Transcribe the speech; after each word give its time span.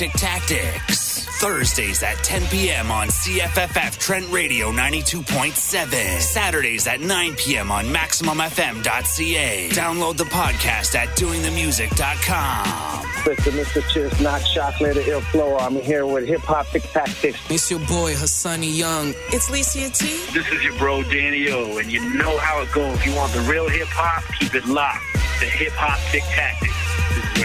Tick 0.00 0.12
Tactics. 0.12 1.26
Thursdays 1.42 2.02
at 2.02 2.16
10 2.24 2.46
p.m. 2.46 2.90
on 2.90 3.08
CFFF 3.08 3.98
Trent 3.98 4.26
Radio 4.30 4.72
92.7. 4.72 6.20
Saturdays 6.20 6.86
at 6.86 7.02
9 7.02 7.34
p.m. 7.34 7.70
on 7.70 7.84
MaximumFM.ca. 7.84 9.68
Download 9.68 10.16
the 10.16 10.24
podcast 10.24 10.94
at 10.94 11.08
DoingTheMusic.com. 11.18 13.04
Mr. 13.26 13.52
Mr. 13.52 13.86
Chiz, 13.92 14.18
not 14.22 14.40
chocolate 14.40 14.96
or 14.96 15.02
ill 15.02 15.20
flow. 15.20 15.58
I'm 15.58 15.76
here 15.76 16.06
with 16.06 16.26
hip 16.26 16.40
hop 16.40 16.66
tick 16.68 16.84
tactics. 16.84 17.38
It's 17.50 17.70
your 17.70 17.80
boy 17.80 18.14
Hassani 18.14 18.74
Young. 18.74 19.12
It's 19.34 19.50
Licia 19.50 19.94
T. 19.94 20.32
This 20.32 20.50
is 20.50 20.64
your 20.64 20.78
bro 20.78 21.02
Danny 21.02 21.50
O, 21.50 21.76
and 21.76 21.92
you 21.92 22.00
know 22.14 22.38
how 22.38 22.62
it 22.62 22.72
goes. 22.72 22.96
If 22.96 23.04
you 23.04 23.14
want 23.16 23.34
the 23.34 23.40
real 23.40 23.68
hip 23.68 23.88
hop, 23.90 24.24
keep 24.38 24.54
it 24.54 24.64
locked. 24.64 25.02
The 25.40 25.46
hip 25.46 25.74
hop 25.74 25.98
tick 26.10 26.22
tactics. 26.22 26.79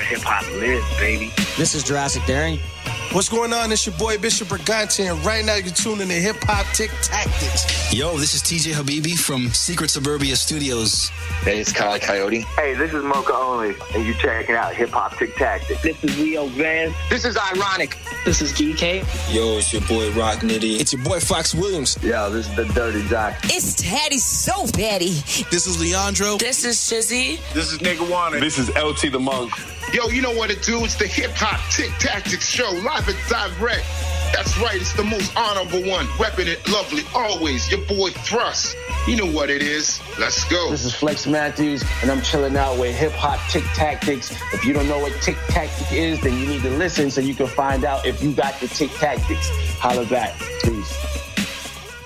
This 0.06 0.18
is 0.18 0.24
hip 0.24 0.28
hop 0.28 0.62
lives, 0.62 1.00
baby. 1.00 1.34
This 1.58 1.74
is 1.74 1.84
Jurassic 1.84 2.24
Daring. 2.26 2.60
What's 3.12 3.30
going 3.30 3.54
on? 3.54 3.72
It's 3.72 3.86
your 3.86 3.96
boy 3.96 4.18
Bishop 4.18 4.50
Brigante, 4.50 5.10
and 5.10 5.24
right 5.26 5.44
now 5.46 5.56
you're 5.56 5.74
tuning 5.74 6.10
to 6.10 6.14
Hip 6.14 6.36
Hop 6.42 6.66
Tick 6.74 6.92
Tactics. 7.02 7.94
Yo, 7.94 8.18
this 8.18 8.34
is 8.34 8.42
TJ 8.42 8.74
Habibi 8.74 9.18
from 9.18 9.48
Secret 9.50 9.90
Suburbia 9.90 10.36
Studios. 10.36 11.08
Hey, 11.42 11.60
it's 11.60 11.72
Kyle 11.72 11.98
Coyote. 11.98 12.42
Hey, 12.58 12.74
this 12.74 12.94
is 12.94 13.04
Mocha 13.04 13.34
Only, 13.34 13.74
and 13.94 14.06
you're 14.06 14.16
checking 14.16 14.56
out 14.56 14.76
Hip 14.76 14.90
Hop 14.90 15.18
Tick 15.18 15.34
Tactics. 15.36 15.82
This 15.82 16.04
is 16.04 16.20
Leo 16.20 16.48
Vance. 16.48 16.94
This 17.10 17.24
is 17.24 17.38
Ironic. 17.38 17.98
This 18.26 18.42
is 18.42 18.52
GK. 18.52 19.00
Yo, 19.34 19.58
it's 19.58 19.72
your 19.72 19.82
boy 19.84 20.12
Rock 20.12 20.40
Nitty. 20.40 20.80
It's 20.80 20.92
your 20.92 21.04
boy 21.04 21.20
Fox 21.20 21.56
Williams. 21.56 21.98
Yo, 22.04 22.30
this 22.30 22.50
is 22.50 22.56
the 22.56 22.66
Dirty 22.66 23.08
Doc. 23.08 23.36
It's 23.46 23.76
Teddy 23.76 24.18
So 24.18 24.68
Petty. 24.74 25.22
This 25.52 25.68
is 25.68 25.80
Leandro. 25.80 26.38
This 26.38 26.66
is 26.66 26.76
Shizzy. 26.76 27.40
This 27.54 27.72
is 27.72 27.80
Nigga 27.80 28.10
Wanted. 28.12 28.44
This 28.44 28.60
is 28.60 28.70
LT 28.76 29.12
the 29.12 29.20
Monk. 29.20 29.54
Yo, 29.94 30.08
you 30.10 30.22
know 30.22 30.32
what 30.32 30.50
it 30.52 30.62
do? 30.64 30.84
It's 30.84 30.96
the 30.96 31.08
Hip 31.08 31.32
Hop 31.36 31.60
Tick 31.72 31.92
Tactics 32.00 32.50
Show, 32.50 32.70
live 32.84 33.08
and 33.08 33.18
direct. 33.30 33.86
That's 34.34 34.58
right, 34.58 34.82
it's 34.82 34.94
the 34.94 35.04
most 35.04 35.32
honorable 35.38 35.88
one. 35.88 36.06
Repping 36.18 36.48
it 36.48 36.68
lovely, 36.70 37.04
always. 37.14 37.72
Your 37.72 37.80
boy 37.86 38.10
Thrust. 38.10 38.76
You 39.08 39.16
know 39.16 39.32
what 39.32 39.50
it 39.50 39.62
is. 39.62 40.02
Let's 40.20 40.44
go. 40.46 40.72
This 40.72 40.84
is 40.84 40.94
Flex 40.94 41.28
Matthews, 41.28 41.84
and 42.02 42.12
I'm 42.12 42.22
chilling 42.24 42.58
out 42.58 42.78
with 42.78 42.96
Hip 42.96 43.12
Hop 43.14 43.40
Tick 43.50 43.64
Tactics. 43.76 44.32
If 44.54 44.66
you 44.66 44.74
don't 44.74 44.90
know 44.90 45.00
what 45.00 45.14
Tick 45.22 45.38
Tactic 45.48 45.94
is, 45.94 46.20
then 46.20 46.38
you 46.40 46.48
need 46.48 46.64
to 46.64 46.72
listen 46.72 47.10
so 47.12 47.22
you 47.22 47.36
can 47.36 47.48
find 47.48 47.86
out 47.86 48.06
if 48.06 48.22
you 48.22 48.34
got 48.34 48.60
the 48.60 48.68
Tick 48.68 48.92
Tactics. 48.94 49.50
Holla 49.78 50.06
back. 50.08 50.38
Peace. 50.64 50.98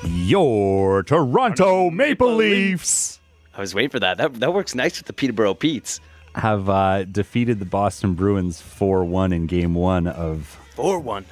Your 0.04 1.02
Toronto 1.04 1.90
Maple 1.90 2.36
Leafs. 2.36 3.20
I 3.56 3.62
was 3.62 3.74
waiting 3.74 3.90
for 3.90 4.00
that. 4.02 4.18
That 4.18 4.36
that 4.42 4.54
works 4.54 4.76
nice 4.76 5.00
with 5.00 5.08
the 5.08 5.14
Peterborough 5.14 5.56
Petes. 5.56 6.02
Have 6.36 6.70
uh, 6.70 7.04
defeated 7.06 7.60
the 7.60 7.66
Boston 7.66 8.14
Bruins 8.14 8.62
4 8.62 9.04
1 9.04 9.34
in 9.34 9.48
game 9.48 9.74
one 9.74 10.08
of. 10.08 10.58
4 10.76 11.00
1. 11.00 11.26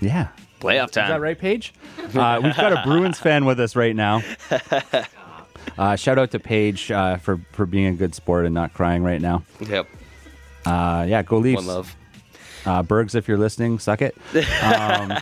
Yeah. 0.00 0.28
Playoff 0.60 0.90
time. 0.90 1.04
Is 1.04 1.10
that 1.10 1.20
right, 1.20 1.38
Paige? 1.38 1.72
Uh, 2.14 2.40
we've 2.42 2.56
got 2.56 2.72
a 2.72 2.82
Bruins 2.84 3.18
fan 3.18 3.46
with 3.46 3.58
us 3.58 3.74
right 3.74 3.96
now. 3.96 4.22
Uh, 5.78 5.96
shout 5.96 6.18
out 6.18 6.30
to 6.32 6.38
Paige 6.38 6.90
uh, 6.90 7.16
for, 7.16 7.40
for 7.52 7.66
being 7.66 7.86
a 7.86 7.92
good 7.92 8.14
sport 8.14 8.44
and 8.44 8.54
not 8.54 8.74
crying 8.74 9.02
right 9.02 9.20
now. 9.20 9.42
Yep. 9.60 9.88
Uh, 10.66 11.06
yeah, 11.08 11.22
go 11.22 11.38
Leafs. 11.38 11.56
One 11.56 11.66
love. 11.66 11.96
Uh, 12.64 12.82
Bergs, 12.82 13.14
if 13.14 13.26
you're 13.26 13.38
listening, 13.38 13.78
suck 13.78 14.02
it. 14.02 14.16
Um, 14.62 15.18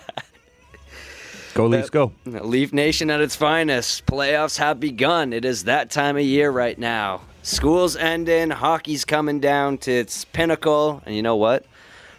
go 1.55 1.67
Leafs, 1.67 1.91
go. 1.91 2.13
Leaf 2.27 2.73
Nation 2.73 3.11
at 3.11 3.21
its 3.21 3.37
finest. 3.37 4.07
Playoffs 4.07 4.59
have 4.59 4.81
begun. 4.81 5.33
It 5.33 5.45
is 5.45 5.65
that 5.65 5.91
time 5.91 6.17
of 6.17 6.23
year 6.23 6.51
right 6.51 6.79
now. 6.79 7.23
School's 7.43 7.97
ending, 7.97 8.51
hockey's 8.51 9.05
coming 9.05 9.41
down 9.41 9.79
to 9.79 9.91
its 9.93 10.25
pinnacle, 10.27 11.03
and 11.07 11.15
you 11.15 11.23
know 11.23 11.37
what? 11.37 11.65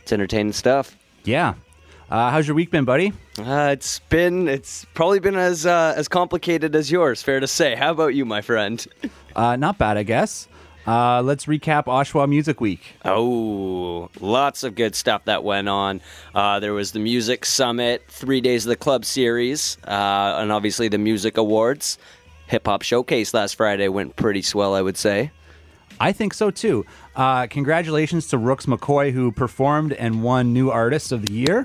It's 0.01 0.11
entertaining 0.11 0.53
stuff. 0.53 0.97
Yeah. 1.23 1.53
Uh, 2.09 2.29
how's 2.31 2.47
your 2.47 2.55
week 2.55 2.71
been, 2.71 2.83
buddy? 2.85 3.13
Uh, 3.39 3.69
it's 3.71 3.99
been 3.99 4.47
it's 4.49 4.83
probably 4.93 5.19
been 5.19 5.35
as 5.35 5.65
uh, 5.65 5.93
as 5.95 6.07
complicated 6.07 6.75
as 6.75 6.91
yours. 6.91 7.21
Fair 7.21 7.39
to 7.39 7.47
say. 7.47 7.75
How 7.75 7.91
about 7.91 8.15
you, 8.15 8.25
my 8.25 8.41
friend? 8.41 8.85
Uh, 9.33 9.55
not 9.55 9.77
bad, 9.77 9.95
I 9.95 10.03
guess. 10.03 10.49
Uh, 10.85 11.21
let's 11.21 11.45
recap 11.45 11.85
Oshawa 11.85 12.27
Music 12.27 12.59
Week. 12.59 12.81
Oh, 13.05 14.09
lots 14.19 14.63
of 14.63 14.75
good 14.75 14.93
stuff 14.93 15.23
that 15.23 15.41
went 15.45 15.69
on. 15.69 16.01
Uh, 16.35 16.59
there 16.59 16.73
was 16.73 16.91
the 16.91 16.99
Music 16.99 17.45
Summit, 17.45 18.03
three 18.09 18.41
days 18.41 18.65
of 18.65 18.69
the 18.71 18.75
club 18.75 19.05
series, 19.05 19.77
uh, 19.87 20.35
and 20.39 20.51
obviously 20.51 20.89
the 20.89 20.97
Music 20.97 21.37
Awards. 21.37 21.97
Hip 22.51 22.67
Hop 22.67 22.81
Showcase 22.81 23.33
last 23.33 23.55
Friday 23.55 23.87
went 23.87 24.17
pretty 24.17 24.41
swell, 24.41 24.75
I 24.75 24.81
would 24.81 24.97
say. 24.97 25.31
I 26.01 26.11
think 26.11 26.33
so 26.33 26.51
too. 26.51 26.85
Uh, 27.15 27.47
congratulations 27.47 28.27
to 28.27 28.37
Rooks 28.37 28.65
McCoy, 28.65 29.13
who 29.13 29.31
performed 29.31 29.93
and 29.93 30.21
won 30.21 30.51
New 30.51 30.69
Artist 30.69 31.13
of 31.13 31.25
the 31.25 31.31
Year. 31.31 31.63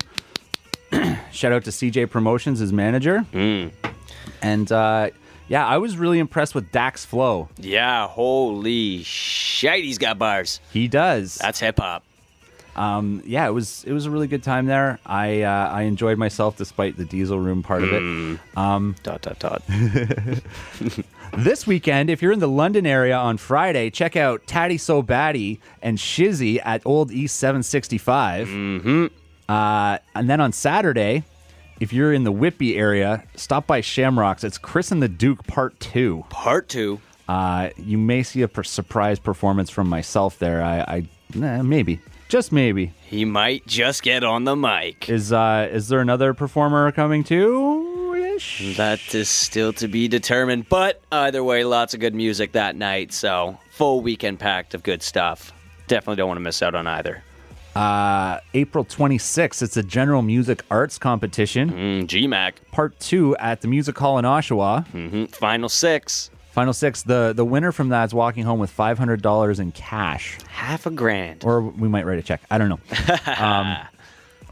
Shout 1.33 1.51
out 1.51 1.65
to 1.65 1.71
CJ 1.71 2.09
Promotions, 2.09 2.59
his 2.59 2.71
manager. 2.71 3.25
Mm. 3.33 3.73
And 4.41 4.71
uh, 4.71 5.09
yeah, 5.49 5.67
I 5.67 5.77
was 5.77 5.97
really 5.97 6.19
impressed 6.19 6.55
with 6.55 6.71
Dax 6.71 7.03
Flow. 7.03 7.49
Yeah, 7.57 8.07
holy 8.07 9.03
shit, 9.03 9.83
he's 9.83 9.97
got 9.97 10.17
bars. 10.17 10.61
He 10.71 10.87
does. 10.87 11.35
That's 11.35 11.59
hip 11.59 11.79
hop. 11.79 12.05
Um, 12.77 13.23
yeah, 13.25 13.47
it 13.47 13.51
was 13.51 13.83
it 13.85 13.91
was 13.91 14.05
a 14.05 14.11
really 14.11 14.27
good 14.27 14.43
time 14.43 14.67
there. 14.67 14.99
I 15.05 15.41
uh, 15.41 15.69
I 15.69 15.83
enjoyed 15.83 16.17
myself 16.17 16.57
despite 16.57 16.95
the 16.97 17.05
diesel 17.05 17.39
room 17.39 17.63
part 17.63 17.83
of 17.83 17.91
it. 17.91 18.01
Mm. 18.01 18.39
Um, 18.55 18.95
dot 19.03 19.21
dot 19.21 19.39
dot. 19.39 19.63
this 21.37 21.65
weekend, 21.65 22.09
if 22.09 22.21
you're 22.21 22.31
in 22.31 22.39
the 22.39 22.47
London 22.47 22.85
area 22.85 23.17
on 23.17 23.37
Friday, 23.37 23.89
check 23.89 24.15
out 24.15 24.45
Tatty 24.45 24.77
So 24.77 25.01
Batty 25.01 25.59
and 25.81 25.97
Shizzy 25.97 26.59
at 26.63 26.81
Old 26.85 27.11
East 27.11 27.37
765. 27.37 28.47
Mm-hmm. 28.47 29.05
Uh, 29.49 29.97
and 30.15 30.29
then 30.29 30.39
on 30.41 30.51
Saturday, 30.51 31.23
if 31.79 31.93
you're 31.93 32.13
in 32.13 32.23
the 32.23 32.31
Whitby 32.31 32.77
area, 32.77 33.23
stop 33.35 33.67
by 33.67 33.81
Shamrocks. 33.81 34.43
It's 34.43 34.57
Chris 34.57 34.91
and 34.91 35.01
the 35.01 35.07
Duke 35.07 35.45
Part 35.47 35.79
Two. 35.79 36.25
Part 36.29 36.69
Two. 36.69 36.99
Uh, 37.27 37.69
you 37.77 37.97
may 37.97 38.23
see 38.23 38.41
a 38.41 38.47
per- 38.47 38.63
surprise 38.63 39.19
performance 39.19 39.69
from 39.69 39.89
myself 39.89 40.39
there. 40.39 40.63
I, 40.63 40.79
I 40.79 41.07
eh, 41.41 41.61
maybe, 41.61 41.99
just 42.27 42.51
maybe. 42.51 42.93
He 43.05 43.25
might 43.25 43.65
just 43.67 44.03
get 44.03 44.23
on 44.23 44.43
the 44.43 44.55
mic. 44.55 45.09
Is 45.09 45.31
uh, 45.31 45.69
is 45.71 45.87
there 45.87 45.99
another 46.01 46.33
performer 46.33 46.91
coming 46.91 47.23
too? 47.23 47.93
That 48.75 49.15
is 49.15 49.29
still 49.29 49.73
to 49.73 49.87
be 49.87 50.07
determined. 50.07 50.69
But 50.69 51.01
either 51.11 51.43
way, 51.43 51.63
lots 51.63 51.93
of 51.95 51.99
good 51.99 52.13
music 52.13 52.51
that 52.51 52.75
night. 52.75 53.11
So 53.11 53.57
full 53.71 54.01
weekend 54.01 54.39
packed 54.39 54.73
of 54.75 54.83
good 54.83 55.01
stuff. 55.01 55.51
Definitely 55.87 56.17
don't 56.17 56.27
want 56.27 56.37
to 56.37 56.41
miss 56.43 56.61
out 56.61 56.75
on 56.75 56.85
either. 56.85 57.23
Uh, 57.75 58.39
April 58.55 58.83
26th, 58.83 59.61
it's 59.61 59.77
a 59.77 59.83
general 59.83 60.23
music 60.23 60.63
arts 60.71 60.97
competition. 60.97 61.69
Mm, 61.71 62.07
GMAC. 62.07 62.53
Part 62.71 62.99
two 62.99 63.35
at 63.37 63.61
the 63.61 63.67
Music 63.67 63.95
Hall 63.97 64.17
in 64.17 64.25
Oshawa. 64.25 64.87
Mm-hmm. 64.87 65.25
Final 65.25 65.69
six. 65.69 66.31
Final 66.57 66.73
six. 66.73 67.03
The 67.03 67.33
the 67.35 67.45
winner 67.45 67.71
from 67.71 67.89
that 67.89 68.05
is 68.05 68.15
walking 68.15 68.43
home 68.43 68.57
with 68.57 68.71
five 68.71 68.97
hundred 68.97 69.21
dollars 69.21 69.59
in 69.59 69.71
cash. 69.71 70.39
Half 70.47 70.87
a 70.87 70.89
grand. 70.89 71.43
Or 71.45 71.61
we 71.61 71.87
might 71.87 72.03
write 72.03 72.17
a 72.17 72.23
check. 72.23 72.41
I 72.49 72.57
don't 72.57 72.67
know. 72.67 72.79
um, 73.37 73.77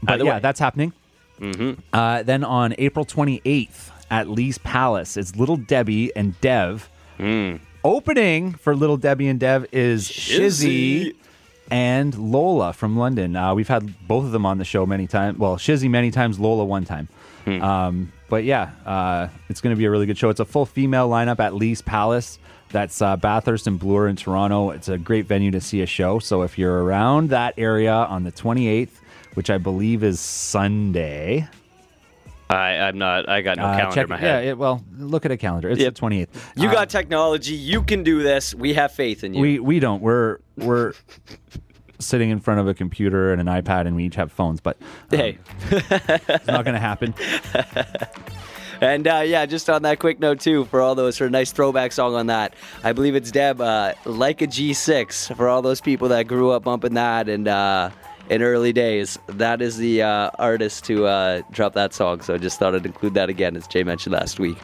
but 0.04 0.12
Either 0.12 0.24
yeah, 0.24 0.34
way. 0.34 0.38
that's 0.40 0.60
happening. 0.60 0.92
Mm-hmm. 1.40 1.80
Uh, 1.92 2.22
then 2.22 2.44
on 2.44 2.76
April 2.78 3.04
28th 3.04 3.90
at 4.08 4.28
Lee's 4.28 4.56
Palace, 4.58 5.16
it's 5.16 5.34
Little 5.34 5.56
Debbie 5.56 6.14
and 6.14 6.40
Dev. 6.40 6.88
Mm. 7.18 7.58
Opening 7.82 8.52
for 8.52 8.76
Little 8.76 8.98
Debbie 8.98 9.26
and 9.26 9.40
Dev 9.40 9.66
is 9.72 10.08
Shizzy, 10.08 11.06
Shizzy. 11.06 11.14
and 11.72 12.16
Lola 12.16 12.72
from 12.72 12.96
London. 12.96 13.34
Uh, 13.34 13.52
we've 13.52 13.66
had 13.66 14.06
both 14.06 14.24
of 14.26 14.30
them 14.30 14.46
on 14.46 14.58
the 14.58 14.64
show 14.64 14.86
many 14.86 15.08
times. 15.08 15.38
Well, 15.38 15.56
Shizzy 15.56 15.90
many 15.90 16.12
times, 16.12 16.38
Lola 16.38 16.64
one 16.64 16.84
time. 16.84 17.08
Hmm. 17.46 17.62
Um, 17.62 18.12
but 18.28 18.44
yeah, 18.44 18.72
uh, 18.84 19.28
it's 19.48 19.60
going 19.60 19.74
to 19.74 19.78
be 19.78 19.84
a 19.86 19.90
really 19.90 20.04
good 20.06 20.18
show. 20.18 20.28
It's 20.30 20.40
a 20.40 20.44
full 20.44 20.66
female 20.66 21.08
lineup 21.08 21.40
at 21.40 21.54
Lee's 21.54 21.80
Palace. 21.80 22.38
That's 22.70 23.00
uh, 23.00 23.16
Bathurst 23.16 23.66
and 23.68 23.78
Bloor 23.78 24.08
in 24.08 24.16
Toronto. 24.16 24.70
It's 24.70 24.88
a 24.88 24.98
great 24.98 25.26
venue 25.26 25.52
to 25.52 25.60
see 25.60 25.80
a 25.82 25.86
show. 25.86 26.18
So 26.18 26.42
if 26.42 26.58
you're 26.58 26.82
around 26.84 27.30
that 27.30 27.54
area 27.56 27.92
on 27.94 28.24
the 28.24 28.32
28th, 28.32 28.90
which 29.34 29.48
I 29.50 29.58
believe 29.58 30.02
is 30.02 30.18
Sunday, 30.18 31.46
I, 32.50 32.78
I'm 32.78 32.98
not. 32.98 33.28
I 33.28 33.42
got 33.42 33.56
no 33.56 33.64
uh, 33.64 33.76
calendar 33.76 33.94
check, 33.94 34.04
in 34.04 34.10
my 34.10 34.20
yeah, 34.20 34.38
it, 34.40 34.58
well, 34.58 34.84
look 34.98 35.24
at 35.24 35.30
a 35.32 35.36
calendar. 35.36 35.68
It's 35.68 35.80
Yep. 35.80 35.94
the 35.94 36.00
28th. 36.00 36.28
you 36.56 36.68
Uh, 36.68 36.72
got 36.72 36.90
technology. 36.90 37.54
You 37.54 37.82
can 37.82 38.02
do 38.02 38.22
this. 38.22 38.54
We 38.54 38.74
have 38.74 38.92
faith 38.92 39.24
in 39.24 39.34
you. 39.34 39.40
We 39.40 39.58
we 39.60 39.80
don't. 39.80 40.00
We're 40.02 40.38
we're 40.56 40.92
sitting 41.98 42.30
in 42.30 42.40
front 42.40 42.60
of 42.60 42.68
a 42.68 42.74
computer 42.74 43.32
and 43.32 43.40
an 43.40 43.46
iPad, 43.46 43.86
and 43.86 43.96
we 43.96 44.04
each 44.04 44.16
have 44.16 44.32
phones. 44.32 44.60
But 44.60 44.76
um, 45.12 45.18
hey, 45.18 45.38
it's 45.70 46.46
not 46.46 46.64
going 46.64 46.74
to 46.74 46.80
happen. 46.80 47.14
And 48.80 49.08
uh, 49.08 49.22
yeah, 49.24 49.46
just 49.46 49.70
on 49.70 49.82
that 49.82 49.98
quick 49.98 50.20
note 50.20 50.40
too, 50.40 50.66
for 50.66 50.80
all 50.80 50.94
those 50.94 51.16
for 51.16 51.26
a 51.26 51.30
nice 51.30 51.50
throwback 51.52 51.92
song 51.92 52.14
on 52.14 52.26
that, 52.26 52.54
I 52.84 52.92
believe 52.92 53.14
it's 53.14 53.30
Dev, 53.30 53.60
uh, 53.60 53.94
like 54.04 54.42
a 54.42 54.46
G6 54.46 55.34
for 55.36 55.48
all 55.48 55.62
those 55.62 55.80
people 55.80 56.08
that 56.08 56.24
grew 56.24 56.50
up 56.50 56.64
bumping 56.64 56.94
that 56.94 57.28
and 57.28 57.48
uh, 57.48 57.90
in 58.28 58.42
early 58.42 58.72
days. 58.72 59.18
That 59.28 59.62
is 59.62 59.78
the 59.78 60.02
uh, 60.02 60.30
artist 60.38 60.84
to 60.84 61.06
uh, 61.06 61.42
drop 61.50 61.74
that 61.74 61.94
song. 61.94 62.20
So 62.20 62.34
I 62.34 62.38
just 62.38 62.58
thought 62.58 62.74
I'd 62.74 62.86
include 62.86 63.14
that 63.14 63.28
again, 63.28 63.56
as 63.56 63.66
Jay 63.66 63.82
mentioned 63.82 64.12
last 64.12 64.38
week. 64.38 64.58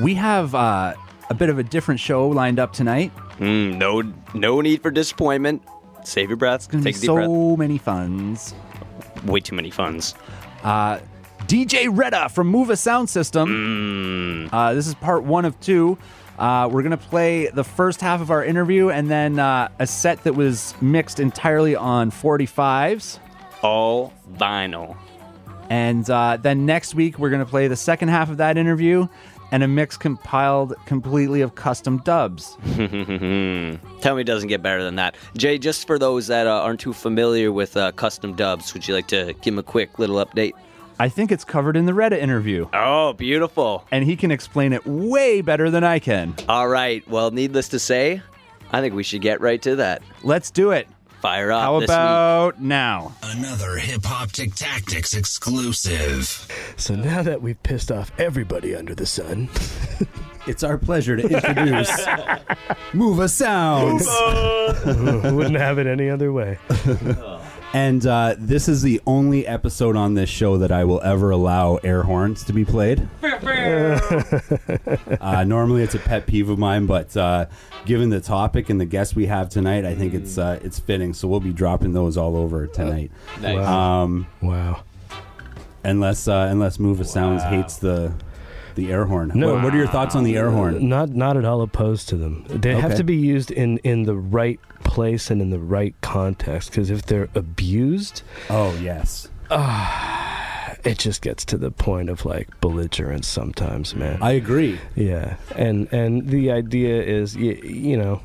We 0.00 0.14
have 0.14 0.54
uh, 0.54 0.94
a 1.28 1.34
bit 1.34 1.48
of 1.48 1.58
a 1.58 1.62
different 1.62 2.00
show 2.00 2.28
lined 2.28 2.58
up 2.58 2.72
tonight. 2.72 3.12
Mm, 3.38 3.76
no, 3.76 4.02
no 4.34 4.60
need 4.60 4.82
for 4.82 4.90
disappointment. 4.90 5.62
Save 6.04 6.28
your 6.30 6.36
breath. 6.36 6.64
It's 6.64 6.66
be 6.68 6.82
Take 6.82 6.96
a 6.96 7.00
deep 7.00 7.10
breath. 7.10 7.26
so 7.26 7.56
many 7.56 7.78
funds. 7.78 8.54
way 9.24 9.40
too 9.40 9.54
many 9.54 9.70
funds. 9.70 10.14
Uh, 10.62 10.98
DJ 11.46 11.88
Redda 11.88 12.30
from 12.30 12.48
Move 12.48 12.70
a 12.70 12.76
Sound 12.76 13.08
System. 13.10 14.48
Uh, 14.52 14.74
this 14.74 14.86
is 14.86 14.94
part 14.94 15.24
one 15.24 15.44
of 15.44 15.58
two. 15.60 15.98
Uh, 16.38 16.68
we're 16.70 16.82
going 16.82 16.90
to 16.90 16.96
play 16.96 17.48
the 17.48 17.64
first 17.64 18.00
half 18.00 18.20
of 18.20 18.30
our 18.30 18.44
interview 18.44 18.90
and 18.90 19.10
then 19.10 19.38
uh, 19.38 19.68
a 19.78 19.86
set 19.86 20.22
that 20.24 20.34
was 20.34 20.74
mixed 20.80 21.20
entirely 21.20 21.76
on 21.76 22.10
45s. 22.10 23.18
All 23.62 24.12
vinyl. 24.34 24.96
And 25.70 26.08
uh, 26.10 26.36
then 26.40 26.66
next 26.66 26.94
week, 26.94 27.18
we're 27.18 27.30
going 27.30 27.44
to 27.44 27.48
play 27.48 27.68
the 27.68 27.76
second 27.76 28.08
half 28.08 28.28
of 28.28 28.38
that 28.38 28.56
interview 28.58 29.06
and 29.52 29.62
a 29.62 29.68
mix 29.68 29.96
compiled 29.96 30.74
completely 30.86 31.42
of 31.42 31.54
custom 31.54 31.98
dubs. 31.98 32.56
Tell 32.74 34.14
me 34.16 34.22
it 34.22 34.26
doesn't 34.26 34.48
get 34.48 34.62
better 34.62 34.82
than 34.82 34.96
that. 34.96 35.14
Jay, 35.36 35.58
just 35.58 35.86
for 35.86 35.98
those 35.98 36.26
that 36.26 36.46
uh, 36.46 36.62
aren't 36.62 36.80
too 36.80 36.92
familiar 36.92 37.52
with 37.52 37.76
uh, 37.76 37.92
custom 37.92 38.34
dubs, 38.34 38.74
would 38.74 38.88
you 38.88 38.94
like 38.94 39.06
to 39.08 39.34
give 39.42 39.54
him 39.54 39.58
a 39.58 39.62
quick 39.62 39.98
little 39.98 40.16
update? 40.16 40.52
I 40.98 41.08
think 41.08 41.32
it's 41.32 41.44
covered 41.44 41.76
in 41.76 41.86
the 41.86 41.92
Redda 41.92 42.18
interview. 42.18 42.68
Oh, 42.72 43.12
beautiful. 43.12 43.84
And 43.90 44.04
he 44.04 44.16
can 44.16 44.30
explain 44.30 44.72
it 44.72 44.84
way 44.86 45.40
better 45.40 45.70
than 45.70 45.84
I 45.84 45.98
can. 45.98 46.34
All 46.48 46.68
right. 46.68 47.06
Well, 47.08 47.30
needless 47.30 47.68
to 47.70 47.78
say, 47.78 48.22
I 48.70 48.80
think 48.80 48.94
we 48.94 49.02
should 49.02 49.20
get 49.20 49.40
right 49.40 49.60
to 49.62 49.76
that. 49.76 50.02
Let's 50.22 50.50
do 50.50 50.70
it. 50.70 50.88
Fire 51.22 51.52
up. 51.52 51.62
How 51.62 51.78
this 51.80 51.88
about 51.88 52.60
now? 52.60 53.14
Another 53.22 53.76
Hip 53.76 54.04
Hop 54.04 54.32
Tick 54.32 54.54
Tactics 54.56 55.14
exclusive. 55.14 56.48
So 56.76 56.96
now 56.96 57.22
that 57.22 57.40
we've 57.40 57.62
pissed 57.62 57.92
off 57.92 58.10
everybody 58.18 58.74
under 58.74 58.94
the 58.94 59.06
sun, 59.06 59.48
It's 60.46 60.64
our 60.64 60.76
pleasure 60.76 61.16
to 61.16 61.22
introduce 61.28 62.06
Move 62.92 63.20
a 63.20 63.28
Sounds. 63.28 64.04
wouldn't 64.84 65.56
have 65.56 65.78
it 65.78 65.86
any 65.86 66.10
other 66.10 66.32
way. 66.32 66.58
And 67.74 68.06
uh, 68.06 68.34
this 68.38 68.68
is 68.68 68.82
the 68.82 69.00
only 69.06 69.46
episode 69.46 69.96
on 69.96 70.12
this 70.12 70.28
show 70.28 70.58
that 70.58 70.70
I 70.70 70.84
will 70.84 71.00
ever 71.02 71.30
allow 71.30 71.76
air 71.76 72.02
horns 72.02 72.44
to 72.44 72.52
be 72.52 72.66
played. 72.66 73.08
uh, 73.22 73.98
normally, 75.46 75.82
it's 75.82 75.94
a 75.94 75.98
pet 75.98 76.26
peeve 76.26 76.50
of 76.50 76.58
mine, 76.58 76.84
but 76.84 77.16
uh, 77.16 77.46
given 77.86 78.10
the 78.10 78.20
topic 78.20 78.68
and 78.68 78.78
the 78.80 78.84
guest 78.84 79.16
we 79.16 79.24
have 79.26 79.48
tonight, 79.48 79.86
I 79.86 79.94
think 79.94 80.12
it's 80.12 80.36
uh, 80.36 80.60
it's 80.62 80.78
fitting. 80.78 81.14
So 81.14 81.28
we'll 81.28 81.40
be 81.40 81.52
dropping 81.52 81.94
those 81.94 82.18
all 82.18 82.36
over 82.36 82.66
tonight. 82.66 83.10
Nice. 83.40 83.66
Um, 83.66 84.26
Wow. 84.42 84.82
unless 85.82 86.28
uh, 86.28 86.48
unless 86.50 86.78
Move 86.78 87.00
a 87.00 87.04
Sounds 87.04 87.42
hates 87.42 87.78
the 87.78 88.12
the 88.74 88.90
air 88.92 89.04
horn. 89.06 89.32
No. 89.34 89.54
What, 89.54 89.64
what 89.64 89.74
are 89.74 89.76
your 89.78 89.86
thoughts 89.86 90.14
on 90.14 90.24
the 90.24 90.36
air 90.36 90.50
horn? 90.50 90.76
Uh, 90.76 90.78
not 90.80 91.10
not 91.10 91.36
at 91.36 91.44
all 91.44 91.62
opposed 91.62 92.08
to 92.10 92.16
them. 92.16 92.44
They 92.48 92.74
have 92.74 92.92
Okay. 92.92 92.98
to 92.98 93.04
be 93.04 93.16
used 93.16 93.50
in 93.50 93.78
in 93.78 94.04
the 94.04 94.16
right 94.16 94.60
place 94.84 95.30
and 95.30 95.40
in 95.42 95.50
the 95.50 95.58
right 95.58 95.94
context. 96.00 96.70
Because 96.70 96.90
if 96.90 97.02
they're 97.06 97.28
abused, 97.34 98.22
Oh 98.50 98.74
yes, 98.82 99.28
uh, 99.50 100.74
it 100.84 100.98
just 100.98 101.22
gets 101.22 101.44
to 101.46 101.56
the 101.58 101.70
point 101.70 102.08
of 102.10 102.24
like 102.24 102.48
belligerence 102.60 103.26
sometimes, 103.26 103.94
man. 103.94 104.18
I 104.22 104.32
agree. 104.32 104.78
Yeah, 104.96 105.36
and 105.56 105.88
and 105.92 106.28
the 106.28 106.50
idea 106.50 107.02
is 107.02 107.36
you, 107.36 107.52
you 107.62 107.96
know 107.96 108.20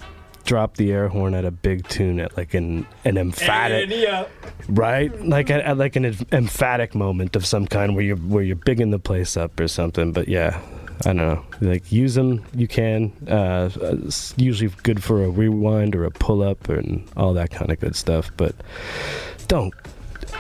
drop 0.48 0.78
the 0.78 0.94
air 0.94 1.10
horn 1.10 1.34
at 1.34 1.44
a 1.44 1.52
big 1.52 1.86
tune 1.90 2.20
at 2.22 2.36
like 2.38 2.54
an 2.54 2.88
an 3.04 3.18
emphatic 3.18 3.90
right 4.70 5.26
like 5.26 5.50
at, 5.50 5.60
at 5.62 5.78
like 5.78 5.98
an 5.98 6.06
emphatic 6.32 6.96
moment 6.96 7.36
of 7.36 7.46
some 7.46 7.68
kind 7.68 7.96
where 7.96 8.04
you're 8.04 8.16
where 8.16 8.44
you're 8.44 8.56
bigging 8.56 8.90
the 8.90 8.98
place 8.98 9.36
up 9.36 9.60
or 9.60 9.68
something 9.68 10.14
but 10.14 10.30
yeah 10.30 10.60
I 11.02 11.14
don't 11.14 11.18
know. 11.18 11.46
Like 11.62 11.92
use 11.92 12.16
them, 12.16 12.44
you 12.56 12.68
can. 12.68 13.14
Uh, 13.28 13.70
it's 14.04 14.34
usually 14.36 14.74
good 14.82 15.04
for 15.04 15.24
a 15.24 15.30
rewind 15.30 15.96
or 15.96 16.06
a 16.06 16.10
pull 16.10 16.42
up 16.42 16.70
and 16.70 17.08
all 17.16 17.34
that 17.36 17.52
kind 17.52 17.72
of 17.72 17.80
good 17.80 17.96
stuff. 17.96 18.32
But 18.36 18.56
don't 19.48 19.76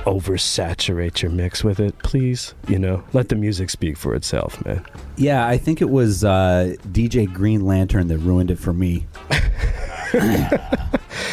oversaturate 0.05 1.21
your 1.21 1.31
mix 1.31 1.63
with 1.63 1.79
it, 1.79 1.97
please. 1.99 2.53
You 2.67 2.79
know, 2.79 3.03
let 3.13 3.29
the 3.29 3.35
music 3.35 3.69
speak 3.69 3.97
for 3.97 4.15
itself, 4.15 4.63
man. 4.65 4.85
Yeah, 5.15 5.47
I 5.47 5.57
think 5.57 5.81
it 5.81 5.89
was 5.89 6.23
uh, 6.23 6.75
DJ 6.89 7.31
Green 7.31 7.65
Lantern 7.65 8.07
that 8.07 8.19
ruined 8.19 8.51
it 8.51 8.59
for 8.59 8.73
me. 8.73 9.05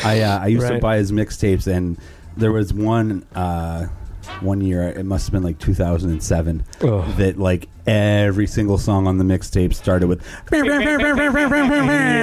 I 0.05 0.21
uh, 0.21 0.39
I 0.41 0.47
used 0.49 0.67
to 0.69 0.79
buy 0.79 0.97
his 0.97 1.13
mixtapes, 1.13 1.67
and 1.67 1.99
there 2.37 2.53
was 2.53 2.73
one 2.73 3.25
uh, 3.35 3.87
one 4.41 4.61
year. 4.61 4.89
It 4.89 5.05
must 5.05 5.27
have 5.27 5.33
been 5.33 5.43
like 5.43 5.59
2007. 5.59 6.65
Oh. 6.83 7.03
That 7.17 7.39
like 7.39 7.69
every 7.87 8.47
single 8.47 8.79
song 8.79 9.07
on 9.07 9.19
the 9.19 9.25
mixtape 9.25 9.75
started 9.75 10.07
with. 10.09 10.23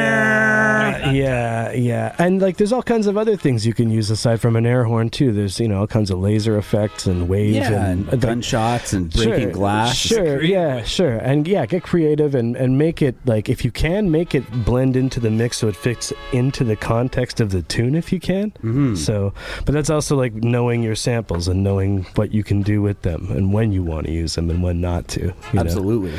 yeah, 0.02 1.12
yeah, 1.12 1.72
yeah 1.72 2.16
and 2.20 2.42
like 2.42 2.58
there's 2.58 2.72
all 2.74 2.84
kinds 2.84 3.08
of 3.08 3.18
other 3.18 3.36
things 3.36 3.66
you 3.66 3.74
can 3.74 3.90
use 3.90 4.10
aside 4.10 4.40
from 4.42 4.56
an 4.56 4.66
air 4.66 4.84
horn 4.84 5.10
too. 5.10 5.32
There's 5.32 5.60
you 5.60 5.68
know 5.68 5.80
all 5.80 5.88
kinds 5.88 6.12
of 6.12 6.20
laser 6.20 6.58
effects 6.58 7.06
and 7.08 7.28
waves 7.30 7.56
Yeah, 7.58 7.86
and, 7.90 8.08
and 8.10 8.22
gunshots 8.22 8.94
and 8.94 9.12
breaking 9.12 9.40
Sure, 9.42 9.52
glass. 9.52 9.96
Sure, 9.98 10.42
yeah, 10.42 10.84
sure, 10.84 11.18
and 11.18 11.48
yeah, 11.48 11.66
get 11.66 11.84
creative 11.84 12.36
and 12.36 12.56
and 12.56 12.78
make 12.78 13.02
it 13.02 13.16
like 13.26 13.50
if 13.50 13.64
you 13.66 13.72
can 13.72 14.12
make 14.12 14.36
it 14.36 14.44
blend 14.66 14.96
into 14.96 15.20
the 15.20 15.30
mix 15.30 15.58
so 15.58 15.68
it 15.68 15.76
fits 15.76 16.12
into 16.34 16.64
the 16.64 16.76
context 16.76 17.40
of 17.40 17.52
the 17.52 17.62
tune 17.64 17.96
if 17.96 18.12
you 18.12 18.20
can. 18.20 18.52
Mhm. 18.64 18.98
So, 18.98 19.34
but 19.66 19.74
that's 19.74 19.90
also 19.90 20.16
like 20.16 20.34
knowing 20.34 20.84
your 20.84 20.96
samples 20.96 21.48
and 21.48 21.64
knowing 21.64 22.04
what 22.16 22.34
you 22.34 22.44
can 22.44 22.62
do 22.62 22.82
with 22.82 23.02
them 23.02 23.28
and 23.32 23.54
when 23.54 23.72
you 23.72 23.84
want 23.84 24.08
to 24.08 24.12
use 24.12 24.36
them 24.36 24.50
and 24.50 24.62
when 24.64 24.82
not 24.82 25.08
to. 25.10 25.34
You 25.54 25.60
know? 25.60 25.66
Absolutely. 25.66 26.14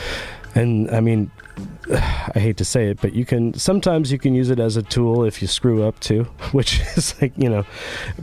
And 0.54 0.90
I 0.90 1.00
mean, 1.00 1.30
I 1.92 2.38
hate 2.38 2.56
to 2.58 2.64
say 2.64 2.88
it, 2.88 3.00
but 3.00 3.14
you 3.14 3.24
can 3.24 3.54
sometimes 3.54 4.12
you 4.12 4.18
can 4.18 4.34
use 4.34 4.50
it 4.50 4.58
as 4.58 4.76
a 4.76 4.82
tool 4.82 5.24
if 5.24 5.42
you 5.42 5.48
screw 5.48 5.82
up 5.82 5.98
too, 6.00 6.24
which 6.52 6.80
is 6.96 7.14
like 7.20 7.32
you 7.36 7.48
know, 7.48 7.64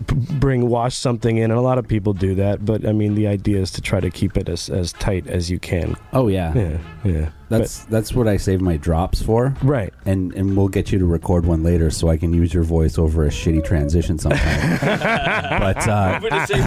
bring 0.06 0.70
wash 0.70 0.96
something 0.96 1.38
in, 1.38 1.52
and 1.52 1.60
a 1.60 1.62
lot 1.62 1.78
of 1.78 1.88
people 1.88 2.14
do 2.14 2.36
that. 2.36 2.66
But 2.66 2.88
I 2.88 2.92
mean, 2.92 3.16
the 3.16 3.28
idea 3.28 3.60
is 3.60 3.72
to 3.72 3.82
try 3.82 4.00
to 4.00 4.10
keep 4.10 4.38
it 4.38 4.50
as 4.50 4.70
as 4.70 4.94
tight 4.94 5.28
as 5.28 5.50
you 5.50 5.60
can. 5.60 5.96
Oh 6.14 6.28
yeah. 6.28 6.54
Yeah, 6.54 6.78
yeah. 7.04 7.30
That's 7.50 7.86
that's 7.86 8.14
what 8.14 8.28
I 8.28 8.38
save 8.38 8.62
my 8.62 8.78
drops 8.78 9.22
for. 9.22 9.56
Right. 9.64 9.94
And 10.06 10.34
and 10.36 10.56
we'll 10.56 10.68
get 10.68 10.92
you 10.92 11.00
to 11.00 11.06
record 11.06 11.46
one 11.46 11.64
later 11.64 11.90
so 11.90 12.10
I 12.10 12.18
can 12.18 12.34
use 12.34 12.54
your 12.54 12.64
voice 12.64 12.98
over 12.98 13.26
a 13.26 13.30
shitty 13.30 13.64
transition 13.66 14.18
sometime. 14.20 14.80
but 15.60 15.78
uh 15.88 16.20
DJ 16.22 16.60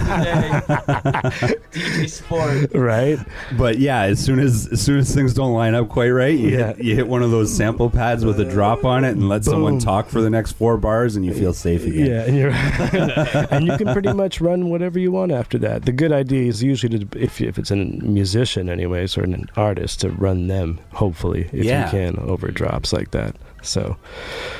Sport. 2.09 2.71
right. 2.73 3.19
but 3.57 3.77
yeah, 3.79 4.01
as 4.01 4.23
soon 4.23 4.39
as 4.39 4.67
as 4.71 4.81
soon 4.81 4.99
as 4.99 5.13
things 5.13 5.33
don't 5.33 5.53
line 5.53 5.75
up 5.75 5.89
quite 5.89 6.09
right, 6.09 6.37
you 6.37 6.49
Yeah. 6.49 6.67
hit, 6.73 6.83
you 6.83 6.95
hit 6.95 7.07
one 7.07 7.23
of 7.23 7.31
those 7.31 7.55
sample 7.55 7.89
pads 7.89 8.25
with 8.25 8.39
a 8.39 8.45
drop 8.45 8.85
on 8.85 9.03
it 9.03 9.11
and 9.11 9.29
let 9.29 9.43
someone 9.45 9.79
talk 9.79 10.09
for 10.09 10.21
the 10.21 10.29
next 10.29 10.53
four 10.53 10.77
bars 10.77 11.15
and 11.15 11.25
you 11.25 11.33
feel 11.33 11.53
safe 11.53 11.85
again. 11.85 12.05
Yeah, 12.05 12.21
and 12.23 12.37
you're 12.37 12.51
and 13.51 13.67
you 13.67 13.77
can 13.77 13.93
pretty 13.93 14.13
much 14.13 14.41
run 14.41 14.69
whatever 14.69 14.99
you 14.99 15.11
want 15.11 15.31
after 15.31 15.57
that. 15.59 15.85
The 15.85 15.91
good 15.91 16.11
idea 16.11 16.47
is 16.47 16.61
usually 16.61 17.05
to, 17.05 17.19
if 17.19 17.41
if 17.41 17.57
it's 17.57 17.71
a 17.71 17.75
musician, 17.77 18.69
anyways, 18.69 19.17
or 19.17 19.23
an 19.23 19.49
artist, 19.55 20.01
to 20.01 20.09
run 20.09 20.47
them. 20.47 20.72
Hopefully, 20.93 21.49
if 21.51 21.65
Yeah. 21.65 21.85
you 21.85 21.91
can, 21.91 22.19
over 22.19 22.49
drops 22.51 22.93
like 22.93 23.11
that. 23.11 23.35
So, 23.61 23.95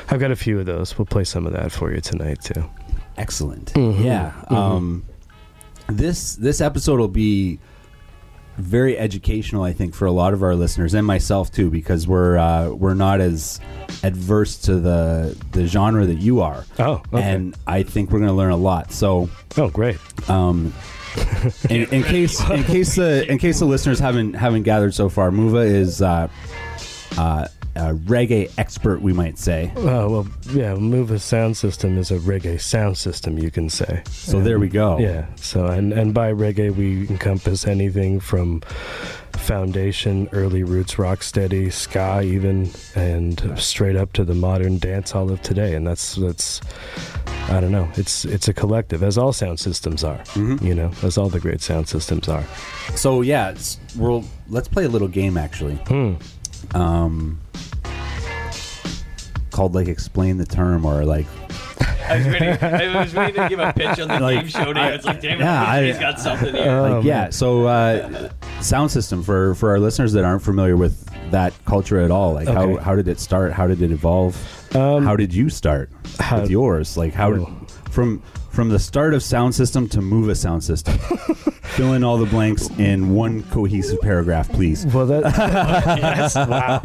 I've 0.09 0.19
got 0.19 0.31
a 0.31 0.35
few 0.35 0.59
of 0.59 0.65
those. 0.65 0.97
We'll 0.97 1.05
play 1.05 1.23
some 1.25 1.45
of 1.45 1.53
that 1.53 1.71
for 1.71 1.93
you 1.93 1.99
tonight 2.01 2.41
too. 2.43 2.63
Excellent. 3.17 3.73
Mhm. 3.73 4.03
Yeah. 4.03 4.31
Mhm. 4.49 4.55
Um, 4.57 5.03
this 5.87 6.35
this 6.35 6.61
episode 6.61 6.99
will 6.99 7.07
be 7.09 7.59
very 8.57 8.97
educational, 8.97 9.63
I 9.63 9.73
think, 9.73 9.95
for 9.95 10.05
a 10.05 10.11
lot 10.11 10.33
of 10.33 10.43
our 10.43 10.55
listeners 10.55 10.93
and 10.93 11.05
myself 11.07 11.51
too, 11.51 11.69
because 11.71 12.07
we're 12.07 12.37
uh, 12.37 12.69
we're 12.69 12.93
not 12.93 13.19
as 13.19 13.59
adverse 14.03 14.57
to 14.59 14.79
the 14.79 15.35
the 15.51 15.65
genre 15.67 16.05
that 16.05 16.19
you 16.19 16.41
are. 16.41 16.63
Oh, 16.79 17.01
okay. 17.13 17.23
and 17.23 17.55
I 17.67 17.83
think 17.83 18.11
we're 18.11 18.19
going 18.19 18.29
to 18.29 18.35
learn 18.35 18.51
a 18.51 18.55
lot. 18.57 18.91
So, 18.91 19.29
oh, 19.57 19.69
great. 19.69 19.97
Um, 20.29 20.71
in, 21.69 21.83
in 21.93 22.03
case 22.03 22.39
in 22.49 22.63
case 22.63 22.95
the 22.95 23.29
in 23.29 23.37
case 23.37 23.59
the 23.59 23.65
listeners 23.65 23.99
haven't 23.99 24.33
haven't 24.33 24.63
gathered 24.63 24.93
so 24.93 25.09
far, 25.09 25.31
Muva 25.31 25.65
is 25.65 26.01
uh, 26.01 26.27
uh, 27.17 27.47
a 27.75 27.93
reggae 27.93 28.51
expert, 28.57 29.01
we 29.01 29.13
might 29.13 29.37
say. 29.37 29.71
Oh 29.75 30.09
well, 30.09 30.27
yeah. 30.51 30.75
Move 30.75 31.11
a 31.11 31.19
sound 31.19 31.57
system 31.57 31.97
is 31.97 32.11
a 32.11 32.17
reggae 32.19 32.59
sound 32.59 32.97
system, 32.97 33.37
you 33.37 33.51
can 33.51 33.69
say. 33.69 34.03
So 34.09 34.41
there 34.41 34.59
we 34.59 34.69
go. 34.69 34.99
Yeah. 34.99 35.25
So 35.35 35.65
and 35.65 35.93
and 35.93 36.13
by 36.13 36.31
reggae 36.31 36.75
we 36.75 37.07
encompass 37.09 37.65
anything 37.67 38.19
from 38.19 38.61
foundation, 39.37 40.29
early 40.31 40.63
roots, 40.63 40.97
rock 40.97 41.23
steady, 41.23 41.69
ska, 41.69 42.21
even, 42.23 42.69
and 42.95 43.59
straight 43.59 43.95
up 43.95 44.13
to 44.13 44.23
the 44.23 44.33
modern 44.33 44.77
dance 44.77 45.11
hall 45.11 45.31
of 45.31 45.41
today. 45.41 45.75
And 45.75 45.85
that's 45.85 46.15
that's 46.15 46.61
I 47.49 47.59
don't 47.59 47.71
know. 47.71 47.89
It's 47.95 48.25
it's 48.25 48.47
a 48.47 48.53
collective, 48.53 49.03
as 49.03 49.17
all 49.17 49.33
sound 49.33 49.59
systems 49.59 50.03
are. 50.03 50.23
You 50.61 50.73
know, 50.73 50.91
as 51.03 51.17
all 51.17 51.29
the 51.29 51.39
great 51.39 51.61
sound 51.61 51.87
systems 51.87 52.27
are. 52.29 52.43
So 52.95 53.21
yeah, 53.21 53.55
we'll 53.97 54.23
let's 54.49 54.67
play 54.67 54.85
a 54.85 54.89
little 54.89 55.07
game 55.07 55.37
actually. 55.37 55.75
Hmm. 55.75 56.15
Um, 56.73 57.39
called 59.53 59.73
like 59.75 59.87
explain 59.87 60.37
the 60.37 60.45
term 60.45 60.85
or 60.85 61.05
like 61.05 61.25
I 62.09 62.17
was 62.17 62.25
waiting, 62.27 62.49
I 62.61 63.01
was 63.03 63.13
waiting 63.13 63.41
to 63.41 63.47
give 63.49 63.59
a 63.59 63.71
pitch 63.71 63.99
on 63.99 64.09
the 64.09 64.19
Like, 64.19 64.39
game 64.41 64.47
show 64.49 64.59
I- 64.59 64.73
name. 64.73 64.93
It's 64.93 65.05
like, 65.05 65.21
damn 65.21 65.39
it, 65.39 65.43
yeah, 65.43 65.63
I- 65.63 65.83
he's 65.85 65.97
got 65.97 66.19
something 66.19 66.53
here. 66.53 66.69
Oh, 66.69 66.95
like, 66.97 67.05
yeah. 67.05 67.29
So 67.29 67.65
uh, 67.67 68.29
sound 68.59 68.91
system 68.91 69.23
for 69.23 69.55
for 69.55 69.69
our 69.69 69.79
listeners 69.79 70.11
that 70.13 70.25
aren't 70.25 70.41
familiar 70.43 70.75
with 70.75 71.09
that 71.31 71.53
culture 71.65 71.99
at 72.01 72.11
all. 72.11 72.33
Like 72.33 72.47
how 72.49 72.75
how 72.77 72.95
did 72.95 73.07
it 73.07 73.19
start? 73.19 73.53
How 73.53 73.67
did 73.67 73.81
it 73.81 73.91
evolve? 73.91 74.35
Um, 74.75 75.05
how 75.05 75.15
did 75.15 75.33
you 75.33 75.49
start 75.49 75.89
how- 76.19 76.41
with 76.41 76.49
yours? 76.51 76.97
Like 76.97 77.13
how 77.13 77.31
Oh. 77.33 77.45
from 77.89 78.21
From 78.53 78.69
the 78.69 78.77
start 78.77 79.15
of 79.15 79.23
sound 79.23 79.55
system 79.55 79.89
to 79.89 79.99
move 79.99 80.29
a 80.29 80.35
sound 80.35 80.63
system. 80.63 80.95
Fill 81.73 81.93
in 81.93 82.03
all 82.03 82.19
the 82.19 82.27
blanks 82.27 82.69
in 82.77 83.15
one 83.15 83.41
cohesive 83.49 83.99
paragraph, 83.99 84.47
please. 84.47 84.85
Well, 84.85 85.07
that, 85.07 85.23
that's 85.23 86.35
wow, 86.35 86.79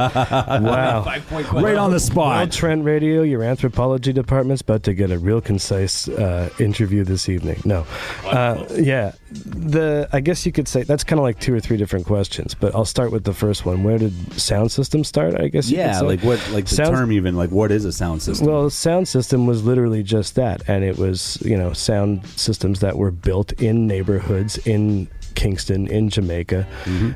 wow, 0.62 1.04
Right 1.52 1.76
on 1.76 1.90
the 1.90 2.00
spot. 2.00 2.38
Well, 2.38 2.46
Trent 2.46 2.84
Radio, 2.86 3.20
your 3.20 3.42
anthropology 3.42 4.14
department's 4.14 4.62
about 4.62 4.84
to 4.84 4.94
get 4.94 5.10
a 5.10 5.18
real 5.18 5.42
concise 5.42 6.08
uh, 6.08 6.48
interview 6.58 7.04
this 7.04 7.28
evening. 7.28 7.60
No, 7.66 7.86
uh, 8.24 8.64
yeah, 8.74 9.12
the 9.30 10.08
I 10.12 10.20
guess 10.20 10.46
you 10.46 10.52
could 10.52 10.66
say 10.68 10.82
that's 10.84 11.04
kind 11.04 11.18
of 11.18 11.22
like 11.22 11.38
two 11.38 11.54
or 11.54 11.60
three 11.60 11.76
different 11.76 12.06
questions, 12.06 12.54
but 12.54 12.74
I'll 12.74 12.84
start 12.84 13.12
with 13.12 13.24
the 13.24 13.34
first 13.34 13.66
one. 13.66 13.82
Where 13.84 13.98
did 13.98 14.12
sound 14.40 14.72
system 14.72 15.04
start? 15.04 15.38
I 15.40 15.48
guess. 15.48 15.70
You 15.70 15.78
Yeah, 15.78 15.92
could 15.92 15.98
say? 16.00 16.06
like 16.06 16.20
what? 16.22 16.50
Like 16.50 16.64
the 16.66 16.74
Sound- 16.74 16.96
term, 16.96 17.12
even 17.12 17.36
like 17.36 17.50
what 17.50 17.70
is 17.70 17.84
a 17.84 17.92
sound 17.92 18.22
system? 18.22 18.46
Well, 18.46 18.70
sound 18.70 19.06
system 19.08 19.46
was 19.46 19.62
literally 19.64 20.02
just 20.02 20.34
that, 20.36 20.62
and 20.68 20.82
it 20.84 20.96
was 20.96 21.38
you 21.42 21.56
know 21.56 21.72
sound 21.72 22.26
systems 22.36 22.80
that 22.80 22.96
were 22.96 23.10
built 23.10 23.52
in 23.60 23.86
neighborhoods 23.86 24.58
in 24.66 25.08
Kingston, 25.38 25.86
in 25.86 26.08
Jamaica, 26.10 26.66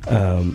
um, 0.06 0.54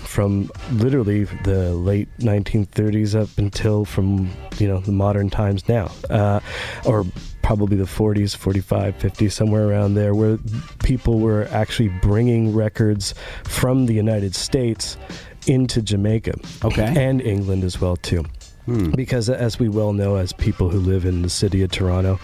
from 0.04 0.50
literally 0.72 1.24
the 1.44 1.72
late 1.74 2.06
1930s 2.18 3.18
up 3.18 3.30
until 3.38 3.86
from 3.86 4.30
you 4.58 4.68
know 4.68 4.78
the 4.80 4.92
modern 4.92 5.30
times 5.30 5.66
now, 5.68 5.90
uh, 6.10 6.40
or 6.84 7.06
probably 7.42 7.78
the 7.78 7.84
40s, 7.84 8.36
45, 8.36 8.94
50, 8.96 9.28
somewhere 9.30 9.66
around 9.66 9.94
there, 9.94 10.14
where 10.14 10.36
people 10.84 11.18
were 11.18 11.48
actually 11.50 11.88
bringing 12.02 12.54
records 12.54 13.14
from 13.44 13.86
the 13.86 13.94
United 13.94 14.34
States 14.34 14.98
into 15.46 15.80
Jamaica, 15.80 16.34
Okay. 16.62 16.92
and 16.94 17.22
England 17.22 17.64
as 17.64 17.80
well 17.80 17.96
too 17.96 18.22
because 18.94 19.28
as 19.28 19.58
we 19.58 19.68
well 19.68 19.92
know 19.92 20.16
as 20.16 20.32
people 20.32 20.68
who 20.68 20.78
live 20.78 21.04
in 21.04 21.22
the 21.22 21.28
city 21.28 21.62
of 21.62 21.70
toronto 21.70 22.18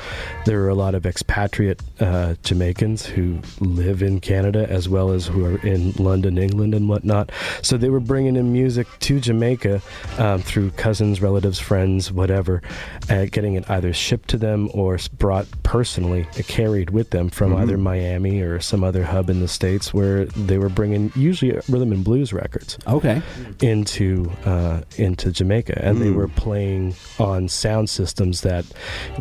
there 0.44 0.62
are 0.62 0.68
a 0.68 0.74
lot 0.74 0.94
of 0.94 1.06
expatriate 1.06 1.80
uh, 2.00 2.34
jamaicans 2.42 3.06
who 3.06 3.38
live 3.60 4.02
in 4.02 4.20
canada 4.20 4.66
as 4.70 4.88
well 4.88 5.10
as 5.10 5.26
who 5.26 5.44
are 5.44 5.58
in 5.66 5.92
london 5.92 6.38
england 6.38 6.74
and 6.74 6.88
whatnot. 6.88 7.30
So 7.62 7.76
they 7.76 7.88
were 7.88 8.00
bringing 8.00 8.36
in 8.36 8.52
music 8.52 8.86
to 9.00 9.20
jamaica 9.20 9.80
um, 10.18 10.42
through 10.42 10.70
cousins 10.72 11.20
relatives 11.20 11.58
friends 11.58 12.12
whatever 12.12 12.62
uh, 13.10 13.26
getting 13.30 13.54
it 13.54 13.68
either 13.70 13.92
shipped 13.92 14.28
to 14.30 14.36
them 14.36 14.70
or 14.74 14.98
brought 15.18 15.46
personally 15.62 16.26
uh, 16.38 16.42
carried 16.46 16.90
with 16.90 17.10
them 17.10 17.30
from 17.30 17.54
either 17.56 17.78
miami 17.78 18.40
or 18.40 18.60
some 18.60 18.84
other 18.84 19.04
hub 19.04 19.30
in 19.30 19.40
the 19.40 19.48
states 19.48 19.92
where 19.94 20.24
they 20.26 20.58
were 20.58 20.68
bringing 20.68 21.12
usually 21.14 21.52
rhythm 21.68 21.92
and 21.92 22.04
blues 22.04 22.32
records 22.32 22.78
okay. 22.86 23.22
into 23.60 24.30
uh, 24.44 24.82
into 24.96 25.30
Jamaica, 25.30 25.82
and 25.84 26.00
they 26.00 26.10
were 26.10 26.28
playing 26.37 26.95
on 27.19 27.49
sound 27.49 27.88
systems 27.88 28.43
that 28.43 28.64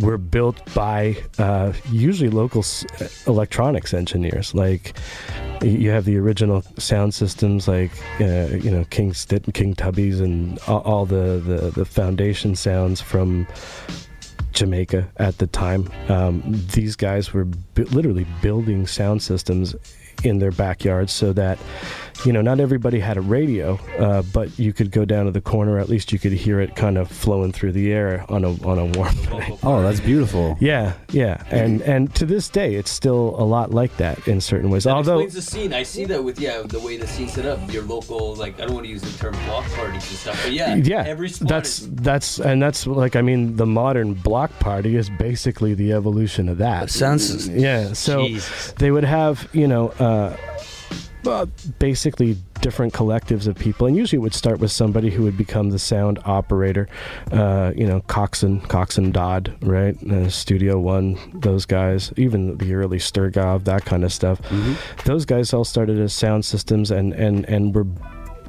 were 0.02 0.18
built 0.18 0.62
by 0.74 1.16
uh, 1.38 1.74
usually 1.90 2.30
local 2.30 2.64
electronics 3.28 3.94
engineers. 3.94 4.54
Like 4.54 4.98
you 5.62 5.90
have 5.92 6.06
the 6.06 6.18
original 6.18 6.62
sound 6.78 7.14
systems, 7.14 7.68
like 7.68 7.92
uh, 8.20 8.48
you 8.56 8.72
know 8.72 8.86
King 8.90 9.14
St- 9.14 9.54
King 9.54 9.74
Tubby's 9.74 10.20
and 10.20 10.60
all, 10.68 11.06
the, 11.06 11.42
the 11.46 11.72
the 11.72 11.86
foundation 11.86 12.56
sounds 12.56 13.02
from. 13.02 13.48
Jamaica 14.54 15.10
at 15.18 15.40
the 15.40 15.48
time. 15.48 15.92
Um, 16.10 16.44
these 16.74 16.96
guys 16.96 17.34
were 17.34 17.48
literally 17.76 18.28
building 18.44 18.86
sound 18.86 19.24
systems 19.24 19.76
in 20.24 20.40
their 20.40 20.52
backyards 20.52 21.12
so 21.12 21.34
that, 21.34 21.58
you 22.26 22.32
know, 22.32 22.42
not 22.42 22.60
everybody 22.60 23.00
had 23.00 23.18
a 23.18 23.22
radio, 23.22 23.80
uh, 23.98 24.22
but 24.34 24.58
you 24.60 24.74
could 24.74 24.92
go 24.92 25.06
down 25.06 25.26
to 25.26 25.32
the 25.32 25.42
corner. 25.42 25.80
At 25.80 25.90
least 25.90 26.12
you 26.12 26.20
could 26.20 26.32
hear 26.32 26.60
it 26.60 26.76
kind 26.76 26.98
of 26.98 27.10
flowing 27.10 27.52
through 27.52 27.72
the 27.74 27.92
air 27.92 28.26
on 28.30 28.44
a 28.44 28.52
on 28.66 28.80
a 28.80 28.86
warm 28.86 29.16
night. 29.32 29.60
Oh, 29.64 29.82
that's 29.82 30.00
beautiful. 30.00 30.58
Yeah, 30.60 30.94
yeah, 31.12 31.44
and 31.50 31.82
and 31.82 32.14
to 32.16 32.26
this 32.26 32.50
day, 32.50 32.76
it's 32.76 32.92
still 32.92 33.36
a 33.38 33.44
lot 33.44 33.72
like 33.72 33.98
that 33.98 34.28
in 34.28 34.42
certain 34.42 34.70
ways. 34.70 34.84
That 34.86 34.96
Although 34.96 35.20
explains 35.20 35.34
the 35.46 35.52
scene. 35.52 35.74
I 35.74 35.84
see 35.84 36.06
that 36.06 36.24
with 36.24 36.40
yeah 36.40 36.62
the 36.62 36.80
way 36.80 36.98
the 36.98 37.08
scene 37.08 37.28
set 37.28 37.46
up. 37.46 37.60
Your 37.74 37.84
local 37.84 38.36
like 38.36 38.60
I 38.60 38.66
don't 38.66 38.74
want 38.76 38.86
to 38.86 38.92
use 38.92 39.02
the 39.02 39.18
term 39.18 39.34
block 39.46 39.66
parties 39.72 40.08
and 40.10 40.20
stuff, 40.20 40.40
but 40.44 40.54
yeah, 40.54 40.76
yeah 40.76 41.04
every 41.04 41.30
spot 41.30 41.48
that's 41.50 41.82
is 41.82 41.90
that's 41.96 42.40
and 42.40 42.62
that's 42.62 42.88
like 42.88 43.16
i 43.16 43.22
mean 43.22 43.56
the 43.56 43.66
modern 43.66 44.14
block 44.14 44.52
party 44.60 44.96
is 44.96 45.10
basically 45.10 45.74
the 45.74 45.94
evolution 45.94 46.50
of 46.50 46.58
that 46.58 46.90
sounds- 46.90 47.48
yeah 47.50 47.94
so 47.94 48.28
Jesus. 48.28 48.74
they 48.74 48.92
would 48.92 49.04
have 49.04 49.48
you 49.54 49.68
know 49.68 49.90
uh 50.00 50.36
uh, 51.26 51.46
basically 51.80 52.38
different 52.62 52.94
collectives 52.94 53.48
of 53.48 53.56
people 53.56 53.88
and 53.88 53.96
usually 53.98 54.18
it 54.18 54.22
would 54.22 54.34
start 54.34 54.60
with 54.60 54.72
somebody 54.72 55.10
who 55.10 55.24
would 55.24 55.38
become 55.38 55.70
the 55.70 55.80
sound 55.80 56.18
operator 56.26 56.88
uh, 57.32 57.72
you 57.76 57.86
know 57.86 58.00
Coxsone 58.02 58.62
Coxsone 58.68 59.12
Dodd 59.12 59.54
right? 59.62 60.02
Uh, 60.04 60.30
studio 60.30 60.80
one 60.80 61.18
those 61.34 61.66
guys 61.66 62.14
even 62.18 62.58
the 62.58 62.74
early 62.74 62.98
Sturgav 62.98 63.66
that 63.66 63.86
kind 63.86 64.04
of 64.04 64.14
stuff. 64.14 64.40
Those 65.06 65.26
guys 65.26 65.54
all 65.54 65.66
started 65.66 66.00
as 66.00 66.14
sound 66.14 66.46
systems 66.46 66.92
and 66.92 67.14
and 67.14 67.46
and 67.46 67.76
were 67.76 67.86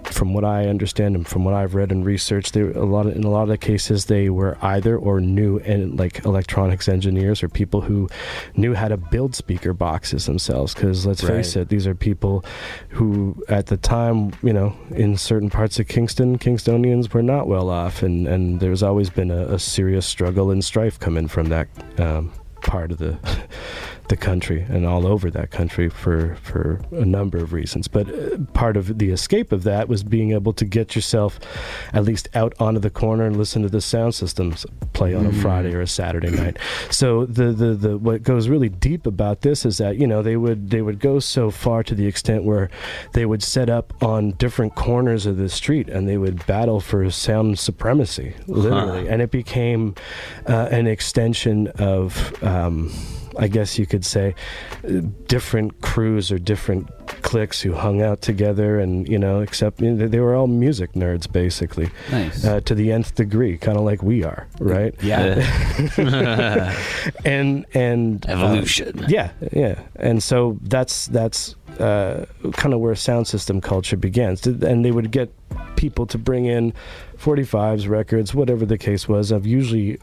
from 0.08 0.34
what 0.34 0.44
I 0.44 0.66
understand 0.66 1.16
and 1.16 1.26
from 1.26 1.44
what 1.44 1.54
I've 1.54 1.74
read 1.74 1.92
and 1.92 2.04
researched, 2.04 2.54
they 2.54 2.62
a 2.62 2.84
lot 2.84 3.06
of, 3.06 3.16
in 3.16 3.24
a 3.24 3.30
lot 3.30 3.42
of 3.42 3.48
the 3.48 3.58
cases 3.58 4.06
they 4.06 4.30
were 4.30 4.58
either 4.62 4.96
or 4.96 5.20
new 5.20 5.58
and 5.58 5.98
like 5.98 6.24
electronics 6.24 6.88
engineers 6.88 7.42
or 7.42 7.48
people 7.48 7.80
who 7.80 8.08
knew 8.56 8.74
how 8.74 8.88
to 8.88 8.96
build 8.96 9.34
speaker 9.34 9.72
boxes 9.72 10.26
themselves. 10.26 10.74
Because 10.74 11.06
let's 11.06 11.22
face 11.22 11.56
it, 11.56 11.68
these 11.68 11.86
are 11.86 11.94
people 11.94 12.44
who 12.88 13.36
at 13.48 13.66
the 13.66 13.76
time, 13.76 14.32
you 14.42 14.52
know, 14.52 14.76
in 14.90 15.16
certain 15.16 15.50
parts 15.50 15.78
of 15.78 15.88
Kingston, 15.88 16.38
Kingstonians 16.38 17.12
were 17.12 17.22
not 17.22 17.46
well 17.46 17.70
off, 17.70 18.02
and 18.02 18.26
and 18.26 18.60
there's 18.60 18.82
always 18.82 19.10
been 19.10 19.30
a, 19.30 19.54
a 19.54 19.58
serious 19.58 20.06
struggle 20.06 20.50
and 20.50 20.64
strife 20.64 20.98
coming 20.98 21.28
from 21.28 21.48
that. 21.48 21.68
Um, 21.98 22.32
part 22.62 22.90
of 22.90 22.98
the 22.98 23.18
the 24.08 24.16
country 24.16 24.66
and 24.68 24.86
all 24.86 25.06
over 25.06 25.30
that 25.30 25.50
country 25.50 25.88
for 25.88 26.34
for 26.36 26.80
a 26.92 27.04
number 27.04 27.38
of 27.38 27.52
reasons. 27.52 27.88
But 27.88 28.08
uh, 28.08 28.38
part 28.52 28.76
of 28.76 28.98
the 28.98 29.10
escape 29.10 29.52
of 29.52 29.62
that 29.64 29.88
was 29.88 30.02
being 30.02 30.32
able 30.32 30.52
to 30.54 30.64
get 30.64 30.94
yourself 30.94 31.38
at 31.92 32.04
least 32.04 32.28
out 32.34 32.54
onto 32.60 32.80
the 32.80 32.90
corner 32.90 33.24
and 33.24 33.36
listen 33.36 33.62
to 33.62 33.68
the 33.68 33.80
sound 33.80 34.14
systems 34.14 34.66
play 34.92 35.14
on 35.14 35.26
a 35.26 35.32
Friday 35.32 35.74
or 35.74 35.80
a 35.80 35.86
Saturday 35.86 36.30
night. 36.30 36.58
So 36.90 37.26
the, 37.26 37.52
the 37.52 37.74
the 37.74 37.98
what 37.98 38.22
goes 38.22 38.48
really 38.48 38.68
deep 38.68 39.06
about 39.06 39.40
this 39.40 39.64
is 39.64 39.78
that 39.78 39.96
you 39.96 40.06
know 40.06 40.22
they 40.22 40.36
would 40.36 40.70
they 40.70 40.82
would 40.82 41.00
go 41.00 41.18
so 41.18 41.50
far 41.50 41.82
to 41.82 41.94
the 41.94 42.06
extent 42.06 42.44
where 42.44 42.70
they 43.12 43.26
would 43.26 43.42
set 43.42 43.70
up 43.70 43.92
on 44.02 44.32
different 44.32 44.74
corners 44.74 45.26
of 45.26 45.36
the 45.36 45.48
street 45.48 45.88
and 45.88 46.08
they 46.08 46.18
would 46.18 46.44
battle 46.46 46.80
for 46.80 47.10
sound 47.10 47.58
supremacy 47.58 48.34
literally. 48.46 49.08
And 49.08 49.22
it 49.22 49.30
became 49.30 49.94
uh, 50.46 50.68
an 50.70 50.86
extension 50.86 51.68
of 51.78 52.42
um, 52.42 52.92
I 53.38 53.48
guess 53.48 53.78
you 53.78 53.86
could 53.86 54.04
say 54.04 54.34
different 55.26 55.80
crews 55.80 56.30
or 56.30 56.38
different 56.38 56.88
cliques 57.22 57.60
who 57.60 57.72
hung 57.72 58.00
out 58.02 58.20
together 58.22 58.78
and 58.78 59.08
you 59.08 59.18
know 59.18 59.40
except 59.40 59.80
you 59.80 59.90
know, 59.92 60.06
they 60.08 60.20
were 60.20 60.34
all 60.34 60.46
music 60.46 60.92
nerds 60.92 61.30
basically 61.30 61.90
Nice. 62.10 62.44
uh, 62.44 62.60
to 62.60 62.74
the 62.74 62.92
nth 62.92 63.14
degree 63.14 63.56
kind 63.58 63.76
of 63.76 63.84
like 63.84 64.02
we 64.02 64.22
are 64.24 64.46
right 64.60 64.94
Yeah. 65.02 65.40
and 67.24 67.66
and 67.74 68.26
uh, 68.28 68.32
Evolution. 68.32 69.04
yeah, 69.08 69.30
yeah, 69.52 69.80
and 69.96 70.22
so 70.22 70.58
that's 70.62 71.06
that's 71.06 71.56
uh, 71.78 72.24
kind 72.52 72.72
of 72.74 72.80
where 72.80 72.94
sound 72.94 73.26
system 73.26 73.60
culture 73.60 73.96
begins, 73.96 74.46
and 74.46 74.84
they 74.84 74.90
would 74.92 75.10
get 75.10 75.32
people 75.76 76.06
to 76.06 76.18
bring 76.18 76.46
in 76.46 76.72
45s 77.18 77.88
records, 77.88 78.34
whatever 78.34 78.64
the 78.64 78.78
case 78.78 79.08
was, 79.08 79.30
of 79.32 79.46
usually 79.46 79.98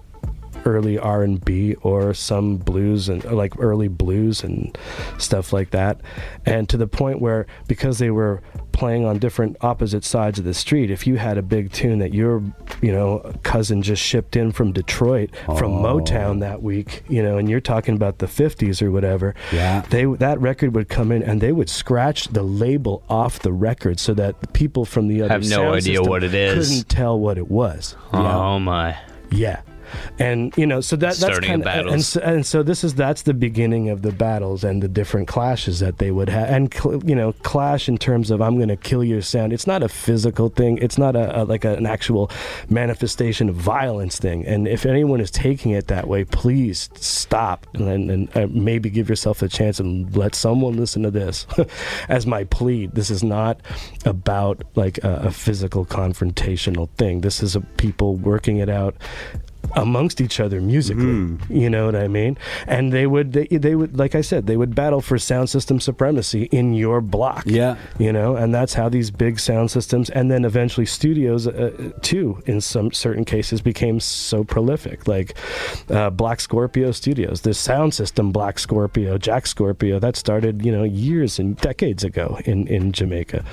early 0.66 0.98
R&B 1.00 1.76
or 1.82 2.14
some 2.14 2.58
blues 2.58 3.10
and 3.10 3.26
uh, 3.26 3.34
like 3.34 3.54
early 3.60 3.88
blues 3.88 4.44
and 4.44 4.78
stuff 5.18 5.52
like 5.54 5.72
that 5.72 6.00
and 6.46 6.70
to 6.70 6.78
the 6.78 6.88
point 6.88 7.20
where 7.20 7.46
because 7.68 7.98
they 8.00 8.12
were 8.12 8.42
playing 8.72 9.06
on 9.06 9.18
different 9.20 9.58
opposite 9.62 10.04
sides 10.04 10.40
of 10.40 10.46
the 10.46 10.54
street 10.54 10.90
if 10.90 11.06
you 11.06 11.18
had 11.18 11.38
a 11.38 11.42
big 11.42 11.72
tune 11.72 12.00
that 12.00 12.14
your 12.14 12.42
you 12.82 12.92
know 12.92 13.20
cousin 13.44 13.82
just 13.82 14.02
shipped 14.02 14.36
in 14.36 14.52
from 14.52 14.72
Detroit 14.72 15.30
from 15.46 15.74
oh. 15.74 15.84
Motown 15.84 16.40
that 16.40 16.62
week 16.62 17.04
you 17.10 17.22
know 17.22 17.38
and 17.38 17.50
you're 17.50 17.60
talking 17.60 17.96
about 17.96 18.20
the 18.20 18.28
50s 18.28 18.82
or 18.82 18.92
whatever 18.92 19.36
Yeah. 19.52 19.82
they 19.90 20.06
that 20.06 20.40
record 20.40 20.74
would 20.76 20.90
come 20.90 21.12
in 21.12 21.22
and 21.24 21.42
they 21.42 21.52
would 21.52 21.70
scratch 21.70 22.28
the 22.30 22.44
label 22.44 23.04
off 23.10 23.40
the 23.40 23.52
record 23.52 24.00
so 24.00 24.14
that 24.14 24.40
the 24.42 24.48
people 24.48 24.86
from 24.86 25.08
the 25.08 25.22
other 25.24 25.34
Have 25.34 25.50
no 25.50 25.74
idea 25.74 26.02
what 26.02 26.24
it 26.24 26.34
is. 26.34 26.70
couldn't 26.70 26.90
tell 26.90 27.20
what 27.20 27.38
it 27.38 27.50
was 27.50 27.96
Oh 28.14 28.60
my. 28.60 28.98
yeah. 29.32 29.62
And 30.20 30.56
you 30.58 30.66
know, 30.66 30.82
so 30.82 30.96
that 30.98 31.16
that's 31.16 31.40
kind 31.40 31.66
of 31.66 31.88
and 31.88 32.04
so, 32.04 32.22
and 32.22 32.46
so 32.46 32.64
this 32.64 32.84
is 32.84 32.96
that's 32.96 33.24
the 33.24 33.34
beginning 33.34 33.90
of 33.90 34.02
the 34.02 34.12
battles 34.12 34.64
and 34.64 34.82
the 34.82 34.88
different 34.88 35.28
clashes 35.28 35.80
that 35.80 35.98
they 35.98 36.12
would 36.12 36.30
have, 36.30 36.50
and 36.50 36.74
cl- 36.74 37.04
you 37.06 37.16
know, 37.16 37.34
clash 37.44 37.88
in 37.88 37.98
terms 37.98 38.32
of 38.32 38.42
I'm 38.42 38.58
going 38.58 38.70
to 38.70 38.78
kill 38.78 39.04
your 39.04 39.22
sound. 39.22 39.54
It's 39.54 39.68
not 39.68 39.84
a 39.84 39.90
physical 39.90 40.50
thing. 40.50 40.78
It's 40.78 40.98
not 40.98 41.16
a, 41.16 41.42
a 41.42 41.46
like 41.46 41.66
a, 41.66 41.76
an 41.76 41.86
actual 41.86 42.32
manifestation 42.70 43.50
of 43.50 43.56
violence 43.56 44.20
thing. 44.20 44.46
And 44.46 44.68
if 44.68 44.86
anyone 44.86 45.22
is 45.22 45.32
taking 45.32 45.72
it 45.72 45.88
that 45.88 46.08
way, 46.08 46.24
please 46.26 46.90
stop 46.96 47.68
and, 47.74 48.12
and 48.12 48.38
uh, 48.38 48.48
maybe 48.50 48.90
give 48.90 49.10
yourself 49.10 49.42
a 49.42 49.48
chance 49.48 49.80
and 49.80 50.16
let 50.16 50.36
someone 50.36 50.78
listen 50.78 51.04
to 51.04 51.12
this 51.12 51.46
as 52.10 52.26
my 52.26 52.44
plea. 52.46 52.88
This 52.88 53.10
is 53.10 53.24
not 53.24 53.62
about 54.06 54.64
like 54.76 54.98
a, 55.04 55.28
a 55.28 55.32
physical 55.32 55.86
confrontational 55.86 56.90
thing. 56.98 57.22
This 57.22 57.44
is 57.44 57.56
a 57.56 57.62
people 57.62 58.16
working 58.16 58.58
it 58.58 58.70
out 58.70 58.96
amongst 59.76 60.22
each 60.22 60.40
other 60.40 60.62
musically. 60.62 61.38
You 61.50 61.70
know 61.70 61.86
what 61.86 61.96
I 61.96 62.08
mean? 62.08 62.38
And 62.68 62.92
they 62.92 63.08
would 63.08 63.34
they, 63.34 63.46
they 63.48 63.76
would 63.76 63.98
like 63.98 64.16
I 64.16 64.22
said, 64.22 64.48
they 64.48 64.58
would 64.58 64.76
battle 64.76 65.02
for 65.02 65.18
sound 65.18 65.50
system 65.50 65.80
supremacy 65.80 66.44
in 66.46 66.74
your 66.74 67.02
block. 67.02 67.44
Yeah. 67.46 67.78
You 67.98 68.12
know, 68.12 68.36
and 68.36 68.54
that's 68.54 68.74
how 68.74 68.90
these 68.90 69.12
big 69.12 69.40
sound 69.40 69.72
systems 69.72 70.10
and 70.10 70.30
then 70.30 70.46
eventually 70.46 70.86
studios 70.86 71.48
uh, 71.48 71.92
too 72.02 72.42
in 72.46 72.62
some 72.62 72.92
certain 72.92 73.26
cases 73.26 73.62
became 73.62 74.00
so 74.00 74.44
prolific 74.44 75.08
like 75.08 75.36
uh, 75.90 76.10
Black 76.10 76.40
Scorpio 76.40 76.92
Studios. 76.92 77.42
The 77.42 77.54
sound 77.54 77.94
system 77.94 78.32
Black 78.32 78.60
Scorpio, 78.60 79.18
Jack 79.18 79.48
Scorpio 79.48 80.00
that 80.00 80.16
started, 80.16 80.66
you 80.66 80.72
know, 80.72 80.84
years 80.84 81.40
and 81.40 81.56
decades 81.58 82.04
ago 82.04 82.40
in 82.46 82.68
in 82.68 82.92
Jamaica. 82.92 83.44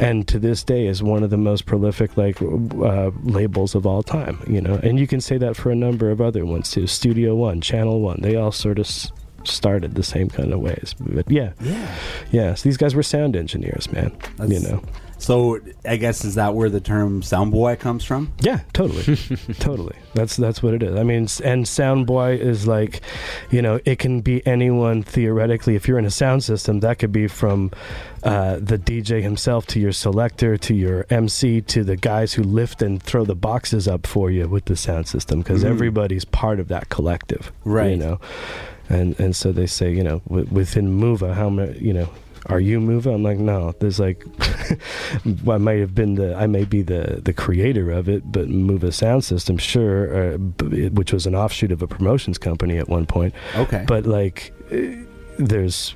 And 0.00 0.26
to 0.28 0.38
this 0.38 0.64
day 0.64 0.86
is 0.86 1.02
one 1.02 1.22
of 1.22 1.30
the 1.30 1.36
most 1.36 1.66
prolific 1.66 2.16
like 2.16 2.40
uh, 2.42 3.10
labels 3.22 3.74
of 3.74 3.86
all 3.86 4.02
time, 4.02 4.42
you 4.46 4.60
know. 4.60 4.80
And 4.82 4.98
you 4.98 5.06
can 5.06 5.20
say 5.20 5.38
that 5.38 5.49
for 5.56 5.70
a 5.70 5.74
number 5.76 6.10
of 6.10 6.20
other 6.20 6.44
ones 6.46 6.70
too. 6.70 6.86
Studio 6.86 7.34
1, 7.34 7.60
Channel 7.60 8.00
1. 8.00 8.20
They 8.22 8.36
all 8.36 8.52
sort 8.52 8.78
of 8.78 8.86
s- 8.86 9.10
started 9.44 9.94
the 9.94 10.02
same 10.02 10.28
kind 10.28 10.52
of 10.52 10.60
ways. 10.60 10.94
But 11.00 11.30
yeah. 11.30 11.52
Yeah. 11.60 11.94
Yeah, 12.30 12.54
so 12.54 12.68
these 12.68 12.76
guys 12.76 12.94
were 12.94 13.02
sound 13.02 13.36
engineers, 13.36 13.90
man. 13.92 14.12
you 14.52 14.60
know. 14.60 14.82
So 15.20 15.60
I 15.84 15.96
guess 15.96 16.24
is 16.24 16.34
that 16.36 16.54
where 16.54 16.70
the 16.70 16.80
term 16.80 17.22
sound 17.22 17.52
boy 17.52 17.76
comes 17.76 18.04
from? 18.04 18.32
Yeah, 18.40 18.60
totally, 18.72 19.16
totally. 19.58 19.96
That's 20.14 20.34
that's 20.36 20.62
what 20.62 20.74
it 20.74 20.82
is. 20.82 20.96
I 20.96 21.02
mean, 21.02 21.28
and 21.44 21.68
sound 21.68 22.06
boy 22.06 22.36
is 22.36 22.66
like, 22.66 23.02
you 23.50 23.60
know, 23.62 23.80
it 23.84 23.98
can 23.98 24.22
be 24.22 24.44
anyone 24.46 25.02
theoretically. 25.02 25.76
If 25.76 25.86
you're 25.86 25.98
in 25.98 26.06
a 26.06 26.10
sound 26.10 26.42
system, 26.42 26.80
that 26.80 26.98
could 26.98 27.12
be 27.12 27.28
from 27.28 27.70
uh, 28.22 28.56
the 28.60 28.78
DJ 28.78 29.22
himself 29.22 29.66
to 29.68 29.78
your 29.80 29.92
selector 29.92 30.56
to 30.56 30.74
your 30.74 31.06
MC 31.10 31.60
to 31.62 31.84
the 31.84 31.96
guys 31.96 32.32
who 32.32 32.42
lift 32.42 32.80
and 32.82 33.02
throw 33.02 33.24
the 33.26 33.34
boxes 33.36 33.86
up 33.86 34.06
for 34.06 34.30
you 34.30 34.48
with 34.48 34.64
the 34.64 34.76
sound 34.76 35.06
system 35.06 35.40
because 35.40 35.62
Mhm. 35.64 35.70
everybody's 35.70 36.24
part 36.24 36.58
of 36.58 36.68
that 36.68 36.88
collective, 36.88 37.52
Right. 37.64 37.90
You 37.90 37.96
know, 37.98 38.20
and 38.88 39.18
and 39.20 39.36
so 39.36 39.52
they 39.52 39.66
say, 39.66 39.92
you 39.92 40.02
know, 40.02 40.22
w- 40.28 40.48
within 40.50 40.98
Mova, 40.98 41.34
how 41.34 41.50
many, 41.50 41.78
you 41.78 41.92
know. 41.92 42.08
Are 42.46 42.60
you 42.60 42.80
Mova? 42.80 43.14
I'm 43.14 43.22
like, 43.22 43.38
no. 43.38 43.72
There's 43.80 44.00
like, 44.00 44.24
I 45.48 45.58
might 45.58 45.78
have 45.80 45.94
been 45.94 46.14
the, 46.14 46.34
I 46.34 46.46
may 46.46 46.64
be 46.64 46.82
the 46.82 47.20
the 47.22 47.32
creator 47.32 47.90
of 47.90 48.08
it, 48.08 48.30
but 48.32 48.48
Mova 48.48 48.92
Sound 48.92 49.24
System, 49.24 49.58
sure, 49.58 50.34
uh, 50.34 50.36
b- 50.38 50.88
which 50.88 51.12
was 51.12 51.26
an 51.26 51.34
offshoot 51.34 51.70
of 51.72 51.82
a 51.82 51.86
promotions 51.86 52.38
company 52.38 52.78
at 52.78 52.88
one 52.88 53.06
point. 53.06 53.34
Okay. 53.56 53.84
But 53.86 54.06
like, 54.06 54.52
uh, 54.72 54.76
there's 55.38 55.94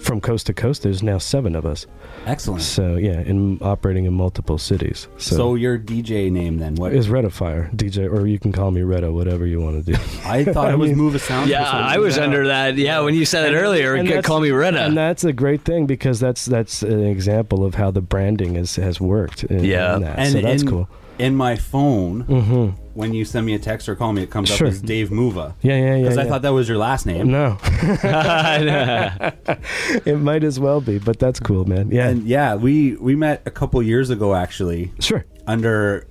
from 0.00 0.20
coast 0.20 0.46
to 0.46 0.54
coast. 0.54 0.82
There's 0.82 1.02
now 1.02 1.18
seven 1.18 1.54
of 1.54 1.66
us. 1.66 1.86
Excellent. 2.26 2.62
So 2.62 2.96
yeah, 2.96 3.20
in 3.20 3.58
operating 3.60 4.04
in 4.06 4.14
multiple 4.14 4.58
cities. 4.58 5.08
So, 5.18 5.36
So, 5.36 5.54
your 5.54 5.78
DJ 5.78 6.30
name 6.30 6.58
then? 6.58 6.74
What 6.74 6.92
is 6.94 7.08
Redda 7.08 7.30
Fire 7.32 7.70
DJ, 7.74 8.10
or 8.10 8.26
you 8.26 8.38
can 8.38 8.52
call 8.52 8.70
me 8.70 8.80
Redda, 8.80 9.12
whatever 9.12 9.46
you 9.46 9.60
want 9.60 9.84
to 9.84 9.92
do. 9.92 9.98
I 10.24 10.44
thought 10.44 10.70
it 10.72 10.78
was 10.78 10.92
Move 10.92 11.14
a 11.14 11.18
Sound. 11.18 11.50
Yeah, 11.50 11.68
I 11.68 11.98
was 11.98 12.18
under 12.18 12.46
that. 12.46 12.76
Yeah, 12.76 13.00
when 13.00 13.14
you 13.14 13.24
said 13.24 13.52
it 13.52 13.56
earlier, 13.56 13.94
And 13.94 14.24
call 14.24 14.40
me 14.40 14.48
Redda. 14.50 14.86
And 14.86 14.96
that's 14.96 15.24
a 15.24 15.32
great 15.32 15.62
thing 15.62 15.86
because 15.86 16.20
that's 16.20 16.46
that's 16.46 16.82
an 16.82 17.04
example 17.04 17.64
of 17.64 17.74
how 17.74 17.90
the 17.90 18.00
branding 18.00 18.56
is, 18.56 18.76
has 18.76 19.00
worked. 19.00 19.44
In, 19.44 19.64
Yeah. 19.64 19.96
in 19.96 20.02
that. 20.02 20.18
And 20.18 20.32
so 20.32 20.40
that's 20.40 20.62
in, 20.62 20.68
cool. 20.68 20.88
In 21.18 21.36
my 21.36 21.54
phone, 21.54 22.24
Mhm. 22.24 22.74
when 22.94 23.14
you 23.14 23.24
send 23.24 23.46
me 23.46 23.54
a 23.54 23.58
text 23.58 23.88
or 23.88 23.94
call 23.94 24.12
me, 24.12 24.22
it 24.22 24.30
comes 24.30 24.48
Sure. 24.48 24.66
up 24.66 24.72
as 24.72 24.80
Dave 24.82 25.10
Muva. 25.10 25.54
Yeah, 25.62 25.76
yeah, 25.76 25.94
yeah. 25.96 26.02
Because 26.02 26.18
I 26.18 26.24
thought 26.24 26.42
that 26.42 26.52
was 26.52 26.68
your 26.68 26.78
last 26.78 27.06
name. 27.06 27.30
No. 27.30 27.56
it 30.04 30.18
might 30.18 30.42
as 30.44 30.58
well 30.58 30.80
be, 30.80 30.98
but 30.98 31.18
that's 31.18 31.40
cool, 31.40 31.64
man. 31.66 31.90
Yeah. 31.90 32.08
And 32.08 32.24
yeah, 32.24 32.54
we 32.56 32.96
we 32.96 33.14
met 33.14 33.42
a 33.46 33.50
couple 33.50 33.82
years 33.82 34.10
ago 34.10 34.34
actually. 34.34 34.92
Sure. 35.00 35.24
Under 35.46 36.06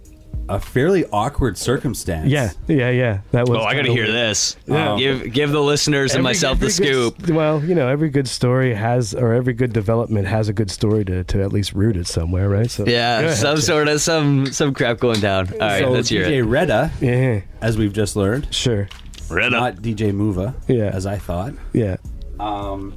a 0.50 0.60
fairly 0.60 1.06
awkward 1.12 1.58
circumstance. 1.58 2.30
yeah, 2.30 2.52
yeah, 2.68 2.90
yeah. 2.90 3.22
That 3.32 3.48
was. 3.48 3.60
Oh, 3.60 3.64
I 3.64 3.76
got 3.76 3.84
to 3.84 3.92
hear 3.92 4.04
weird. 4.04 4.14
this. 4.16 4.58
Yeah. 4.68 4.98
Give 4.98 5.32
give 5.34 5.52
the 5.52 5.62
listeners 5.62 6.14
and 6.16 6.24
myself 6.24 6.60
the 6.60 6.66
every 6.68 6.86
good- 6.86 7.14
scoop. 7.18 7.30
well, 7.30 7.64
you 7.64 7.74
know, 7.76 7.88
every 7.88 8.10
good 8.10 8.28
story 8.28 8.74
has, 8.74 9.14
or 9.16 9.34
every 9.34 9.54
good 9.54 9.72
development 9.74 10.28
has 10.28 10.50
a 10.50 10.54
good 10.54 10.70
story 10.70 11.06
to, 11.06 11.24
to 11.24 11.42
at 11.42 11.54
least 11.54 11.74
root 11.74 11.96
it 11.96 12.08
somewhere, 12.08 12.50
right? 12.50 12.70
So 12.70 12.86
Yeah, 12.86 13.34
some 13.34 13.56
Jay. 13.56 13.62
sort 13.62 13.88
of 13.88 14.02
some 14.02 14.48
some 14.48 14.74
crap 14.74 15.00
going 15.00 15.20
down. 15.22 15.48
All 15.54 15.60
right, 15.60 15.82
so 15.84 15.92
let's 15.92 16.10
hear 16.10 16.26
DJ 16.26 16.40
it. 16.40 16.46
Redda, 16.46 16.92
Yeah, 17.02 17.42
as 17.62 17.78
we've 17.78 17.94
just 17.94 18.16
learned, 18.16 18.54
sure. 18.54 18.90
Redda. 19.30 19.52
not 19.52 19.76
DJ 19.78 20.12
Muva, 20.12 20.54
Yeah. 20.68 20.92
as 20.94 21.06
I 21.06 21.18
thought, 21.18 21.54
Yeah. 21.72 21.96
um, 22.40 22.94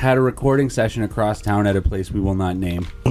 had 0.00 0.16
a 0.16 0.20
recording 0.20 0.70
session 0.70 1.02
across 1.02 1.40
town 1.42 1.66
at 1.66 1.76
a 1.76 1.82
place 1.82 2.10
we 2.10 2.20
will 2.20 2.34
not 2.34 2.56
name, 2.56 2.86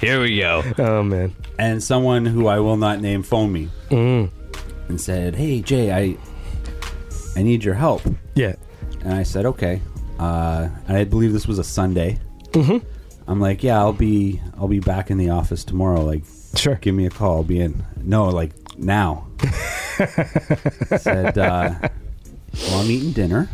Here 0.00 0.20
we 0.20 0.38
go. 0.38 0.62
Oh 0.78 1.02
man. 1.02 1.34
and 1.58 1.82
someone 1.82 2.24
who 2.26 2.46
I 2.46 2.58
will 2.60 2.76
not 2.76 3.00
name 3.00 3.22
phoned 3.22 3.52
me 3.52 3.68
Mm. 3.90 4.30
and 4.88 5.00
said, 5.00 5.34
"Hey 5.34 5.60
Jay, 5.62 5.92
I 5.92 6.16
I 7.38 7.42
need 7.42 7.64
your 7.64 7.74
help." 7.74 8.02
Yeah. 8.34 8.54
And 9.02 9.12
I 9.14 9.22
said, 9.24 9.44
"Okay." 9.46 9.80
Uh, 10.18 10.68
and 10.88 10.96
I 10.96 11.04
believe 11.04 11.32
this 11.32 11.46
was 11.46 11.58
a 11.58 11.64
Sunday. 11.64 12.18
Mm-hmm. 12.52 12.78
I'm 13.28 13.40
like, 13.40 13.62
"Yeah, 13.62 13.78
I'll 13.78 13.92
be 13.92 14.40
I'll 14.58 14.68
be 14.68 14.80
back 14.80 15.10
in 15.10 15.18
the 15.18 15.30
office 15.30 15.64
tomorrow. 15.64 16.02
Like, 16.04 16.22
Sure. 16.54 16.76
give 16.76 16.94
me 16.94 17.06
a 17.06 17.10
call. 17.10 17.36
I'll 17.38 17.42
be 17.42 17.60
in." 17.60 17.84
No, 18.02 18.28
like 18.28 18.52
now. 18.78 19.26
said, 20.98 21.36
uh, 21.38 21.74
"Well, 21.80 22.80
I'm 22.80 22.90
eating 22.90 23.12
dinner. 23.12 23.48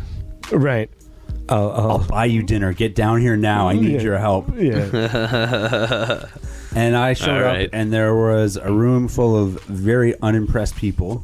Right. 0.51 0.89
I'll, 1.49 1.71
I'll, 1.71 1.91
I'll 1.91 2.07
buy 2.07 2.25
you 2.25 2.41
dinner. 2.43 2.73
Get 2.73 2.95
down 2.95 3.19
here 3.21 3.35
now. 3.37 3.67
I 3.69 3.73
need 3.73 3.93
Yeah. 3.93 4.01
your 4.01 4.17
help." 4.17 4.47
yeah. 4.57 6.25
And 6.75 6.95
I 6.97 7.13
showed 7.13 7.43
All 7.43 7.61
up, 7.65 7.69
and 7.71 7.93
there 7.93 8.15
was 8.15 8.57
a 8.57 8.71
room 8.71 9.07
full 9.07 9.35
of 9.37 9.61
very 9.65 10.19
unimpressed 10.23 10.75
people 10.75 11.23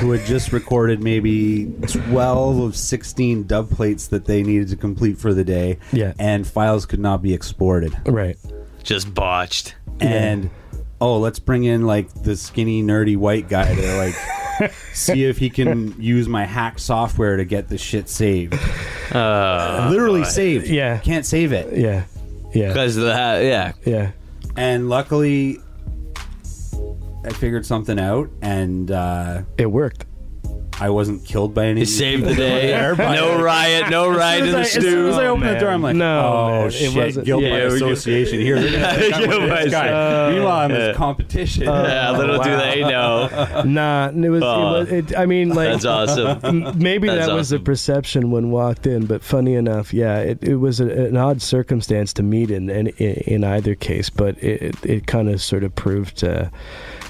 who 0.00 0.10
had 0.10 0.26
just 0.26 0.52
recorded 0.52 1.00
maybe 1.00 1.66
12 1.86 2.58
of 2.58 2.76
16 2.76 3.46
dub 3.46 3.70
plates 3.70 4.08
that 4.08 4.24
they 4.24 4.42
needed 4.42 4.66
to 4.70 4.76
complete 4.76 5.16
for 5.16 5.32
the 5.32 5.44
day. 5.44 5.78
Yeah. 5.92 6.12
And 6.18 6.44
files 6.44 6.86
could 6.86 6.98
not 6.98 7.22
be 7.22 7.32
exported. 7.32 7.94
right. 8.04 8.36
Just 8.82 9.14
botched. 9.14 9.76
And, 10.00 10.50
oh, 11.00 11.18
let's 11.18 11.38
bring 11.38 11.62
in 11.62 11.86
like 11.86 12.12
the 12.24 12.34
skinny, 12.34 12.82
nerdy 12.82 13.16
white 13.16 13.48
guy 13.48 13.72
to 13.72 13.96
like 13.96 14.16
see 14.92 15.24
if 15.24 15.38
he 15.38 15.50
can 15.50 16.00
use 16.00 16.28
my 16.28 16.44
hack 16.44 16.78
software 16.78 17.36
to 17.36 17.44
get 17.44 17.68
the 17.68 17.78
shit 17.78 18.08
saved. 18.08 18.54
Uh, 19.12 19.88
Literally 19.90 20.24
saved. 20.24 20.66
Yeah. 20.68 20.98
Can't 20.98 21.26
save 21.26 21.52
it. 21.52 21.76
Yeah. 21.76 22.04
Yeah. 22.52 22.68
because 22.68 22.96
of 22.96 23.04
that. 23.04 23.42
Yeah. 23.44 23.72
Yeah. 23.84 24.12
And 24.56 24.88
luckily, 24.88 25.58
I 27.24 27.30
figured 27.32 27.66
something 27.66 27.98
out, 27.98 28.30
and 28.42 28.90
uh, 28.90 29.42
It 29.58 29.66
worked. 29.66 30.04
I 30.80 30.90
wasn't 30.90 31.24
killed 31.24 31.54
by 31.54 31.66
any. 31.66 31.80
You 31.80 31.86
saved 31.86 32.24
the 32.24 32.34
day. 32.34 32.72
No 32.98 33.40
riot. 33.40 33.90
No 33.90 34.08
riot 34.10 34.44
in 34.46 34.52
the 34.52 34.58
as 34.58 34.72
soon 34.72 35.06
as 35.08 35.14
I 35.14 35.18
stew. 35.20 35.26
opened 35.26 35.48
the 35.48 35.58
door, 35.60 35.70
I'm 35.70 35.82
like, 35.82 35.94
No, 35.94 36.20
oh 36.20 36.48
man, 36.50 36.66
it 36.66 36.72
shit, 36.72 36.96
wasn't- 36.96 37.26
guilt 37.26 37.42
Yeah, 37.42 37.50
by 37.50 37.68
we 37.68 37.74
association 37.76 38.40
here. 38.40 38.60
They're 38.60 38.72
gonna 38.80 38.98
think 38.98 39.14
I'm 39.14 39.20
with 39.20 39.30
Guilt 39.30 39.48
by 39.50 39.62
this 39.64 39.72
guy. 39.72 39.88
Uh, 39.88 40.30
Meanwhile, 40.32 40.56
I'm 40.58 40.70
yeah. 40.70 40.88
his 40.88 40.96
competition. 40.96 41.62
Yeah, 41.94 42.10
little 42.10 42.42
do 42.42 42.50
they 42.56 42.80
know. 42.80 43.62
Nah, 43.64 44.08
it 44.08 44.14
was. 44.28 44.42
It 44.42 44.46
was 44.46 44.88
it, 44.92 45.16
I 45.16 45.26
mean, 45.26 45.50
like 45.50 45.68
That's 45.70 45.84
awesome. 45.84 46.40
M- 46.66 46.78
Maybe 46.78 47.06
That's 47.08 47.26
that 47.28 47.34
was 47.34 47.50
the 47.50 47.56
awesome. 47.56 47.64
perception 47.64 48.30
when 48.32 48.50
walked 48.50 48.86
in, 48.86 49.06
but 49.06 49.22
funny 49.22 49.54
enough, 49.54 49.94
yeah, 49.94 50.18
it, 50.18 50.42
it 50.42 50.56
was 50.56 50.80
a, 50.80 50.88
an 50.88 51.16
odd 51.16 51.40
circumstance 51.40 52.12
to 52.14 52.22
meet 52.24 52.50
in 52.50 52.68
in, 52.68 52.88
in 52.88 53.44
either 53.44 53.74
case, 53.76 54.10
but 54.10 54.42
it 54.42 54.74
it 54.84 55.06
kind 55.06 55.28
of 55.28 55.40
sort 55.40 55.62
of 55.62 55.74
proved 55.76 56.24
uh, 56.24 56.48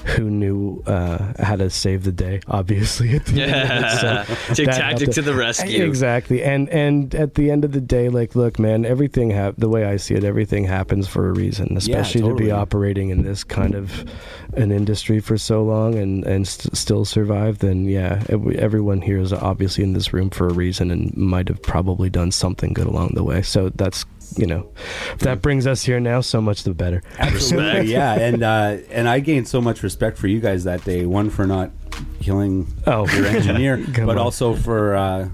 who 0.05 0.29
knew 0.29 0.83
uh, 0.85 1.33
how 1.39 1.55
to 1.55 1.69
save 1.69 2.03
the 2.03 2.11
day. 2.11 2.39
Obviously, 2.47 3.15
at 3.15 3.25
the 3.25 3.41
it, 3.41 4.55
so 4.55 4.65
tactic 4.65 5.11
to 5.11 5.21
the 5.21 5.33
rescue. 5.33 5.85
Exactly, 5.85 6.43
and 6.43 6.69
and 6.69 7.13
at 7.15 7.35
the 7.35 7.51
end 7.51 7.65
of 7.65 7.71
the 7.71 7.81
day, 7.81 8.09
like, 8.09 8.35
look, 8.35 8.59
man, 8.59 8.85
everything 8.85 9.31
hap- 9.31 9.55
the 9.57 9.69
way 9.69 9.85
I 9.85 9.97
see 9.97 10.15
it, 10.15 10.23
everything 10.23 10.65
happens 10.65 11.07
for 11.07 11.29
a 11.29 11.33
reason. 11.33 11.75
Especially 11.75 12.21
to 12.21 12.27
totally. 12.27 12.45
be 12.45 12.51
operating 12.51 13.09
in 13.09 13.23
this 13.23 13.43
kind 13.43 13.75
of 13.75 14.05
an 14.53 14.71
industry 14.71 15.19
for 15.19 15.37
so 15.37 15.63
long 15.63 15.95
and 15.95 16.23
and 16.25 16.47
st- 16.47 16.75
still 16.75 17.05
survive. 17.05 17.59
Then 17.59 17.85
yeah, 17.85 18.23
ev- 18.29 18.55
everyone 18.55 19.01
here 19.01 19.19
is 19.19 19.33
obviously 19.33 19.83
in 19.83 19.93
this 19.93 20.13
room 20.13 20.29
for 20.29 20.47
a 20.47 20.53
reason 20.53 20.91
and 20.91 21.15
might 21.17 21.47
have 21.47 21.61
probably 21.61 22.09
done 22.09 22.31
something 22.31 22.73
good 22.73 22.87
along 22.87 23.11
the 23.15 23.23
way. 23.23 23.41
So 23.41 23.69
that's 23.69 24.05
you 24.37 24.45
know, 24.47 24.71
if 25.13 25.19
that 25.19 25.41
brings 25.41 25.65
us 25.67 25.83
here 25.83 25.99
now, 25.99 26.21
so 26.21 26.41
much 26.41 26.63
the 26.63 26.73
better. 26.73 27.01
Absolutely, 27.19 27.91
yeah. 27.91 28.13
And 28.15 28.43
uh, 28.43 28.77
and 28.89 29.07
I 29.07 29.19
gained 29.19 29.47
so 29.47 29.61
much 29.61 29.83
respect 29.83 30.17
for 30.17 30.27
you 30.27 30.39
guys 30.39 30.63
that 30.65 30.83
day. 30.83 31.05
One 31.05 31.29
for 31.29 31.45
not 31.47 31.71
killing 32.19 32.67
Oh. 32.87 33.07
your 33.15 33.25
engineer, 33.27 33.77
but 33.95 34.09
on. 34.09 34.17
also 34.17 34.55
for 34.55 34.95
uh, 34.95 35.29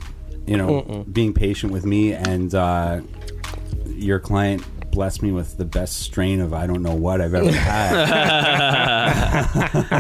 you 0.46 0.58
know 0.58 1.06
being 1.12 1.34
patient 1.34 1.72
with 1.72 1.86
me 1.86 2.14
and 2.14 2.54
uh, 2.54 3.02
your 3.88 4.20
client 4.20 4.64
blessed 4.92 5.22
me 5.24 5.32
with 5.32 5.58
the 5.58 5.66
best 5.66 5.98
strain 6.00 6.40
of 6.42 6.54
I 6.54 6.68
don't 6.68 6.84
know 6.84 6.96
what 6.96 7.22
I've 7.22 7.34
ever 7.34 7.52
had. 7.52 7.92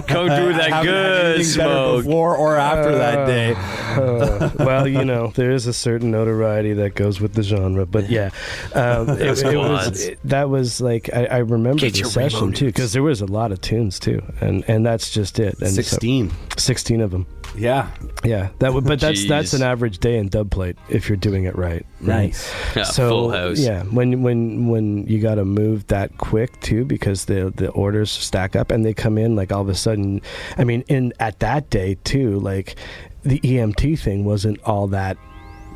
Come 0.07 0.27
do 0.27 0.53
that 0.53 0.61
I 0.61 0.69
haven't 0.83 0.93
had 0.93 1.35
good 1.37 1.45
smoke. 1.45 2.03
before 2.05 2.35
or 2.35 2.55
after 2.57 2.95
that 2.97 3.25
day. 3.27 3.53
Uh, 3.55 4.49
well, 4.59 4.87
you 4.87 5.03
know, 5.05 5.31
there 5.35 5.51
is 5.51 5.67
a 5.67 5.73
certain 5.73 6.11
notoriety 6.11 6.73
that 6.73 6.95
goes 6.95 7.19
with 7.21 7.33
the 7.33 7.43
genre, 7.43 7.85
but 7.85 8.09
yeah, 8.09 8.29
um, 8.73 9.09
it, 9.09 9.21
it 9.43 9.57
was 9.57 10.05
it- 10.07 10.19
that 10.23 10.49
was 10.49 10.81
like 10.81 11.09
I, 11.13 11.25
I 11.25 11.37
remember 11.39 11.79
Get 11.79 11.93
the 11.95 12.03
session 12.05 12.39
rainbow 12.41 12.57
too 12.57 12.65
because 12.67 12.93
there 12.93 13.03
was 13.03 13.21
a 13.21 13.25
lot 13.25 13.51
of 13.51 13.61
tunes 13.61 13.99
too, 13.99 14.21
and 14.39 14.63
and 14.67 14.85
that's 14.85 15.09
just 15.11 15.39
it. 15.39 15.59
And 15.59 15.69
so- 15.73 15.81
16. 15.81 16.31
16 16.57 17.01
of 17.01 17.11
them. 17.11 17.25
Yeah. 17.55 17.89
Yeah, 18.23 18.49
that 18.59 18.73
would, 18.73 18.85
but 18.85 18.99
that's 19.01 19.27
that's 19.27 19.53
an 19.53 19.61
average 19.61 19.97
day 19.99 20.17
in 20.17 20.29
dub 20.29 20.51
plate 20.51 20.77
if 20.89 21.09
you're 21.09 21.17
doing 21.17 21.43
it 21.45 21.55
right. 21.57 21.85
right? 21.99 22.27
Nice. 22.27 22.49
Yeah, 22.75 22.83
so 22.83 23.09
full 23.09 23.29
house. 23.31 23.59
yeah, 23.59 23.83
when 23.83 24.21
when 24.21 24.67
when 24.69 24.80
you 25.07 25.19
got 25.19 25.35
to 25.35 25.45
move 25.45 25.87
that 25.87 26.17
quick 26.17 26.59
too, 26.61 26.85
because 26.85 27.25
the 27.25 27.51
the 27.55 27.69
orders 27.69 28.11
stack 28.11 28.55
up 28.55 28.71
and 28.71 28.85
they 28.85 28.93
come 28.93 29.17
in 29.17 29.35
like 29.35 29.51
all 29.51 29.61
of 29.61 29.69
a 29.69 29.75
sudden. 29.75 30.21
I 30.57 30.63
mean, 30.63 30.83
in 30.87 31.13
at 31.19 31.39
that 31.39 31.69
day 31.69 31.97
too, 32.03 32.39
like 32.39 32.75
the 33.23 33.39
EMT 33.39 33.99
thing 33.99 34.25
wasn't 34.25 34.59
all 34.63 34.87
that 34.87 35.17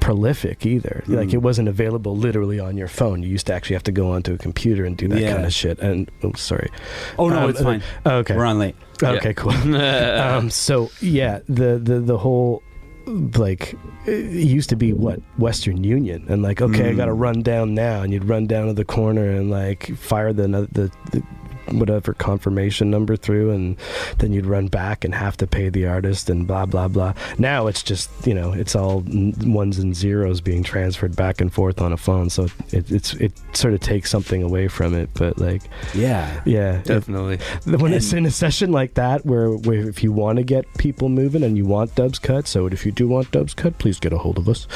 prolific 0.01 0.65
either. 0.65 1.03
Like 1.07 1.29
Mm. 1.29 1.33
it 1.35 1.37
wasn't 1.41 1.67
available 1.67 2.15
literally 2.15 2.59
on 2.59 2.77
your 2.77 2.87
phone. 2.87 3.23
You 3.23 3.29
used 3.29 3.47
to 3.47 3.53
actually 3.53 3.75
have 3.75 3.83
to 3.83 3.91
go 3.91 4.11
onto 4.11 4.33
a 4.33 4.37
computer 4.37 4.85
and 4.85 4.95
do 4.95 5.07
that 5.07 5.19
Yeah. 5.21 5.33
kind 5.33 5.45
of 5.45 5.53
shit. 5.53 5.79
And 5.79 6.11
oh, 6.23 6.33
sorry. 6.33 6.69
Oh 7.17 7.27
no, 7.29 7.39
Um, 7.43 7.49
it's 7.49 7.61
fine. 7.61 7.81
Okay. 8.05 8.35
We're 8.35 8.45
on 8.45 8.59
late. 8.59 8.75
Okay, 9.01 9.33
cool. 9.33 9.51
um, 9.75 10.49
so 10.51 10.91
yeah, 11.01 11.39
the 11.49 11.79
the 11.81 11.99
the 12.01 12.17
whole 12.17 12.61
like 13.07 13.75
it 14.05 14.31
used 14.31 14.69
to 14.69 14.75
be 14.75 14.93
what 14.93 15.19
Western 15.37 15.83
Union, 15.83 16.25
and 16.29 16.41
like 16.43 16.61
okay, 16.61 16.89
I 16.89 16.93
got 16.93 17.05
to 17.05 17.11
Mm. 17.11 17.19
run 17.21 17.41
down 17.41 17.73
now, 17.73 18.01
and 18.01 18.11
you'd 18.13 18.25
run 18.25 18.45
down 18.47 18.67
to 18.67 18.73
the 18.73 18.85
corner 18.85 19.29
and 19.29 19.49
like 19.49 19.95
fire 19.97 20.33
the 20.33 20.47
the. 20.71 20.91
the 21.11 21.23
whatever 21.71 22.13
confirmation 22.13 22.89
number 22.91 23.15
through 23.15 23.51
and 23.51 23.77
then 24.19 24.31
you'd 24.33 24.45
run 24.45 24.67
back 24.67 25.03
and 25.03 25.13
have 25.15 25.35
to 25.37 25.47
pay 25.47 25.69
the 25.69 25.85
artist 25.85 26.29
and 26.29 26.47
blah 26.47 26.65
blah 26.65 26.87
blah 26.87 27.13
now 27.37 27.67
it's 27.67 27.81
just 27.83 28.09
you 28.25 28.33
know 28.33 28.51
it's 28.53 28.75
all 28.75 29.03
ones 29.43 29.79
and 29.79 29.95
zeros 29.95 30.41
being 30.41 30.63
transferred 30.63 31.15
back 31.15 31.41
and 31.41 31.51
forth 31.53 31.81
on 31.81 31.91
a 31.93 31.97
phone 31.97 32.29
so 32.29 32.47
it, 32.71 32.91
it's 32.91 33.13
it 33.15 33.31
sort 33.53 33.73
of 33.73 33.79
takes 33.79 34.09
something 34.09 34.43
away 34.43 34.67
from 34.67 34.93
it 34.93 35.09
but 35.15 35.37
like 35.39 35.61
Yeah. 35.93 36.41
yeah 36.45 36.77
it- 36.79 36.85
Definitely. 36.85 37.37
when 37.65 37.93
it's 37.93 38.13
in 38.13 38.25
a 38.25 38.31
session 38.31 38.71
like 38.71 38.93
that 38.95 39.25
where, 39.25 39.49
where 39.51 39.89
if 39.89 40.03
you 40.03 40.11
want 40.11 40.37
to 40.37 40.43
get 40.43 40.65
people 40.77 41.09
moving 41.09 41.43
and 41.43 41.57
you 41.57 41.65
want 41.65 41.95
dubs 41.95 42.19
cut 42.19 42.47
so 42.47 42.67
if 42.67 42.85
you 42.85 42.91
do 42.91 43.07
want 43.07 43.31
dubs 43.31 43.53
cut 43.53 43.77
please 43.79 43.99
get 43.99 44.13
a 44.13 44.17
hold 44.17 44.37
of 44.37 44.47
us 44.49 44.67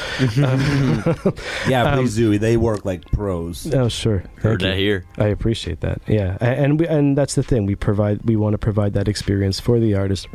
Um, 0.42 0.60
Yeah, 1.68 1.84
um, 1.92 1.98
please 1.98 2.16
do. 2.16 2.38
They 2.38 2.56
work 2.56 2.84
like 2.84 3.04
pros. 3.12 3.72
oh 3.74 3.88
sure 3.88 4.24
Heard 4.36 4.60
Thank 4.60 4.62
you. 4.62 4.68
that 4.68 4.76
here. 4.78 5.04
i 5.18 5.26
appreciate 5.26 5.80
that 5.80 6.00
yeah 6.06 6.36
and 6.40 6.79
we 6.80 6.86
and 6.88 7.16
that's 7.18 7.34
the 7.34 7.42
thing 7.42 7.66
we 7.66 7.74
provide 7.76 8.20
we 8.24 8.36
want 8.36 8.52
to 8.54 8.58
provide 8.58 8.92
that 8.94 9.06
experience 9.08 9.60
for 9.60 9.78
the 9.78 9.94
artist 9.94 10.26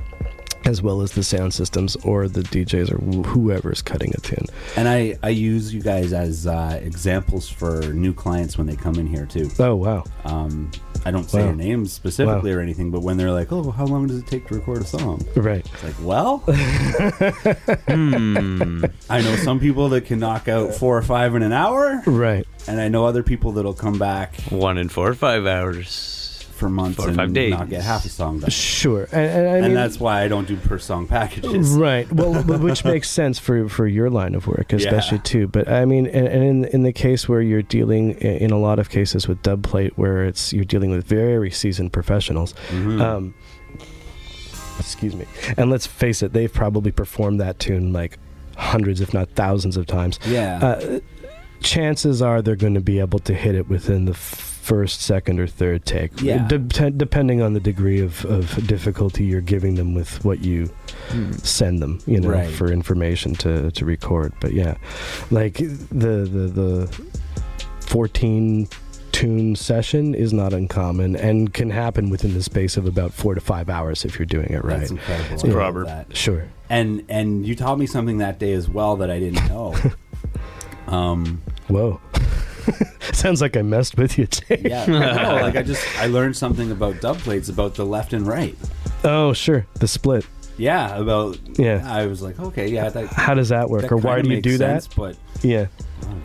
as 0.65 0.81
well 0.81 1.01
as 1.01 1.11
the 1.11 1.23
sound 1.23 1.53
systems 1.53 1.95
or 1.97 2.27
the 2.27 2.41
djs 2.41 2.91
or 2.91 2.97
wh- 2.97 3.25
whoever's 3.27 3.81
cutting 3.83 4.11
a 4.15 4.21
tune 4.21 4.45
And 4.75 4.87
I, 4.87 5.15
I 5.21 5.29
use 5.29 5.71
you 5.73 5.79
guys 5.81 6.11
as 6.11 6.47
uh, 6.47 6.79
examples 6.81 7.47
for 7.47 7.81
new 7.93 8.13
clients 8.15 8.57
when 8.57 8.65
they 8.65 8.75
come 8.75 8.95
in 8.95 9.05
here 9.05 9.27
too. 9.27 9.47
oh 9.59 9.75
wow 9.75 10.03
Um, 10.23 10.71
I 11.07 11.11
don't 11.11 11.29
say 11.29 11.37
Wow. 11.41 11.45
your 11.49 11.55
names 11.55 11.93
specifically 11.93 12.51
or 12.51 12.59
anything, 12.61 12.89
but 12.89 13.01
when 13.03 13.15
they're 13.15 13.31
like, 13.31 13.51
"Oh, 13.51 13.69
how 13.69 13.85
long 13.85 14.07
does 14.07 14.17
it 14.17 14.25
take 14.25 14.47
to 14.47 14.55
record 14.55 14.81
a 14.81 14.85
song?" 14.85 15.23
right 15.35 15.63
It's 15.71 15.83
like, 15.83 15.93
well, 16.01 16.37
Hmm. 17.87 18.85
I 19.09 19.21
know 19.21 19.35
some 19.35 19.59
people 19.59 19.89
that 19.89 20.05
can 20.05 20.17
knock 20.19 20.47
out 20.47 20.73
four 20.73 20.97
or 20.97 21.03
five 21.03 21.35
in 21.35 21.43
an 21.43 21.53
hour, 21.53 22.01
right 22.07 22.47
and 22.67 22.81
I 22.81 22.87
know 22.87 23.05
other 23.05 23.21
people 23.21 23.51
that'll 23.51 23.75
come 23.75 23.99
back 23.99 24.35
One 24.49 24.79
in 24.79 24.89
four 24.89 25.07
or 25.07 25.13
five 25.13 25.45
hours. 25.45 26.24
For 26.55 26.69
months 26.69 26.97
Four 26.97 27.05
or 27.05 27.09
and 27.09 27.17
five 27.17 27.33
days. 27.33 27.51
not 27.51 27.69
get 27.69 27.81
half 27.83 28.05
a 28.05 28.09
song 28.09 28.39
done. 28.39 28.49
sure 28.49 29.03
and, 29.11 29.21
and, 29.31 29.47
I 29.49 29.67
and 29.67 29.75
that's 29.75 29.99
why 29.99 30.23
I 30.23 30.27
don't 30.27 30.47
do 30.47 30.55
per 30.57 30.79
song 30.79 31.07
packages. 31.07 31.69
Right. 31.71 32.11
Well, 32.11 32.41
which 32.59 32.83
makes 32.85 33.09
sense 33.09 33.37
for 33.39 33.67
for 33.69 33.85
your 33.87 34.09
line 34.09 34.33
of 34.35 34.47
work, 34.47 34.73
especially 34.73 35.19
too. 35.19 35.47
But 35.47 35.67
I 35.67 35.85
mean, 35.85 36.07
and, 36.07 36.27
and 36.27 36.43
in 36.43 36.65
in 36.65 36.83
the 36.83 36.93
case 36.93 37.27
where 37.29 37.41
you're 37.41 37.61
dealing 37.61 38.11
in 38.19 38.51
a 38.51 38.57
lot 38.59 38.79
of 38.79 38.89
cases 38.89 39.27
with 39.27 39.41
dub 39.43 39.63
plate, 39.63 39.97
where 39.97 40.23
it's 40.25 40.53
you're 40.53 40.63
dealing 40.65 40.91
with 40.91 41.05
very 41.05 41.51
seasoned 41.51 41.91
professionals. 41.93 42.53
Mhm. 42.71 43.01
Um, 43.01 43.33
excuse 44.79 45.15
me. 45.15 45.25
And 45.57 45.69
let's 45.69 45.85
face 45.87 46.21
it, 46.23 46.33
they've 46.33 46.51
probably 46.53 46.91
performed 46.91 47.39
that 47.39 47.59
tune 47.59 47.93
like 47.93 48.17
hundreds, 48.57 49.01
if 49.01 49.13
not 49.13 49.29
thousands, 49.31 49.77
of 49.77 49.85
times. 49.85 50.19
yeah. 50.25 50.59
Uh, 50.63 50.99
chances 51.61 52.21
are 52.21 52.41
they're 52.41 52.55
going 52.55 52.73
to 52.75 52.81
be 52.81 52.99
able 52.99 53.17
to 53.19 53.33
hit 53.33 53.55
it 53.55 53.67
within 53.69 54.05
the 54.05 54.13
first, 54.65 55.01
second, 55.01 55.39
or 55.39 55.45
third 55.45 55.85
take. 55.85 56.19
Yeah. 56.21 56.47
De- 56.47 56.89
depending 56.91 57.41
on 57.43 57.53
the 57.53 57.59
degree 57.59 58.01
of, 58.01 58.25
of 58.25 58.65
difficulty 58.67 59.23
you're 59.23 59.39
giving 59.41 59.75
them 59.75 59.93
with 59.93 60.25
what 60.25 60.43
you 60.43 60.69
send 61.43 61.81
them, 61.83 61.99
you 62.07 62.19
know, 62.19 62.29
Right. 62.29 62.49
for 62.49 62.71
information 62.71 63.35
to, 63.35 63.69
to 63.71 63.85
record. 63.85 64.33
But 64.41 64.53
yeah, 64.53 64.75
like 65.29 65.55
the 65.57 66.25
the 66.25 66.47
the 66.61 67.01
14 67.81 68.67
tune 69.11 69.55
session 69.55 70.13
is 70.15 70.33
not 70.33 70.51
uncommon 70.51 71.15
and 71.15 71.53
can 71.53 71.69
happen 71.69 72.09
within 72.09 72.33
the 72.33 72.43
space 72.43 72.75
of 72.75 72.85
about 72.85 73.13
four 73.13 73.33
to 73.35 73.39
five 73.41 73.69
hours 73.69 74.03
if 74.03 74.17
you're 74.19 74.25
doing 74.25 74.47
it 74.49 74.63
right. 74.63 74.79
That's 74.79 74.91
incredible. 74.91 75.33
It's 75.35 75.43
Robert. 75.45 75.85
that. 75.85 76.15
Sure. 76.17 76.47
And 76.69 77.05
and 77.07 77.45
you 77.45 77.55
taught 77.55 77.77
me 77.77 77.85
something 77.85 78.17
that 78.17 78.39
day 78.39 78.53
as 78.53 78.67
well 78.67 78.95
that 78.97 79.09
I 79.11 79.19
didn't 79.19 79.47
know. 79.47 79.75
um, 80.87 81.41
Whoa. 81.67 82.01
Sounds 83.13 83.41
like 83.41 83.55
I 83.57 83.61
messed 83.61 83.97
with 83.97 84.17
you, 84.17 84.27
Jay. 84.27 84.61
yeah, 84.65 84.85
no, 84.87 85.35
like 85.41 85.55
I 85.55 85.63
just 85.63 85.85
I 85.99 86.07
learned 86.07 86.35
something 86.35 86.71
about 86.71 87.01
dub 87.01 87.17
plates 87.19 87.49
about 87.49 87.75
the 87.75 87.85
left 87.85 88.13
and 88.13 88.25
right. 88.25 88.55
Oh, 89.03 89.33
sure. 89.33 89.65
The 89.75 89.87
split. 89.87 90.25
Yeah, 90.57 90.97
about 90.97 91.37
Yeah. 91.59 91.83
I 91.85 92.07
was 92.07 92.21
like, 92.21 92.39
okay, 92.39 92.67
yeah, 92.67 92.89
that, 92.89 93.07
How 93.07 93.33
does 93.33 93.49
that 93.49 93.69
work? 93.69 93.83
that 93.83 93.91
or 93.91 93.97
why 93.97 94.21
do 94.21 94.29
you 94.29 94.41
do 94.41 94.57
sense, 94.57 94.87
that? 94.87 94.95
But 94.95 95.17
Yeah. 95.43 95.67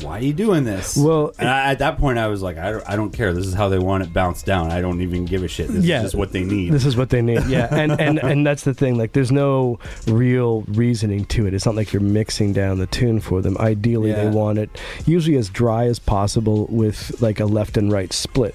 Why 0.02 0.18
are 0.18 0.22
you 0.22 0.32
doing 0.32 0.64
this? 0.64 0.96
Well, 0.96 1.32
and 1.38 1.48
I, 1.48 1.70
at 1.72 1.78
that 1.80 1.98
point, 1.98 2.18
I 2.18 2.26
was 2.28 2.42
like, 2.42 2.56
I 2.58 2.70
don't, 2.70 2.88
I 2.88 2.96
don't 2.96 3.10
care. 3.12 3.32
This 3.32 3.46
is 3.46 3.54
how 3.54 3.68
they 3.68 3.78
want 3.78 4.02
it 4.02 4.12
bounced 4.12 4.46
down. 4.46 4.70
I 4.70 4.80
don't 4.80 5.00
even 5.02 5.24
give 5.26 5.42
a 5.42 5.48
shit. 5.48 5.68
This 5.68 5.84
Yeah. 5.84 5.98
is 5.98 6.04
just 6.04 6.14
what 6.14 6.32
they 6.32 6.42
need. 6.44 6.72
This 6.72 6.84
is 6.86 6.96
what 6.96 7.10
they 7.10 7.22
need. 7.22 7.44
Yeah, 7.46 7.68
and 7.70 7.92
and 8.00 8.18
and 8.22 8.46
that's 8.46 8.64
the 8.64 8.74
thing. 8.74 8.96
Like, 8.98 9.12
there's 9.12 9.30
no 9.32 9.78
real 10.06 10.62
reasoning 10.62 11.24
to 11.26 11.46
it. 11.46 11.54
It's 11.54 11.66
not 11.66 11.74
like 11.74 11.92
you're 11.92 12.02
mixing 12.02 12.52
down 12.52 12.78
the 12.78 12.86
tune 12.86 13.20
for 13.20 13.40
them. 13.42 13.56
Ideally, 13.58 14.12
they 14.12 14.28
want 14.28 14.58
it 14.58 14.70
usually 15.06 15.36
as 15.36 15.48
dry 15.48 15.84
as 15.86 15.98
possible 15.98 16.66
with 16.70 17.20
like 17.22 17.38
a 17.40 17.46
left 17.46 17.76
and 17.76 17.92
right 17.92 18.12
split. 18.12 18.54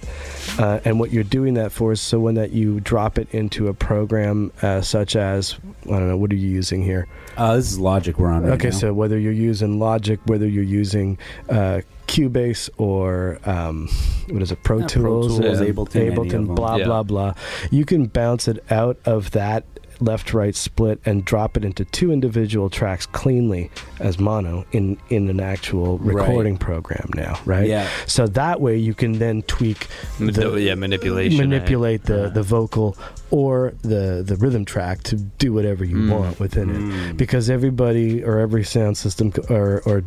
Uh, 0.60 0.80
and 0.86 1.00
what 1.00 1.12
you're 1.12 1.24
doing 1.24 1.54
that 1.56 1.72
for 1.72 1.92
is 1.92 2.02
so 2.02 2.20
when 2.20 2.36
that 2.36 2.52
you 2.52 2.80
drop 2.80 3.18
it 3.18 3.28
into 3.32 3.68
a 3.68 3.74
program 3.74 4.52
uh, 4.62 4.82
such 4.82 5.16
as 5.16 5.56
I 5.86 5.90
don't 5.92 6.08
know 6.10 6.18
what 6.18 6.32
are 6.32 6.36
you 6.36 6.50
using 6.50 6.84
here. 6.84 7.08
Uh, 7.38 7.56
this 7.58 7.72
is 7.72 7.80
Logic 7.80 8.18
we're 8.18 8.30
on 8.30 8.44
right 8.44 8.54
okay, 8.54 8.70
now. 8.70 8.76
so 8.76 8.94
whether 8.94 9.18
you're 9.20 9.32
using 9.34 9.80
Logic, 9.80 10.20
whether 10.26 10.48
you're 10.48 10.64
using 10.64 11.18
uh, 11.50 11.82
Cubase 12.08 12.70
or 12.78 13.40
um, 13.46 13.90
what 14.30 14.42
is 14.42 14.52
it, 14.52 14.64
Pro 14.64 14.80
Yeah, 14.80 14.88
Pro 14.88 15.02
Tools, 15.22 15.40
Tools, 15.40 15.60
and 15.60 15.76
Ableton, 15.76 16.14
Ableton, 16.16 16.56
blah 16.56 16.76
Yeah. 16.78 16.86
blah 16.86 17.04
blah, 17.04 17.34
you 17.72 17.84
can 17.86 18.06
bounce 18.06 18.48
it 18.48 18.64
out 18.72 18.98
of 19.06 19.32
that 19.32 19.66
left-right 20.02 20.56
split 20.56 21.00
and 21.06 21.24
drop 21.26 21.56
it 21.58 21.64
into 21.66 21.86
two 21.86 22.12
individual 22.12 22.70
tracks 22.70 23.06
cleanly 23.06 23.70
as 24.00 24.20
mono 24.20 24.66
in 24.72 24.98
in 25.10 25.30
an 25.30 25.40
actual 25.40 25.98
Right. 26.00 26.16
recording 26.16 26.58
program 26.58 27.10
now, 27.16 27.40
right? 27.46 27.68
Yeah. 27.68 27.88
So 28.06 28.28
that 28.28 28.62
way 28.62 28.78
you 28.78 28.94
can 28.94 29.14
then 29.20 29.42
tweak 29.44 29.88
the, 30.20 30.56
yeah, 30.60 30.76
manipulation. 30.76 31.38
manipulate 31.50 32.04
the, 32.04 32.30
the 32.30 32.44
vocal 32.44 32.98
or 33.32 33.74
the 33.82 34.24
the 34.26 34.36
rhythm 34.36 34.66
track 34.66 35.04
to 35.04 35.16
do 35.16 35.54
whatever 35.54 35.84
you 35.86 35.96
Mm. 35.98 36.12
want 36.12 36.40
within 36.40 36.70
Mm. 36.70 37.10
it 37.12 37.18
because 37.18 37.50
everybody 37.50 38.24
or 38.24 38.40
every 38.40 38.64
sound 38.64 38.98
system 38.98 39.32
or 39.50 39.82
or 39.86 40.04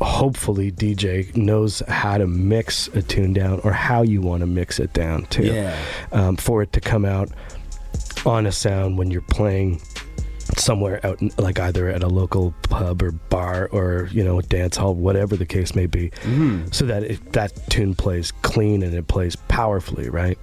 hopefully 0.00 0.70
DJ 0.70 1.34
knows 1.36 1.82
how 1.88 2.18
to 2.18 2.26
mix 2.26 2.88
a 2.94 3.02
tune 3.02 3.32
down 3.32 3.60
or 3.64 3.72
how 3.72 4.02
you 4.02 4.20
want 4.20 4.40
to 4.40 4.46
mix 4.46 4.78
it 4.78 4.92
down 4.92 5.24
too 5.26 5.44
Yeah. 5.44 5.74
um, 6.12 6.36
for 6.36 6.62
it 6.62 6.72
to 6.74 6.80
come 6.80 7.04
out 7.04 7.30
on 8.26 8.46
a 8.46 8.52
sound 8.52 8.98
when 8.98 9.10
you're 9.10 9.20
playing 9.22 9.80
somewhere 10.56 11.04
out 11.06 11.20
in, 11.20 11.30
like 11.38 11.58
either 11.60 11.88
at 11.88 12.02
a 12.02 12.08
local 12.08 12.54
pub 12.62 13.02
or 13.02 13.12
bar 13.12 13.68
or 13.70 14.08
you 14.12 14.24
know 14.24 14.40
dance 14.40 14.76
hall 14.76 14.94
whatever 14.94 15.36
the 15.36 15.44
case 15.46 15.74
may 15.74 15.86
be 15.86 16.10
Mhm. 16.24 16.72
so 16.74 16.86
that 16.86 17.02
it, 17.04 17.32
that 17.32 17.52
tune 17.70 17.94
plays 17.94 18.32
clean 18.42 18.82
and 18.82 18.94
it 18.94 19.06
plays 19.08 19.36
powerfully 19.36 20.08
right 20.08 20.38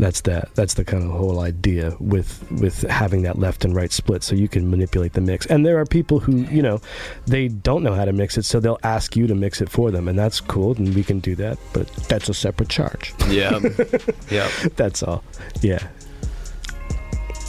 that's 0.00 0.22
that 0.22 0.48
that's 0.56 0.74
the 0.74 0.84
kind 0.84 1.04
of 1.04 1.10
whole 1.10 1.40
idea 1.40 1.94
with 2.00 2.42
with 2.52 2.82
having 2.90 3.22
that 3.22 3.38
left 3.38 3.64
and 3.64 3.76
right 3.76 3.92
split 3.92 4.22
so 4.24 4.34
you 4.34 4.48
can 4.48 4.68
manipulate 4.68 5.12
the 5.12 5.20
mix 5.20 5.46
and 5.46 5.64
there 5.64 5.78
are 5.78 5.84
people 5.84 6.18
who 6.18 6.38
you 6.50 6.62
know 6.62 6.80
they 7.26 7.46
don't 7.46 7.82
know 7.84 7.92
how 7.94 8.04
to 8.06 8.12
mix 8.12 8.36
it 8.38 8.44
so 8.44 8.58
they'll 8.58 8.80
ask 8.82 9.14
you 9.14 9.26
to 9.26 9.34
mix 9.36 9.60
it 9.60 9.68
for 9.68 9.90
them 9.92 10.08
and 10.08 10.18
that's 10.18 10.40
cool 10.40 10.74
and 10.76 10.92
we 10.96 11.04
can 11.04 11.20
do 11.20 11.36
that 11.36 11.58
but 11.74 11.86
that's 12.08 12.28
a 12.30 12.34
separate 12.34 12.68
charge 12.70 13.14
Yeah. 13.28 13.60
yeah. 14.30 14.48
that's 14.74 15.02
all 15.02 15.22
yeah 15.60 15.86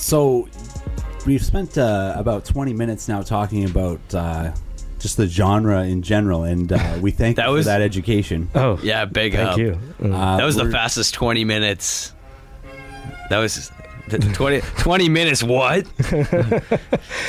So 0.06 0.48
we've 1.26 1.44
spent 1.44 1.80
uh, 1.80 2.13
about 2.15 2.46
20 2.46 2.74
minutes 2.74 3.08
now 3.08 3.24
talking 3.24 3.65
about 3.65 4.00
uh, 4.13 4.52
just 5.00 5.18
the 5.18 5.26
genre 5.26 5.84
in 5.84 6.04
general, 6.04 6.44
and 6.44 6.72
uh, 6.72 7.00
we 7.02 7.10
thank 7.22 7.38
That 7.38 7.48
you 7.48 7.54
was- 7.56 7.65
for 7.65 7.70
that 7.72 7.82
education. 7.82 8.48
Oh, 8.54 8.80
Yeah, 8.84 9.06
big 9.06 9.34
thank 9.34 9.50
up. 9.50 9.58
you. 9.58 9.80
Uh, 10.04 10.08
Uh, 10.10 10.38
That 10.38 10.44
was 10.46 10.58
the 10.58 10.70
fastest 10.70 11.15
20 11.15 11.44
minutes. 11.44 12.13
That 13.32 13.39
was 13.39 13.56
the 13.56 13.74
20, 14.10 14.62
20 14.62 15.10
minutes. 15.10 15.44
What? 15.44 15.86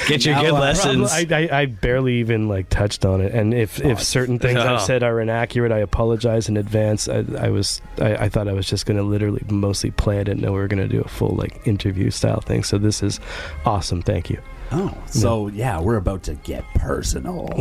Get 0.08 0.24
your 0.24 0.34
Now, 0.34 0.42
good 0.42 0.50
uh, 0.54 0.60
lessons. 0.60 1.10
I, 1.12 1.26
I, 1.30 1.48
I 1.60 1.66
barely 1.66 2.14
even 2.16 2.48
like 2.48 2.68
touched 2.68 3.04
on 3.04 3.20
it, 3.20 3.32
and 3.34 3.54
if, 3.54 3.80
if 3.80 4.02
certain 4.02 4.38
things 4.38 4.58
Oh. 4.58 4.74
I've 4.74 4.82
said 4.82 5.02
are 5.02 5.20
inaccurate, 5.20 5.72
I 5.72 5.78
apologize 5.78 6.48
in 6.48 6.56
advance. 6.56 7.08
I, 7.08 7.24
I 7.38 7.48
was 7.50 7.80
I, 8.00 8.16
I 8.16 8.28
thought 8.28 8.48
I 8.48 8.52
was 8.52 8.66
just 8.66 8.86
going 8.86 8.96
to 8.96 9.02
literally 9.02 9.42
mostly 9.48 9.90
play. 9.90 10.20
I 10.20 10.24
didn't 10.24 10.40
know 10.40 10.52
we 10.52 10.58
were 10.58 10.68
going 10.68 10.82
to 10.82 10.88
do 10.88 11.00
a 11.00 11.08
full 11.08 11.30
like 11.36 11.66
interview 11.66 12.10
style 12.10 12.40
thing. 12.40 12.62
So 12.62 12.78
this 12.78 13.02
is 13.02 13.20
awesome. 13.64 14.02
Thank 14.02 14.30
you. 14.30 14.40
Oh, 14.72 14.96
so 15.06 15.46
yeah, 15.48 15.80
we're 15.80 15.96
about 15.96 16.24
to 16.24 16.34
get 16.34 16.64
personal. 16.74 17.48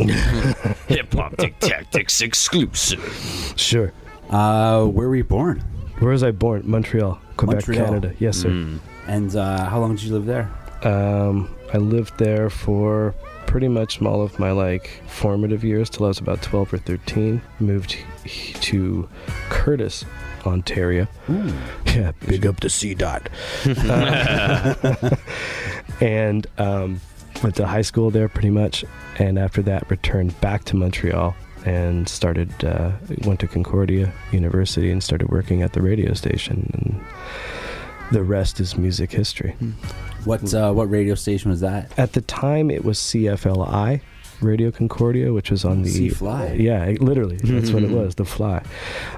Hip 0.88 1.14
Hop 1.14 1.36
Tactics 1.60 2.20
exclusive. 2.20 3.52
Sure. 3.56 3.92
uh, 4.30 4.84
where 4.86 5.08
were 5.08 5.16
you 5.16 5.24
born? 5.24 5.62
Where 6.00 6.10
was 6.10 6.22
I 6.22 6.32
born? 6.32 6.62
Montreal, 6.64 7.18
Quebec, 7.36 7.54
Montreal. 7.68 7.84
Canada. 7.86 8.14
Yes, 8.18 8.36
sir. 8.38 8.48
Mm. 8.50 8.80
And 9.06 9.34
uh, 9.36 9.68
how 9.68 9.80
long 9.80 9.94
did 9.96 10.04
you 10.04 10.12
live 10.12 10.26
there? 10.26 10.50
Um, 10.82 11.54
I 11.72 11.78
lived 11.78 12.18
there 12.18 12.50
for 12.50 13.14
pretty 13.46 13.68
much 13.68 14.02
all 14.02 14.22
of 14.22 14.38
my 14.38 14.50
like 14.50 15.02
formative 15.06 15.64
years 15.64 15.88
till 15.88 16.04
I 16.06 16.08
was 16.08 16.18
about 16.18 16.42
12 16.42 16.74
or 16.74 16.78
13. 16.78 17.40
Moved 17.60 17.96
to 18.26 19.08
Curtis, 19.48 20.04
Ontario. 20.44 21.06
Yeah, 21.86 22.12
big 22.26 22.46
up 22.46 22.60
to 22.60 22.70
C 22.70 22.94
dot. 22.94 23.28
Uh, 23.66 25.16
and 26.00 26.46
um, 26.58 27.00
went 27.42 27.54
to 27.56 27.66
high 27.66 27.82
school 27.82 28.10
there 28.10 28.28
pretty 28.28 28.50
much, 28.50 28.84
and 29.18 29.38
after 29.38 29.62
that 29.62 29.88
returned 29.90 30.38
back 30.40 30.64
to 30.64 30.76
Montreal 30.76 31.34
and 31.64 32.08
started 32.08 32.52
uh, 32.64 32.92
went 33.24 33.40
to 33.40 33.48
Concordia 33.48 34.12
University 34.32 34.90
and 34.90 35.02
started 35.02 35.28
working 35.30 35.62
at 35.62 35.72
the 35.72 35.82
radio 35.82 36.12
station 36.14 36.70
and. 36.74 37.04
The 38.12 38.22
rest 38.22 38.60
is 38.60 38.76
music 38.76 39.10
history. 39.12 39.56
What 40.24 40.52
uh, 40.54 40.72
what 40.72 40.90
radio 40.90 41.14
station 41.14 41.50
was 41.50 41.60
that? 41.60 41.96
At 41.98 42.12
the 42.12 42.20
time, 42.20 42.70
it 42.70 42.84
was 42.84 42.98
CFLI, 42.98 44.00
Radio 44.40 44.70
Concordia, 44.70 45.32
which 45.32 45.50
was 45.50 45.64
on 45.64 45.82
the 45.82 45.88
C-Fly. 45.90 46.52
Yeah, 46.54 46.84
it- 46.84 47.00
literally, 47.00 47.36
that's 47.42 47.70
what 47.70 47.82
it 47.82 47.90
was, 47.90 48.16
the 48.16 48.24
Fly, 48.24 48.62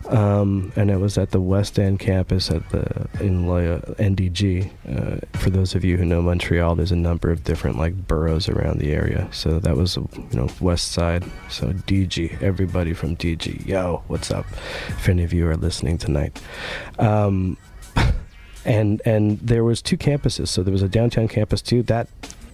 um, 0.09 0.73
and 0.77 0.91
it 0.91 0.99
was 0.99 1.19
at 1.19 1.31
the 1.33 1.41
West 1.41 1.79
End 1.79 1.99
campus 1.99 2.51
at 2.51 2.69
the 2.71 3.09
in 3.21 3.45
NDG. 3.47 4.71
Uh, 4.89 5.39
for 5.39 5.51
those 5.51 5.75
of 5.75 5.85
you 5.85 5.97
who 5.97 6.05
know 6.05 6.23
Montreal, 6.23 6.75
there's 6.77 6.93
a 6.93 6.97
number 6.97 7.31
of 7.31 7.45
different 7.45 7.79
like 7.79 8.07
boroughs 8.07 8.49
around 8.49 8.79
the 8.79 8.93
area. 8.93 9.29
So 9.33 9.59
that 9.61 9.77
was 9.77 9.97
you 9.97 10.09
know 10.33 10.49
West 10.61 10.93
Side. 10.93 11.25
So 11.51 11.73
DG, 11.73 12.41
everybody 12.43 12.93
from 12.95 13.17
DG, 13.17 13.67
yo, 13.67 14.03
what's 14.09 14.31
up? 14.31 14.47
If 14.89 15.09
any 15.09 15.25
of 15.25 15.33
you 15.33 15.47
are 15.49 15.57
listening 15.57 15.99
tonight. 15.99 16.41
Um, 16.99 17.57
and 18.69 19.03
and 19.05 19.39
there 19.41 19.65
was 19.65 19.83
two 19.83 19.97
campuses. 19.97 20.49
So 20.49 20.63
there 20.63 20.73
was 20.73 20.83
a 20.83 20.89
downtown 20.89 21.29
campus 21.29 21.61
too. 21.63 21.83
That 21.85 22.07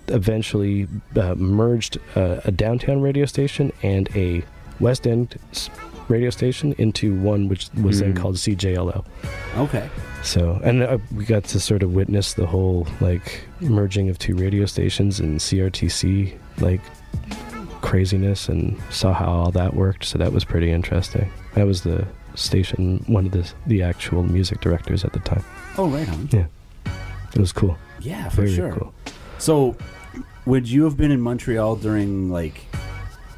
eventually 0.09 0.87
uh, 1.17 1.35
merged 1.35 1.99
uh, 2.15 2.41
a 2.45 2.51
downtown 2.53 3.01
radio 3.03 3.25
station 3.27 3.73
and 3.83 4.09
a 4.15 4.43
west 4.81 5.07
end 5.07 5.37
radio 6.09 6.29
station 6.29 6.75
into 6.77 7.19
one 7.23 7.49
which 7.49 7.71
was 7.83 8.01
then 8.01 8.13
Mm. 8.13 8.17
called 8.21 8.37
cjlo 8.37 9.03
Okay. 9.57 9.89
so 10.23 10.61
and 10.63 10.83
uh, 10.83 10.99
we 11.17 11.25
got 11.25 11.45
to 11.45 11.59
sort 11.59 11.83
of 11.83 11.95
witness 11.95 12.35
the 12.35 12.45
whole 12.45 12.87
like 13.01 13.47
merging 13.61 14.11
of 14.11 14.19
two 14.19 14.37
radio 14.37 14.67
stations 14.67 15.19
and 15.21 15.41
crtc 15.41 16.37
like 16.61 16.83
craziness 17.81 18.49
and 18.51 18.77
saw 18.91 19.13
how 19.13 19.27
all 19.31 19.51
that 19.53 19.75
worked. 19.75 20.05
So 20.05 20.19
that 20.19 20.33
was 20.33 20.45
pretty 20.45 20.71
interesting. 20.71 21.31
That 21.55 21.67
was 21.67 21.83
the 21.83 22.07
station 22.35 23.03
one 23.07 23.27
of 23.27 23.33
the 23.33 23.51
the 23.67 23.83
actual 23.83 24.23
music 24.23 24.61
directors 24.61 25.05
at 25.05 25.13
the 25.13 25.21
time 25.21 25.45
Oh, 25.77 25.89
right 25.89 26.09
on. 26.09 26.29
yeah 26.33 26.47
it 27.35 27.41
was 27.41 27.53
cool 27.53 27.77
Yeah, 28.01 28.29
for 28.29 28.43
Very 28.43 28.55
sure. 28.55 28.73
cool. 28.73 28.95
So, 29.39 29.77
would 30.47 30.69
you 30.69 30.85
have 30.85 30.97
been 30.97 31.11
in 31.11 31.21
Montreal 31.21 31.77
during 31.77 32.31
like 32.31 32.65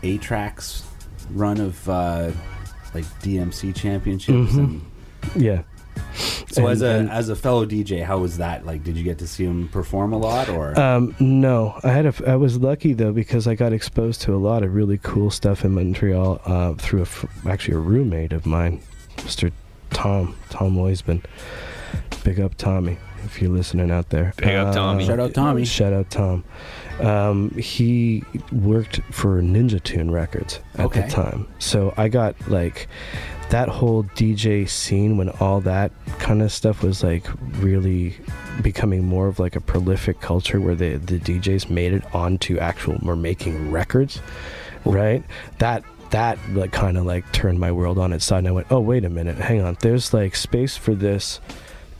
A-Trak's 0.02 0.84
run 1.32 1.58
of 1.60 1.88
uh, 1.88 2.30
like 2.94 3.04
DMC 3.22 3.74
championships? 3.74 4.52
Mhm. 4.52 4.80
And 5.34 5.42
yeah 5.42 5.62
so, 6.50 6.62
And- 6.64 6.72
as 6.72 6.82
a 6.82 6.86
and- 6.88 7.10
as 7.10 7.28
a 7.30 7.36
fellow 7.36 7.64
DJ, 7.66 8.02
how 8.04 8.18
was 8.18 8.36
that? 8.38 8.66
Like, 8.66 8.84
did 8.84 8.96
you 8.96 9.02
get 9.04 9.18
to 9.18 9.26
see 9.26 9.44
him 9.44 9.68
perform 9.68 10.12
a 10.12 10.18
lot, 10.18 10.48
or 10.50 10.78
Um, 10.78 11.14
no, 11.20 11.78
I 11.82 11.88
had 11.90 12.06
a. 12.06 12.14
I 12.30 12.36
was 12.36 12.58
lucky 12.58 12.92
though 12.92 13.12
because 13.12 13.46
I 13.46 13.54
got 13.54 13.72
exposed 13.72 14.20
to 14.22 14.34
a 14.34 14.36
lot 14.38 14.62
of 14.62 14.74
really 14.74 14.98
cool 15.02 15.30
stuff 15.30 15.64
in 15.64 15.72
Montreal 15.72 16.40
uh, 16.44 16.74
through 16.74 17.02
a 17.04 17.48
actually 17.48 17.74
a 17.74 17.78
roommate 17.78 18.32
of 18.32 18.44
mine, 18.46 18.80
Mr. 19.18 19.50
Tom 19.90 20.34
Tom 20.50 20.76
Loisman. 20.76 21.22
Big 22.26 22.40
up 22.40 22.56
Tommy 22.56 22.98
if 23.24 23.40
you're 23.40 23.52
listening 23.52 23.88
out 23.92 24.10
there. 24.10 24.32
Big 24.36 24.48
up, 24.56 24.74
Tommy. 24.74 25.06
Shout 25.06 25.20
out, 25.20 25.32
Tommy. 25.32 25.64
Shout 25.64 25.92
out 25.92 26.10
Tom. 26.10 26.42
Um, 26.98 27.50
he 27.52 28.24
worked 28.50 29.00
for 29.12 29.40
Ninja 29.40 29.80
Tune 29.80 30.10
Records 30.10 30.58
at 30.74 30.86
Okay. 30.86 31.02
the 31.02 31.08
time, 31.08 31.46
so 31.60 31.94
I 31.96 32.08
got 32.08 32.34
like 32.50 32.88
that 33.50 33.68
whole 33.68 34.02
DJ 34.02 34.68
scene 34.68 35.16
when 35.16 35.28
all 35.38 35.60
that 35.60 35.92
kind 36.18 36.42
of 36.42 36.50
stuff 36.50 36.82
was 36.82 37.04
like 37.04 37.24
really 37.60 38.16
becoming 38.60 39.04
more 39.04 39.28
of 39.28 39.38
like 39.38 39.54
a 39.54 39.60
prolific 39.60 40.20
culture 40.20 40.60
where 40.60 40.74
the 40.74 40.96
the 40.96 41.20
DJs 41.20 41.70
made 41.70 41.92
it 41.92 42.02
onto 42.12 42.58
actual 42.58 42.98
were 43.02 43.14
making 43.14 43.70
records, 43.70 44.20
right? 44.84 45.22
That 45.58 45.84
that 46.10 46.38
like 46.54 46.72
kind 46.72 46.98
of 46.98 47.04
like 47.06 47.30
turned 47.30 47.60
my 47.60 47.70
world 47.70 47.98
on 47.98 48.12
its 48.12 48.24
side, 48.24 48.38
and 48.38 48.48
I 48.48 48.50
went, 48.50 48.66
oh 48.72 48.80
wait 48.80 49.04
a 49.04 49.10
minute, 49.10 49.36
hang 49.36 49.60
on, 49.60 49.76
there's 49.80 50.12
like 50.12 50.34
space 50.34 50.76
for 50.76 50.96
this 50.96 51.40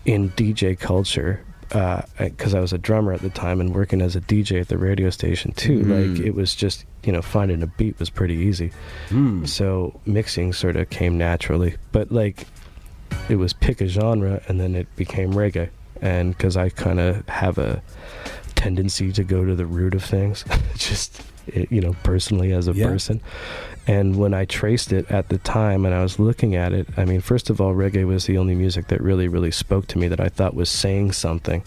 in 0.07 0.31
DJ 0.31 0.79
culture. 0.79 1.43
Because 1.69 2.55
I 2.55 2.61
was 2.61 2.73
a 2.73 2.79
drummer 2.79 3.13
at 3.13 3.23
the 3.23 3.29
time 3.29 3.61
and 3.61 3.75
working 3.75 4.01
as 4.01 4.15
a 4.15 4.21
DJ 4.21 4.61
at 4.61 4.69
the 4.69 4.79
radio 4.79 5.11
station 5.11 5.51
too. 5.53 5.83
Like 5.83 6.21
it 6.25 6.35
was 6.35 6.55
just 6.55 6.85
you 7.03 7.11
know 7.13 7.21
finding 7.21 7.61
a 7.63 7.67
beat 7.67 7.99
was 7.99 8.09
pretty 8.09 8.37
easy. 8.37 8.71
Hmm. 9.09 9.45
So 9.45 10.01
mixing 10.07 10.53
sort 10.53 10.77
of 10.77 10.89
came 10.91 11.19
naturally, 11.19 11.75
but 11.91 12.13
like 12.13 12.47
it 13.29 13.37
was 13.37 13.53
pick 13.53 13.81
a 13.81 13.89
genre 13.89 14.41
and 14.47 14.61
then 14.61 14.77
it 14.77 14.87
became 14.95 15.33
reggae. 15.33 15.69
And 16.01 16.37
because 16.37 16.57
I 16.57 16.69
kind 16.69 17.01
of 17.01 17.29
have 17.29 17.59
a 17.59 17.83
tendency 18.55 19.11
to 19.13 19.25
go 19.25 19.45
to 19.45 19.55
the 19.57 19.67
root 19.67 19.95
of 19.95 20.05
things, 20.05 20.45
just 20.77 21.21
it, 21.49 21.71
you 21.73 21.81
know, 21.81 21.97
personally 22.05 22.53
as 22.53 22.69
a 22.69 22.73
Yeah. 22.73 22.87
person. 22.87 23.21
And 23.89 24.17
when 24.17 24.35
I 24.35 24.45
traced 24.47 24.93
it 24.93 25.09
at 25.13 25.29
the 25.29 25.39
time 25.39 25.87
and 25.87 25.95
I 25.95 26.03
was 26.03 26.19
looking 26.19 26.57
at 26.57 26.73
it, 26.73 26.89
I 26.97 27.05
mean, 27.05 27.21
first 27.21 27.51
of 27.51 27.61
all, 27.61 27.73
reggae 27.73 28.05
was 28.07 28.27
the 28.27 28.37
only 28.37 28.55
music 28.57 28.89
that 28.89 29.01
really, 29.01 29.29
really 29.29 29.53
spoke 29.53 29.87
to 29.89 29.99
me 29.99 30.09
that 30.09 30.19
I 30.21 30.29
thought 30.29 30.55
was 30.55 30.69
saying 30.69 31.13
something 31.13 31.63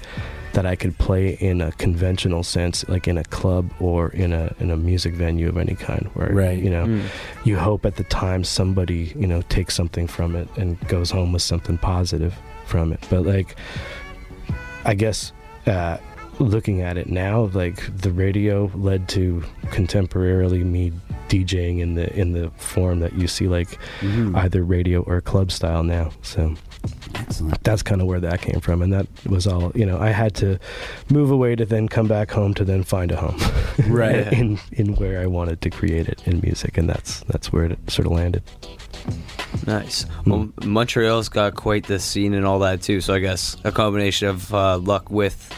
that 0.54 0.66
I 0.66 0.76
could 0.76 0.98
play 0.98 1.36
in 1.40 1.62
a 1.62 1.72
conventional 1.74 2.44
sense, 2.44 2.84
like 2.90 3.08
in 3.08 3.18
a 3.18 3.24
club 3.24 3.72
or 3.80 4.10
in 4.10 4.34
a 4.34 4.54
in 4.60 4.70
a 4.72 4.76
music 4.76 5.14
venue 5.14 5.48
of 5.48 5.58
any 5.58 5.76
kind, 5.76 6.10
where 6.16 6.34
Right. 6.34 6.58
you 6.58 6.72
know 6.72 6.86
Mm. 6.88 7.04
you 7.46 7.56
hope 7.58 7.86
at 7.86 7.96
the 7.98 8.04
time 8.06 8.44
somebody 8.44 9.14
you 9.16 9.28
know 9.28 9.42
takes 9.44 9.74
something 9.76 10.08
from 10.08 10.36
it 10.36 10.48
and 10.58 10.78
goes 10.88 11.12
home 11.12 11.32
with 11.32 11.44
something 11.44 11.78
positive 11.78 12.34
from 12.66 12.92
it. 12.92 13.00
But 13.12 13.26
like, 13.26 13.56
I 14.86 14.94
guess 14.96 15.32
uh, 15.68 15.98
looking 16.40 16.82
at 16.82 16.98
it 16.98 17.08
now, 17.10 17.50
like 17.54 17.84
the 17.96 18.12
radio 18.12 18.72
led 18.76 19.08
to 19.10 19.44
contemporarily 19.66 20.64
me 20.66 20.92
DJing 21.28 21.80
in 21.80 21.94
the 21.96 22.12
in 22.18 22.32
the 22.32 22.50
form 22.58 23.00
that 23.02 23.14
you 23.14 23.28
see 23.28 23.48
like 23.48 23.78
Mhm. 24.02 24.36
either 24.36 24.64
radio 24.64 25.02
or 25.02 25.22
club 25.22 25.52
style 25.52 25.84
now. 25.84 26.12
So 26.24 26.56
excellent. 27.16 27.64
that's 27.64 27.84
kind 27.84 28.02
of 28.02 28.08
where 28.08 28.20
that 28.22 28.42
came 28.42 28.60
from, 28.62 28.82
and 28.82 28.92
that 28.94 29.06
was 29.28 29.46
all. 29.46 29.72
You 29.76 29.86
know, 29.86 30.00
I 30.00 30.10
had 30.10 30.34
to 30.36 30.58
move 31.12 31.30
away 31.30 31.56
to 31.56 31.66
then 31.66 31.88
come 31.88 32.08
back 32.08 32.32
home 32.32 32.54
to 32.56 32.64
then 32.66 32.84
find 32.84 33.12
a 33.12 33.16
home, 33.18 33.38
Right. 33.88 34.32
in 34.34 34.60
in 34.72 34.96
where 34.96 35.22
I 35.22 35.28
wanted 35.28 35.62
to 35.62 35.70
create 35.70 36.08
it 36.08 36.22
in 36.26 36.40
music, 36.42 36.78
and 36.78 36.90
that's 36.90 37.20
that's 37.28 37.52
where 37.54 37.66
it 37.66 37.78
sort 37.92 38.08
of 38.08 38.14
landed. 38.14 38.42
Nice. 39.68 40.06
Well, 40.26 40.50
Montreal's 40.64 41.30
got 41.30 41.56
quite 41.56 41.86
the 41.88 42.00
scene 42.00 42.34
and 42.34 42.46
all 42.46 42.60
that 42.60 42.82
too. 42.82 43.02
So 43.02 43.14
I 43.14 43.20
guess 43.20 43.56
a 43.64 43.72
combination 43.72 44.28
of 44.30 44.54
uh, 44.54 44.78
luck 44.78 45.10
with 45.12 45.50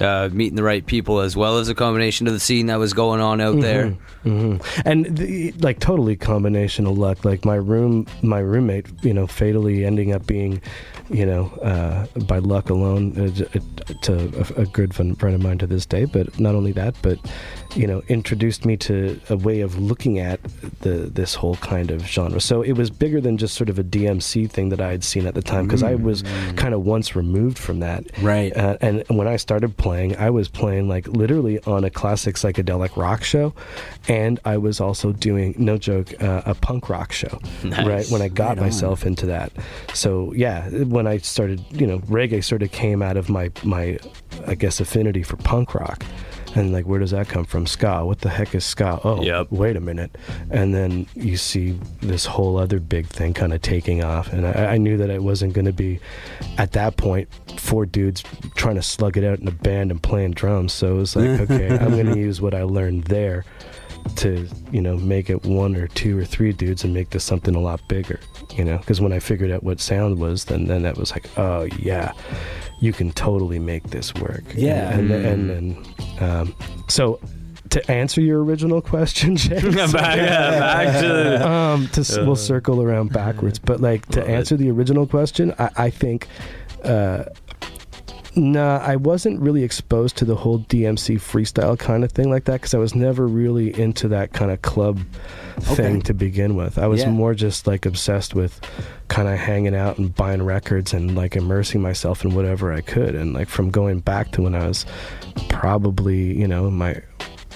uh, 0.00 0.28
meeting 0.32 0.56
the 0.56 0.62
right 0.62 0.84
people, 0.84 1.20
as 1.20 1.36
well 1.36 1.58
as 1.58 1.68
a 1.68 1.74
combination 1.74 2.26
of 2.26 2.32
the 2.32 2.40
scene 2.40 2.66
that 2.66 2.78
was 2.78 2.92
going 2.92 3.20
on 3.20 3.40
out 3.40 3.60
there. 3.60 3.90
hmm 4.22 4.56
And 4.84 5.16
the, 5.16 5.52
like 5.52 5.80
totally 5.80 6.16
combination 6.16 6.86
of 6.86 6.98
luck. 6.98 7.24
Like 7.24 7.44
my 7.44 7.54
room, 7.54 8.06
my 8.22 8.38
roommate, 8.38 8.86
you 9.02 9.14
know, 9.14 9.26
fatally 9.26 9.84
ending 9.84 10.12
up 10.12 10.26
being, 10.26 10.60
you 11.08 11.26
know, 11.26 11.46
uh, 11.62 12.06
by 12.24 12.38
luck 12.38 12.70
alone, 12.70 13.18
uh, 13.18 13.44
uh, 13.58 13.94
to 14.02 14.14
a, 14.56 14.62
a 14.62 14.66
good 14.66 14.94
friend 14.94 15.16
of 15.22 15.42
mine 15.42 15.58
to 15.58 15.66
this 15.66 15.86
day. 15.86 16.04
But 16.04 16.38
not 16.38 16.54
only 16.54 16.72
that, 16.72 16.96
but 17.02 17.18
you 17.74 17.86
know, 17.86 18.02
introduced 18.08 18.64
me 18.64 18.76
to 18.76 19.20
a 19.28 19.36
way 19.36 19.60
of 19.60 19.78
looking 19.78 20.18
at 20.18 20.40
the 20.80 21.10
this 21.12 21.34
whole 21.34 21.56
kind 21.56 21.90
of 21.90 22.06
genre. 22.06 22.40
So 22.40 22.62
it 22.62 22.72
was 22.72 22.90
bigger 22.90 23.20
than 23.20 23.36
just 23.36 23.54
sort 23.54 23.68
of 23.68 23.78
a 23.78 23.84
DMC 23.84 24.50
thing 24.50 24.70
that 24.70 24.80
I 24.80 24.90
had 24.90 25.04
seen 25.04 25.26
at 25.26 25.34
the 25.34 25.42
time 25.42 25.66
because 25.66 25.82
I 25.82 25.94
was 25.94 26.22
kind 26.56 26.74
of 26.74 26.84
once 26.84 27.14
removed 27.14 27.58
from 27.58 27.80
that. 27.80 28.04
Right. 28.22 28.56
Uh, 28.56 28.78
and 28.80 29.04
when 29.08 29.28
I 29.28 29.36
started 29.36 29.76
playing, 29.76 30.16
I 30.16 30.30
was 30.30 30.48
playing 30.48 30.88
like 30.88 31.06
literally 31.08 31.60
on 31.64 31.84
a 31.84 31.90
classic 31.90 32.36
psychedelic 32.36 32.96
rock 32.96 33.22
show, 33.22 33.54
and 34.08 34.40
I 34.44 34.56
was 34.56 34.80
also 34.80 35.12
doing 35.12 35.54
no 35.58 35.76
joke 35.76 36.20
uh, 36.22 36.42
a 36.46 36.54
punk 36.54 36.88
rock 36.88 37.12
show. 37.12 37.38
Nice. 37.62 37.86
Right 37.86 38.06
when 38.08 38.22
I 38.22 38.28
got 38.28 38.56
Right 38.56 38.66
myself 38.66 39.04
into 39.04 39.26
that. 39.26 39.52
So 39.94 40.32
yeah, 40.32 40.68
when 40.70 41.06
I 41.06 41.18
started, 41.18 41.62
you 41.70 41.86
know, 41.86 41.98
reggae 42.00 42.42
sort 42.42 42.62
of 42.62 42.72
came 42.72 43.02
out 43.02 43.16
of 43.16 43.28
my 43.28 43.50
my, 43.62 43.98
I 44.46 44.54
guess, 44.54 44.80
affinity 44.80 45.22
for 45.22 45.36
punk 45.36 45.74
rock. 45.74 46.04
And 46.58 46.72
like, 46.72 46.86
where 46.86 46.98
does 46.98 47.12
that 47.12 47.28
come 47.28 47.44
from? 47.44 47.66
Ska. 47.66 48.04
What 48.04 48.20
the 48.20 48.28
heck 48.28 48.54
is 48.54 48.64
ska? 48.64 49.00
Oh, 49.04 49.22
Yep. 49.22 49.48
wait 49.50 49.76
a 49.76 49.80
minute. 49.80 50.16
And 50.50 50.74
then 50.74 51.06
you 51.14 51.36
see 51.36 51.78
this 52.00 52.26
whole 52.26 52.56
other 52.58 52.80
big 52.80 53.06
thing 53.06 53.34
kind 53.34 53.52
of 53.52 53.62
taking 53.62 54.02
off. 54.02 54.32
And 54.32 54.46
I, 54.46 54.74
I 54.74 54.76
knew 54.78 54.96
that 54.96 55.10
it 55.10 55.22
wasn't 55.22 55.52
going 55.54 55.66
to 55.66 55.72
be, 55.72 56.00
at 56.58 56.72
that 56.72 56.96
point, 56.96 57.28
four 57.58 57.86
dudes 57.86 58.22
trying 58.56 58.74
to 58.76 58.82
slug 58.82 59.16
it 59.16 59.24
out 59.24 59.38
in 59.38 59.46
a 59.48 59.52
band 59.52 59.90
and 59.90 60.02
playing 60.02 60.32
drums. 60.32 60.72
So 60.72 60.96
it 60.96 60.98
was 60.98 61.16
like, 61.16 61.40
okay, 61.50 61.68
I'm 61.78 61.90
going 61.90 62.06
to 62.12 62.18
use 62.18 62.40
what 62.40 62.54
I 62.54 62.62
learned 62.64 63.04
there 63.04 63.44
to 64.16 64.48
you 64.72 64.80
know 64.80 64.96
make 64.96 65.28
it 65.28 65.44
one 65.44 65.76
or 65.76 65.86
two 65.88 66.18
or 66.18 66.24
three 66.24 66.50
dudes 66.52 66.82
and 66.82 66.94
make 66.94 67.10
this 67.10 67.22
something 67.22 67.54
a 67.54 67.60
lot 67.60 67.80
bigger 67.88 68.18
you 68.56 68.64
know 68.64 68.78
because 68.78 69.02
when 69.02 69.12
i 69.12 69.18
figured 69.18 69.50
out 69.50 69.62
what 69.62 69.80
sound 69.80 70.18
was 70.18 70.46
then 70.46 70.66
then 70.66 70.82
that 70.82 70.96
was 70.96 71.10
like 71.10 71.26
oh 71.38 71.64
yeah 71.78 72.12
you 72.80 72.92
can 72.92 73.10
totally 73.12 73.58
make 73.58 73.84
this 73.90 74.14
work 74.14 74.44
Yeah. 74.54 74.90
and 74.96 75.10
and 75.10 75.50
then 75.50 75.84
um, 76.20 76.54
so 76.88 77.18
to 77.70 77.90
answer 77.90 78.20
your 78.20 78.42
original 78.44 78.80
question 78.80 79.36
James, 79.44 79.74
Back- 79.92 80.16
yeah, 80.16 80.50
back 80.60 81.00
to 81.02 81.48
um, 81.50 81.88
to, 81.88 82.00
s- 82.00 82.16
we'll 82.18 82.36
circle 82.36 82.82
around 82.82 83.12
backwards 83.12 83.58
but 83.58 83.80
like 83.80 84.06
to 84.10 84.20
Love 84.20 84.28
it. 84.28 84.32
answer 84.32 84.56
the 84.56 84.70
original 84.70 85.06
question 85.06 85.54
i, 85.58 85.70
I 85.76 85.90
think 85.90 86.28
uh, 86.84 87.24
Nah, 88.36 88.78
I 88.78 88.96
wasn't 88.96 89.40
really 89.40 89.64
exposed 89.64 90.16
to 90.18 90.24
the 90.24 90.36
whole 90.36 90.60
DMC 90.60 91.16
freestyle 91.16 91.78
kind 91.78 92.04
of 92.04 92.12
thing 92.12 92.30
like 92.30 92.44
that 92.44 92.54
because 92.54 92.74
I 92.74 92.78
was 92.78 92.94
never 92.94 93.26
really 93.26 93.78
into 93.78 94.06
that 94.08 94.32
kind 94.32 94.50
of 94.50 94.62
club 94.62 95.00
thing 95.60 95.96
Okay. 95.96 96.00
to 96.02 96.14
begin 96.14 96.54
with. 96.54 96.78
I 96.78 96.86
was 96.86 97.00
Yeah. 97.00 97.10
more 97.10 97.34
just 97.34 97.66
like 97.66 97.84
obsessed 97.86 98.34
with 98.34 98.60
kind 99.08 99.28
of 99.28 99.38
hanging 99.38 99.74
out 99.74 99.98
and 99.98 100.14
buying 100.14 100.42
records 100.42 100.92
and 100.92 101.16
like 101.16 101.34
immersing 101.36 101.80
myself 101.82 102.24
in 102.24 102.34
whatever 102.34 102.72
I 102.72 102.80
could. 102.82 103.14
And 103.14 103.32
like 103.32 103.48
from 103.48 103.70
going 103.70 104.00
back 104.00 104.30
to 104.32 104.42
when 104.42 104.54
I 104.54 104.68
was 104.68 104.84
probably, 105.48 106.38
you 106.38 106.46
know, 106.46 106.66
in 106.68 106.74
my 106.74 107.00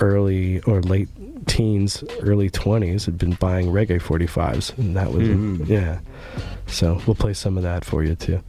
early 0.00 0.60
or 0.62 0.80
late 0.82 1.08
teens, 1.46 2.02
early 2.22 2.48
20s, 2.50 3.04
had 3.04 3.18
been 3.18 3.32
buying 3.34 3.68
reggae 3.68 4.00
45s. 4.00 4.72
And 4.78 4.96
that 4.96 5.12
was, 5.12 5.28
Mhm. 5.28 5.68
yeah. 5.68 5.98
So 6.66 7.00
we'll 7.06 7.14
play 7.14 7.34
some 7.34 7.56
of 7.56 7.62
that 7.62 7.84
for 7.84 8.02
you 8.02 8.14
too. 8.14 8.40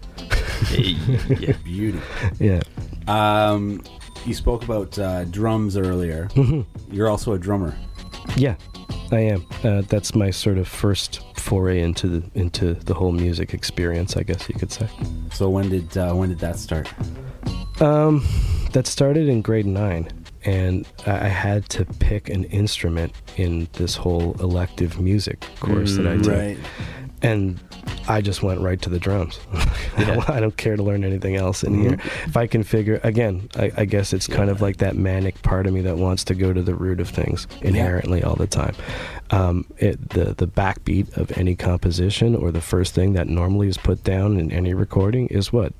Yeah. 0.72 1.54
Beauty. 1.64 2.00
Yeah. 2.40 2.62
Um, 3.08 3.82
you 4.26 4.34
spoke 4.34 4.64
about 4.64 4.98
uh, 4.98 5.26
drums 5.26 5.76
earlier. 5.78 6.28
Mhm. 6.34 6.66
You're 6.92 7.10
also 7.10 7.34
a 7.34 7.40
drummer. 7.40 7.76
Yeah, 8.38 8.56
I 9.12 9.20
am. 9.20 9.46
Uh, 9.64 9.82
that's 9.82 10.16
my 10.16 10.30
sort 10.32 10.58
of 10.58 10.68
first 10.68 11.22
foray 11.38 11.82
into 11.82 12.08
the 12.08 12.24
into 12.36 12.74
the 12.74 12.94
whole 12.94 13.12
music 13.12 13.54
experience, 13.54 14.16
I 14.16 14.24
guess 14.24 14.48
you 14.48 14.56
could 14.56 14.72
say. 14.72 14.88
So 15.34 15.50
when 15.50 15.70
did 15.70 15.98
uh, 15.98 16.14
when 16.14 16.30
did 16.30 16.40
that 16.40 16.58
start? 16.58 16.88
Um, 17.82 18.26
that 18.72 18.88
started 18.88 19.28
in 19.28 19.42
grade 19.42 19.66
nine, 19.66 20.08
and 20.46 20.88
I 21.06 21.28
had 21.28 21.68
to 21.70 21.86
pick 21.86 22.30
an 22.30 22.46
instrument 22.46 23.12
in 23.36 23.68
this 23.74 23.96
whole 23.96 24.36
elective 24.40 25.00
music 25.02 25.42
course 25.60 25.98
that 25.98 26.08
I 26.08 26.16
Mm, 26.16 26.24
took, 26.24 26.34
right. 26.34 26.58
And 27.24 27.60
I 28.08 28.22
just 28.22 28.44
went 28.44 28.60
right 28.60 28.82
to 28.82 28.90
the 28.90 29.00
drums. 29.00 29.40
I 29.98 30.40
don't 30.40 30.58
care 30.58 30.76
to 30.76 30.84
learn 30.84 31.04
anything 31.04 31.36
else 31.36 31.64
in 31.64 31.82
here. 31.82 31.94
If 32.26 32.36
I 32.36 32.48
can 32.48 32.64
figure, 32.64 33.00
again, 33.04 33.50
I, 33.56 33.72
I 33.78 33.86
guess 33.86 34.12
it's 34.14 34.28
kind 34.28 34.50
of 34.50 34.62
like 34.62 34.78
that 34.78 34.96
manic 34.96 35.42
part 35.42 35.66
of 35.66 35.74
me 35.74 35.82
that 35.82 35.98
wants 35.98 36.24
to 36.26 36.36
go 36.36 36.52
to 36.52 36.62
the 36.62 36.76
root 36.76 37.00
of 37.00 37.10
things 37.10 37.48
inherently 37.62 38.24
all 38.24 38.36
the 38.36 38.48
time. 38.48 38.76
Um, 39.32 39.66
it, 39.78 40.10
the 40.10 40.34
the 40.34 40.48
backbeat 40.48 41.16
of 41.18 41.36
any 41.38 41.56
composition 41.56 42.36
or 42.36 42.52
the 42.52 42.62
first 42.62 42.94
thing 42.94 43.14
that 43.14 43.28
normally 43.28 43.68
is 43.68 43.78
put 43.78 44.04
down 44.04 44.38
in 44.38 44.52
any 44.52 44.74
recording 44.74 45.28
is 45.28 45.54
what 45.54 45.74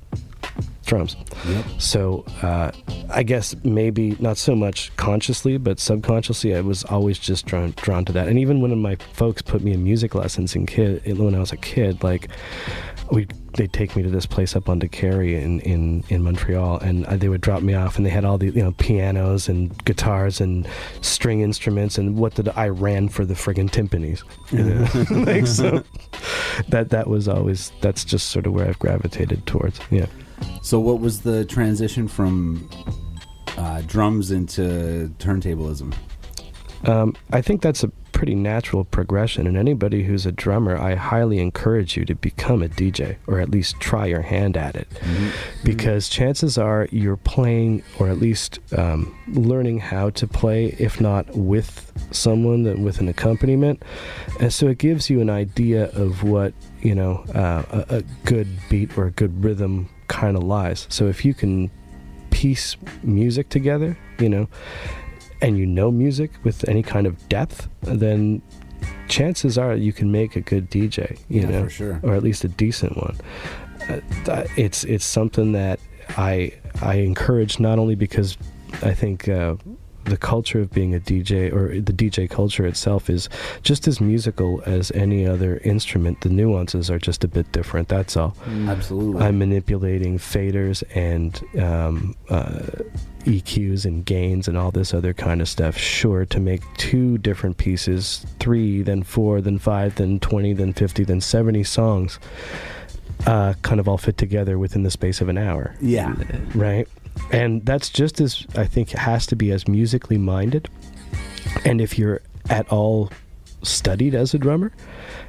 drums. 0.84 1.16
Yep. 1.46 1.64
So 1.78 2.24
uh, 2.42 2.70
I 3.10 3.22
guess 3.22 3.54
maybe 3.64 4.16
not 4.20 4.36
so 4.36 4.54
much 4.54 4.94
consciously, 4.96 5.58
but 5.58 5.80
subconsciously, 5.80 6.54
I 6.54 6.60
was 6.60 6.84
always 6.84 7.18
just 7.18 7.46
drawn 7.46 7.72
drawn 7.76 8.04
to 8.06 8.12
that. 8.12 8.28
And 8.28 8.38
even 8.38 8.60
when 8.60 8.76
my 8.80 8.96
folks 9.12 9.42
put 9.42 9.62
me 9.62 9.72
in 9.72 9.82
music 9.82 10.14
lessons 10.14 10.54
in 10.54 10.66
kid 10.66 11.02
when 11.18 11.34
I 11.34 11.38
was 11.38 11.52
a 11.52 11.56
kid, 11.56 12.02
like 12.02 12.28
we 13.10 13.26
they'd 13.56 13.72
take 13.72 13.94
me 13.94 14.02
to 14.02 14.10
this 14.10 14.26
place 14.26 14.56
up 14.56 14.68
on 14.68 14.80
Carey 14.80 15.36
in, 15.36 15.60
in, 15.60 16.04
in 16.08 16.22
Montreal, 16.22 16.78
and 16.78 17.06
uh, 17.06 17.16
they 17.16 17.28
would 17.28 17.40
drop 17.40 17.62
me 17.62 17.74
off, 17.74 17.96
and 17.96 18.04
they 18.04 18.10
had 18.10 18.24
all 18.24 18.38
the 18.38 18.46
you 18.46 18.62
know 18.62 18.72
pianos 18.72 19.48
and 19.48 19.84
guitars 19.84 20.40
and 20.40 20.68
string 21.00 21.40
instruments, 21.40 21.98
and 21.98 22.16
what 22.16 22.34
did 22.34 22.48
I 22.50 22.68
ran 22.68 23.08
for 23.08 23.24
the 23.24 23.34
friggin' 23.34 23.70
timpanis, 23.70 24.22
you 24.50 24.64
know? 25.20 25.24
like 25.30 25.46
so. 25.46 25.82
That 26.68 26.90
that 26.90 27.08
was 27.08 27.26
always 27.26 27.72
that's 27.80 28.04
just 28.04 28.30
sort 28.30 28.46
of 28.46 28.52
where 28.52 28.68
I've 28.68 28.78
gravitated 28.78 29.44
towards. 29.44 29.80
Yeah. 29.90 30.06
So 30.62 30.80
what 30.80 31.00
was 31.00 31.22
the 31.22 31.44
transition 31.44 32.08
from 32.08 32.68
uh, 33.56 33.82
drums 33.86 34.30
into 34.30 35.14
turntablism? 35.18 35.94
Um, 36.84 37.14
I 37.32 37.40
think 37.40 37.62
that's 37.62 37.82
a 37.82 37.88
pretty 38.14 38.34
natural 38.34 38.84
progression, 38.84 39.46
and 39.46 39.56
anybody 39.56 40.04
who's 40.04 40.24
a 40.24 40.32
drummer, 40.32 40.78
I 40.78 40.94
highly 40.94 41.40
encourage 41.40 41.96
you 41.96 42.04
to 42.06 42.14
become 42.14 42.62
a 42.62 42.68
DJ 42.68 43.16
or 43.26 43.40
at 43.40 43.50
least 43.50 43.80
try 43.80 44.06
your 44.06 44.22
hand 44.22 44.56
at 44.56 44.76
it. 44.76 44.88
Because 45.64 46.08
chances 46.08 46.56
are 46.56 46.88
you're 46.90 47.16
playing 47.16 47.82
or 47.98 48.08
at 48.08 48.18
least 48.18 48.60
um, 48.78 49.14
learning 49.28 49.80
how 49.80 50.10
to 50.10 50.26
play, 50.26 50.76
if 50.78 51.00
not 51.00 51.28
with 51.36 51.92
someone, 52.12 52.62
that 52.62 52.78
with 52.78 53.00
an 53.00 53.08
accompaniment. 53.08 53.82
And 54.40 54.52
so 54.52 54.68
it 54.68 54.78
gives 54.78 55.10
you 55.10 55.20
an 55.20 55.28
idea 55.28 55.90
of 55.90 56.22
what, 56.22 56.54
you 56.80 56.94
know, 56.94 57.24
uh, 57.34 57.84
a, 57.90 57.96
a 57.96 58.02
good 58.24 58.48
beat 58.70 58.96
or 58.96 59.06
a 59.06 59.10
good 59.10 59.42
rhythm 59.42 59.88
kind 60.08 60.36
of 60.36 60.42
lies. 60.42 60.86
So 60.90 61.06
if 61.08 61.24
you 61.24 61.34
can 61.34 61.70
piece 62.30 62.76
music 63.02 63.48
together, 63.48 63.96
you 64.18 64.28
know, 64.28 64.48
and 65.40 65.58
you 65.58 65.66
know 65.66 65.90
music 65.90 66.30
with 66.42 66.68
any 66.68 66.82
kind 66.82 67.06
of 67.06 67.28
depth, 67.28 67.68
then 67.82 68.42
chances 69.08 69.58
are 69.58 69.74
you 69.74 69.92
can 69.92 70.10
make 70.10 70.36
a 70.36 70.40
good 70.40 70.70
DJ, 70.70 71.18
you 71.28 71.42
Yeah, 71.42 71.50
know, 71.50 71.64
for 71.64 71.70
sure. 71.70 72.00
or 72.02 72.14
at 72.14 72.22
least 72.22 72.44
a 72.44 72.48
decent 72.48 72.96
one. 72.96 73.16
Uh, 73.88 74.44
it's 74.56 74.84
it's 74.84 75.04
something 75.04 75.52
that 75.52 75.78
I 76.16 76.52
I 76.80 76.94
encourage 76.96 77.60
not 77.60 77.78
only 77.78 77.94
because 77.94 78.38
I 78.82 78.94
think 78.94 79.28
uh, 79.28 79.56
the 80.04 80.16
culture 80.16 80.60
of 80.60 80.70
being 80.72 80.94
a 80.94 81.00
DJ 81.00 81.52
or 81.52 81.80
the 81.80 81.92
DJ 81.92 82.28
culture 82.28 82.66
itself 82.66 83.08
is 83.10 83.28
just 83.62 83.88
as 83.88 84.00
musical 84.00 84.62
as 84.66 84.90
any 84.92 85.26
other 85.26 85.58
instrument. 85.58 86.20
The 86.20 86.28
nuances 86.28 86.90
are 86.90 86.98
just 86.98 87.24
a 87.24 87.28
bit 87.28 87.50
different. 87.52 87.88
That's 87.88 88.16
all. 88.16 88.36
Absolutely. 88.46 89.22
I'm 89.22 89.38
manipulating 89.38 90.18
faders 90.18 90.82
and 90.94 91.42
um, 91.62 92.14
uh, 92.28 92.82
EQs 93.24 93.84
and 93.84 94.04
gains 94.04 94.48
and 94.48 94.56
all 94.56 94.70
this 94.70 94.92
other 94.94 95.14
kind 95.14 95.40
of 95.40 95.48
stuff. 95.48 95.76
Sure, 95.76 96.24
to 96.26 96.40
make 96.40 96.62
two 96.76 97.18
different 97.18 97.56
pieces, 97.56 98.24
three, 98.38 98.82
then 98.82 99.02
four, 99.02 99.40
then 99.40 99.58
five, 99.58 99.94
then 99.96 100.20
20, 100.20 100.52
then 100.54 100.72
50, 100.72 101.04
then 101.04 101.20
70 101.20 101.64
songs, 101.64 102.18
uh, 103.26 103.54
kind 103.62 103.80
of 103.80 103.88
all 103.88 103.98
fit 103.98 104.18
together 104.18 104.58
within 104.58 104.82
the 104.82 104.90
space 104.90 105.20
of 105.20 105.28
an 105.28 105.38
hour. 105.38 105.74
Yeah. 105.80 106.14
Right? 106.54 106.86
And 107.32 107.64
that's 107.64 107.90
just 107.90 108.20
as, 108.20 108.46
I 108.56 108.64
think, 108.66 108.92
it 108.92 108.98
has 108.98 109.26
to 109.28 109.36
be 109.36 109.50
as 109.52 109.66
musically 109.68 110.18
minded. 110.18 110.68
And 111.64 111.80
if 111.80 111.98
you're 111.98 112.20
at 112.50 112.70
all 112.70 113.10
studied 113.62 114.14
as 114.14 114.34
a 114.34 114.38
drummer 114.38 114.72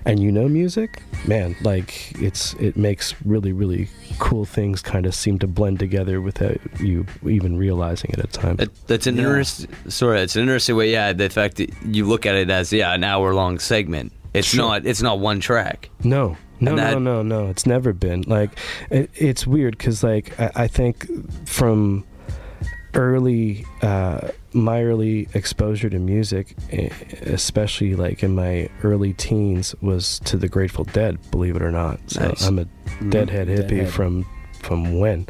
and 0.05 0.19
you 0.19 0.29
know 0.31 0.47
music, 0.49 1.01
man, 1.25 1.55
like 1.61 2.11
it's 2.21 2.53
it 2.55 2.75
makes 2.75 3.15
really 3.23 3.53
really 3.53 3.87
cool 4.19 4.43
things 4.43 4.81
kind 4.81 5.05
of 5.05 5.15
seem 5.15 5.39
to 5.39 5.47
blend 5.47 5.79
together 5.79 6.19
without 6.21 6.57
you 6.81 7.05
even 7.27 7.57
realizing 7.57 8.11
it 8.11 8.19
at 8.19 8.33
times. 8.33 8.57
That, 8.57 8.87
that's 8.87 9.07
an 9.07 9.17
interesting, 9.17 9.69
sorry, 9.87 10.19
it's 10.19 10.35
an 10.35 10.41
interesting 10.41 10.75
way. 10.75 10.91
Yeah, 10.91 11.13
the 11.13 11.29
fact 11.29 11.55
that 11.57 11.71
you 11.85 12.05
look 12.05 12.25
at 12.25 12.35
it 12.35 12.49
as 12.49 12.73
yeah 12.73 12.93
an 12.93 13.03
hour 13.05 13.33
long 13.33 13.57
segment. 13.59 14.11
It's 14.33 14.47
Sure. 14.49 14.65
not. 14.67 14.85
It's 14.85 15.01
not 15.01 15.19
one 15.19 15.39
track. 15.39 15.89
No, 16.03 16.35
no, 16.59 16.75
that- 16.75 16.93
no, 16.93 16.99
no, 16.99 17.21
no. 17.21 17.49
It's 17.49 17.65
never 17.65 17.93
been 17.93 18.23
like. 18.27 18.51
It, 18.89 19.09
it's 19.15 19.45
weird 19.47 19.77
because 19.77 20.03
like 20.03 20.39
I, 20.39 20.51
I 20.55 20.67
think 20.67 21.07
from 21.47 22.05
early 22.93 23.65
uh, 23.81 24.29
my 24.53 24.81
early 24.83 25.27
exposure 25.33 25.89
to 25.89 25.99
music, 25.99 26.55
especially 27.23 27.95
like 27.95 28.23
in 28.23 28.35
my 28.35 28.69
early 28.83 29.13
teens, 29.13 29.75
was 29.81 30.19
to 30.21 30.37
the 30.37 30.47
Grateful 30.47 30.85
Dead. 30.85 31.17
Believe 31.31 31.55
it 31.55 31.61
or 31.61 31.71
not, 31.71 31.99
so 32.07 32.27
Nice. 32.27 32.45
I'm 32.47 32.59
a 32.59 32.65
Mhm. 32.65 33.11
Deadhead 33.11 33.47
hippie 33.47 33.67
Deadhead. 33.69 33.89
from 33.89 34.25
from 34.61 34.97
when. 34.99 35.27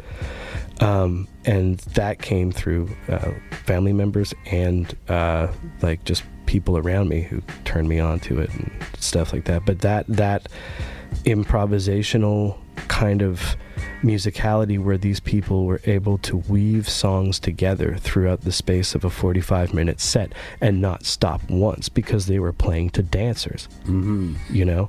um, 0.80 1.26
and 1.44 1.78
that 1.94 2.20
came 2.20 2.52
through 2.52 2.88
uh, 3.08 3.32
family 3.64 3.92
members 3.92 4.34
and 4.50 4.94
uh, 5.08 5.48
like 5.82 6.04
just 6.04 6.22
people 6.46 6.76
around 6.78 7.08
me 7.08 7.22
who 7.22 7.42
turned 7.64 7.88
me 7.88 7.98
on 7.98 8.20
to 8.20 8.40
it 8.40 8.50
and 8.54 8.70
stuff 8.98 9.32
like 9.32 9.44
that. 9.46 9.64
But 9.66 9.80
that 9.80 10.06
that 10.08 10.48
improvisational 11.24 12.56
kind 12.88 13.22
of 13.22 13.56
musicality 14.06 14.78
where 14.78 14.96
these 14.96 15.20
people 15.20 15.66
were 15.66 15.80
able 15.84 16.18
to 16.18 16.36
weave 16.36 16.88
songs 16.88 17.38
together 17.38 17.96
throughout 17.96 18.42
the 18.42 18.52
space 18.52 18.94
of 18.94 19.04
a 19.04 19.10
45 19.10 19.74
minute 19.74 20.00
set 20.00 20.32
and 20.60 20.80
not 20.80 21.04
stop 21.04 21.40
once 21.50 21.88
because 21.88 22.26
they 22.26 22.38
were 22.38 22.52
playing 22.52 22.90
to 22.90 23.02
dancers 23.02 23.68
mm-hmm. 23.82 24.34
you 24.50 24.64
know? 24.64 24.88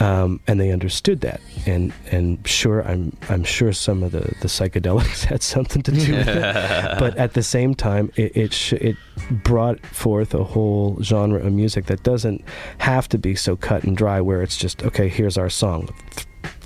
Um, 0.00 0.40
and 0.46 0.60
they 0.60 0.72
understood 0.72 1.20
that. 1.20 1.40
And 1.66 1.92
and 2.10 2.46
sure 2.46 2.82
i'm 2.82 3.16
i'm 3.28 3.44
sure 3.44 3.72
some 3.72 4.02
of 4.02 4.12
the 4.12 4.34
the 4.40 4.48
psychedelics 4.48 5.24
had 5.32 5.42
something 5.42 5.82
to 5.82 5.92
do 5.92 6.12
with 6.12 6.28
it. 6.28 6.98
But 6.98 7.16
at 7.16 7.34
the 7.34 7.42
same 7.42 7.74
time 7.74 8.10
it 8.16 8.36
it, 8.36 8.52
sh- 8.52 8.72
it 8.74 8.96
brought 9.30 9.84
forth 9.86 10.34
a 10.34 10.44
whole 10.44 10.98
genre 11.02 11.40
of 11.40 11.52
music 11.52 11.86
that 11.86 12.02
doesn't 12.02 12.42
have 12.78 13.08
to 13.10 13.18
be 13.18 13.34
so 13.34 13.56
cut 13.56 13.84
and 13.84 13.96
dry 13.96 14.20
where 14.20 14.42
it's 14.42 14.56
just 14.56 14.82
okay 14.82 15.08
here's 15.08 15.38
our 15.38 15.50
song 15.50 15.88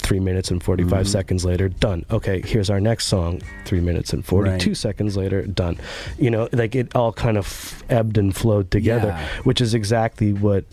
three 0.08 0.20
minutes 0.20 0.50
and 0.50 0.62
45 0.62 1.04
Mhm. 1.04 1.08
seconds 1.08 1.44
later 1.44 1.68
done 1.68 2.02
okay 2.10 2.40
here's 2.40 2.70
our 2.70 2.80
next 2.80 3.04
song 3.08 3.42
three 3.66 3.80
minutes 3.80 4.14
and 4.14 4.24
42 4.24 4.70
Right. 4.70 4.76
seconds 4.76 5.18
later 5.18 5.42
done 5.42 5.76
you 6.18 6.30
know 6.30 6.48
like 6.52 6.74
it 6.74 6.88
all 6.96 7.12
kind 7.12 7.36
of 7.36 7.46
ebbed 7.90 8.16
and 8.16 8.34
flowed 8.34 8.70
together 8.70 9.08
Yeah. 9.08 9.26
which 9.44 9.60
is 9.60 9.74
exactly 9.74 10.32
what 10.32 10.64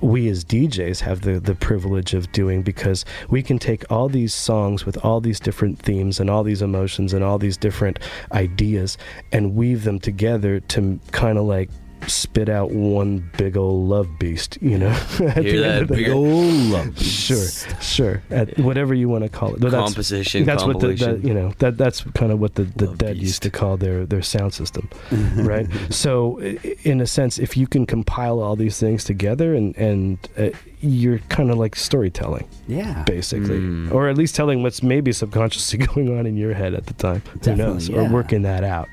we 0.00 0.28
as 0.28 0.44
DJs 0.44 1.00
have 1.00 1.22
the, 1.22 1.40
the 1.40 1.54
privilege 1.54 2.12
of 2.12 2.30
doing 2.32 2.62
because 2.62 3.04
we 3.30 3.42
can 3.42 3.58
take 3.58 3.90
all 3.90 4.08
these 4.08 4.34
songs 4.34 4.84
with 4.84 4.96
all 5.04 5.20
these 5.20 5.40
different 5.40 5.78
themes 5.78 6.20
and 6.20 6.28
all 6.28 6.42
these 6.44 6.60
emotions 6.62 7.12
and 7.14 7.24
all 7.24 7.38
these 7.38 7.56
different 7.56 7.98
ideas 8.32 8.98
and 9.32 9.54
weave 9.54 9.84
them 9.84 9.98
together 9.98 10.60
to 10.60 11.00
kind 11.12 11.38
of 11.38 11.44
like 11.44 11.70
spit 12.08 12.48
out 12.48 12.70
one 12.70 13.30
big 13.38 13.56
old 13.56 13.88
love 13.88 14.18
beast, 14.18 14.58
you 14.60 14.78
know? 14.78 14.88
At 14.90 15.18
Hear 15.18 15.32
the 15.42 15.48
end 15.48 15.64
that 15.64 15.82
of 15.82 15.88
the 15.88 15.94
big 15.94 16.06
day. 16.06 16.12
old 16.12 16.52
love 16.54 16.98
Sure, 16.98 17.46
sure. 17.80 18.22
At 18.30 18.58
whatever 18.58 18.94
you 18.94 19.08
want 19.08 19.24
to 19.24 19.28
call 19.30 19.54
it. 19.54 19.60
But 19.60 19.70
that's- 19.70 19.90
Composition, 19.92 20.44
That's 20.44 20.64
what 20.64 20.80
the, 20.80 20.88
that, 20.88 20.98
compilation. 20.98 21.28
you 21.28 21.34
know, 21.34 21.52
that 21.58 21.76
that's 21.78 22.02
kind 22.14 22.32
of 22.32 22.40
what 22.40 22.54
the, 22.54 22.64
the 22.64 22.88
dead 22.88 23.16
used 23.16 23.42
to 23.42 23.50
call 23.50 23.76
their, 23.76 24.04
their 24.06 24.22
sound 24.22 24.54
system, 24.54 24.88
right? 25.36 25.66
so, 25.90 26.40
i- 26.40 26.58
in 26.84 27.00
a 27.00 27.06
sense, 27.06 27.38
if 27.38 27.56
you 27.56 27.66
can 27.66 27.86
compile 27.86 28.40
all 28.40 28.56
these 28.56 28.78
things 28.78 29.04
together 29.04 29.54
and, 29.54 29.76
and 29.76 30.18
uh, 30.38 30.50
you're 30.80 31.18
kind 31.28 31.50
of 31.50 31.58
like 31.58 31.76
storytelling. 31.76 32.48
Yeah. 32.66 33.04
Basically. 33.04 33.58
Mm. 33.60 33.92
Or 33.92 34.08
at 34.08 34.16
least 34.18 34.34
telling 34.34 34.62
what's 34.62 34.82
maybe 34.82 35.12
subconsciously 35.12 35.78
going 35.86 36.18
on 36.18 36.26
in 36.26 36.36
your 36.36 36.54
head 36.54 36.74
at 36.74 36.86
the 36.86 36.94
time. 36.94 37.22
Who 37.44 37.54
knows? 37.56 37.86
Definitely, 37.88 38.10
Or 38.10 38.12
working 38.12 38.42
that 38.42 38.64
out. 38.64 38.88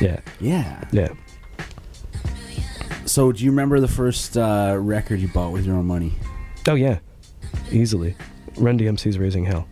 Yeah. 0.00 0.20
Yeah. 0.40 0.84
Yeah. 0.92 1.08
So, 3.10 3.32
do 3.32 3.44
you 3.44 3.50
remember 3.50 3.80
the 3.80 3.88
first 3.88 4.36
uh, 4.36 4.76
record 4.78 5.18
you 5.18 5.26
bought 5.26 5.50
with 5.50 5.66
your 5.66 5.74
own 5.74 5.84
money? 5.86 6.12
Oh, 6.68 6.76
yeah. 6.76 7.00
Easily. 7.72 8.14
Run 8.56 8.78
DMC's 8.78 9.18
Raising 9.18 9.44
Hell. 9.44 9.66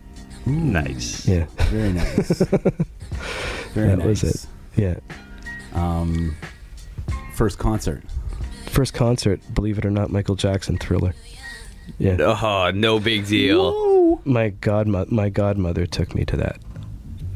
Nice. 0.45 1.25
Yeah. 1.25 1.45
Very 1.69 1.93
nice. 1.93 2.27
Very 3.73 3.87
that 3.87 3.99
nice. 3.99 4.23
was 4.23 4.23
it. 4.23 4.47
Yeah. 4.75 4.99
Um, 5.71 6.35
first 7.33 7.57
concert. 7.59 8.03
First 8.65 8.93
concert, 8.93 9.39
believe 9.53 9.77
it 9.77 9.85
or 9.85 9.89
not, 9.89 10.09
Michael 10.09 10.35
Jackson 10.35 10.77
Thriller. 10.77 11.13
Yeah. 11.97 12.17
Oh, 12.19 12.71
no 12.75 12.99
big 12.99 13.25
deal. 13.25 14.21
My 14.25 14.49
godmo- 14.49 15.09
my 15.11 15.29
godmother 15.29 15.85
took 15.85 16.13
me 16.13 16.25
to 16.25 16.35
that 16.35 16.59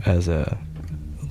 as 0.05 0.27
a 0.27 0.57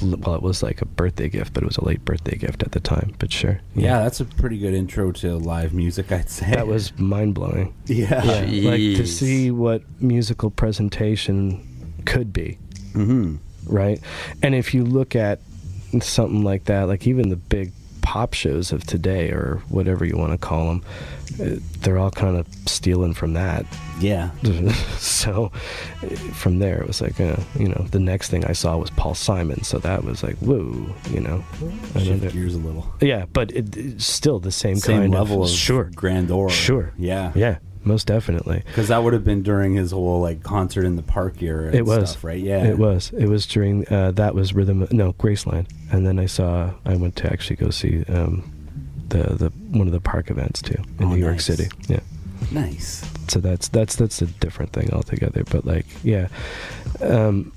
well, 0.02 0.34
it 0.34 0.42
was 0.42 0.62
like 0.62 0.82
a 0.82 0.84
birthday 0.86 1.28
gift, 1.28 1.54
but 1.54 1.62
it 1.62 1.66
was 1.66 1.76
a 1.78 1.84
late 1.84 2.04
birthday 2.04 2.36
gift 2.36 2.62
at 2.62 2.72
the 2.72 2.80
time. 2.80 3.14
But 3.18 3.32
sure, 3.32 3.60
Yeah, 3.74 4.00
that's 4.02 4.20
a 4.20 4.24
pretty 4.24 4.58
good 4.58 4.74
intro 4.74 5.12
to 5.12 5.36
live 5.36 5.72
music, 5.72 6.10
I'd 6.12 6.28
say. 6.30 6.50
that 6.50 6.66
was 6.66 6.96
mind 6.98 7.34
blowing. 7.34 7.74
Yeah. 7.86 8.22
like 8.24 8.80
to 8.96 9.06
see 9.06 9.50
what 9.50 9.82
musical 10.00 10.50
presentation 10.50 11.62
could 12.04 12.32
be, 12.32 12.58
hmm 12.92 13.36
right? 13.66 14.00
And 14.42 14.54
if 14.56 14.74
you 14.74 14.84
look 14.84 15.14
at 15.14 15.40
something 16.00 16.42
like 16.42 16.64
that, 16.64 16.88
like 16.88 17.06
even 17.06 17.28
the 17.28 17.36
big 17.36 17.72
pop 18.02 18.34
shows 18.34 18.72
of 18.72 18.84
today, 18.84 19.30
or 19.30 19.62
whatever 19.68 20.04
you 20.04 20.16
want 20.18 20.32
to 20.32 20.38
call 20.38 20.66
them, 20.68 20.84
they're 21.80 21.98
all 21.98 22.10
kind 22.10 22.36
of 22.36 22.46
stealing 22.66 23.14
from 23.14 23.32
that. 23.34 23.64
Yeah. 24.00 24.30
so 24.98 25.48
from 26.32 26.58
there 26.58 26.80
it 26.80 26.86
was 26.86 27.00
like 27.00 27.20
uh, 27.20 27.36
you 27.58 27.68
know 27.68 27.86
the 27.92 28.00
next 28.00 28.28
thing 28.30 28.44
i 28.46 28.52
saw 28.52 28.76
was 28.76 28.90
paul 28.90 29.14
simon 29.14 29.62
so 29.62 29.78
that 29.78 30.02
was 30.02 30.22
like 30.24 30.36
whoa 30.38 30.92
you 31.10 31.20
know 31.20 31.44
Shift 31.98 32.32
gears 32.32 32.54
a 32.54 32.58
little. 32.58 32.92
yeah 33.00 33.26
but 33.32 33.52
it, 33.52 33.76
it's 33.76 34.04
still 34.06 34.40
the 34.40 34.50
same, 34.50 34.76
Same 34.76 35.02
kind 35.02 35.14
level 35.14 35.44
of, 35.44 35.50
sure 35.50 35.90
grandeur. 35.94 36.48
sure 36.50 36.92
Yeah. 36.98 37.30
yeah 37.36 37.58
most 37.84 38.06
definitely 38.06 38.62
Because 38.66 38.88
that 38.88 39.02
would 39.02 39.12
have 39.12 39.24
been 39.24 39.42
during 39.42 39.74
his 39.74 39.90
whole 39.90 40.20
like 40.20 40.42
concert 40.42 40.84
in 40.84 40.96
the 40.96 41.02
park 41.02 41.42
era. 41.42 41.66
And 41.66 41.74
it 41.74 41.84
was 41.84 42.10
stuff, 42.10 42.24
right. 42.24 42.40
Yeah. 42.40 42.64
it 42.64 42.78
was 42.78 43.12
it 43.16 43.26
was 43.26 43.46
during 43.46 43.86
uh, 43.92 44.10
that 44.12 44.34
was 44.34 44.54
rhythm 44.54 44.86
no 44.90 45.12
graceland 45.14 45.66
and 45.90 46.06
then 46.06 46.18
i 46.18 46.26
saw 46.26 46.70
i 46.84 46.94
went 46.96 47.16
to 47.16 47.32
actually 47.32 47.56
go 47.56 47.70
see 47.70 48.04
um, 48.04 48.42
the 49.08 49.22
the 49.34 49.48
one 49.76 49.86
of 49.86 49.92
the 49.92 50.00
park 50.00 50.30
events 50.30 50.62
too 50.62 50.82
in 50.98 51.06
Oh, 51.06 51.08
new 51.08 51.16
york 51.16 51.40
city 51.40 51.68
yeah 51.88 52.00
Nice. 52.50 53.04
so 53.28 53.38
that's 53.40 53.68
that's 53.68 53.96
that's 53.96 54.20
a 54.22 54.26
different 54.26 54.72
thing 54.72 54.92
altogether 54.92 55.44
but 55.50 55.64
like 55.64 55.86
yeah 56.02 56.28
um 57.00 57.52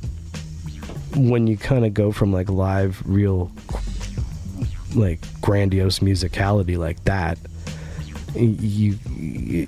when 1.15 1.47
you 1.47 1.57
kind 1.57 1.85
of 1.85 1.93
go 1.93 2.11
from 2.11 2.31
like 2.33 2.49
live 2.49 3.01
real 3.05 3.51
like 4.95 5.19
grandiose 5.41 5.99
musicality 5.99 6.77
like 6.77 7.03
that 7.05 7.37
you, 8.35 8.97
you 9.17 9.67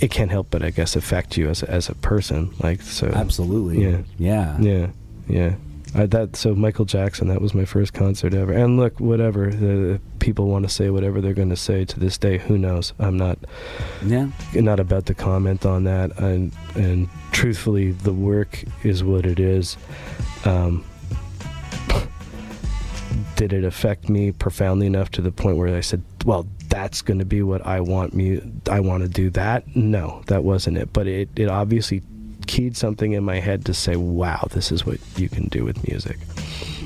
it 0.00 0.10
can't 0.10 0.30
help 0.30 0.48
but 0.50 0.62
i 0.62 0.70
guess 0.70 0.94
affect 0.96 1.36
you 1.36 1.48
as 1.48 1.62
a, 1.62 1.70
as 1.70 1.88
a 1.88 1.94
person 1.96 2.50
like 2.62 2.80
so. 2.82 3.06
Absolutely. 3.08 3.82
yeah. 3.82 3.98
Yeah. 4.18 4.58
yeah. 4.60 4.86
Yeah. 5.28 5.54
I, 5.94 6.04
that 6.06 6.36
so 6.36 6.54
Michael 6.54 6.84
Jackson 6.84 7.28
that 7.28 7.40
was 7.40 7.54
my 7.54 7.64
first 7.64 7.94
concert 7.94 8.34
ever. 8.34 8.52
And 8.52 8.76
look 8.76 9.00
whatever 9.00 9.50
the 9.50 9.98
people 10.18 10.46
want 10.48 10.66
to 10.66 10.68
say 10.68 10.90
whatever 10.90 11.20
they're 11.22 11.32
going 11.32 11.48
to 11.48 11.56
say 11.56 11.84
to 11.86 11.98
this 11.98 12.18
day 12.18 12.36
who 12.38 12.58
knows? 12.58 12.92
I'm 12.98 13.16
not 13.16 13.38
Yeah. 14.04 14.28
not 14.54 14.80
about 14.80 15.06
to 15.06 15.14
comment 15.14 15.64
on 15.64 15.84
that. 15.84 16.16
And 16.18 16.52
and 16.74 17.08
truthfully 17.32 17.92
the 17.92 18.12
work 18.12 18.62
is 18.84 19.02
what 19.02 19.24
it 19.24 19.40
is. 19.40 19.76
Um 20.44 20.84
did 23.36 23.52
it 23.52 23.64
affect 23.64 24.08
me 24.08 24.32
profoundly 24.32 24.86
enough 24.86 25.10
to 25.12 25.22
the 25.22 25.32
point 25.32 25.56
where 25.56 25.74
I 25.74 25.80
said 25.80 26.02
well 26.24 26.46
that's 26.68 27.02
going 27.02 27.18
to 27.18 27.24
be 27.24 27.42
what 27.42 27.64
I 27.66 27.80
want 27.80 28.14
me 28.14 28.40
I 28.70 28.80
want 28.80 29.02
to 29.02 29.08
do 29.08 29.30
that 29.30 29.64
no 29.76 30.22
that 30.26 30.44
wasn't 30.44 30.76
it 30.78 30.92
but 30.92 31.06
it 31.06 31.28
it 31.36 31.48
obviously 31.48 32.02
keyed 32.46 32.76
something 32.76 33.12
in 33.12 33.22
my 33.24 33.40
head 33.40 33.64
to 33.66 33.74
say 33.74 33.96
wow 33.96 34.46
this 34.52 34.72
is 34.72 34.86
what 34.86 34.98
you 35.16 35.28
can 35.28 35.48
do 35.48 35.64
with 35.64 35.86
music 35.88 36.16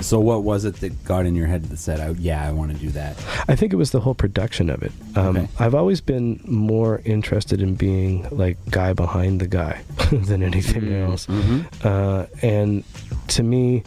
So 0.00 0.18
what 0.18 0.42
was 0.42 0.64
it 0.64 0.76
that 0.80 1.04
got 1.04 1.26
in 1.26 1.36
your 1.36 1.46
head 1.46 1.62
that 1.66 1.78
said, 1.78 2.00
I, 2.00 2.08
"Yeah, 2.18 2.42
I 2.48 2.50
want 2.50 2.72
to 2.72 2.76
do 2.76 2.90
that"? 2.90 3.14
I 3.46 3.54
think 3.54 3.72
it 3.72 3.76
was 3.76 3.92
the 3.92 4.00
whole 4.00 4.16
production 4.16 4.68
of 4.68 4.82
it. 4.82 4.90
Um, 5.14 5.36
Okay. 5.36 5.48
I've 5.60 5.76
always 5.76 6.00
been 6.00 6.40
more 6.44 7.00
interested 7.04 7.62
in 7.62 7.76
being 7.76 8.26
like 8.32 8.56
guy 8.70 8.94
behind 8.94 9.40
the 9.40 9.46
guy 9.46 9.80
than 10.10 10.42
anything 10.42 10.82
Mm, 10.82 11.08
else. 11.10 11.26
mm-hmm. 11.28 11.60
Uh, 11.86 12.26
and 12.42 12.82
to 13.28 13.42
me, 13.44 13.84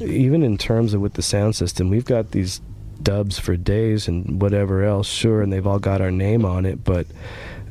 even 0.00 0.42
in 0.42 0.58
terms 0.58 0.94
of 0.94 1.00
with 1.00 1.12
the 1.14 1.22
sound 1.22 1.54
system, 1.54 1.90
we've 1.90 2.04
got 2.16 2.32
these 2.32 2.60
dubs 3.02 3.38
for 3.38 3.56
days 3.56 4.08
and 4.08 4.40
whatever 4.40 4.84
else, 4.84 5.08
sure, 5.08 5.42
and 5.42 5.52
they've 5.52 5.66
all 5.66 5.78
got 5.78 6.00
our 6.00 6.10
name 6.10 6.44
on 6.44 6.64
it. 6.66 6.84
But 6.84 7.06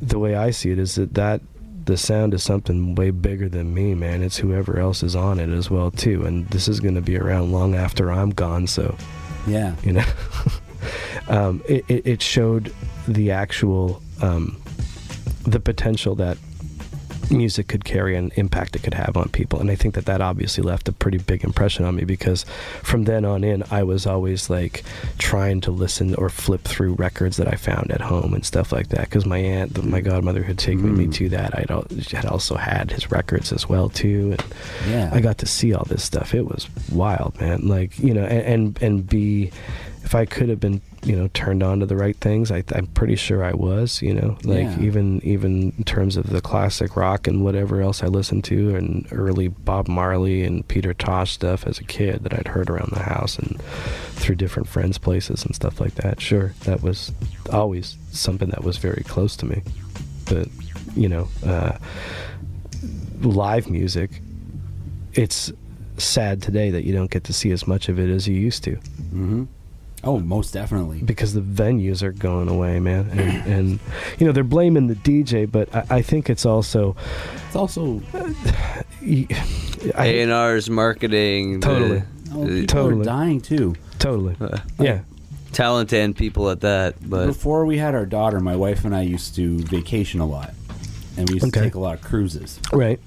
the 0.01 0.19
way 0.19 0.36
I 0.36 0.51
see 0.51 0.71
it 0.71 0.80
is 0.80 0.95
that 0.95 1.13
that 1.15 1.41
the 1.86 1.97
sound 1.97 2.34
is 2.34 2.41
something 2.43 2.95
way 2.95 3.11
bigger 3.11 3.47
than 3.47 3.73
me, 3.73 3.93
man. 3.93 4.23
It's 4.23 4.38
whoever 4.38 4.80
else 4.80 5.03
is 5.03 5.15
on 5.15 5.39
it 5.39 5.49
as 5.49 5.69
well 5.69 5.91
too, 5.91 6.26
and 6.26 6.47
this 6.49 6.67
is 6.67 6.80
going 6.80 6.95
to 6.95 7.01
be 7.01 7.17
around 7.17 7.51
long 7.51 7.76
after 7.76 8.11
I'm 8.11 8.32
gone. 8.32 8.65
So 8.67 8.95
Yeah. 9.45 9.76
you 9.84 9.93
know 9.93 10.05
um, 11.28 11.61
it, 11.67 11.86
it, 11.88 12.07
it 12.07 12.21
showed 12.21 12.73
the 13.07 13.32
actual 13.32 14.01
um, 14.21 14.59
the 15.43 15.59
potential 15.59 16.15
that 16.15 16.38
music 17.32 17.67
could 17.67 17.84
carry 17.86 18.15
and 18.15 18.32
impact 18.36 18.76
it 18.76 18.84
could 18.84 18.93
have 18.93 19.15
on 19.17 19.30
people 19.30 19.59
and 19.59 19.71
i 19.71 19.76
think 19.76 19.93
that 19.95 20.05
that 20.05 20.21
obviously 20.21 20.63
left 20.63 20.88
a 20.88 20.91
pretty 20.91 21.17
big 21.17 21.43
impression 21.43 21.86
on 21.86 21.95
me 21.95 22.03
because 22.03 22.45
from 22.84 23.03
then 23.05 23.26
on 23.26 23.43
in 23.43 23.63
i 23.71 23.84
was 23.84 24.05
always 24.05 24.49
like 24.49 24.84
trying 25.17 25.61
to 25.61 25.71
listen 25.71 26.15
or 26.15 26.30
flip 26.30 26.61
through 26.61 26.93
records 26.93 27.38
that 27.38 27.47
i 27.47 27.55
found 27.55 27.91
at 27.91 28.01
home 28.01 28.34
and 28.34 28.45
stuff 28.45 28.71
like 28.71 28.89
that 28.89 29.01
because 29.01 29.26
my 29.26 29.38
aunt 29.38 29.84
my 29.84 30.01
godmother 30.01 30.43
had 30.43 30.57
taken 30.57 30.95
me 30.97 31.05
mm. 31.07 31.13
to 31.13 31.30
that 31.30 31.53
i 31.55 31.65
had 32.15 32.26
also 32.26 32.55
had 32.55 32.91
his 32.91 33.11
records 33.11 33.51
as 33.51 33.67
well 33.67 33.89
too 33.89 34.32
and 34.32 34.43
Yeah. 34.88 35.09
I 35.13 35.19
got 35.21 35.38
to 35.39 35.45
see 35.45 35.73
all 35.73 35.86
this 35.86 36.03
stuff. 36.03 36.34
It 36.34 36.45
was 36.45 36.67
wild, 36.91 37.39
man. 37.39 37.67
Like 37.67 37.97
you 37.99 38.13
know, 38.13 38.23
and 38.23 38.45
and, 38.45 38.82
and 38.82 39.07
be, 39.07 39.51
if 40.03 40.15
I 40.15 40.26
could 40.26 40.49
have 40.49 40.59
been 40.59 40.82
you 41.05 41.15
know 41.15 41.29
turned 41.33 41.61
on 41.63 41.79
to 41.79 41.85
the 41.85 41.95
right 41.95 42.17
things. 42.17 42.51
I, 42.51 42.63
I'm 42.73 42.87
pretty 42.87 43.15
sure 43.15 43.43
I 43.43 43.53
was. 43.53 44.01
You 44.01 44.13
know, 44.15 44.37
like 44.43 44.63
Yeah. 44.63 44.81
even 44.81 45.21
even 45.23 45.73
in 45.77 45.83
terms 45.83 46.17
of 46.17 46.29
the 46.29 46.41
classic 46.41 46.95
rock 46.95 47.27
and 47.27 47.43
whatever 47.43 47.81
else 47.81 48.03
I 48.03 48.07
listened 48.07 48.43
to, 48.45 48.75
and 48.75 49.07
early 49.11 49.47
Bob 49.47 49.87
Marley 49.87 50.43
and 50.43 50.67
Peter 50.67 50.93
Tosh 50.93 51.31
stuff 51.31 51.65
as 51.67 51.79
a 51.79 51.83
kid 51.83 52.23
that 52.23 52.33
I'd 52.33 52.47
heard 52.47 52.69
around 52.69 52.91
the 52.91 53.03
house 53.03 53.37
and 53.37 53.61
through 54.15 54.35
different 54.35 54.67
friends' 54.67 54.97
places 54.97 55.45
and 55.45 55.55
stuff 55.55 55.79
like 55.79 55.95
that. 55.95 56.19
Sure, 56.19 56.53
that 56.61 56.81
was 56.81 57.11
always 57.53 57.97
something 58.11 58.49
that 58.49 58.63
was 58.63 58.77
very 58.77 59.03
close 59.03 59.35
to 59.37 59.45
me. 59.45 59.61
But 60.25 60.47
you 60.95 61.07
know, 61.09 61.27
uh, 61.45 61.77
live 63.21 63.69
music, 63.69 64.21
it's 65.13 65.51
sad 65.97 66.41
today 66.41 66.71
that 66.71 66.83
you 66.83 66.93
don't 66.93 67.11
get 67.11 67.23
to 67.25 67.33
see 67.33 67.51
as 67.51 67.67
much 67.67 67.89
of 67.89 67.99
it 67.99 68.09
as 68.09 68.27
you 68.27 68.35
used 68.35 68.63
to. 68.63 68.71
Mm-hmm. 68.75 69.43
Oh, 70.05 70.19
most 70.19 70.53
definitely. 70.53 71.01
Because 71.01 71.33
the 71.33 71.41
venues 71.41 72.03
are 72.03 72.11
going 72.11 72.47
away, 72.47 72.79
man, 72.79 73.09
and, 73.11 73.51
and 73.51 73.79
you 74.19 74.27
know 74.27 74.31
they're 74.31 74.43
blaming 74.43 74.85
the 74.87 74.93
DJ, 74.95 75.51
but 75.51 75.73
I, 75.75 75.97
I 75.97 76.01
think 76.03 76.29
it's 76.29 76.45
also 76.45 76.95
it's 77.47 77.55
also 77.55 78.01
A 79.01 80.21
and 80.21 80.31
R's 80.31 80.69
marketing. 80.69 81.59
the- 81.59 81.65
Totally. 81.67 82.03
Oh, 82.33 82.45
the- 82.47 82.61
people 82.61 83.01
are 83.01 83.03
dying 83.03 83.41
too. 83.41 83.75
Totally. 83.99 84.35
Uh, 84.39 84.57
yeah. 84.79 85.01
Talent 85.53 85.93
and 85.93 86.15
people 86.15 86.49
at 86.49 86.61
that, 86.61 86.95
but 87.09 87.27
Before 87.27 87.65
we 87.65 87.77
had 87.77 87.95
our 87.95 88.05
daughter, 88.05 88.39
my 88.41 88.55
wife 88.57 88.83
and 88.83 88.93
I 88.95 89.03
used 89.03 89.35
to 89.35 89.59
vacation 89.59 90.19
a 90.19 90.25
lot, 90.25 90.53
and 91.17 91.29
we 91.29 91.35
used 91.35 91.45
Okay. 91.47 91.59
to 91.61 91.65
take 91.65 91.75
a 91.75 91.79
lot 91.79 91.95
of 91.95 92.01
cruises. 92.01 92.59
Right. 92.73 92.99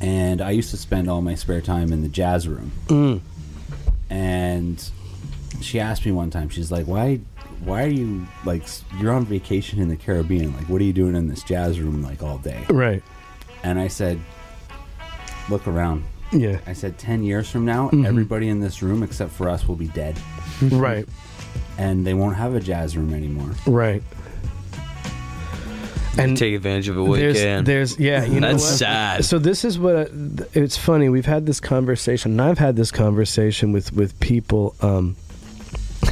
And 0.00 0.42
I 0.42 0.50
used 0.50 0.70
to 0.72 0.76
spend 0.76 1.08
all 1.08 1.22
my 1.22 1.34
spare 1.34 1.62
time 1.62 1.92
in 1.92 2.02
the 2.02 2.08
jazz 2.08 2.46
room. 2.46 2.72
Mm. 2.88 3.20
And 4.10 4.90
she 5.62 5.80
asked 5.80 6.04
me 6.04 6.12
one 6.12 6.30
time, 6.30 6.48
she's 6.48 6.70
like, 6.70 6.86
"Why, 6.86 7.16
why 7.64 7.84
are 7.84 7.88
you 7.88 8.26
like 8.44 8.62
you're 9.00 9.12
on 9.12 9.24
vacation 9.24 9.80
in 9.80 9.88
the 9.88 9.96
Caribbean? 9.96 10.54
Like, 10.56 10.68
what 10.68 10.80
are 10.80 10.84
you 10.84 10.92
doing 10.92 11.14
in 11.16 11.28
this 11.28 11.42
jazz 11.42 11.80
room 11.80 12.02
like 12.02 12.22
all 12.22 12.38
day?" 12.38 12.64
Right. 12.68 13.02
And 13.62 13.78
I 13.78 13.88
said, 13.88 14.18
"Look 15.48 15.66
around." 15.66 16.04
Yeah. 16.32 16.58
I 16.66 16.72
said, 16.72 16.96
10 16.96 17.22
years 17.24 17.50
from 17.50 17.66
now, 17.66 17.90
Mhm. 17.90 18.06
everybody 18.06 18.48
in 18.48 18.58
this 18.60 18.82
room 18.82 19.02
except 19.02 19.32
for 19.32 19.50
us 19.50 19.68
will 19.68 19.76
be 19.76 19.88
dead. 19.88 20.18
Right. 20.62 21.06
And 21.76 22.06
they 22.06 22.14
won't 22.14 22.36
have 22.36 22.54
a 22.54 22.60
jazz 22.60 22.96
room 22.96 23.12
anymore. 23.12 23.50
Right. 23.66 24.02
And 26.18 26.36
take 26.36 26.54
advantage 26.54 26.88
of 26.88 26.98
it 26.98 27.00
while 27.00 27.16
you 27.16 27.22
there's, 27.32 27.38
can. 27.38 27.64
there's 27.64 27.98
yeah, 27.98 28.24
you 28.24 28.38
know 28.38 28.50
That's 28.52 28.62
what? 28.62 28.72
sad. 28.78 29.24
So 29.24 29.38
this 29.38 29.64
is 29.64 29.78
what 29.78 29.96
I, 29.96 30.06
it's 30.52 30.76
funny. 30.76 31.08
We've 31.08 31.24
had 31.24 31.46
this 31.46 31.58
conversation, 31.58 32.32
and 32.32 32.42
I've 32.42 32.58
had 32.58 32.76
this 32.76 32.90
conversation 32.90 33.72
with 33.72 33.94
with 33.94 34.18
people, 34.20 34.74
um, 34.82 35.16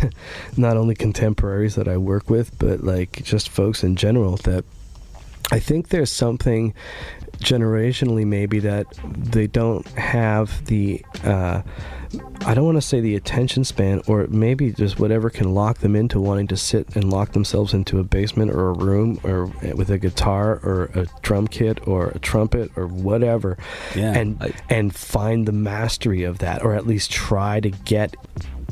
not 0.57 0.77
only 0.77 0.95
contemporaries 0.95 1.75
that 1.75 1.89
I 1.89 1.97
work 1.97 2.31
with, 2.31 2.59
but 2.59 2.83
like 2.85 3.23
just 3.25 3.49
folks 3.49 3.83
in 3.85 3.97
general. 3.97 4.37
That 4.39 4.65
I 5.53 5.59
think 5.59 5.89
there's 5.89 6.11
something 6.13 6.75
generationally 7.39 8.27
maybe 8.27 8.59
that 8.61 8.87
they 9.05 9.47
don't 9.47 9.87
have 9.93 10.65
the. 10.67 11.05
Uh, 11.25 11.63
I 12.45 12.55
don't 12.55 12.65
want 12.65 12.77
to 12.77 12.83
say 12.83 13.01
the 13.01 13.15
attention 13.15 13.63
span, 13.63 14.03
or 14.09 14.27
maybe 14.27 14.73
just 14.73 14.99
whatever 14.99 15.31
can 15.31 15.55
lock 15.55 15.79
them 15.79 15.95
into 15.95 16.21
wanting 16.21 16.49
to 16.49 16.57
sit 16.57 16.97
and 16.97 17.09
lock 17.09 17.33
themselves 17.33 17.73
into 17.73 18.01
a 18.01 18.03
basement 18.05 18.51
or 18.51 18.71
a 18.71 18.73
room, 18.73 19.21
or 19.23 19.47
with 19.77 19.91
a 19.91 19.99
guitar 19.99 20.59
or 20.65 20.91
a 20.95 21.07
drum 21.23 21.47
kit 21.47 21.87
or 21.87 22.09
a 22.09 22.19
trumpet 22.19 22.73
or 22.77 22.89
whatever, 22.89 23.57
Yeah. 23.95 24.13
and 24.19 24.53
and 24.69 24.93
find 24.95 25.47
the 25.47 25.53
mastery 25.53 26.25
of 26.25 26.39
that, 26.39 26.65
or 26.65 26.75
at 26.75 26.85
least 26.85 27.13
try 27.13 27.61
to 27.61 27.71
get, 27.71 28.17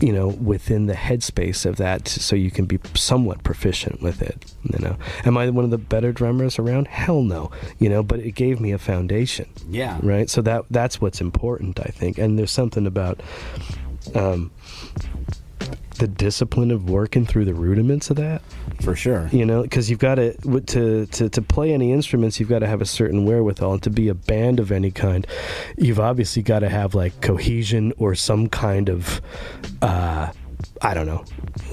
you 0.01 0.13
know, 0.13 0.29
within 0.29 0.87
the 0.87 0.95
headspace 0.95 1.67
of 1.67 1.77
that, 1.77 2.09
so 2.09 2.37
you 2.37 2.51
can 2.51 2.67
be 2.67 2.79
somewhat 2.95 3.43
proficient 3.43 4.01
with 4.03 4.23
it. 4.23 4.45
You 4.73 4.79
know, 4.79 4.97
am 5.25 5.37
I 5.37 5.49
one 5.51 5.65
of 5.65 5.71
the 5.71 5.79
better 5.79 6.13
drummers 6.13 6.59
around? 6.59 6.89
Hell 6.89 7.23
no. 7.23 7.51
You 7.79 7.89
know, 7.89 8.03
but 8.03 8.21
it 8.21 8.33
gave 8.33 8.61
me 8.61 8.73
a 8.73 8.79
foundation 8.79 9.49
Yeah. 9.69 9.99
right 10.03 10.29
so 10.31 10.43
that 10.43 10.65
that's 10.71 11.01
what's 11.01 11.21
important 11.21 11.79
i 11.81 11.91
think 11.91 12.19
and 12.19 12.39
there's 12.39 12.51
something 12.51 12.87
about 12.87 13.21
um 14.15 14.51
the 15.99 16.07
discipline 16.09 16.71
of 16.71 16.89
working 16.89 17.27
through 17.27 17.45
the 17.45 17.55
rudiments 17.55 18.09
of 18.11 18.17
that 18.17 18.41
For 18.83 18.95
sure. 18.95 19.29
you 19.33 19.45
know 19.45 19.63
because 19.63 19.91
you've 19.91 19.99
got 19.99 20.15
to 20.17 20.33
to 20.67 21.07
to 21.07 21.29
to 21.29 21.43
play 21.43 21.73
any 21.73 21.93
instruments 21.93 22.39
you've 22.39 22.49
got 22.49 22.61
to 22.61 22.67
have 22.69 22.81
a 22.81 22.87
certain 22.87 23.25
wherewithal 23.25 23.73
and 23.75 23.83
to 23.83 23.91
be 23.91 24.09
a 24.09 24.15
band 24.15 24.61
of 24.61 24.71
any 24.71 24.91
kind 24.93 25.27
you've 25.77 25.99
obviously 26.01 26.43
got 26.43 26.61
to 26.61 26.69
have 26.69 26.95
like 26.95 27.21
cohesion 27.21 27.93
or 27.99 28.15
some 28.15 28.49
kind 28.49 28.89
of 28.89 29.21
uh 29.83 30.31
I 30.81 30.95
don't 30.95 31.07
know. 31.07 31.25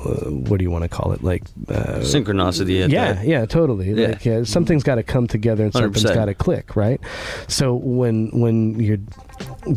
Uh, 0.04 0.30
what 0.32 0.58
do 0.58 0.64
you 0.64 0.72
want 0.72 0.84
to 0.84 0.90
call 0.90 1.12
it? 1.12 1.24
Like 1.24 1.44
uh, 1.70 2.00
Synchronicity 2.02 2.84
at 2.84 2.90
Yeah, 2.90 3.14
that. 3.14 3.28
yeah, 3.28 3.46
totally. 3.46 3.92
Yeah. 3.92 4.08
Like 4.10 4.26
uh, 4.28 4.46
something's 4.46 4.82
got 4.84 4.96
to 4.96 5.04
come 5.04 5.28
together 5.28 5.64
and 5.64 5.74
something's 5.74 6.04
100%. 6.06 6.16
got 6.16 6.26
to 6.26 6.34
click, 6.34 6.76
right? 6.76 7.00
So 7.48 7.76
when 7.76 8.30
when 8.40 8.80
you're 8.80 8.98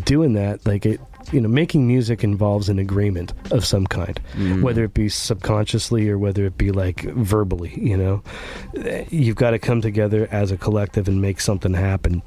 doing 0.05 0.33
that, 0.35 0.67
like 0.67 0.87
it, 0.87 1.01
you 1.33 1.41
know, 1.41 1.49
making 1.49 1.87
music 1.87 2.25
involves 2.25 2.69
an 2.69 2.79
agreement 2.79 3.33
of 3.51 3.65
some 3.65 3.87
kind, 3.87 4.21
Mm. 4.37 4.63
whether 4.63 4.85
it 4.85 4.95
be 4.95 5.09
subconsciously 5.09 6.09
or 6.09 6.19
whether 6.19 6.45
it 6.47 6.57
be 6.59 6.71
like 6.71 7.03
verbally. 7.15 7.73
You 7.81 7.97
know, 7.97 8.23
you've 9.11 9.37
got 9.37 9.51
to 9.51 9.59
come 9.59 9.81
together 9.81 10.29
as 10.31 10.51
a 10.51 10.57
collective 10.57 11.09
and 11.09 11.21
make 11.21 11.41
something 11.41 11.75
happen. 11.75 12.23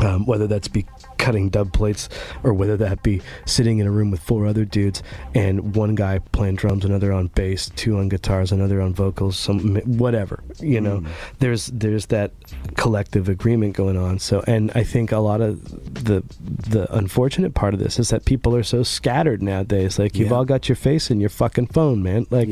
Um, 0.00 0.26
whether 0.26 0.46
that's 0.46 0.68
be 0.68 0.84
cutting 1.18 1.48
dub 1.48 1.72
plates 1.72 2.08
or 2.42 2.52
whether 2.52 2.76
that 2.76 3.02
be 3.02 3.20
sitting 3.44 3.78
in 3.78 3.86
a 3.86 3.90
room 3.90 4.10
with 4.10 4.20
four 4.20 4.46
other 4.46 4.64
dudes 4.64 5.02
and 5.34 5.74
one 5.74 5.94
guy 5.94 6.18
playing 6.32 6.56
drums 6.56 6.84
another 6.84 7.12
on 7.12 7.26
bass 7.28 7.70
two 7.76 7.98
on 7.98 8.08
guitars 8.08 8.52
another 8.52 8.80
on 8.80 8.94
vocals 8.94 9.38
some 9.38 9.76
whatever 9.98 10.42
you 10.60 10.80
know? 10.80 11.00
Mm. 11.00 11.08
There's 11.38 11.66
there's 11.66 12.06
that 12.06 12.32
collective 12.76 13.28
agreement 13.28 13.74
going 13.76 13.96
on. 13.96 14.18
So 14.18 14.42
and 14.46 14.70
i 14.74 14.82
think 14.84 15.12
a 15.12 15.18
lot 15.18 15.40
of 15.40 15.62
the 16.04 16.22
the 16.44 16.92
unfortunate 16.96 17.54
part 17.54 17.74
of 17.74 17.80
this 17.80 17.98
is 17.98 18.10
that 18.10 18.24
people 18.24 18.54
are 18.54 18.62
so 18.62 18.82
scattered 18.82 19.42
nowadays. 19.42 19.98
Like 19.98 20.16
you've 20.16 20.30
Yeah. 20.30 20.36
all 20.36 20.44
got 20.44 20.68
your 20.68 20.76
face 20.76 21.10
in 21.10 21.20
your 21.20 21.30
fucking 21.30 21.68
phone 21.68 22.02
man. 22.02 22.26
Like 22.30 22.48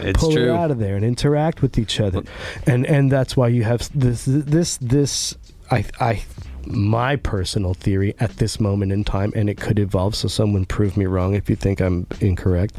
It's 0.00 0.20
pull 0.20 0.36
it 0.36 0.48
out 0.48 0.70
of 0.70 0.78
there 0.78 0.96
and 0.96 1.04
interact 1.04 1.62
with 1.62 1.78
each 1.78 2.00
other. 2.00 2.22
And 2.66 2.86
and 2.86 3.10
that's 3.10 3.36
why 3.36 3.48
you 3.48 3.64
have 3.64 3.88
this 3.94 4.24
this 4.26 4.76
this 4.78 5.36
i 5.70 5.84
i 6.00 6.22
my 6.70 7.16
personal 7.16 7.74
theory 7.74 8.14
at 8.20 8.36
this 8.36 8.60
moment 8.60 8.92
in 8.92 9.02
time 9.04 9.32
and 9.34 9.48
it 9.48 9.58
could 9.58 9.78
evolve 9.78 10.14
so 10.14 10.28
someone 10.28 10.64
prove 10.66 10.96
me 10.96 11.06
wrong 11.06 11.34
if 11.34 11.48
you 11.48 11.56
think 11.56 11.80
i'm 11.80 12.06
incorrect 12.20 12.74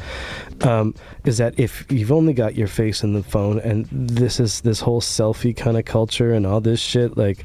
um, 0.62 0.94
is 1.26 1.38
that 1.38 1.58
if 1.60 1.86
you've 1.90 2.12
only 2.12 2.34
got 2.34 2.56
your 2.56 2.68
face 2.68 3.04
in 3.04 3.14
the 3.14 3.24
phone 3.24 3.60
and 3.60 3.86
this 3.92 4.40
is 4.40 4.62
this 4.62 4.82
whole 4.82 5.02
selfie 5.02 5.56
kind 5.56 5.78
of 5.78 5.86
culture 5.86 6.34
and 6.34 6.46
all 6.46 6.62
this 6.62 6.80
shit 6.80 7.18
like 7.18 7.44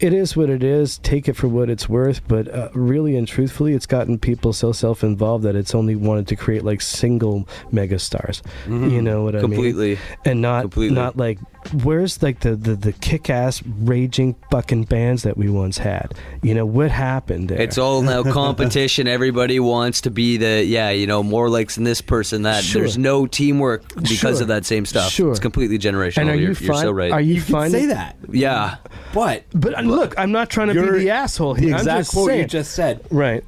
it 0.00 0.12
is 0.12 0.36
what 0.36 0.48
it 0.50 0.62
is 0.62 0.98
take 0.98 1.28
it 1.28 1.34
for 1.34 1.48
what 1.48 1.68
it's 1.70 1.88
worth 1.88 2.26
but 2.28 2.48
uh, 2.48 2.68
really 2.74 3.16
and 3.16 3.28
truthfully 3.28 3.74
it's 3.74 3.86
gotten 3.86 4.18
people 4.18 4.52
so 4.52 4.72
self-involved 4.72 5.44
that 5.44 5.54
it's 5.56 5.74
only 5.74 5.94
wanted 5.96 6.26
to 6.26 6.36
create 6.36 6.64
like 6.64 6.80
single 6.80 7.46
megastars 7.72 8.42
Mhm. 8.66 8.90
you 8.90 9.02
know 9.02 9.22
what 9.24 9.34
i 9.34 9.38
mean 9.42 9.50
Completely. 9.50 9.98
and 10.24 10.40
not 10.40 10.62
Completely. 10.62 10.94
not 10.94 11.16
like 11.16 11.38
where's 11.82 12.22
like 12.22 12.40
the, 12.40 12.56
the 12.56 12.74
the 12.74 12.92
kick-ass 12.92 13.62
raging 13.80 14.34
fucking 14.50 14.84
bands 14.84 15.22
that 15.22 15.36
we 15.36 15.48
once 15.48 15.78
had 15.78 16.14
you 16.42 16.54
know 16.54 16.64
what 16.66 16.90
happened 16.90 17.48
there 17.48 17.60
It's 17.60 17.78
all 17.78 18.02
now 18.02 18.22
competition. 18.32 19.06
Everybody 19.08 19.60
wants 19.60 20.00
to 20.02 20.10
be 20.10 20.36
the 20.36 20.64
yeah, 20.64 20.90
you 20.90 21.06
know, 21.06 21.22
more 21.22 21.48
likes 21.48 21.74
than 21.74 21.84
this 21.84 22.00
person 22.00 22.42
that. 22.42 22.64
Sure. 22.64 22.82
There's 22.82 22.98
no 22.98 23.26
teamwork 23.26 23.86
because 23.94 24.18
Sure. 24.18 24.42
of 24.42 24.48
that 24.48 24.64
same 24.66 24.86
stuff. 24.86 25.10
Sure. 25.10 25.30
It's 25.30 25.40
completely 25.40 25.78
generational. 25.78 26.18
and 26.22 26.30
are 26.30 26.34
you're, 26.34 26.52
you 26.52 26.66
you're 26.66 26.74
so 26.76 26.90
right. 26.90 27.12
are 27.12 27.20
you, 27.20 27.40
finding 27.40 27.80
say 27.82 27.86
that. 27.86 28.16
Yeah. 28.30 28.76
But 29.12 29.44
but 29.54 29.76
uh, 29.78 29.80
look 29.82 30.14
i'm 30.18 30.32
not 30.32 30.50
trying 30.50 30.68
to 30.68 30.74
be 30.74 30.80
You're- 30.80 30.98
the 31.00 31.10
asshole 31.10 31.54
the 31.54 31.62
here 31.62 31.74
I'm 31.74 31.78
exact 31.80 31.98
just 32.00 32.12
quote 32.12 32.34
you 32.34 32.44
just 32.44 32.72
said 32.72 33.04
right 33.10 33.42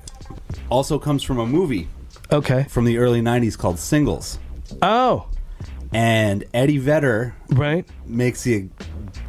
also 0.70 0.98
comes 0.98 1.22
from 1.22 1.38
a 1.38 1.46
movie 1.46 1.88
okay 2.32 2.64
from 2.68 2.84
the 2.84 2.98
early 2.98 3.20
90s 3.20 3.58
called 3.58 3.78
Singles. 3.78 4.38
oh 4.82 5.26
And 5.92 6.44
Eddie 6.54 6.78
Vedder 6.78 7.34
right 7.50 7.84
makes 8.06 8.42
the 8.44 8.68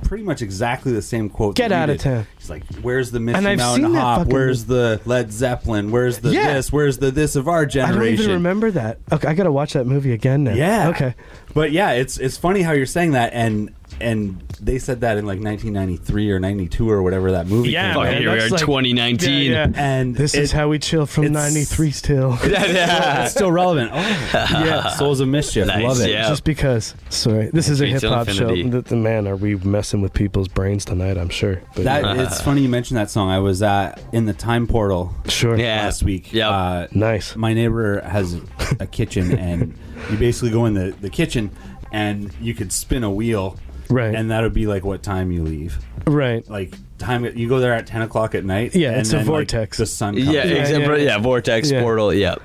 pretty 0.04 0.24
much 0.24 0.42
exactly 0.42 0.92
the 0.92 1.02
same 1.02 1.30
quote. 1.30 1.56
Get 1.56 1.72
out 1.72 1.90
of 1.90 1.98
town. 2.00 2.28
He's 2.54 2.62
like, 2.76 2.84
"Where's 2.84 3.12
the 3.12 3.20
Misty 3.20 3.38
And 3.38 3.48
I've 3.48 3.58
Mountain 3.58 3.86
seen 3.86 3.94
that 3.94 4.00
Hop? 4.02 4.18
fucking 4.20 4.34
Where's 4.34 4.66
the 4.66 5.00
Led 5.06 5.32
Zeppelin? 5.32 5.92
Where's 5.92 6.20
the 6.20 6.32
Yeah. 6.32 6.54
this? 6.54 6.72
Where's 6.72 6.98
the 6.98 7.12
this 7.12 7.36
of 7.36 7.48
our 7.48 7.66
generation? 7.66 8.02
i 8.02 8.06
don't 8.06 8.14
even 8.14 8.32
remember 8.32 8.72
that 8.72 9.00
okay 9.12 9.28
i 9.28 9.34
gotta 9.34 9.52
watch 9.52 9.74
that 9.74 9.86
movie 9.88 10.12
again 10.14 10.44
now 10.44 10.54
Yeah. 10.54 10.90
okay 10.90 11.16
But 11.54 11.72
yeah, 11.72 11.92
it's 11.92 12.18
it's 12.18 12.38
funny 12.38 12.62
how 12.62 12.72
you're 12.72 12.86
saying 12.86 13.12
that, 13.12 13.34
and 13.34 13.74
and 14.00 14.42
they 14.62 14.80
said 14.80 15.02
that 15.02 15.18
in 15.18 15.26
like 15.26 15.42
1993 15.42 16.32
or 16.32 16.40
92 16.40 16.90
or 16.90 17.04
whatever 17.04 17.32
that 17.34 17.48
movie. 17.48 17.72
Yeah, 17.72 17.94
came 17.94 18.04
man, 18.04 18.14
out. 18.14 18.20
here 18.22 18.32
we 18.32 18.40
that's 18.40 18.48
are, 18.52 18.56
like- 18.56 18.62
2019. 18.62 19.52
Yeah, 19.52 19.68
yeah. 19.68 19.72
and 19.76 20.16
This 20.16 20.34
is 20.34 20.54
it- 20.54 20.56
how 20.56 20.70
we 20.70 20.80
chill 20.80 21.06
from 21.06 21.26
it's- 21.26 21.54
'93 21.54 21.92
still. 21.92 22.38
Yeah. 22.48 23.24
it's 23.26 23.34
still 23.34 23.52
relevant. 23.52 23.92
Oh, 23.94 24.00
Yeah. 24.34 24.88
Souls 24.92 25.20
of 25.20 25.28
Mischief, 25.28 25.68
Nice, 25.68 25.84
love 25.84 26.00
it. 26.00 26.10
yeah. 26.12 26.30
Just 26.30 26.46
because, 26.46 26.96
sorry, 27.10 27.50
this 27.52 27.68
is 27.68 27.82
a 27.82 27.86
hip 27.86 27.96
Retail 27.96 28.14
hop 28.14 28.30
show. 28.30 28.48
Infinity. 28.48 28.70
The, 28.70 28.82
the 28.82 28.96
man, 28.96 29.28
are 29.28 29.36
we 29.36 29.56
messing 29.56 30.00
with 30.02 30.14
people's 30.14 30.48
brains 30.48 30.86
tonight? 30.86 31.18
I'm 31.18 31.30
sure. 31.30 31.62
But 31.76 31.84
That 31.84 32.18
it's 32.18 32.41
funny 32.42 32.62
you 32.62 32.70
mentioned 32.70 32.98
that 32.98 33.10
song. 33.10 33.30
I 33.30 33.40
was 33.40 33.62
uh, 33.62 33.96
in 34.12 34.26
the 34.26 34.34
time 34.34 34.68
portal 34.68 35.14
sure. 35.28 35.58
Yeah. 35.58 35.84
last 35.84 36.04
week. 36.04 36.34
Yep. 36.34 36.48
Uh, 36.52 36.88
Nice. 36.92 37.36
my 37.36 37.54
neighbor 37.54 38.02
has 38.02 38.40
a 38.80 38.88
kitchen, 38.88 39.38
and 39.38 39.78
you 40.10 40.18
basically 40.18 40.50
go 40.52 40.66
in 40.66 40.74
the, 40.74 40.96
the 41.02 41.10
kitchen, 41.10 41.52
and 41.92 42.34
you 42.42 42.54
could 42.54 42.72
spin 42.72 43.04
a 43.04 43.12
wheel, 43.12 43.58
Right. 43.90 44.14
and 44.16 44.32
that 44.32 44.42
would 44.44 44.54
be 44.54 44.68
like 44.68 44.84
what 44.86 45.04
time 45.04 45.32
you 45.32 45.44
leave. 45.44 45.78
Right. 46.08 46.48
Like 46.50 46.74
time 46.98 47.26
you 47.38 47.48
go 47.50 47.60
there 47.60 47.74
at 47.74 47.88
ten 47.88 48.02
o'clock 48.02 48.36
at 48.36 48.46
night. 48.46 48.76
Yeah, 48.76 48.92
and 48.92 49.02
it's 49.02 49.10
a 49.10 49.18
then, 49.18 49.20
like, 49.20 49.28
vortex. 49.28 49.78
the 49.78 49.86
sun. 49.86 50.16
Comes 50.16 50.28
Yeah, 50.28 50.42
up. 50.42 50.46
except 50.48 50.86
for- 50.86 50.98
yeah. 50.98 51.04
yeah, 51.04 51.18
vortex 51.20 51.70
Yeah. 51.72 51.82
portal. 51.82 52.14
Yeah, 52.14 52.36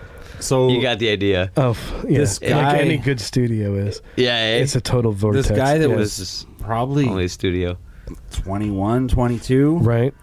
So 0.40 0.68
you 0.68 0.80
got 0.82 0.99
the 0.99 1.09
idea. 1.11 1.51
Oh, 1.57 1.70
f- 1.70 2.05
yeah. 2.09 2.18
This 2.18 2.40
like 2.40 2.51
guy- 2.51 2.78
any 2.78 2.97
good 2.99 3.20
studio 3.20 3.74
is. 3.74 4.03
Yeah, 4.16 4.34
eh? 4.36 4.57
It's 4.59 4.74
a 4.76 4.80
total 4.80 5.12
vortex. 5.12 5.49
this 5.49 5.57
guy 5.57 5.78
that 5.78 5.88
yeah. 5.88 5.94
was 5.97 6.16
This 6.16 6.28
is 6.40 6.47
probably 6.61 7.07
only 7.09 7.28
studio. 7.28 7.78
21, 8.32 9.09
22. 9.09 9.78
right. 9.78 10.14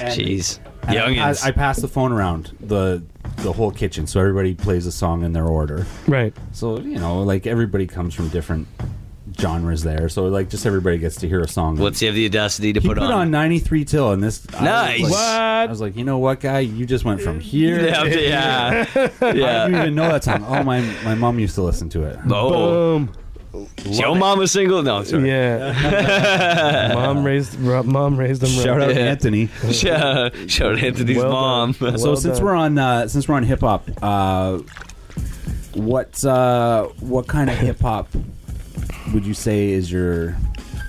and- 0.00 0.20
Jeez, 0.20 0.58
and 0.82 0.98
I, 0.98 1.08
youngins. 1.08 1.16
pass, 1.16 1.44
I 1.44 1.50
pass 1.52 1.76
the 1.78 1.88
phone 1.88 2.12
around 2.12 2.56
the 2.60 3.02
the 3.38 3.52
whole 3.52 3.70
kitchen, 3.70 4.06
so 4.06 4.20
everybody 4.20 4.54
plays 4.54 4.86
a 4.86 4.92
song 4.92 5.24
in 5.24 5.32
their 5.32 5.46
order. 5.46 5.86
Right. 6.06 6.36
So 6.52 6.78
you 6.80 6.98
know, 6.98 7.22
like 7.22 7.46
everybody 7.46 7.86
comes 7.86 8.14
from 8.14 8.28
different 8.28 8.66
genres 9.38 9.82
there. 9.82 10.08
So 10.08 10.24
like, 10.26 10.50
just 10.50 10.66
everybody 10.66 10.98
gets 10.98 11.16
to 11.16 11.28
hear 11.28 11.40
a 11.40 11.48
song. 11.48 11.76
Let's 11.76 12.00
have 12.00 12.14
the 12.14 12.26
audacity 12.26 12.72
to 12.74 12.80
he 12.80 12.86
put, 12.88 12.98
put 12.98 13.10
on 13.10 13.30
93 13.30 13.84
till, 13.84 14.12
and 14.12 14.22
this 14.22 14.44
I 14.54 14.64
Nice. 14.64 15.00
was 15.02 15.10
like, 15.10 15.10
What? 15.12 15.20
I 15.28 15.66
was 15.66 15.80
like, 15.80 15.96
you 15.96 16.04
know 16.04 16.18
what, 16.18 16.40
guy, 16.40 16.58
you 16.60 16.84
just 16.84 17.04
went 17.04 17.20
from 17.20 17.40
here. 17.40 17.80
Yeah, 17.86 18.02
to 18.02 18.20
yeah, 18.22 18.86
I 19.22 19.32
didn't 19.32 19.74
even 19.76 19.94
know 19.94 20.08
that 20.08 20.24
song. 20.24 20.44
Oh, 20.46 20.62
my 20.62 20.80
my 21.04 21.14
mom 21.14 21.38
used 21.38 21.54
to 21.54 21.62
listen 21.62 21.88
to 21.90 22.02
it. 22.04 22.18
Oh, 22.28 22.50
Boom. 22.98 23.12
Is 23.84 23.98
your 23.98 24.14
mom 24.16 24.38
was 24.38 24.50
single? 24.52 24.82
No, 24.82 25.02
sorry. 25.04 25.28
Yeah. 25.28 26.92
mom 26.94 27.24
raised. 27.24 27.58
Mom 27.60 28.16
raised 28.16 28.40
them. 28.42 28.50
Shout 28.50 28.78
right. 28.78 28.90
out 28.90 28.94
Yeah. 28.96 29.02
Anthony. 29.02 29.46
Shout 29.70 30.34
shout 30.50 30.72
out 30.72 30.78
Anthony's 30.82 31.16
Well 31.18 31.30
mom. 31.32 31.72
done. 31.72 31.98
so 31.98 32.14
since 32.14 32.38
done. 32.38 32.46
we're 32.46 32.54
on 32.54 32.78
uh, 32.78 33.08
since 33.08 33.28
we're 33.28 33.34
on 33.36 33.42
hip 33.44 33.60
hop, 33.60 33.88
uh, 34.02 34.58
what 35.74 36.24
uh, 36.24 36.84
what 37.00 37.26
kind 37.28 37.50
of 37.50 37.56
hip 37.56 37.80
hop 37.80 38.08
would 39.12 39.24
you 39.26 39.34
say 39.34 39.70
is 39.70 39.90
your 39.90 40.36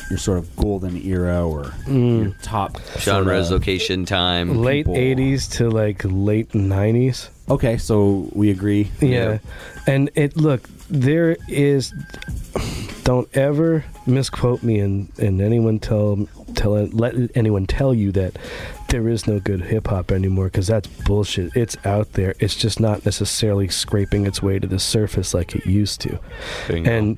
your 0.09 0.18
sort 0.20 0.38
of 0.38 0.55
golden 0.55 0.97
era 1.05 1.45
or 1.47 1.74
your 1.88 2.36
top 2.41 2.78
Genres, 2.99 3.47
sorta- 3.47 3.53
location, 3.55 4.05
time. 4.05 4.61
Late 4.61 4.86
people. 4.86 4.95
'80s 4.95 5.51
to 5.57 5.70
like 5.70 6.01
late 6.05 6.49
'90s. 6.49 7.30
Okay, 7.50 7.78
so 7.78 8.30
we 8.34 8.50
agree. 8.50 8.89
Yeah. 9.02 9.39
And 9.86 10.10
it 10.16 10.38
look, 10.38 10.70
there 10.89 11.36
is 11.48 11.94
don't 13.04 13.28
ever 13.36 13.84
misquote 14.08 14.64
me 14.64 14.80
and, 14.80 15.12
and 15.20 15.41
anyone 15.41 15.80
tell 15.80 16.28
tell 16.56 16.72
let 16.72 17.16
anyone 17.36 17.66
tell 17.66 17.94
you 17.94 18.12
that 18.14 18.38
there 18.89 19.10
is 19.10 19.26
no 19.26 19.39
good 19.39 19.62
hip 19.62 19.88
hop 19.88 20.12
anymore 20.12 20.46
because 20.46 20.68
that's 20.68 20.88
bullshit. 20.88 21.56
It's 21.56 21.76
out 21.86 22.14
there. 22.14 22.36
It's 22.39 22.56
just 22.56 22.80
not 22.80 23.04
necessarily 23.06 23.68
scraping 23.68 24.26
its 24.26 24.41
way 24.41 24.60
to 24.60 24.68
the 24.68 24.80
surface 24.80 25.34
like 25.34 25.56
it 25.56 25.66
used 25.66 26.00
to. 26.02 26.20
Bingo. 26.68 26.91
And 26.91 27.18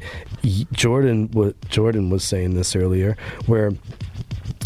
Jordan 0.71 1.30
what 1.34 1.59
Jordan 1.69 2.09
was 2.09 2.23
saying 2.23 2.55
this 2.55 2.76
earlier 2.76 3.17
where 3.45 3.73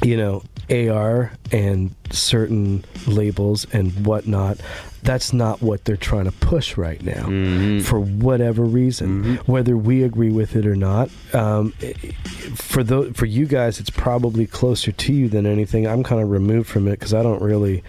you 0.03 0.16
know 0.16 0.43
AR 0.70 1.32
and 1.51 1.93
certain 2.12 2.86
labels 3.07 3.66
and 3.74 4.05
whatnot. 4.05 4.60
That's 5.04 5.34
not 5.34 5.62
what 5.62 5.86
they're 5.86 5.97
trying 5.97 6.26
to 6.26 6.32
push 6.32 6.78
right 6.78 7.02
now, 7.04 7.26
Mm-hmm. 7.26 7.80
for 7.82 8.00
whatever 8.00 8.64
reason, 8.64 9.38
whether 9.45 9.76
we 9.78 10.04
agree 10.04 10.32
with 10.32 10.56
it 10.56 10.66
or 10.66 10.76
not. 10.76 11.10
Um, 11.34 11.74
i- 11.82 11.93
i- 12.04 12.12
for 12.56 12.84
the 12.84 13.14
for 13.14 13.26
you 13.26 13.45
guys, 13.45 13.80
it's 13.80 13.89
probably 13.89 14.45
closer 14.47 14.91
to 14.91 15.14
you 15.14 15.30
than 15.30 15.45
anything. 15.45 15.88
I'm 15.88 16.04
kind 16.04 16.22
of 16.22 16.30
removed 16.30 16.68
from 16.68 16.88
it 16.88 16.91
because 16.91 17.14
I 17.14 17.22
don't 17.24 17.41
really 17.41 17.84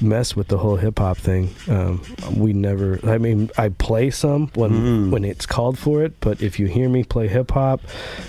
mess 0.00 0.34
with 0.34 0.48
the 0.48 0.58
whole 0.58 0.74
hip 0.76 0.98
hop 0.98 1.16
thing. 1.16 1.50
Um, 1.68 2.02
we 2.36 2.52
never. 2.52 2.98
I 3.04 3.18
mean, 3.18 3.50
I 3.56 3.68
play 3.68 4.10
some 4.10 4.48
when 4.54 5.10
when 5.10 5.24
it's 5.24 5.46
called 5.46 5.78
for 5.78 6.02
it, 6.02 6.14
but 6.20 6.42
if 6.42 6.58
you 6.58 6.66
hear 6.66 6.88
me 6.88 7.04
play 7.04 7.28
hip 7.28 7.52
hop, 7.52 7.80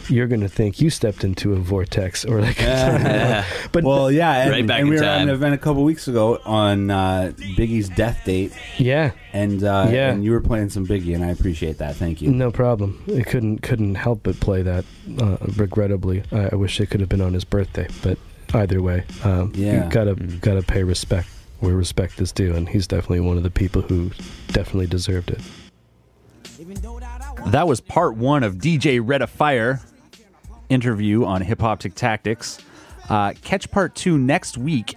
you're 0.10 0.28
gonna 0.28 0.48
think 0.50 0.80
you 0.82 0.90
stepped 0.92 1.24
into 1.24 1.54
a 1.54 1.56
vortex 1.58 2.24
or 2.26 2.42
like. 2.42 2.58
but 3.72 3.84
Well, 3.84 4.12
yeah, 4.12 4.44
and, 4.44 4.52
Right 4.52 4.68
back 4.68 4.80
and 4.82 4.90
we 4.90 4.96
in 4.98 5.02
were 5.02 5.08
at 5.08 5.22
an 5.22 5.30
event 5.30 5.56
a 5.56 5.58
couple 5.58 5.84
weeks 5.84 6.08
ago 6.08 6.40
on 6.46 6.92
uh, 6.92 7.32
Biggie's 7.58 7.90
death 7.90 8.13
date, 8.26 8.54
yeah. 8.78 9.12
and 9.34 9.64
uh, 9.64 9.88
Yeah. 9.92 10.12
and 10.12 10.24
you 10.24 10.32
were 10.32 10.42
playing 10.42 10.70
some 10.70 10.86
Biggie, 10.86 11.16
and 11.16 11.24
I 11.24 11.30
appreciate 11.30 11.78
that. 11.80 11.96
Thank 11.96 12.22
you. 12.22 12.32
No 12.32 12.52
problem. 12.52 13.04
It 13.08 13.26
couldn't 13.26 13.60
couldn't 13.62 13.96
help 13.96 14.22
but 14.24 14.40
play 14.40 14.62
that. 14.62 14.86
Uh, 15.20 15.38
regrettably, 15.58 16.24
I, 16.32 16.50
I 16.52 16.56
wish 16.56 16.80
it 16.80 16.88
could 16.90 17.00
have 17.00 17.10
been 17.10 17.22
on 17.22 17.34
his 17.34 17.44
birthday. 17.44 17.88
But 18.02 18.18
either 18.54 18.82
way, 18.82 19.04
um, 19.24 19.52
Yeah. 19.56 19.86
you 19.86 19.90
gotta 19.92 20.16
Mm-hmm. 20.16 20.40
gotta 20.40 20.62
pay 20.64 20.84
respect 20.84 21.28
where 21.60 21.74
respect 21.76 22.20
is 22.22 22.32
due, 22.32 22.54
and 22.56 22.68
he's 22.70 22.88
definitely 22.88 23.22
one 23.22 23.38
of 23.38 23.44
the 23.44 23.50
people 23.52 23.82
who 23.82 24.12
definitely 24.48 24.88
deserved 24.88 25.32
it. 25.32 25.40
That 27.48 27.68
was 27.68 27.82
part 27.82 28.16
one 28.16 28.44
of 28.44 28.56
DJ 28.56 29.00
Red 29.04 29.22
of 29.22 29.30
Fire 29.30 29.82
interview 30.70 31.26
on 31.26 31.42
Hip 31.42 31.60
Hop 31.62 31.80
Tactics. 31.80 32.60
Uh, 33.10 33.34
catch 33.44 33.70
part 33.72 33.96
two 33.96 34.18
next 34.18 34.58
week. 34.58 34.96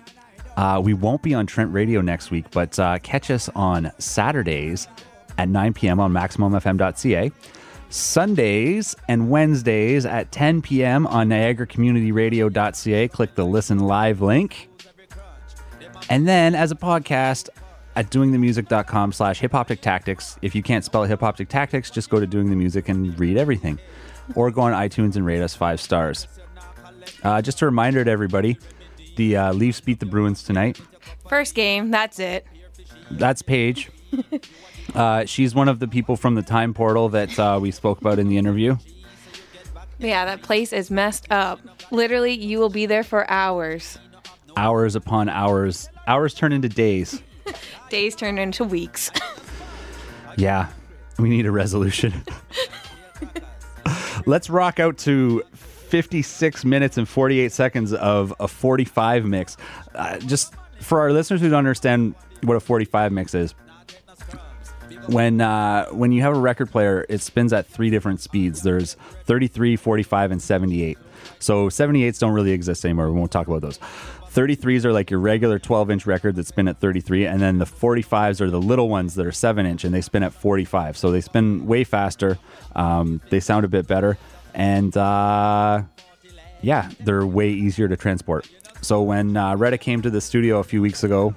Uh, 0.57 0.81
we 0.83 0.95
won't 0.95 1.23
be 1.23 1.35
on 1.35 1.47
Trent 1.47 1.73
Radio 1.73 2.01
next 2.01 2.31
week, 2.31 2.51
but 2.51 2.79
uh, 2.79 2.99
catch 3.01 3.31
us 3.31 3.49
on 3.55 3.93
Saturdays 3.99 4.89
at 5.39 5.49
9 5.49 5.75
p.m. 5.75 6.01
on 6.01 6.13
MaximumFM.ca. 6.13 7.31
Sundays 7.89 8.97
and 9.09 9.31
Wednesdays 9.31 10.07
at 10.07 10.33
10 10.33 10.63
p.m. 10.63 11.07
on 11.07 11.29
NiagaraCommunityRadio.ca. 11.29 13.09
Click 13.09 13.35
the 13.35 13.45
listen 13.45 13.81
live 13.81 14.21
link. 14.21 14.71
And 16.09 16.27
then 16.27 16.55
as 16.55 16.71
a 16.71 16.77
podcast 16.77 17.49
at 17.95 18.11
doingthemusic.com 18.11 19.13
slash 19.13 19.41
hip 19.41 19.53
hop 19.53 19.69
tactics. 19.69 20.39
If 20.43 20.55
you 20.55 20.63
can't 20.63 20.85
spell 20.85 21.05
hip 21.05 21.21
hop 21.21 21.37
tactics, 21.37 21.91
just 21.91 22.11
go 22.11 22.21
to 22.21 22.27
doing 22.27 22.51
the 22.51 22.57
music 22.57 22.89
and 22.89 23.19
read 23.19 23.37
everything. 23.37 23.79
Or 24.35 24.51
go 24.51 24.63
on 24.63 24.73
iTunes 24.73 25.17
and 25.17 25.25
rate 25.25 25.41
us 25.41 25.55
five 25.55 25.81
stars. 25.81 26.29
Uh, 27.23 27.41
just 27.41 27.63
a 27.63 27.67
reminder 27.67 28.05
to 28.05 28.11
everybody 28.11 28.59
the 29.17 29.37
uh, 29.37 29.53
Leafs 29.53 29.81
beat 29.81 30.01
the 30.01 30.07
Bruins 30.07 30.43
tonight. 30.43 30.81
First 31.29 31.55
game, 31.55 31.91
that's 31.91 32.19
it. 32.19 32.47
That's 33.11 33.43
Paige. 33.43 33.91
Uh, 34.95 35.27
she's 35.27 35.55
one 35.55 35.69
of 35.69 35.79
the 35.81 35.89
people 35.89 36.17
from 36.17 36.37
the 36.37 36.43
time 36.43 36.73
portal 36.73 37.09
that 37.09 37.37
uh, 37.39 37.59
we 37.61 37.71
spoke 37.71 38.01
about 38.01 38.19
in 38.19 38.29
the 38.29 38.39
interview. 38.39 38.77
Yeah, 39.99 40.25
that 40.25 40.43
place 40.43 40.73
is 40.73 40.91
messed 40.91 41.27
up. 41.31 41.61
Literally, 41.91 42.33
you 42.33 42.59
will 42.61 42.71
be 42.71 42.87
there 42.87 43.03
for 43.03 43.29
hours. 43.29 43.99
Hours 44.57 44.95
upon 44.95 45.29
hours. 45.29 45.89
Hours 46.07 46.35
turn 46.35 46.53
into 46.53 46.69
days. 46.69 47.21
Days 47.91 48.17
turn 48.17 48.39
into 48.39 48.65
weeks. 48.65 49.11
Yeah, 50.39 50.69
we 51.19 51.31
need 51.31 51.47
a 51.47 51.51
resolution. 51.51 52.13
Let's 54.27 54.51
rock 54.51 54.79
out 54.79 54.99
to 54.99 55.43
56 55.89 56.65
minutes 56.65 56.99
and 56.99 57.09
48 57.09 57.53
seconds 57.53 57.93
of 57.93 58.35
a 58.41 58.49
45 58.49 59.25
mix. 59.25 59.57
Uh, 59.95 60.19
just 60.19 60.55
for 60.81 61.01
our 61.01 61.13
listeners 61.13 61.41
who 61.41 61.49
don't 61.49 61.59
understand 61.59 62.15
what 62.43 62.57
a 62.57 62.61
45 62.61 63.13
mix 63.13 63.35
is, 63.35 63.55
when 65.09 65.41
uh, 65.41 65.87
when 65.91 66.13
you 66.13 66.23
have 66.23 66.37
a 66.37 66.39
record 66.39 66.71
player, 66.71 67.07
it 67.09 67.21
spins 67.21 67.53
at 67.53 67.67
three 67.67 67.91
different 67.91 68.21
speeds. 68.21 68.63
There's 68.63 68.95
33, 69.25 69.77
45, 69.77 70.33
and 70.33 70.43
78. 70.43 70.99
So 71.39 71.69
78s 71.69 72.19
don't 72.19 72.33
really 72.33 72.53
exist 72.53 72.85
anymore. 72.85 73.13
We 73.13 73.19
won't 73.19 73.31
talk 73.31 73.47
about 73.47 73.63
those. 73.63 73.79
33s 74.37 74.85
are 74.85 74.93
like 74.93 75.11
your 75.11 75.19
regular 75.19 75.59
12 75.59 75.91
inch 75.91 76.07
record 76.07 76.37
that 76.37 76.47
spin 76.47 76.69
at 76.69 76.79
33, 76.79 77.25
and 77.27 77.41
then 77.41 77.59
the 77.59 77.65
45s 77.65 78.41
are 78.43 78.51
the 78.51 78.61
little 78.61 78.91
ones 78.91 79.15
that 79.15 79.25
are 79.25 79.33
7 79.33 79.65
inch 79.65 79.83
and 79.83 79.95
they 79.95 80.03
spin 80.03 80.23
at 80.23 80.35
45. 80.35 80.97
So 80.99 81.11
they 81.11 81.23
spin 81.23 81.67
way 81.67 81.85
faster. 81.85 82.39
Um, 82.75 83.23
they 83.31 83.41
sound 83.41 83.65
a 83.65 83.69
bit 83.69 83.87
better, 83.87 84.19
and 84.57 84.97
uh, 84.97 85.83
yeah, 86.63 86.91
they're 87.05 87.25
way 87.27 87.51
easier 87.51 87.87
to 87.87 87.97
transport. 87.97 88.49
So 88.81 89.03
when 89.03 89.37
uh, 89.37 89.55
Redda 89.55 89.79
came 89.79 90.03
to 90.03 90.11
the 90.11 90.21
studio 90.21 90.59
a 90.59 90.65
few 90.65 90.83
weeks 90.83 91.05
ago, 91.05 91.35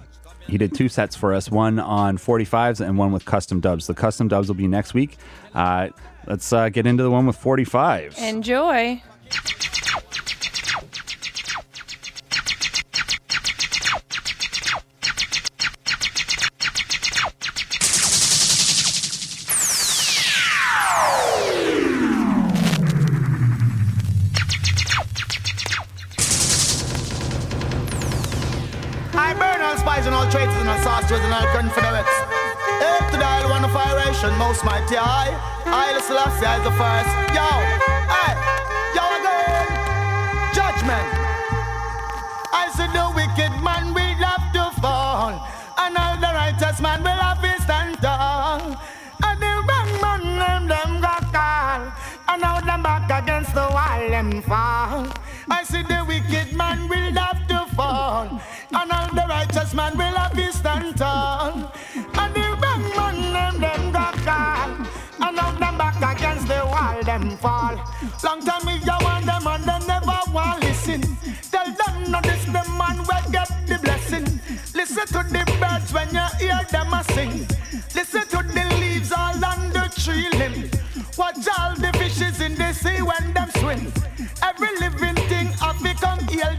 he 0.47 0.57
did 0.57 0.74
two 0.74 0.89
sets 0.89 1.15
for 1.15 1.34
us 1.34 1.51
one 1.51 1.78
on 1.78 2.17
45s 2.17 2.86
and 2.86 2.97
one 2.97 3.11
with 3.11 3.26
custom 3.26 3.59
dubs. 3.59 3.86
The 3.86 3.93
custom 3.93 4.28
dubs 4.28 4.47
will 4.47 4.55
be 4.55 4.67
next 4.67 4.93
week. 4.93 5.17
Uh, 5.53 5.89
let's 6.26 6.51
uh, 6.51 6.70
get 6.70 6.88
into 6.88 7.03
the 7.03 7.11
one 7.11 7.28
with 7.28 7.39
45s. 7.39 8.17
Enjoy. 8.17 9.01
All 29.70 29.78
spies 29.78 30.05
and 30.07 30.15
all 30.15 30.28
traitors 30.32 30.55
and 30.55 30.67
all 30.67 30.82
sorcerers 30.82 31.22
and 31.22 31.34
all 31.34 31.45
confederates. 31.53 32.15
Up 32.82 33.05
to 33.13 33.17
isle 33.22 33.49
one 33.49 33.63
of 33.63 33.76
iration, 33.76 34.34
most 34.38 34.65
mighty 34.65 34.97
I. 34.97 35.30
I, 35.65 35.93
the 35.93 36.01
Selassie, 36.01 36.49
is 36.57 36.63
the 36.65 36.74
first. 36.74 37.13
Yo, 37.38 37.49
hey, 38.09 38.34
yo 38.97 39.05
again. 39.20 39.67
Judgment. 40.57 41.07
I 42.49 42.65
said 42.74 42.89
the 42.97 43.05
wicked 43.13 43.53
man 43.61 43.93
will 43.93 44.22
have 44.26 44.49
to 44.57 44.82
fall, 44.82 45.38
and 45.78 45.93
all 45.95 46.17
the 46.17 46.32
righteous 46.34 46.82
man 46.82 47.03
will 47.03 47.22
have 47.28 47.41
to 47.45 47.61
stand 47.61 48.01
tall. 48.01 48.74
And 49.22 49.38
the 49.38 49.53
wrong 49.70 49.91
man 50.01 50.24
them 50.41 50.67
them 50.67 50.91
got 51.01 51.26
call, 51.30 51.82
and 52.30 52.41
now 52.41 52.59
them 52.59 52.82
back 52.82 53.05
against 53.22 53.53
the 53.53 53.67
wall 53.70 54.01
them 54.09 54.41
fall. 54.41 55.05
I 55.47 55.63
said 55.63 55.88
the 55.88 56.03
wicked 56.07 56.57
man 56.57 56.89
will 56.89 57.13
have 57.22 57.49
and 58.28 58.91
all 58.91 59.07
the 59.13 59.26
righteous 59.28 59.74
man 59.74 59.97
will 59.97 60.03
have 60.03 60.34
to 60.34 60.51
stand 60.51 60.97
tall. 60.97 61.72
And 61.95 62.34
the 62.36 62.57
wrong 62.61 62.84
man 62.95 63.61
them 63.61 63.61
them 63.61 63.91
got 63.91 64.89
and 65.22 65.36
now 65.36 65.51
them 65.51 65.78
back 65.78 65.97
against 65.97 66.47
the 66.47 66.61
wall 66.65 67.01
them 67.03 67.38
fall. 67.38 67.76
Long 68.24 68.41
time 68.41 68.65
me 68.65 68.76
you 68.78 68.97
want 69.01 69.26
them 69.26 69.47
and 69.47 69.63
they 69.63 69.88
never 69.88 70.20
want 70.34 70.61
listen. 70.61 71.01
Tell 71.51 71.65
them 71.65 72.11
no 72.11 72.20
this 72.22 72.43
the 72.45 72.63
man 72.78 72.97
will 72.97 73.32
get 73.32 73.49
the 73.67 73.80
blessing. 73.82 74.26
Listen 74.76 75.07
to 75.07 75.24
the 75.30 75.43
birds 75.59 75.93
when 75.93 76.09
you 76.13 76.28
hear 76.39 76.59
them 76.72 76.93
a 76.93 77.03
sing. 77.13 77.47
Listen 77.95 78.28
to 78.28 78.43
the 78.43 78.76
leaves 78.80 79.11
all 79.11 79.45
on 79.45 79.70
the 79.70 79.91
tree 79.95 80.30
limb. 80.38 80.70
Watch 81.17 81.47
all 81.57 81.76
the 81.76 81.91
fishes 81.97 82.41
in 82.41 82.55
the 82.55 82.74
sea 82.74 83.01
when 83.01 83.34
them 83.34 83.49
swim. 83.59 83.93
Every 84.41 84.72
living 84.80 85.15
thing 85.28 85.47
have 85.63 85.82
become 85.82 86.20
heal 86.28 86.55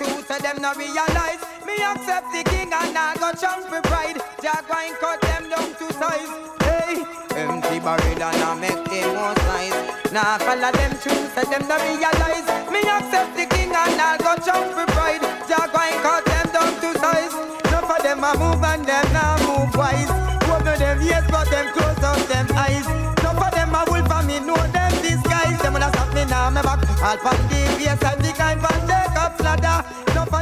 true, 0.00 0.22
so 0.24 0.36
them 0.40 0.56
no 0.60 0.72
realize. 0.74 1.42
Me 1.68 1.76
accept 1.84 2.32
the 2.32 2.42
king 2.48 2.72
and 2.72 2.96
I 2.96 3.12
go 3.20 3.32
jump 3.36 3.68
for 3.68 3.82
pride. 3.84 4.16
Jaguar 4.40 4.88
and 4.88 4.96
cut 4.96 5.20
them 5.20 5.44
down 5.52 5.68
to 5.76 5.86
size. 6.00 6.32
Hey, 6.64 7.04
empty 7.36 7.78
barrel 7.84 8.22
and 8.24 8.40
I 8.40 8.54
make 8.56 8.84
them 8.88 9.08
more 9.12 9.36
size. 9.44 9.76
Nah, 10.12 10.38
follow 10.40 10.72
them 10.72 10.92
true, 11.04 11.24
so 11.36 11.42
them 11.44 11.68
no 11.68 11.76
realize. 11.84 12.48
Me 12.72 12.80
accept 12.80 13.36
the 13.36 13.44
king 13.52 13.72
and 13.76 14.00
I 14.00 14.16
go 14.16 14.32
jump 14.40 14.72
for 14.72 14.88
pride. 14.96 15.20
Jaguar 15.44 15.84
and 15.84 16.00
cut 16.00 16.24
them 16.24 16.46
down 16.48 16.72
to 16.80 16.90
size. 16.96 17.34
No 17.68 17.78
for 17.84 18.00
them 18.00 18.24
a 18.24 18.32
move 18.40 18.64
and 18.64 18.84
them 18.88 19.06
now 19.12 19.36
move 19.44 19.74
wise. 19.76 20.10
Open 20.48 20.78
them 20.80 20.98
ears, 21.04 21.26
but 21.28 21.46
them 21.52 21.68
close 21.76 22.02
up 22.02 22.20
them 22.26 22.48
eyes. 22.56 22.88
No 23.22 23.36
for 23.36 23.50
them 23.52 23.74
a 23.76 23.84
wolf 23.84 24.10
and 24.10 24.26
me 24.26 24.40
know 24.40 24.60
them 24.72 24.92
disguise. 25.04 25.60
Them 25.60 25.74
wanna 25.74 25.92
stop 25.92 26.08
me 26.14 26.24
now, 26.24 26.48
me 26.50 26.62
back. 26.62 26.80
All 27.04 27.18
from 27.20 27.38
the 27.52 27.60
face 27.76 28.02
and 28.02 28.20
the 28.24 28.32
kind 28.32 28.60
from 28.60 28.89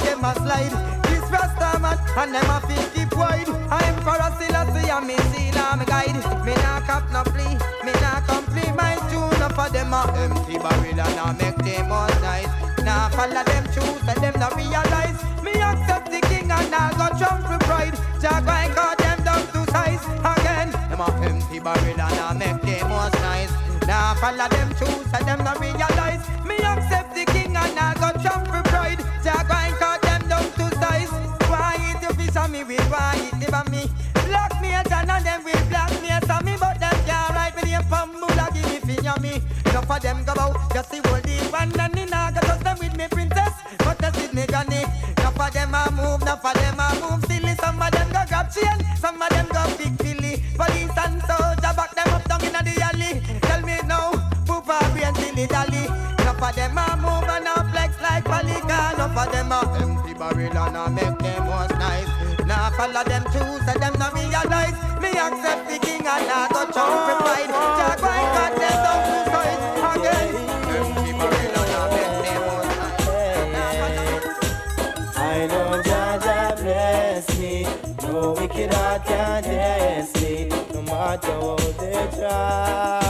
them 0.09 0.25
a 0.25 0.33
slide. 0.35 0.75
This 1.05 1.25
rasta 1.31 1.79
man 1.81 1.99
and 2.17 2.35
them 2.35 2.51
a 2.51 2.59
fit 2.67 2.87
keep 2.95 3.13
wide. 3.17 3.49
I'm 3.71 3.97
for 4.05 4.17
a 4.17 4.29
Selassie 4.39 4.89
and 4.89 5.07
me 5.07 5.17
seal 5.31 5.59
and 5.59 5.81
me 5.81 5.87
guide. 5.87 6.17
Me 6.45 6.55
nah 6.65 6.81
cap 6.89 7.05
no 7.13 7.23
plea, 7.25 7.57
me 7.85 7.93
nah 8.01 8.21
complete 8.25 8.75
my 8.75 8.97
tune. 9.11 9.37
No 9.41 9.49
for 9.53 9.69
them 9.69 9.93
a 9.93 10.03
empty 10.25 10.57
barrel 10.59 11.01
and 11.01 11.21
I 11.21 11.33
make 11.41 11.59
them 11.59 11.93
all 11.93 12.09
nice. 12.25 12.53
Nah 12.85 13.09
follow 13.11 13.45
them 13.45 13.65
truth 13.75 14.09
and 14.09 14.21
them 14.23 14.35
not 14.41 14.57
realize. 14.57 15.19
Me 15.45 15.53
accept 15.53 16.11
the 16.11 16.21
king 16.29 16.51
and 16.51 16.75
I 16.75 16.89
go 16.97 17.07
jump 17.21 17.45
for 17.47 17.61
pride. 17.67 17.97
Jaguar 18.21 18.65
and 18.65 18.75
cut 18.75 18.99
them 18.99 19.19
down 19.25 19.45
to 19.53 19.61
size 19.73 20.05
again. 20.33 20.71
Them 20.89 21.01
a 21.05 21.09
empty 21.29 21.59
barrel 21.61 22.01
and 22.01 22.19
I 22.27 22.33
make 22.33 22.63
them 22.63 22.93
all 22.93 23.11
nice. 23.29 23.53
Nah 23.87 24.15
follow 24.15 24.49
them 24.49 24.71
truth 24.79 25.15
and 25.15 25.27
them 25.29 25.45
not 25.45 25.61
realize. 25.61 26.25
Me 26.49 26.57
accept 26.57 27.15
the 27.15 27.25
king 27.27 27.55
and 27.57 27.79
I 27.79 27.95
go 28.01 28.09
jump 28.23 28.47
for 28.49 28.68
fish 32.29 32.37
and 32.37 32.53
me 32.53 32.65
will 32.65 32.85
why 32.91 33.17
eat 33.17 33.39
liver 33.41 33.65
me. 33.71 33.83
Black 34.27 34.61
me 34.61 34.75
a 34.75 34.83
John 34.85 35.11
and 35.11 35.25
them 35.25 35.45
will 35.45 35.65
black 35.69 35.91
me 36.03 36.09
a 36.09 36.21
Sammy 36.27 36.57
but 36.59 36.79
them 36.81 36.97
can't 37.07 37.35
write 37.35 37.57
me 37.57 37.63
name 37.71 37.83
from 37.85 38.13
Mula 38.13 38.49
give 38.53 38.69
me 38.69 38.79
finger 38.81 39.15
me. 39.21 39.43
Enough 39.67 39.91
of 39.91 40.03
them 40.03 40.25
go 40.25 40.33
out 40.39 40.57
just 40.73 40.91
the 40.91 41.01
whole 41.09 41.21
deep 41.21 41.55
and 41.61 41.99
in 41.99 42.13
I 42.13 42.33
go 42.33 42.41
them 42.59 42.79
with 42.79 42.97
me 42.97 43.07
princess. 43.09 43.55
But 43.79 43.99
that's 43.99 44.17
with 44.21 44.35
me 44.35 44.47
granny. 44.47 44.85
Enough 45.19 45.41
of 45.41 45.53
them 45.53 45.75
a 45.75 45.91
move, 45.93 46.23
enough 46.23 46.45
of 46.45 46.55
them 46.55 46.81
a 46.81 46.87
move 47.01 47.25
silly. 47.27 47.55
Some 47.57 47.81
of 47.81 47.91
them 47.91 48.09
go 48.13 48.23
grab 48.29 48.53
chain, 48.53 48.79
some 48.97 49.21
of 49.21 49.29
them 49.31 49.47
go 49.49 49.63
big 49.79 49.95
Philly. 50.03 50.43
Police 50.57 50.97
and 51.05 51.23
soldier 51.25 51.73
back 51.77 51.95
them 51.95 52.13
up 52.13 52.25
down 52.29 52.45
in 52.45 52.53
the 52.53 52.75
alley. 52.83 53.13
Tell 53.43 53.63
me 53.63 53.81
now, 53.87 54.13
move 54.47 54.69
a 54.69 54.79
brain 54.93 55.15
dilly 55.15 55.47
dally. 55.47 55.85
Enough 56.21 56.43
of 56.43 56.55
them 56.55 56.79
a 56.79 56.87
move 56.97 57.29
and 57.29 57.49
a 57.49 57.55
flex 57.73 58.01
like 58.03 58.25
polygon. 58.25 58.95
Enough 58.95 59.17
of 59.17 59.33
them 59.33 59.53
a 59.53 59.61
empty 59.81 60.13
barrel 60.15 60.59
and 60.59 60.77
a 60.77 60.91
make 60.91 61.19
them 61.19 61.48
follow 62.79 63.03
them 63.03 63.25
too, 63.25 63.59
so 63.67 63.73
them 63.83 63.95
not 63.99 64.15
realize. 64.15 64.77
Me 65.03 65.11
accept 65.11 65.69
the 65.69 65.79
king 65.85 66.07
and 66.07 66.31
I 66.31 66.47
go 66.55 66.63
jump 66.75 66.95
for 67.07 67.17
pride. 67.27 67.51
Jaguar 67.79 68.23
got 68.37 68.53
them 68.61 68.79
down 68.87 69.01
to 69.09 69.19
size 69.33 69.65
again. 69.91 70.31
Empty 70.79 71.11
barrel 71.19 71.59
and 71.59 71.75
a 71.75 71.83
make 71.95 72.17
them 72.25 72.43
most 72.47 72.79
I 75.19 75.37
know 75.51 75.71
Jaja 75.89 76.41
bless 76.63 77.27
me. 77.41 77.55
No 78.07 78.33
wicked 78.39 78.73
heart 78.73 79.05
can 79.05 79.43
test 79.43 80.13
me. 80.23 80.35
No 80.73 80.81
matter 80.83 81.33
how 81.33 81.57
they 81.81 82.07
try. 82.17 83.08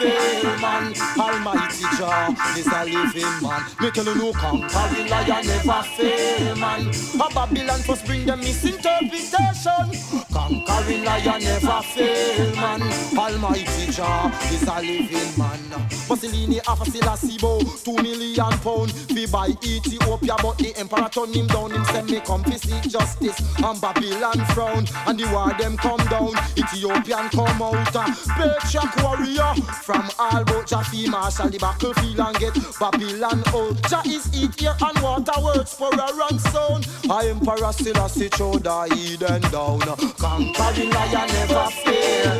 Fail, 0.00 0.58
man. 0.58 0.94
Almighty 1.18 1.84
Jah 1.96 2.34
is 2.56 2.66
a 2.66 2.84
living 2.84 3.42
man. 3.42 3.64
Me 3.80 3.90
tell 3.90 4.04
you 4.04 4.14
no, 4.14 4.32
conquering 4.32 5.08
lion 5.08 5.46
never 5.46 5.82
fail, 5.96 6.56
man. 6.56 6.88
A 7.14 7.34
Babylon 7.34 7.80
for 7.80 7.96
bring 8.06 8.26
the 8.26 8.36
misinterpretation. 8.36 10.24
Conquering 10.32 11.04
lion 11.04 11.42
never 11.42 11.82
fail, 11.82 12.56
man. 12.56 12.82
Almighty 13.16 13.92
Jah 13.92 14.32
is 14.52 14.62
a 14.62 14.80
living 14.80 15.38
man. 15.38 15.60
Mussolini 16.08 16.60
half 16.66 16.80
a 16.82 17.38
bow, 17.38 17.60
two 17.84 17.96
million 18.02 18.52
pound. 18.64 18.92
We 19.10 19.26
buy 19.26 19.48
Ethiopia, 19.62 20.36
but 20.42 20.58
the 20.58 20.74
emperor 20.76 21.08
turn 21.08 21.32
him 21.32 21.46
down. 21.46 21.70
Him 21.70 21.84
send 21.86 22.10
me 22.10 22.20
come 22.20 22.44
to 22.44 22.58
seek 22.58 22.82
justice, 22.82 23.39
and 23.64 23.80
Babylon 23.80 24.44
frown, 24.54 24.84
and 25.06 25.18
the 25.18 25.26
war 25.32 25.52
them 25.58 25.76
come 25.76 26.04
down. 26.08 26.32
Ethiopian 26.56 27.28
come 27.30 27.62
out, 27.62 27.96
uh, 27.96 28.06
a 28.06 28.58
patriarch 28.60 28.96
warrior 29.02 29.54
from 29.82 30.10
all 30.18 30.44
but 30.44 30.66
Jaffe 30.66 31.08
marshal 31.08 31.48
the 31.48 31.58
battlefield 31.58 32.20
and 32.20 32.36
get 32.38 32.54
Babylon 32.78 33.42
out. 33.48 33.76
Jah 33.88 34.02
is 34.06 34.28
eat 34.34 34.58
here 34.58 34.74
and 34.80 34.98
water 35.02 35.40
works 35.42 35.74
for 35.74 35.92
a 35.92 36.14
ransom. 36.14 36.82
I 37.10 37.28
emperor 37.28 37.72
Selassie 37.72 38.28
the 38.28 38.88
Eden 38.96 39.42
down. 39.50 39.80
Conquering 40.18 40.90
lion 40.90 41.28
never 41.28 41.70
fail. 41.84 42.36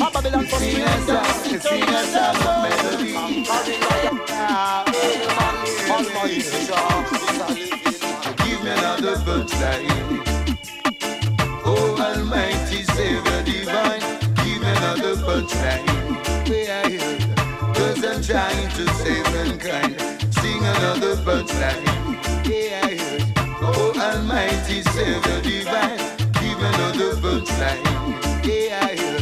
A 0.00 0.10
Babylon 0.10 0.46
for 0.46 0.60
me 0.60 0.82
and 0.82 1.06
Conquering 1.06 1.86
lion 1.86 2.12
never 2.12 2.34
fail, 2.40 4.14
man. 4.28 4.70
Almighty 5.90 6.40
Jah 6.40 7.04
is 7.12 7.40
a. 7.40 7.70
Give 8.44 8.62
me 8.64 8.70
another 8.70 9.16
punchline. 9.16 10.49
Oh, 11.72 11.96
Almighty 12.02 12.82
Savior 12.82 13.42
Divine, 13.44 14.00
give 14.42 14.62
another 14.74 15.14
punchline. 15.22 15.86
I 16.48 16.88
hear 16.88 17.18
Cause 17.74 18.04
I'm 18.04 18.20
trying 18.22 18.68
to 18.70 18.84
save 18.94 19.24
mankind. 19.32 19.94
Sing 20.34 20.62
another 20.64 21.14
punchline. 21.26 21.84
Yeah, 22.44 22.88
hear 22.88 23.34
Oh, 23.62 23.92
Almighty 23.96 24.82
Savior 24.82 25.40
Divine, 25.42 25.98
give 26.40 26.60
another 26.70 27.14
punchline. 27.22 27.84
Yeah, 28.44 28.88
hear 28.88 29.20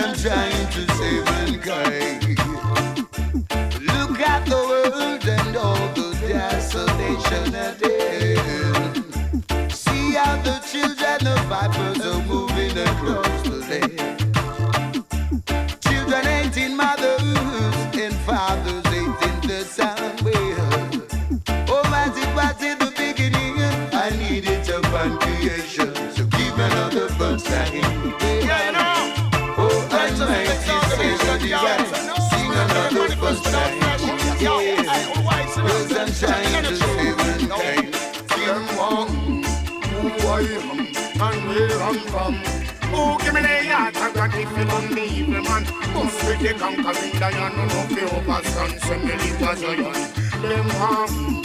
I'm 0.00 0.14
trying 0.14 0.68
to 0.76 0.94
save 0.94 1.24
mankind. 1.24 2.03
The 10.24 10.58
children 10.70 11.26
of 11.26 11.44
vipers 11.46 12.06
are 12.06 12.43
if 44.44 44.58
you 44.58 44.64
don't 44.64 44.94
man. 45.44 45.64
Must 45.94 46.24
with 46.26 46.40
the 46.40 46.54
conquering 46.54 47.20
lion, 47.20 47.56
no 47.56 47.64
no 47.64 47.80
fear 47.88 48.08
overstand, 48.08 48.80
send 48.80 49.04
me 49.04 49.14
leave 49.16 49.42
a 49.42 49.52
giant. 49.56 50.14
Them 50.42 50.68
harm, 50.80 51.44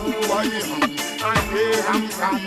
who 0.00 0.12
I 0.32 0.44
am 0.60 0.82
and 0.82 1.44
where 1.52 1.82
I'm 1.88 2.08
from. 2.08 2.40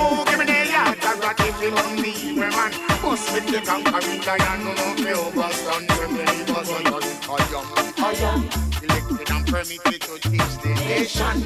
Oh, 0.00 0.24
give 0.26 0.38
me 0.38 0.44
the 0.46 0.70
yard 0.72 0.98
God 1.00 1.40
if 1.40 1.62
you 1.62 1.70
don't 1.70 1.96
leave 2.00 2.36
me, 2.36 2.48
man. 2.48 2.72
Must 3.02 3.32
with 3.32 3.46
the 3.46 3.60
conquering 3.60 4.22
lion, 4.22 4.64
no 4.64 4.72
no 4.72 4.86
fear 4.96 5.16
overstand, 5.16 5.90
send 5.92 6.12
me 6.12 6.24
leave 6.24 6.48
a 6.48 6.62
giant. 6.64 7.04
I 7.28 7.42
am, 7.52 7.68
I 7.98 8.12
am 8.30 8.40
elected 8.82 9.30
and 9.30 9.46
permitted 9.46 10.00
to 10.02 10.14
teach 10.30 10.52
the 10.62 10.72
nation. 10.88 11.36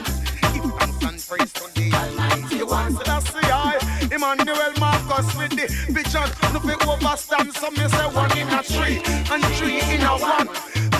Give 0.54 0.70
thanks 0.78 1.04
and 1.04 1.18
praise 1.26 1.52
to 1.54 1.64
the 1.74 1.86
Almighty 1.92 2.62
One. 2.62 2.94
That's 3.04 3.30
the 3.32 3.40
eye. 3.52 3.85
Emmanuel 4.12 4.72
Marcus 4.78 5.34
with 5.36 5.50
the 5.50 5.66
vision. 5.92 6.28
No 6.52 6.60
fi 6.60 6.74
overstand. 6.86 7.52
Some 7.54 7.74
me 7.74 7.88
say 7.88 8.06
one 8.14 8.36
in 8.38 8.48
a 8.48 8.62
three 8.62 9.02
and 9.30 9.44
three 9.56 9.80
in 9.94 10.02
a 10.02 10.16
one. 10.16 10.48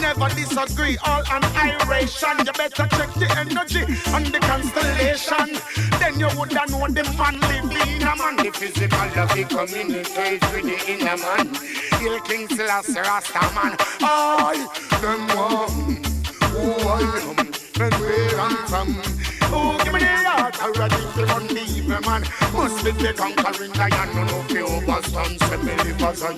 Never 0.00 0.28
disagree. 0.34 0.98
All 1.04 1.22
annihilation. 1.30 2.38
You 2.44 2.52
better 2.52 2.86
check 2.86 3.12
the 3.14 3.28
energy 3.36 3.84
and 4.14 4.26
the 4.26 4.40
constellation. 4.40 5.58
Then 5.98 6.20
you 6.20 6.28
woulda 6.36 6.66
know 6.68 6.86
the 6.88 7.04
man 7.18 7.40
living 7.48 7.96
in 7.96 8.02
a 8.02 8.16
man. 8.16 8.36
The 8.36 8.50
physical 8.52 9.08
love 9.16 9.32
he 9.32 9.44
communicates 9.44 10.52
with 10.52 10.64
the 10.64 10.78
inner 10.90 11.16
man. 11.16 11.54
He'll 12.00 12.20
King 12.20 12.48
Selassie 12.48 13.00
Rasta 13.00 13.40
man. 13.54 13.76
I, 14.00 14.66
them 15.00 15.26
one, 15.36 16.04
who 16.52 16.88
I 16.88 17.00
am 17.22 17.38
and 17.38 17.94
where 18.00 18.40
I'm 18.40 18.56
from. 18.66 19.25
Oh, 19.52 19.78
give 19.84 19.92
me 19.92 19.98
the 20.00 20.06
heart 20.06 20.54
to 20.54 21.36
unleave 21.36 21.86
me, 21.88 21.96
man. 22.06 22.22
Must 22.52 22.84
be 22.84 22.90
the 22.92 23.12
conquering 23.16 23.72
lion, 23.74 24.08
no 24.14 24.24
no 24.24 24.42
fear 24.44 24.64
overstand, 24.64 25.38
send 25.48 25.64
me 25.64 25.72
as 26.04 26.22
a. 26.22 26.34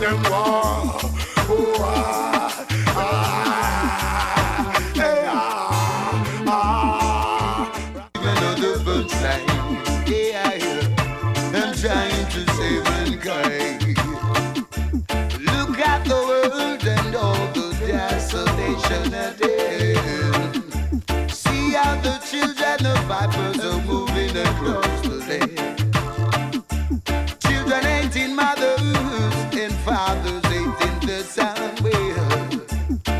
Them 0.00 0.22
war, 0.24 0.98
oh 1.48 1.76
ah, 1.80 2.66
ah, 2.96 4.92
eh, 4.96 5.24
ah, 5.28 6.44
ah. 6.46 7.72
Me 8.14 8.28
another 8.30 8.78
punchline. 8.84 9.48
Yeah. 10.08 10.62
I'm 11.54 11.74
trying 11.74 12.26
to 12.30 12.40
save 12.54 12.84
mankind. 12.84 13.96
Look 15.52 15.78
at 15.78 16.04
the 16.04 16.14
world 16.28 16.84
and 16.86 17.14
all 17.14 17.46
the 17.52 17.66
desolation 17.86 19.14
it 19.14 19.40
is 19.42 19.91
the 22.82 22.94
vipers 23.06 23.64
are 23.64 23.80
moving 23.82 24.36
across 24.36 25.00
close 25.02 25.26
to. 25.26 25.38
Children 27.46 27.86
ain't 27.86 28.16
in 28.16 28.34
mothers 28.34 28.80
and 29.54 29.72
fathers 29.86 30.44
ain't 30.50 30.80
in 30.82 30.94
the 31.06 31.22
sun. 31.22 31.56
wave. 31.82 32.16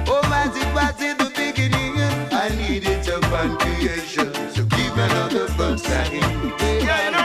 Oh, 0.08 0.22
magic 0.28 0.68
was 0.74 1.00
in 1.00 1.16
the 1.18 1.30
beginning. 1.36 1.94
I 2.32 2.48
needed 2.56 3.06
upon 3.08 3.56
creation, 3.58 4.32
so 4.52 4.64
give 4.64 4.98
another 4.98 5.46
burn 5.56 5.78
sign. 5.78 6.12
Yeah, 6.86 7.10
no. 7.14 7.24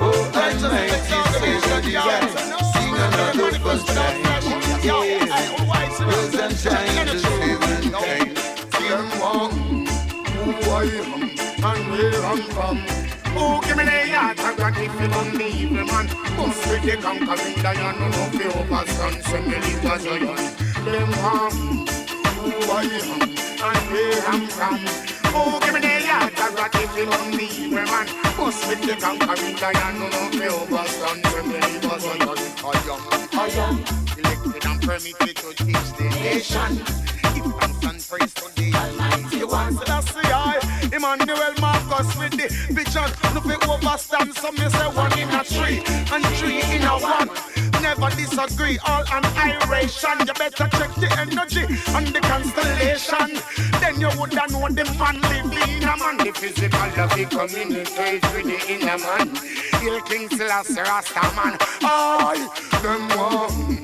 Oh, 0.00 0.32
Almighty, 0.34 1.20
Savior 1.40 1.80
divine, 1.82 2.28
sing 2.72 2.94
another 3.06 3.58
burn 3.58 3.80
sign. 3.80 4.16
Yeah, 4.84 5.26
rose 6.04 6.34
and 6.34 6.56
shine 6.56 7.06
to 7.06 7.18
save 7.18 7.60
mankind. 7.60 8.38
Feel 8.74 9.02
warm, 9.20 9.86
who 10.44 10.70
are 10.70 10.84
you? 10.84 11.25
And 11.66 11.90
where 11.90 12.24
I'm 12.24 12.42
from. 12.54 12.78
Oh, 13.38 13.60
give 13.64 13.76
me 13.76 13.84
the 13.84 13.98
heart 14.14 14.38
God 14.56 14.76
if 14.78 14.94
you 15.00 15.08
me, 15.38 15.82
man. 15.82 16.06
Must 16.36 16.62
be 16.70 16.90
the 16.90 16.96
conquering 16.96 17.62
lion, 17.62 17.98
no. 17.98 18.08
Send 19.26 19.46
me. 19.46 19.56
Them 20.86 21.12
who 22.38 22.54
I 22.70 22.86
am 22.86 23.22
and 23.22 23.84
where 23.90 24.22
I'm 24.28 24.46
from. 24.46 24.80
Oh, 25.34 25.58
give 25.62 25.74
me 25.74 25.80
you 26.96 27.06
don't 27.06 27.30
believe 27.32 27.70
me, 27.70 27.82
man. 27.82 28.06
Must 28.38 28.62
be 28.68 28.74
the 28.86 28.96
conquering 29.00 29.56
lion, 29.58 29.98
no 29.98 30.06
overstand. 30.48 31.26
Send 31.26 31.48
me 31.48 31.58
was 31.88 32.04
lion. 32.06 32.38
I 32.62 32.76
am, 32.90 33.02
I 33.32 33.48
am 33.64 33.76
elected 34.18 34.64
and 34.66 34.80
permitted 34.82 35.36
to 35.36 35.48
teach 35.64 35.88
the 35.98 36.06
nation. 36.22 36.72
Give 37.34 37.52
thanks 37.58 37.84
and 37.84 38.00
praise 38.08 38.34
to 38.34 38.46
the 38.54 38.66
Almighty 38.74 39.44
One. 39.44 39.72
So 39.74 39.84
that's 39.84 40.12
the 40.12 40.20
eye. 40.32 40.75
Emmanuel 40.96 41.52
Marcus 41.60 42.16
with 42.16 42.32
the 42.32 42.48
vision. 42.72 43.10
No 43.34 43.40
fi 43.44 43.54
overstand. 43.68 44.32
Some 44.34 44.54
me 44.54 44.68
say 44.70 44.88
one 44.96 45.12
in 45.18 45.28
a 45.28 45.44
three 45.44 45.82
and 46.10 46.24
three 46.38 46.62
in 46.74 46.82
a 46.84 46.96
one. 46.96 47.28
Never 47.82 48.08
disagree, 48.16 48.78
all 48.86 49.04
annihilation. 49.12 50.26
You 50.26 50.32
better 50.32 50.68
check 50.72 50.94
the 50.96 51.08
energy 51.20 51.64
and 51.92 52.06
the 52.08 52.20
constellation. 52.20 53.36
Then 53.80 54.00
you 54.00 54.08
would 54.18 54.32
know 54.32 54.68
the 54.72 54.84
man 54.98 55.20
living 55.28 55.76
in 55.76 55.84
a 55.84 55.96
man. 56.00 56.16
The 56.16 56.32
physical 56.32 56.88
love 56.96 57.12
he 57.12 57.26
communicates 57.26 58.26
with 58.32 58.46
the 58.48 58.58
inner 58.72 58.96
man. 58.96 59.36
Hail 59.80 60.00
King 60.00 60.30
Selassie 60.30 60.80
Rasta 60.80 61.20
man. 61.36 61.58
I 61.82 62.48
them 62.82 63.08
one 63.18 63.76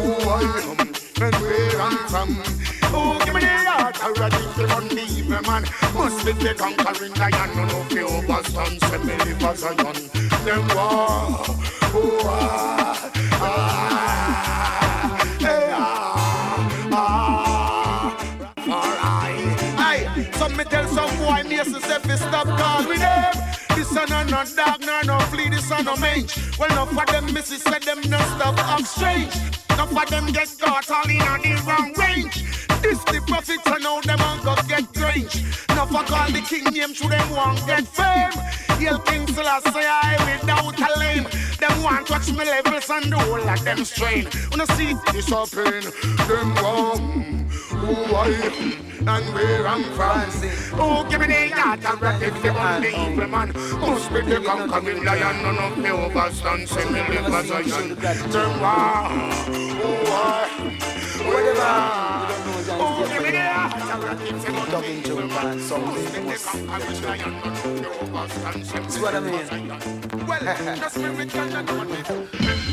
am 0.00 0.80
and 1.20 1.34
where 1.36 1.80
I'm 1.80 1.98
from. 2.08 2.75
Oh, 2.98 3.18
give 3.24 3.34
me 3.34 3.40
the 3.40 3.46
heart 3.46 4.02
already 4.02 4.42
to 4.56 4.76
unleave 4.78 5.28
me, 5.28 5.38
man. 5.46 5.62
Must 5.94 6.24
be 6.24 6.32
the 6.32 6.54
conquering 6.54 7.14
lion, 7.14 7.50
no 7.56 7.64
no 7.66 7.82
fear 7.90 8.06
overstand. 8.06 8.80
Send 8.88 9.04
me 9.04 9.14
the 9.16 9.54
Zion. 9.54 9.96
Them 10.44 10.62
war, 10.74 11.44
oh 11.92 12.20
ah, 12.24 13.10
ah, 13.32 14.16
eh, 15.40 15.70
ah, 15.72 16.92
ah. 16.92 18.16
Alright, 18.66 19.60
aye. 19.78 20.30
Some 20.38 20.56
me 20.56 20.64
tell 20.64 20.86
some 20.88 21.16
boy, 21.18 21.42
me 21.48 21.56
say 21.58 21.98
fi 21.98 22.16
stop 22.16 22.46
call 22.46 22.82
them. 22.82 23.32
This 23.76 23.90
a 23.92 24.06
no 24.08 24.22
no 24.24 24.44
dog, 24.56 24.80
no 24.80 25.00
no 25.02 25.18
flea, 25.26 25.48
this 25.50 25.70
a 25.70 25.82
no 25.82 25.96
mange. 25.96 26.34
Well, 26.58 26.70
enough 26.70 26.96
of 26.96 27.06
them 27.06 27.32
misses 27.34 27.62
said 27.62 27.82
them 27.82 28.00
no 28.08 28.18
up 28.18 28.80
strange. 28.86 29.34
Enough 29.70 29.96
of 29.96 30.08
them 30.08 30.26
get 30.32 30.48
caught 30.58 30.90
all 30.90 31.10
in 31.10 31.20
on 31.22 31.42
the 31.42 31.54
wrong 31.66 31.92
range. 31.98 32.65
This 32.82 33.02
the 33.04 33.22
prophets 33.26 33.66
and 33.66 33.82
now 33.82 34.00
them 34.00 34.20
and 34.20 34.42
go 34.42 34.54
get 34.68 34.96
range. 34.96 35.75
Enough 35.76 35.94
of 35.94 36.06
call 36.06 36.30
the 36.32 36.40
king 36.40 36.64
name 36.72 36.94
to 36.94 37.06
them 37.06 37.30
want 37.32 37.58
get 37.66 37.86
fame. 37.86 38.32
Hail 38.78 38.98
King 39.00 39.26
Selassie 39.26 39.70
I 39.74 40.16
without 40.24 40.80
a 40.80 40.98
lame. 40.98 41.26
Them 41.60 41.82
want 41.82 42.08
watch 42.08 42.32
me 42.32 42.46
levels 42.46 42.88
and 42.88 43.12
the 43.12 43.18
whole 43.18 43.46
of 43.46 43.62
them 43.62 43.84
strain. 43.84 44.26
Wanna 44.50 44.66
see 44.68 44.94
this 45.12 45.28
happen? 45.28 45.84
Them 46.28 46.54
want 46.64 47.52
who 47.52 47.92
I 48.16 48.76
and 49.06 49.34
where 49.34 49.66
I'm 49.68 49.84
from. 49.92 50.80
Oh, 50.80 51.06
give 51.10 51.20
me 51.20 51.26
the 51.26 51.48
heart 51.50 51.84
and 51.84 52.00
rock 52.00 52.22
if 52.22 52.42
you 52.42 52.54
want 52.54 52.82
the 52.82 52.88
evil 52.88 53.28
man. 53.28 53.52
Must 53.78 54.10
be 54.14 54.20
the 54.22 54.40
conquering 54.40 55.04
lion, 55.04 55.42
none 55.42 55.58
of 55.58 55.76
the 55.76 55.88
overstand. 55.90 56.68
Say 56.70 56.84
me 56.90 57.00
live 57.00 57.34
as 57.34 57.50
I 57.50 57.62
should. 57.62 57.98
Them 57.98 58.60
want 58.62 59.44
who 59.44 59.92
I 60.08 60.48
am. 60.58 60.96
Whatever. 61.26 62.36
Oh, 62.78 63.08
give 63.08 63.22
me 63.22 63.30
the 63.30 63.40
heart 63.40 63.74
and 63.74 64.04
rock 64.04 64.20
if 64.20 64.48
you 64.48 64.54
want 64.54 64.70
the 64.70 64.78
evil 64.90 65.26
man. 65.28 65.58
Say 65.76 66.20
me 66.20 66.30
That's 66.30 66.98
what 68.98 69.14
I 69.14 69.20
should. 69.20 70.26
Well, 70.26 70.40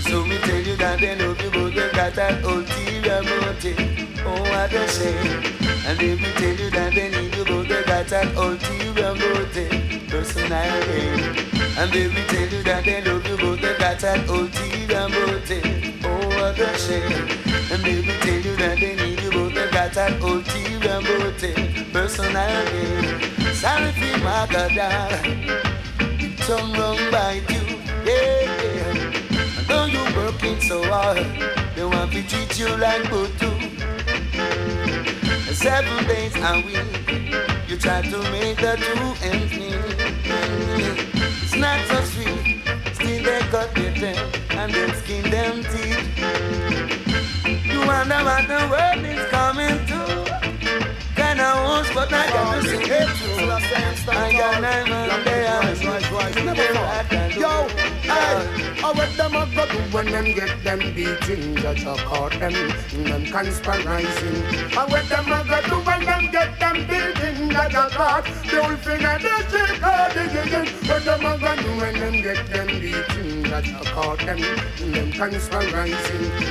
So 0.01 0.23
me 0.25 0.37
tell 0.39 0.61
you 0.61 0.75
that 0.77 0.99
they 1.01 1.15
you, 1.43 1.51
but 1.51 1.75
they 1.75 1.91
got 1.91 2.13
that 2.15 2.43
ulterior 2.45 3.21
motive. 3.23 3.79
Oh, 4.25 4.41
what 4.43 4.71
a 4.71 4.87
shame. 4.87 5.43
And 5.85 5.99
they 5.99 6.15
will 6.15 6.33
tell 6.39 6.55
you 6.55 6.69
that 6.71 6.93
they 6.95 7.09
need 7.09 7.35
but 7.45 7.67
they 7.67 7.83
got 7.83 8.07
that 8.07 8.35
ulterior 8.37 9.15
motive. 9.15 10.09
Personality. 10.09 11.03
And 11.77 11.91
they 11.91 12.07
will 12.07 12.27
tell 12.27 12.47
you 12.47 12.63
that 12.63 12.85
they 12.85 13.01
you, 13.03 13.37
but 13.37 13.61
they 13.61 13.77
got 13.77 13.99
that 13.99 14.29
ulterior 14.29 15.09
motive. 15.09 16.05
Oh, 16.05 16.27
what 16.29 16.57
a 16.57 16.77
shame. 16.79 17.27
And 17.69 17.83
they 17.83 17.99
will 17.99 18.19
tell 18.21 18.39
you 18.39 18.55
that 18.55 18.77
they 18.79 18.95
need 18.95 19.12
you, 19.93 20.03
got 20.03 20.09
that 20.09 20.21
ulterior 20.21 21.01
motive. 21.01 21.93
Personality. 21.93 23.53
Sorry 23.53 23.91
for 23.91 24.17
my 24.23 24.47
God. 24.51 25.19
Some 26.43 26.73
wrong 26.73 26.99
by 27.11 27.41
you. 27.49 27.63
Yeah. 28.05 28.93
I 29.57 29.65
know 29.69 29.85
you're 29.85 30.13
working 30.15 30.59
so 30.61 30.83
hard. 30.83 31.25
They 31.75 31.85
want 31.85 32.11
to 32.11 32.23
treat 32.23 32.59
you 32.59 32.69
like 32.77 33.03
Butu. 33.03 33.51
Seven 35.53 36.07
days 36.07 36.35
a 36.35 36.61
week, 36.65 37.69
you 37.69 37.77
try 37.77 38.01
to 38.01 38.17
make 38.31 38.57
the 38.57 38.75
two 38.77 39.27
ends 39.27 39.53
meet. 39.53 39.77
It's 41.43 41.55
not 41.55 41.79
so 41.87 42.03
sweet. 42.03 42.61
Still 42.93 43.23
they 43.23 43.39
cut 43.51 43.73
their 43.75 44.15
and 44.51 44.73
then 44.73 44.95
skin 44.95 45.29
them 45.29 45.63
teeth. 45.63 47.12
Wonder 47.93 48.23
what 48.25 48.47
the 48.47 48.59
world 48.71 49.05
is 49.05 49.23
coming 49.29 49.77
to. 49.89 49.99
Kinda 51.15 51.49
host, 51.63 51.91
but 51.93 52.11
I 52.11 52.27
got 52.27 52.55
to 52.55 52.67
see 52.67 52.77
it 52.77 53.09
through. 53.17 53.51
I 54.11 54.33
got 54.33 54.61
nine 54.61 54.89
man 54.89 55.23
there. 55.23 55.43
Yo, 57.39 57.82
hey, 58.13 58.73
how 58.81 58.93
what 58.93 59.15
them 59.17 59.35
a 59.35 59.45
go 59.55 59.65
do 59.71 59.79
when 59.91 60.05
them 60.05 60.25
get 60.33 60.63
them 60.63 60.79
beating? 60.95 61.55
Judge 61.55 61.83
a 61.83 61.95
caught 61.95 62.31
them 62.39 62.53
them 62.53 63.25
conspiring. 63.25 64.05
How 64.71 64.87
what 64.87 65.07
them 65.09 65.31
a 65.31 65.43
go 65.49 65.61
do 65.69 65.75
when 65.87 66.05
them 66.05 66.31
get 66.31 66.59
them 66.59 66.75
beating? 66.87 67.49
Judge 67.49 67.73
a 67.73 67.89
caught 67.89 68.27
oh, 68.27 68.33
the 68.49 68.61
wolf 68.61 68.87
in 68.87 69.01
the 69.01 69.43
chicken 69.51 69.93
digging. 70.13 70.87
What 70.87 71.05
them 71.05 71.25
a 71.25 71.37
go 71.37 71.55
do 71.61 71.69
when 71.79 71.93
them 71.93 72.21
get 72.21 72.47
them 72.47 72.67
beating? 72.67 73.43
Judge 73.45 73.69
a 73.69 73.83
caught 73.93 74.19
them 74.19 74.39
them 74.91 75.11
conspiring. 75.11 75.93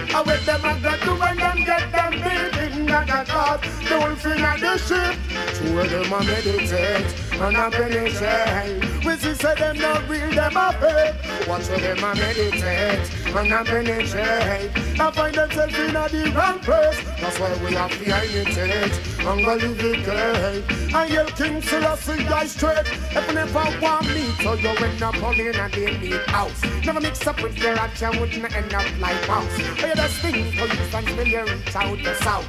How 0.08 0.24
what 0.24 0.44
them 0.46 0.64
a 0.64 0.80
go 0.80 0.96
do 1.04 1.20
when 1.20 1.36
them 1.36 1.64
get 1.64 1.92
them 1.92 2.12
beating? 2.12 2.61
Judge 2.92 3.08
a 3.08 3.24
caught 3.24 3.62
the 3.62 3.98
wolf 4.00 4.26
in 4.26 4.42
the 4.42 4.76
ship. 4.76 5.16
Two 5.54 5.80
of 5.80 5.88
them 5.88 6.12
a 6.12 6.24
meditate 6.24 7.40
and 7.40 7.56
a 7.56 7.70
penetrate. 7.70 9.06
We 9.06 9.16
see 9.16 9.32
say 9.32 9.54
them 9.54 9.78
not 9.78 10.06
real, 10.10 10.30
them 10.30 10.56
a 10.58 10.72
fake. 10.74 11.48
Watch 11.48 11.68
how 11.68 11.78
them 11.78 12.04
a 12.04 12.14
meditate 12.14 13.34
and 13.34 13.50
a 13.50 13.64
penetrate. 13.64 15.00
I 15.00 15.10
find 15.10 15.34
themselves 15.34 15.74
in 15.74 15.96
a 15.96 16.36
wrong 16.36 16.58
place. 16.58 17.02
That's 17.18 17.40
why 17.40 17.56
we 17.64 17.72
have 17.72 17.92
to 17.92 18.04
imitate 18.04 19.11
and 19.26 19.44
go 19.44 19.54
live 19.54 19.80
it 19.80 20.04
great. 20.04 20.94
I 20.94 21.06
yell 21.06 21.26
King 21.26 21.62
Selassie, 21.62 22.26
I 22.26 22.46
straight. 22.46 22.86
If 23.16 23.26
you 23.28 23.34
never 23.34 23.80
want 23.80 24.06
me, 24.08 24.24
so 24.42 24.54
you 24.54 24.68
end 24.68 25.02
up 25.02 25.22
all 25.22 25.38
in 25.38 25.54
a 25.54 25.68
day 25.68 25.98
meat 25.98 26.26
house. 26.28 26.62
Never 26.84 27.00
mix 27.00 27.26
up 27.26 27.42
with 27.42 27.56
your 27.58 27.74
action, 27.74 28.18
wouldn't 28.20 28.56
end 28.56 28.74
up 28.74 28.86
like 29.00 29.22
house. 29.24 29.56
Hear 29.56 29.94
the 29.94 30.08
sting 30.08 30.58
and 30.58 31.08
still 31.08 31.26
you 31.26 31.44
reach 31.44 31.76
out 31.76 31.98
the 32.02 32.14
south. 32.16 32.46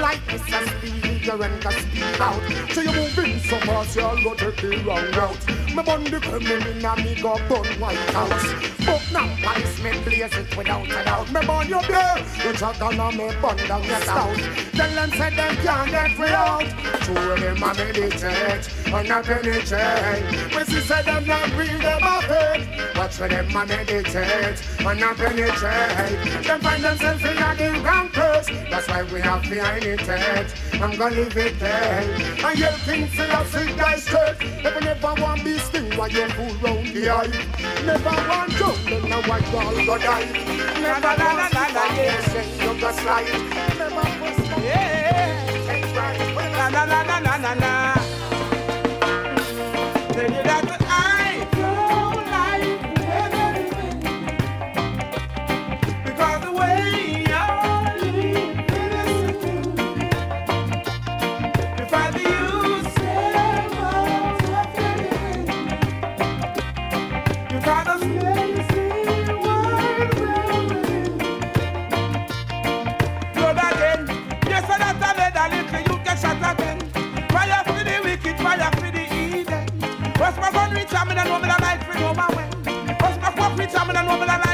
Like 0.00 0.20
Mr. 0.26 0.60
Speed, 0.78 1.24
you 1.24 1.32
run 1.32 1.60
the 1.60 1.70
speed 1.72 2.20
out. 2.20 2.72
So 2.72 2.80
you're 2.82 2.94
moving 2.94 3.38
so 3.40 3.58
fast, 3.60 3.96
you'll 3.96 4.22
go 4.22 4.34
take 4.34 4.56
the 4.56 4.82
wrong 4.84 5.10
route. 5.12 5.59
Me 5.74 5.82
bun 5.84 6.02
the 6.02 6.18
criminal 6.18 6.66
in 6.66 6.84
a 6.84 6.96
me 6.96 7.14
go 7.22 7.36
burn 7.48 7.66
White 7.78 7.96
House. 8.10 8.70
But 8.84 9.02
now 9.12 9.28
police 9.40 9.82
me 9.82 9.90
blaze 10.02 10.34
it 10.34 10.56
without 10.56 10.86
a 10.86 11.04
doubt. 11.04 11.32
Me 11.32 11.40
burn 11.46 11.68
your 11.68 11.82
beer, 11.82 12.14
you 12.44 12.52
chug 12.54 12.82
on 12.82 12.98
a 12.98 13.12
me 13.12 13.30
burn 13.40 13.56
down 13.68 13.84
your 13.84 14.00
stout. 14.00 14.36
Tell 14.72 14.94
them 14.94 15.10
say 15.10 15.30
them 15.36 15.56
can't 15.56 15.90
get 15.90 16.16
free 16.16 16.28
out. 16.30 16.66
Two 17.04 17.16
of 17.16 17.40
them 17.40 17.62
a 17.62 17.74
meditate 17.74 18.68
and 18.92 19.10
a 19.10 19.22
penetrate. 19.22 20.56
We 20.56 20.64
see 20.64 20.80
say 20.80 21.02
them 21.02 21.26
not 21.26 21.50
real, 21.56 21.78
them 21.78 22.02
a 22.02 22.22
fake. 22.22 22.96
Watch 22.96 23.14
for 23.14 23.28
them 23.28 23.54
a 23.54 23.66
meditate 23.66 24.62
and 24.80 25.02
a 25.02 25.14
penetrate. 25.14 26.44
Them 26.44 26.60
find 26.60 26.82
themselves 26.82 27.22
in 27.22 27.38
a 27.38 27.54
the 27.54 27.80
wrong 27.84 28.08
place. 28.08 28.46
That's 28.70 28.88
why 28.88 29.04
we 29.04 29.20
have 29.20 29.42
to 29.44 29.54
imitate. 29.54 30.52
I'm 30.82 30.96
gonna 30.96 31.14
leave 31.14 31.36
it 31.36 31.58
there. 31.58 32.00
And 32.44 32.58
yell 32.58 32.72
King 32.84 33.06
Selassie 33.08 33.76
die 33.76 33.96
straight. 33.96 34.40
You 34.64 34.80
never 34.80 35.14
want 35.20 35.44
be 35.44 35.58
sting, 35.58 35.90
why 35.96 36.06
you 36.06 36.26
fool 36.30 36.54
round 36.62 36.86
the 36.88 37.10
eye? 37.10 37.26
Never 37.84 38.16
want 38.28 38.52
to, 38.52 38.68
then 38.88 39.12
a 39.12 39.22
white 39.28 39.52
ball 39.52 39.74
go 39.84 39.98
die. 39.98 40.24
Never 40.80 41.06
want 41.06 41.52
to 41.52 41.58
yes, 41.96 42.34
yes, 42.34 42.62
you 42.62 42.80
go 42.80 42.92
slide. 42.92 43.26
Never 43.78 44.00
to 44.00 44.60
yeah. 44.62 45.50
Na 46.56 46.68
na 46.70 46.84
na 46.86 47.02
na 47.04 47.18
na 47.20 47.36
na 47.36 47.54
na. 47.54 47.99
What 84.06 84.20
preacher, 84.20 84.38
me 84.38 84.49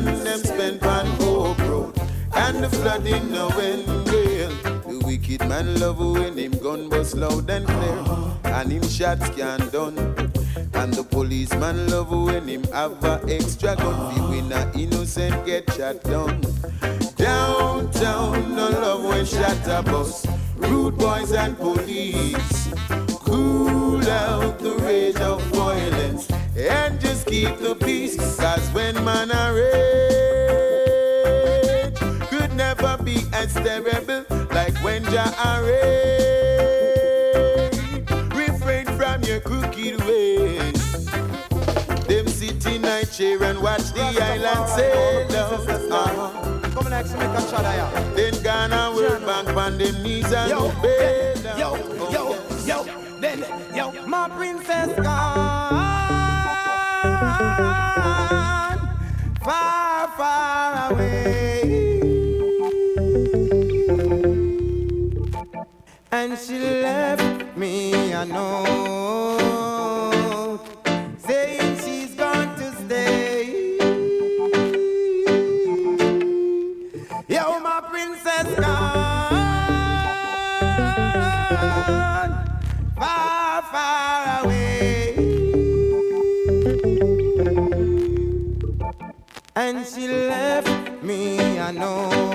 million 0.00 0.24
them 0.24 0.38
spend 0.38 0.82
on 0.84 1.06
Hope 1.20 1.58
Road. 1.60 2.00
And 2.34 2.62
the 2.64 2.68
flooding 2.68 3.30
no 3.30 3.48
end 3.48 3.86
gale. 4.06 4.54
The 4.88 5.02
wicked 5.04 5.40
man 5.48 5.78
love 5.80 5.98
when 5.98 6.36
him 6.38 6.52
gun 6.52 6.88
bust 6.88 7.16
loud 7.16 7.50
and 7.50 7.66
clear. 7.66 8.04
And 8.44 8.72
him 8.72 8.88
shots 8.88 9.28
can 9.30 9.60
done. 9.70 9.98
And 10.74 10.94
the 10.94 11.04
policeman 11.08 11.88
love 11.88 12.10
when 12.10 12.48
him 12.48 12.64
have 12.72 13.04
a 13.04 13.20
extra 13.28 13.76
gun. 13.76 14.30
When 14.30 14.52
a 14.52 14.70
innocent 14.74 15.44
get 15.46 15.70
shot 15.74 16.02
down. 16.04 16.40
Downtown, 17.16 18.56
no 18.56 18.70
love 18.70 19.04
when 19.04 19.24
shot 19.26 19.66
a 19.66 19.82
bus. 19.82 20.26
Rude 20.56 20.96
boys 20.96 21.32
and 21.32 21.56
police. 21.56 22.68
Cool 23.20 24.08
out 24.08 24.58
the 24.58 24.74
rage 24.80 25.16
of 25.16 25.42
violence. 25.54 26.30
And 26.56 27.00
keep 27.32 27.56
the 27.58 27.74
peace. 27.74 28.16
Cause 28.36 28.68
when 28.72 28.94
man 29.04 29.30
are 29.32 29.54
rage, 29.54 29.88
could 32.28 32.52
never 32.54 32.98
be 33.02 33.24
as 33.32 33.54
terrible 33.54 34.26
like 34.50 34.76
when 34.84 35.02
Jah 35.04 35.32
are 35.42 35.64
rage. 35.64 35.80
Refrain 38.34 38.84
from 38.98 39.22
your 39.22 39.40
crooked 39.40 40.04
ways. 40.04 41.06
Them 42.06 42.28
sit 42.28 42.66
in 42.66 42.82
night 42.82 43.10
chair 43.10 43.42
and 43.44 43.62
watch 43.62 43.92
the 43.92 44.04
island 44.30 44.68
sail. 44.68 45.22
Uh-huh. 45.94 46.30
Come 46.74 46.92
a 46.92 47.02
shot 47.08 47.64
of 47.64 47.74
ya. 47.76 47.86
Then 48.14 48.34
Ghana 48.42 48.92
World 48.94 49.24
Bank 49.24 49.48
on 49.56 49.78
them 49.78 50.02
knees 50.02 50.32
and 50.32 50.50
Yo, 50.50 50.70
bail 50.82 51.22
yo, 51.58 51.76
yo, 52.10 52.22
yo, 52.64 52.84
then, 53.20 53.44
yo, 53.74 53.92
my 54.06 54.28
princess 54.28 54.94
gone 55.00 55.71
far, 59.42 60.08
far 60.16 60.92
away, 60.92 62.00
and 66.10 66.38
she 66.38 66.58
left 66.58 67.56
me 67.56 68.12
a 68.12 68.24
me 91.74 92.31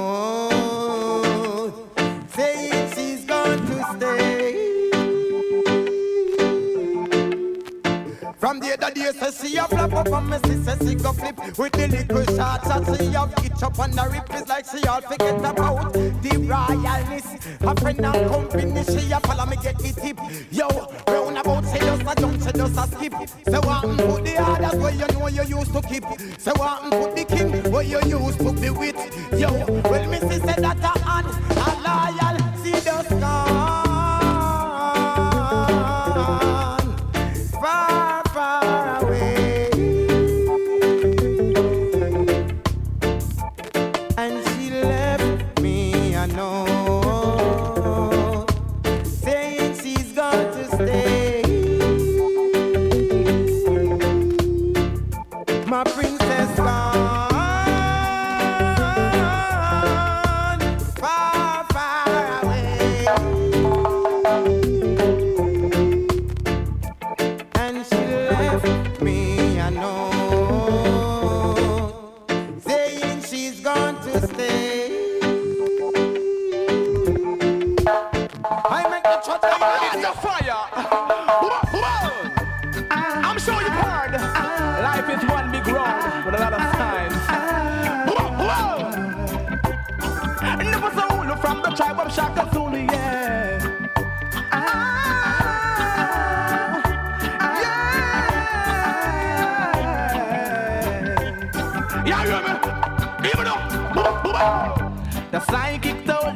From 8.58 8.68
the 8.68 8.74
other 8.74 8.92
day, 8.92 9.12
say 9.12 9.50
she 9.50 9.58
a 9.58 9.68
flap 9.68 9.94
up 9.94 10.12
on 10.12 10.30
me, 10.32 10.38
she 10.46 10.56
say 10.64 10.76
she 10.80 10.96
go 10.96 11.14
flip 11.14 11.38
with 11.60 11.72
the 11.74 11.88
little 11.90 12.36
shots 12.36 12.68
that 12.68 12.98
she 12.98 13.06
have 13.14 13.32
itch 13.46 13.62
up 13.62 13.78
on 13.78 13.92
the 13.92 14.10
rip. 14.12 14.26
It's 14.32 14.50
like 14.50 14.66
she 14.66 14.88
all 14.88 15.00
forget 15.02 15.38
about 15.38 15.94
the 15.94 16.30
royalness. 16.42 17.28
A 17.62 17.80
friend 17.80 18.04
and 18.04 18.32
company, 18.32 18.84
she 18.84 19.12
a 19.12 19.20
follow 19.20 19.46
me 19.46 19.58
get 19.58 19.78
the 19.78 19.94
tip. 19.94 20.18
Yo, 20.50 20.68
round 21.08 21.38
about 21.38 21.66
she 21.72 21.78
just 21.78 22.02
a 22.02 22.16
jump, 22.20 22.42
she 22.42 22.52
just 22.52 22.78
a 22.80 22.88
skip. 22.88 23.14
Say 23.46 23.60
what 23.60 23.84
and 23.84 24.00
put 24.00 24.26
the 24.26 24.38
others 24.42 24.80
where 24.82 24.94
you 24.94 25.08
know 25.08 25.28
you 25.28 25.60
used 25.60 25.74
to 25.74 25.82
keep. 25.84 26.06
Say 26.40 26.52
what 26.54 26.82
and 26.82 26.92
put 26.94 27.16
the 27.16 27.26
king 27.26 27.72
where 27.72 27.84
you 27.84 28.00
used 28.02 28.40
to 28.40 28.54
be 28.54 28.72
with. 28.72 28.98
Yo, 29.40 29.54
well 29.84 30.10
me 30.10 30.18
see 30.18 30.40
say 30.40 30.56
that 30.58 30.82
a 30.82 30.94
an 31.06 31.26
a 31.54 31.70
loyal, 31.86 32.64
she 32.64 32.72
just 32.72 33.10
gone 33.20 33.57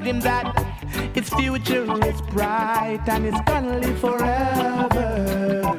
him 0.03 0.19
that 0.21 0.45
his 1.13 1.29
future 1.29 1.85
is 2.05 2.21
bright 2.33 3.01
and 3.07 3.25
it's 3.25 3.41
gonna 3.41 3.77
live 3.79 3.99
forever. 3.99 5.77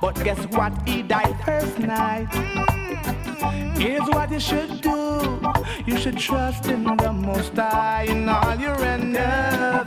But 0.00 0.14
guess 0.24 0.38
what? 0.46 0.72
He 0.86 1.02
died 1.02 1.36
first 1.44 1.78
night. 1.78 2.28
Mm. 2.30 3.78
Here's 3.78 4.08
what 4.08 4.30
you 4.30 4.40
should 4.40 4.80
do. 4.80 5.40
You 5.86 5.98
should 5.98 6.18
trust 6.18 6.66
in 6.66 6.84
the 6.84 7.12
Most 7.12 7.54
High 7.56 8.06
in 8.08 8.28
all 8.28 8.56
your 8.56 8.76
endeavors. 8.84 9.86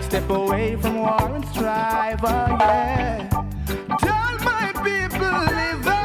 Step 0.00 0.30
away 0.30 0.76
from 0.76 0.98
war 0.98 1.34
and 1.34 1.44
strive, 1.48 2.20
Oh 2.22 2.56
yeah. 2.60 3.28
Tell 3.98 4.38
my 4.44 4.72
people 4.84 5.44
live 5.56 6.01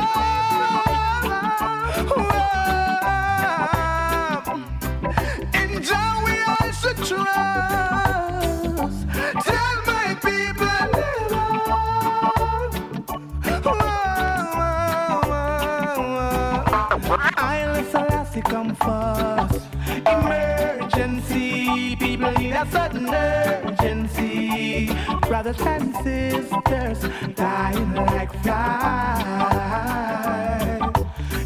come 18.48 18.74
first. 18.76 19.68
Emergency, 20.08 21.96
people 21.98 22.32
need 22.34 22.54
a 22.54 22.66
sudden 22.72 23.14
urgency. 23.14 24.90
Brothers 25.28 25.60
and 25.62 25.94
sisters 25.98 27.00
dying 27.36 27.94
like 27.94 28.32
flies. 28.44 29.38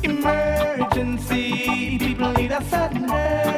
Emergency, 0.04 1.98
people 1.98 2.32
need 2.34 2.52
a 2.52 2.64
sudden 2.66 3.10
urgency. 3.10 3.51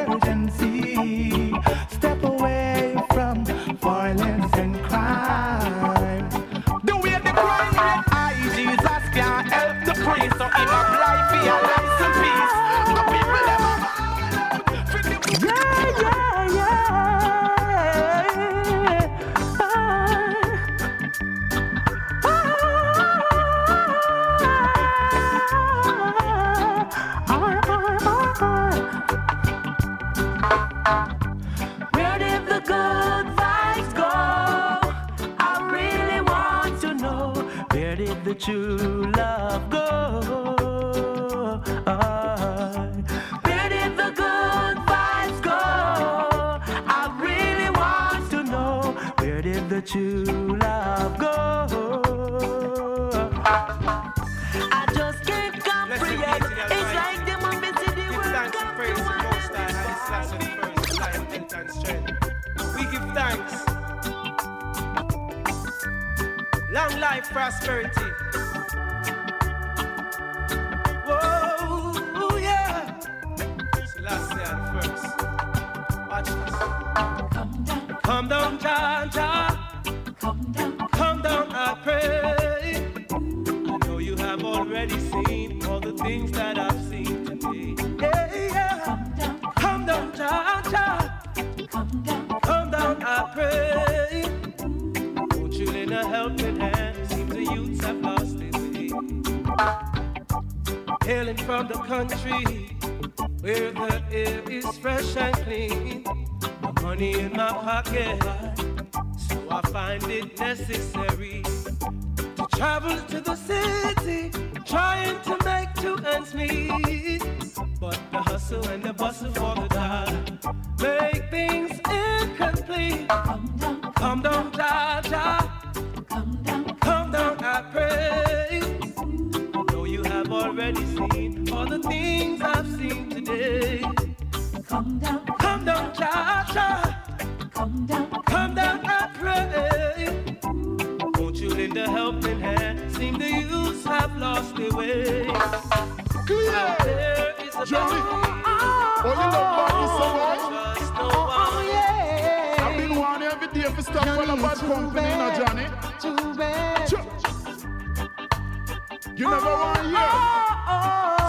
You 159.16 159.30
never 159.30 159.46
want 159.46 159.76
to 159.76 159.82
hear. 159.84 160.10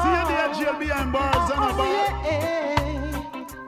See 0.02 0.10
you 0.10 0.24
there, 0.28 0.49
jail 0.56 0.80
behind 0.80 1.12
bars 1.14 1.52
and 1.52 1.60
a 1.60 1.74
bar. 1.78 2.10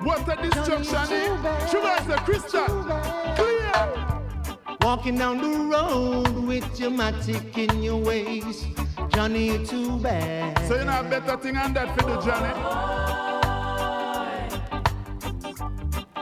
What 0.03 0.27
a 0.27 0.35
destruction, 0.41 1.13
eh? 1.13 1.67
Sugar 1.67 1.95
is 2.01 2.09
a 2.09 2.17
Christian. 2.25 2.65
Clear. 3.35 3.77
Walking 4.81 5.17
down 5.19 5.37
the 5.37 5.49
road 5.71 6.35
with 6.47 6.79
your 6.79 6.89
matic 6.89 7.57
in 7.59 7.83
your 7.83 7.97
waist. 7.97 8.65
Johnny, 9.09 9.45
you 9.51 9.63
too 9.63 9.99
bad. 9.99 10.57
So 10.67 10.79
you 10.79 10.85
know 10.85 10.99
a 10.99 11.03
better 11.03 11.37
thing 11.37 11.53
than 11.53 11.73
that 11.73 11.95
for 11.99 12.07
the 12.09 12.19
Johnny. 12.21 12.53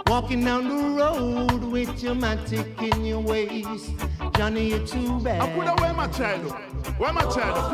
Walking 0.08 0.44
down 0.44 0.68
the 0.68 1.02
road 1.02 1.64
with 1.64 2.04
your 2.04 2.16
matic 2.16 2.78
in 2.94 3.06
your 3.06 3.22
waist. 3.22 3.92
Johnny, 4.36 4.72
you 4.72 4.86
too 4.86 5.18
bad. 5.22 5.42
I 5.42 5.54
could 5.56 5.68
have 5.68 5.80
wear 5.80 5.94
my 5.94 6.08
child. 6.08 6.54
Where 6.98 7.12
my 7.12 7.24
child? 7.24 7.72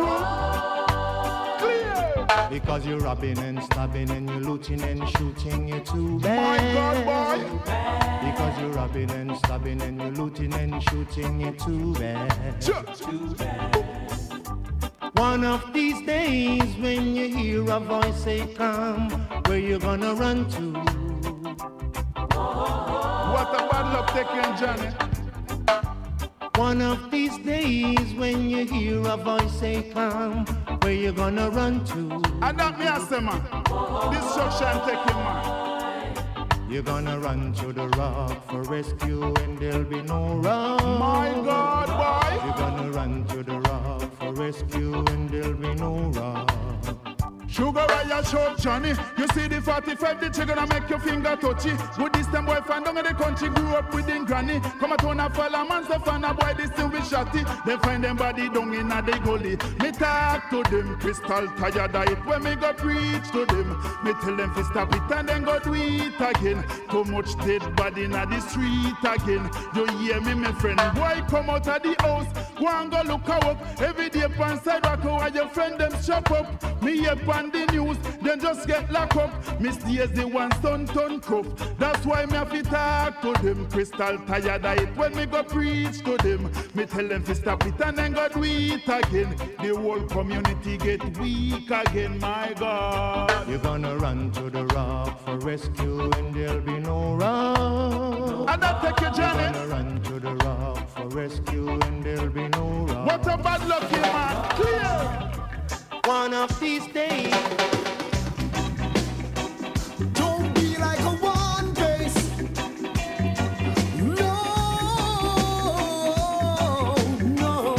Clear. 1.59 2.27
Because 2.49 2.85
you're 2.87 2.99
robbing 2.99 3.37
and 3.37 3.61
stabbing 3.63 4.09
and 4.09 4.27
you're 4.27 4.39
looting 4.39 4.81
and 4.81 5.07
shooting, 5.09 5.67
you're 5.67 5.79
too 5.81 6.17
My 6.19 6.57
bad. 6.57 7.05
God, 7.05 7.39
boy. 7.39 8.31
Because 8.31 8.59
you're 8.59 8.71
robbing 8.71 9.11
and 9.11 9.37
stabbing 9.37 9.81
and 9.83 10.01
you're 10.01 10.11
looting 10.11 10.53
and 10.55 10.81
shooting, 10.83 11.39
you're 11.39 11.53
too 11.53 11.93
bad. 11.93 12.59
Too 12.61 13.35
bad. 13.37 13.75
One 15.13 15.43
of 15.45 15.71
these 15.71 16.03
days 16.05 16.75
when 16.77 17.15
you 17.15 17.27
hear 17.35 17.69
a 17.71 17.79
voice 17.79 18.23
say 18.23 18.47
come, 18.55 19.09
where 19.45 19.59
you 19.59 19.77
gonna 19.77 20.15
run 20.15 20.49
to? 20.51 20.73
What 23.33 23.49
a 23.53 23.67
bad 23.69 23.93
luck 23.93 24.11
taking, 24.13 24.55
Johnny. 24.57 25.10
One 26.55 26.81
of 26.81 27.09
these 27.09 27.37
days 27.39 28.13
when 28.15 28.49
you 28.49 28.65
hear 28.65 28.99
a 29.07 29.17
voice 29.17 29.51
say 29.59 29.83
come, 29.93 30.45
where 30.81 30.93
you 30.93 31.11
gonna 31.11 31.49
run 31.49 31.83
to? 31.85 32.21
And 32.41 32.59
that 32.59 32.77
me 32.77 32.85
a 32.85 32.99
say, 32.99 33.19
man. 33.19 33.41
Destruction 34.11 34.81
taking, 34.85 35.15
man. 35.15 36.69
You're 36.69 36.83
gonna 36.83 37.19
run 37.19 37.53
to 37.53 37.73
the 37.73 37.87
rock 37.89 38.49
for 38.49 38.61
rescue 38.63 39.33
and 39.41 39.57
there'll 39.57 39.83
be 39.83 40.01
no 40.01 40.35
rock. 40.35 40.81
My 40.83 41.41
God, 41.43 41.87
boy. 41.87 42.45
You're 42.45 42.55
gonna 42.55 42.91
run 42.91 43.25
to 43.27 43.43
the 43.43 43.59
rock 43.59 44.01
for 44.19 44.33
rescue 44.33 44.93
and 45.07 45.29
there'll 45.29 45.53
be 45.53 45.73
no 45.75 46.11
rock. 46.11 47.20
Sugar 47.51 47.85
I 47.89 48.21
short 48.23 48.59
Johnny. 48.59 48.93
You 49.17 49.27
see 49.33 49.47
the 49.49 49.61
45, 49.61 50.21
the 50.21 50.29
chicken 50.29 50.55
gonna 50.55 50.67
make 50.67 50.89
your 50.89 50.99
finger 50.99 51.35
touchy. 51.35 51.71
Good 51.97 52.13
this 52.13 52.27
time 52.27 52.45
boy 52.45 52.61
find 52.65 52.85
down 52.85 52.97
in 52.97 53.03
the 53.03 53.13
country, 53.13 53.49
grew 53.49 53.75
up 53.75 53.93
with 53.93 54.07
in 54.07 54.23
granny. 54.23 54.61
Come 54.79 54.93
a 54.93 54.97
town 54.97 55.19
a 55.19 55.29
fella 55.29 55.67
man, 55.67 55.85
so 55.85 55.99
fan 55.99 56.23
a 56.23 56.33
boy 56.33 56.53
this 56.55 56.69
thing 56.71 56.89
we 56.89 56.99
shotty. 56.99 57.43
They 57.65 57.75
find 57.77 58.05
them 58.05 58.15
body 58.15 58.47
down 58.47 58.73
in 58.73 58.89
a 58.89 59.01
the 59.01 59.19
gully. 59.19 59.57
Me 59.81 59.91
talk 59.91 60.49
to 60.49 60.63
them, 60.63 60.97
crystal 61.01 61.47
tired 61.57 61.93
of. 61.93 62.25
When 62.25 62.43
me 62.43 62.55
go 62.55 62.71
preach 62.71 63.29
to 63.31 63.45
them, 63.45 63.69
me 64.01 64.13
tell 64.21 64.37
them 64.37 64.55
to 64.55 64.63
stop 64.63 64.95
it 64.95 65.11
and 65.11 65.27
then 65.27 65.43
go 65.43 65.59
do 65.59 65.73
it 65.73 66.21
again. 66.21 66.63
Too 66.89 67.03
much 67.03 67.35
dead 67.39 67.75
body 67.75 68.05
in 68.05 68.11
the 68.11 68.39
street 68.39 68.95
again. 69.03 69.51
You 69.75 69.87
hear 69.97 70.21
me, 70.21 70.35
my 70.35 70.53
friend? 70.53 70.79
Boy 70.95 71.21
come 71.27 71.49
out 71.49 71.67
of 71.67 71.83
the 71.83 71.95
house, 71.99 72.27
go 72.57 72.67
and 72.67 72.89
go 72.89 73.01
look 73.01 73.27
a 73.27 73.45
walk. 73.45 73.57
Every 73.81 74.09
day 74.09 74.29
pan 74.29 74.57
sidewalk, 74.63 75.01
how 75.01 75.27
your 75.27 75.49
friend 75.49 75.77
them 75.77 76.01
shop 76.01 76.31
up. 76.31 76.81
Me 76.81 77.05
pan 77.25 77.40
the 77.49 77.65
news, 77.71 77.97
then 78.21 78.39
just 78.39 78.67
get 78.67 78.91
locked 78.91 79.17
up. 79.17 79.31
Stays 79.71 80.11
the 80.11 80.27
one 80.27 80.51
son 80.61 80.85
turn 80.85 81.19
cuff. 81.21 81.45
That's 81.77 82.05
why 82.05 82.25
me 82.25 82.33
have 82.33 82.51
to 82.51 82.61
talk 82.61 83.21
to 83.21 83.33
them. 83.41 83.69
Crystal 83.69 84.17
tired 84.27 84.65
of 84.65 84.77
it 84.77 84.95
when 84.97 85.15
me 85.15 85.25
go 85.25 85.43
preach 85.43 85.99
to 86.03 86.17
them. 86.17 86.51
Me 86.73 86.85
tell 86.85 87.07
them 87.07 87.23
to 87.23 87.33
stop 87.35 87.65
it 87.65 87.79
and 87.81 87.97
then 87.97 88.13
go 88.13 88.27
do 88.27 88.43
it 88.43 88.87
again. 88.87 89.35
The 89.61 89.75
whole 89.75 90.03
community 90.03 90.77
get 90.77 91.17
weak 91.17 91.71
again, 91.71 92.19
my 92.19 92.53
God. 92.59 93.47
You're 93.47 93.59
gonna 93.59 93.97
run 93.97 94.31
to 94.31 94.49
the 94.49 94.65
rock 94.67 95.23
for 95.23 95.37
rescue 95.37 96.11
and 96.11 96.33
there'll 96.35 96.61
be 96.61 96.79
no 96.79 97.15
rock. 97.15 98.49
And 98.49 98.61
that 98.61 98.81
take 98.81 98.99
you, 98.99 99.15
Johnny. 99.15 99.43
You're 99.43 99.53
gonna 99.53 99.67
run 99.67 100.01
to 100.03 100.19
the 100.19 100.35
rock 100.35 100.89
for 100.89 101.07
rescue 101.07 101.69
and 101.69 102.03
there'll 102.03 102.29
be 102.29 102.47
no 102.49 102.85
rock. 102.87 103.07
What 103.07 103.33
a 103.33 103.37
bad 103.37 103.67
luck 103.67 103.89
here, 103.89 104.01
man. 104.01 104.49
Clear. 104.55 105.30
One 106.11 106.33
of 106.33 106.59
these 106.59 106.85
days. 106.87 107.33
Don't 110.11 110.53
be 110.55 110.75
like 110.77 110.99
a 110.99 111.13
one 111.23 111.73
face. 111.73 112.17
No, 113.95 114.35
no. 117.39 117.77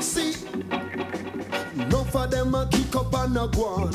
See, 0.00 0.34
enough 1.74 2.16
of 2.16 2.30
them 2.32 2.54
a 2.56 2.68
kick 2.72 2.96
up 2.96 3.14
a 3.14 3.48
go. 3.56 3.88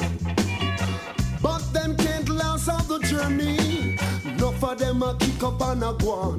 But 1.42 1.74
them 1.74 1.98
can't 1.98 2.30
last 2.30 2.70
out 2.70 2.88
the 2.88 3.00
journey. 3.00 3.98
Enough 4.24 4.64
of 4.64 4.78
them 4.80 5.04
a 5.04 5.18
kick 5.20 5.44
up 5.44 5.62
and 5.64 5.84
a 5.84 5.94
go. 6.00 6.38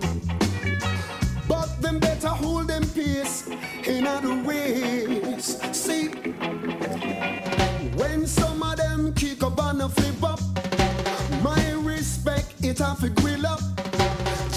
But 1.46 1.82
them 1.82 1.98
better 1.98 2.28
hold 2.28 2.68
them 2.68 2.84
peace 2.94 3.46
in 3.84 4.06
other 4.06 4.34
ways. 4.42 5.58
See, 5.72 6.08
up 9.44 9.60
and 9.60 9.82
a 9.82 9.88
flip 9.88 10.22
up, 10.22 10.40
my 11.42 11.72
respect 11.72 12.54
it 12.62 12.78
have 12.78 13.00
to 13.00 13.08
grill 13.08 13.46
up. 13.46 13.60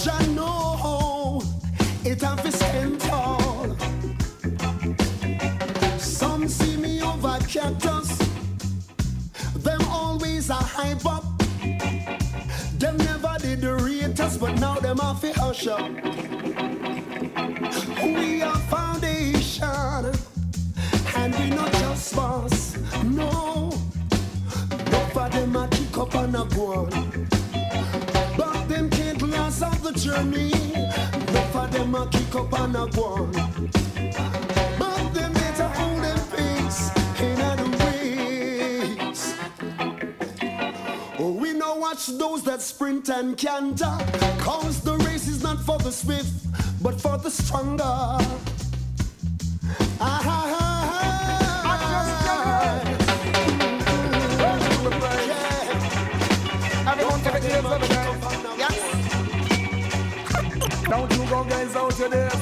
Jah 0.04 0.20
know 0.28 1.42
it 2.04 2.22
have 2.22 2.42
to 2.44 2.52
stand 2.52 3.00
tall. 3.02 3.76
Some 5.98 6.48
see 6.48 6.78
me 6.78 7.02
over 7.02 7.38
cactus, 7.48 8.18
them 9.56 9.82
always 9.90 10.50
a 10.50 10.56
hype 10.56 11.06
up. 11.06 11.24
Them 12.78 12.98
never 12.98 13.38
did 13.40 13.62
the 13.62 13.76
rate 13.82 14.16
but 14.40 14.60
now 14.60 14.76
them 14.76 14.98
have 15.00 15.22
to 15.22 15.34
hush 15.34 15.68
up. 15.68 15.90
We 18.04 18.42
are 18.42 18.60
foundation, 18.70 19.64
and 21.16 21.36
we 21.36 21.50
not 21.50 21.72
just 21.74 22.16
boss. 22.16 22.78
No, 23.04 23.72
for 25.16 25.30
them 25.30 25.56
a 25.56 25.66
kick 25.70 25.98
up 25.98 26.14
and 26.16 26.36
a 26.36 26.44
go 26.54 26.74
on. 26.74 26.90
But 28.38 28.68
them 28.68 28.90
can't 28.90 29.22
last 29.22 29.62
out 29.62 29.82
the 29.82 29.94
journey. 29.94 30.52
No 31.34 31.42
for 31.54 31.68
them 31.68 31.96
a 31.96 32.06
kick 32.08 32.36
up 32.36 32.52
and 32.60 32.76
a 32.76 32.86
go 32.88 33.04
on. 33.20 33.32
But 34.78 35.14
them 35.14 35.32
better 35.32 35.70
hold 35.78 36.04
them 36.04 36.20
peace 36.36 36.92
in 37.22 37.42
other 37.50 37.70
ways. 37.86 39.36
Oh, 41.18 41.32
we 41.32 41.54
know 41.54 41.76
watch 41.76 42.08
those 42.08 42.44
that 42.44 42.62
sprint 42.62 43.08
and 43.08 43.38
canter. 43.38 43.98
Cause 44.40 44.82
the 44.82 44.98
race 45.08 45.30
is 45.30 45.42
not 45.42 45.62
for 45.62 45.78
the 45.78 45.94
swift, 45.94 46.34
but 46.84 47.00
for 47.00 47.18
the 47.18 47.32
stronger. 47.32 48.18
Ah, 50.02 50.45
Yes. 57.48 58.78
Don't 60.84 61.12
you 61.12 61.26
go 61.30 61.44
guys 61.44 61.76
out 61.76 61.92
to 61.92 62.10
this. 62.10 62.36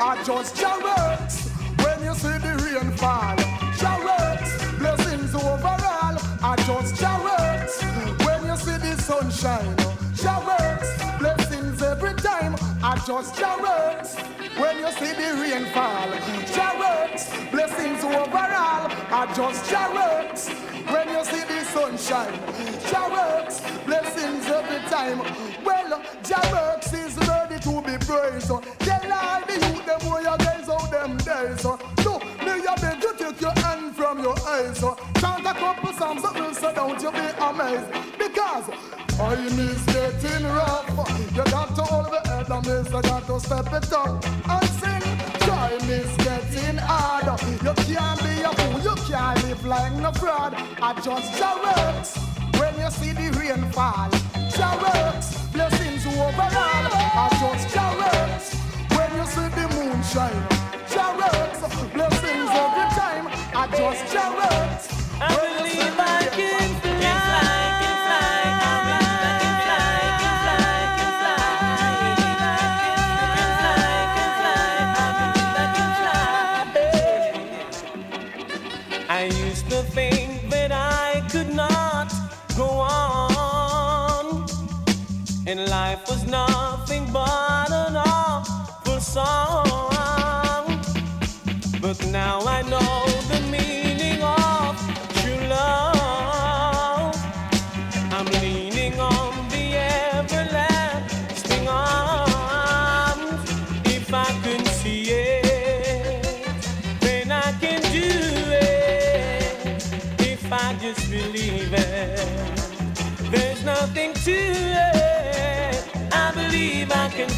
I 0.00 0.22
just 0.24 0.56
chariots 0.56 1.48
when 1.82 2.04
you 2.04 2.14
see 2.14 2.38
the 2.38 2.54
rain 2.62 2.92
fall. 2.96 3.36
Chariots, 3.78 4.50
blessings 4.78 5.34
overall. 5.34 6.16
I 6.42 6.54
just 6.64 6.96
chariots 7.00 7.82
when 8.24 8.46
you 8.46 8.56
see 8.56 8.78
the 8.78 8.96
sunshine. 9.00 9.76
Chariots, 10.14 10.90
blessings 11.18 11.82
every 11.82 12.14
time. 12.14 12.54
I 12.82 13.02
just 13.04 13.34
chariots 13.34 14.16
when 14.58 14.78
you 14.78 14.90
see 14.92 15.12
the 15.12 15.34
rain 15.40 15.66
fall. 15.72 16.10
Chariots, 16.54 17.30
blessings 17.50 18.04
overall. 18.04 18.90
I 19.10 19.32
just 19.34 19.68
chariots 19.68 20.50
you 21.90 21.98
sunshine. 21.98 22.38
Chariots, 22.88 23.60
blessings 23.84 24.46
every 24.46 24.78
time. 24.90 25.18
Well, 25.64 26.00
Jarrocks 26.22 26.92
is 26.94 27.16
ready 27.28 27.58
to 27.60 27.82
be 27.82 27.96
praised. 28.04 28.48
Tell 28.80 29.12
all 29.12 29.40
the 29.46 29.54
youth 29.54 29.86
them 29.86 30.00
where 30.08 30.22
you 30.22 30.38
guys 30.38 30.68
out 30.68 30.90
them 30.90 31.16
days. 31.18 31.64
No, 32.04 32.18
me 32.44 32.64
a 32.64 32.74
beg 32.80 33.02
you 33.02 33.14
take 33.16 33.40
your 33.40 33.52
hand 33.52 33.94
from 33.96 34.22
your 34.22 34.38
eyes. 34.48 34.80
Chant 34.80 35.46
a 35.46 35.54
couple 35.54 35.92
songs 35.92 36.22
that 36.22 36.34
will 36.34 36.54
so 36.54 36.74
don't 36.74 37.02
you 37.02 37.10
be 37.10 37.26
amazed. 37.40 38.18
Because 38.18 38.66
time 39.16 39.58
is 39.58 39.82
getting 39.86 40.46
rough. 40.46 40.88
You 41.34 41.44
got 41.44 41.74
to 41.76 41.82
hold 41.82 42.06
the 42.06 42.28
head 42.28 42.50
and 42.50 42.66
miss, 42.66 42.92
you 42.92 43.02
got 43.02 43.26
to 43.26 43.40
step 43.40 43.72
it 43.72 43.92
up 43.92 44.24
and 44.48 44.68
sing. 44.80 45.23
Time 45.54 45.88
is 45.88 46.16
getting 46.16 46.78
hard. 46.78 47.40
You 47.62 47.74
can't 47.86 48.20
be 48.26 48.42
a 48.42 48.50
fool, 48.58 48.80
you 48.82 48.94
can't 49.06 49.40
live 49.44 49.64
like 49.64 49.92
no 49.94 50.10
fraud. 50.10 50.52
I 50.82 50.94
just 51.00 51.30
Jarrocks 51.38 52.10
when 52.58 52.74
you 52.82 52.90
see 52.90 53.12
the 53.12 53.30
rain 53.38 53.62
fall. 53.70 54.10
Jarrocks, 54.56 55.28
blessings 55.52 56.04
overall. 56.06 56.90
I 57.22 57.28
just 57.40 57.68
Jarrocks 57.74 58.46
when 58.96 59.10
you 59.16 59.26
see 59.34 59.48
the 59.58 59.66
moon 59.74 60.02
shine. 60.12 60.44
Jarrocks, 60.92 61.60
blessings 61.94 62.50
every 62.64 62.88
time. 62.98 63.26
I 63.54 63.64
just 63.78 64.02
Jarrocks. 64.12 64.84
I 65.20 65.28
believe 65.38 66.03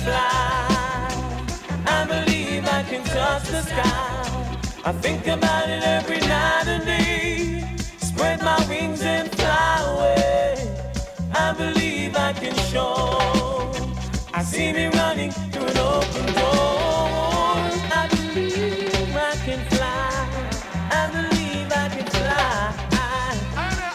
fly. 0.06 1.08
I 1.98 2.00
believe 2.12 2.64
I 2.78 2.82
can 2.90 3.02
touch 3.16 3.44
the 3.54 3.62
sky. 3.62 4.12
I 4.90 4.92
think 5.04 5.26
about 5.26 5.68
it 5.74 5.82
every 5.96 6.20
night 6.34 6.66
and 6.74 6.84
day. 6.84 7.78
Spread 8.08 8.38
my 8.50 8.60
wings 8.70 9.02
and 9.02 9.26
fly 9.38 9.74
away. 9.92 10.54
I 11.46 11.48
believe 11.62 12.12
I 12.28 12.32
can 12.40 12.54
show. 12.72 12.94
I 14.38 14.42
see 14.52 14.68
me 14.78 14.86
running 15.00 15.32
through 15.52 15.68
an 15.72 15.78
open 15.94 16.26
door. 16.38 17.56
I 18.00 18.02
believe 18.14 19.16
I 19.30 19.34
can 19.46 19.60
fly. 19.72 20.10
I 21.00 21.02
believe 21.16 21.68
I 21.84 21.86
can 21.94 22.06
fly. 22.16 22.56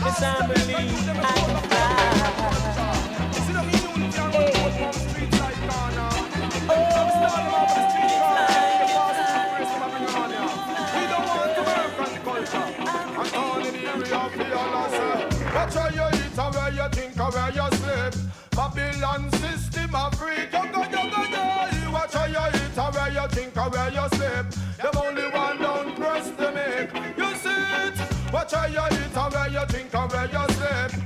Yes, 0.03 0.21
I 0.33 0.37
believe 0.51 1.09
I 1.09 1.33
can. 1.39 1.50
Watch 15.61 15.75
how 15.75 15.89
you 15.89 16.17
eat 16.17 16.39
and 16.39 16.55
where 16.55 16.73
you 16.73 16.89
think 16.89 17.19
and 17.19 17.33
where 17.35 17.51
you 17.51 17.77
sleep. 17.77 18.31
Babylon 18.49 19.31
system 19.33 19.93
of 19.93 20.17
greed. 20.17 20.49
Yo, 20.51 20.63
go, 20.71 20.81
yo, 20.81 21.07
go, 21.07 21.23
yo. 21.29 21.91
Watch 21.91 22.13
how 22.13 22.25
you 22.25 22.47
eat 22.49 22.77
and 22.79 22.95
where 22.95 23.11
you 23.11 23.27
think 23.27 23.55
and 23.55 23.71
where 23.71 23.91
you 23.91 24.09
sleep. 24.09 24.49
Them 24.77 24.97
only 24.97 25.29
one 25.29 25.59
down 25.59 25.95
press 25.95 26.31
to 26.31 26.51
make. 26.51 26.91
You 27.15 27.35
see 27.35 27.61
it. 27.85 28.33
Watch 28.33 28.53
how 28.53 28.65
you 28.65 28.79
eat 28.97 29.15
and 29.15 29.33
where 29.35 29.49
you 29.49 29.65
think 29.67 29.93
and 29.93 30.11
where 30.11 30.25
you 30.25 30.53
sleep. 30.55 31.00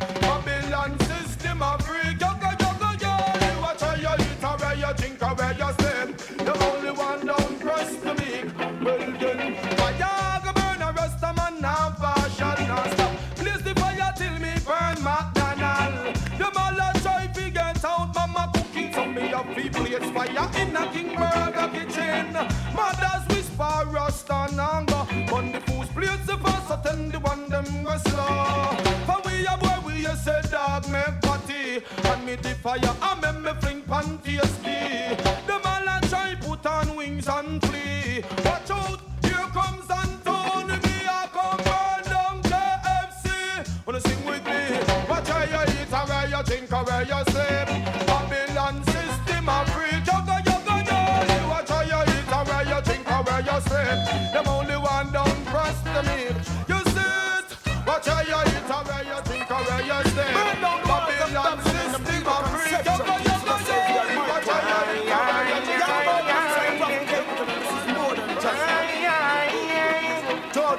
the 32.46 32.54
fire 32.56 33.05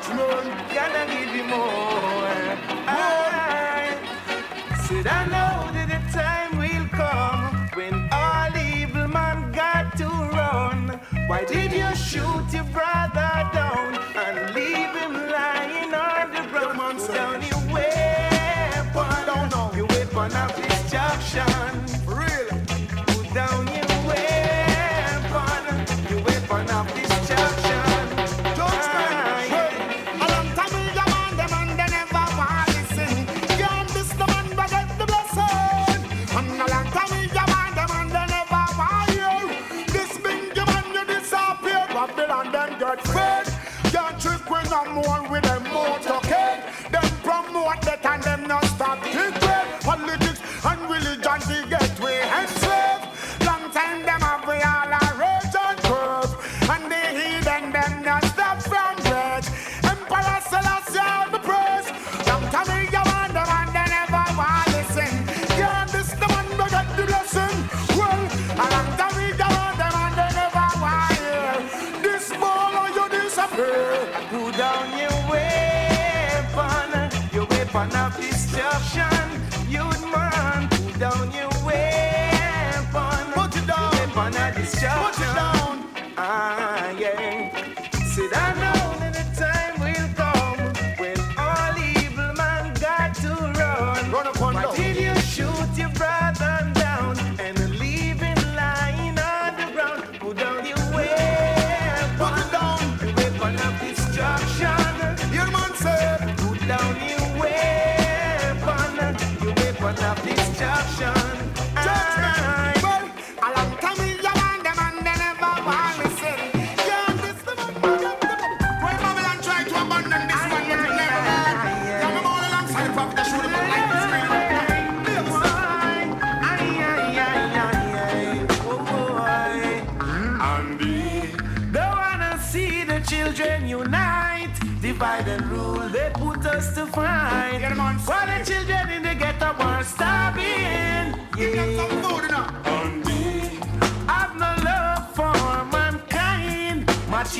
None 0.08 0.68
can 0.68 1.08
give 1.08 1.34
you 1.34 1.42
more. 1.44 2.56
I 2.86 3.98
said 4.86 5.06
I 5.06 5.24
know 5.26 5.72
that 5.74 5.88
the 5.90 6.00
time 6.12 6.58
will 6.58 6.86
come 6.88 7.68
when 7.74 8.08
all 8.12 8.56
evil 8.56 9.08
man 9.08 9.50
got 9.52 9.96
to 9.98 10.06
run. 10.06 11.00
Why 11.26 11.44
did 11.44 11.72
you 11.72 11.92
shoot 11.96 12.52
your 12.52 12.64
brother 12.64 13.50
down 13.52 13.98
and 14.14 14.54
leave 14.54 14.94
him 14.94 15.14
lying 15.28 15.92
on 15.92 16.30
the 16.32 16.42
ground? 16.50 17.00
Down 17.12 17.42
your 17.42 17.60
weapon, 17.74 19.50
your 19.76 19.86
weapon 19.86 20.32
of 20.36 20.54
destruction. 20.54 21.85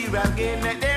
you 0.07 0.15
again. 0.15 0.96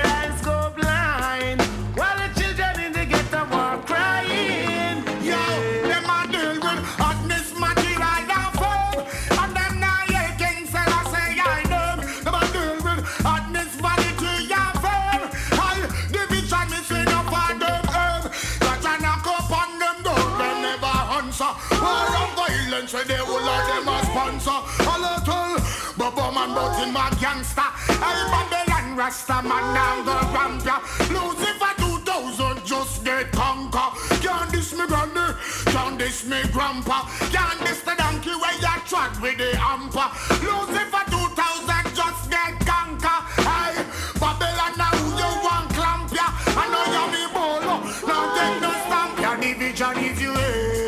Rasta 29.10 29.42
man 29.42 29.74
down 29.74 30.04
the 30.06 30.14
ramp 30.32 30.64
ya. 30.64 30.78
Lucifer 31.10 31.74
2000 31.82 32.64
just 32.64 33.04
get 33.04 33.32
conquer. 33.32 33.90
Can't 34.22 34.52
diss 34.52 34.72
me 34.72 34.86
granny, 34.86 35.34
can't 35.66 35.98
diss 35.98 36.24
me 36.26 36.40
grandpa. 36.52 37.08
Can't 37.34 37.58
diss 37.66 37.80
the 37.80 37.96
donkey 37.98 38.30
where 38.30 38.54
you 38.54 38.76
trot 38.86 39.20
with 39.20 39.36
the 39.36 39.56
hamper. 39.56 40.06
Lucifer 40.46 41.02
2000 41.10 41.92
just 41.92 42.30
get 42.30 42.54
conquer. 42.64 43.18
Hey, 43.42 43.82
Babylon 44.20 44.78
now 44.78 44.94
you 45.18 45.30
want 45.42 45.68
clamp 45.74 46.12
ya. 46.14 46.30
I 46.54 46.70
know 46.70 46.86
you 46.94 47.04
be 47.10 47.24
bolo, 47.34 47.82
now 48.06 48.30
take 48.38 48.62
no 48.62 48.70
stamp 48.86 49.18
ya. 49.18 49.34
Division 49.42 49.98
is 50.04 50.22
you. 50.22 50.34
Hey. 50.34 50.79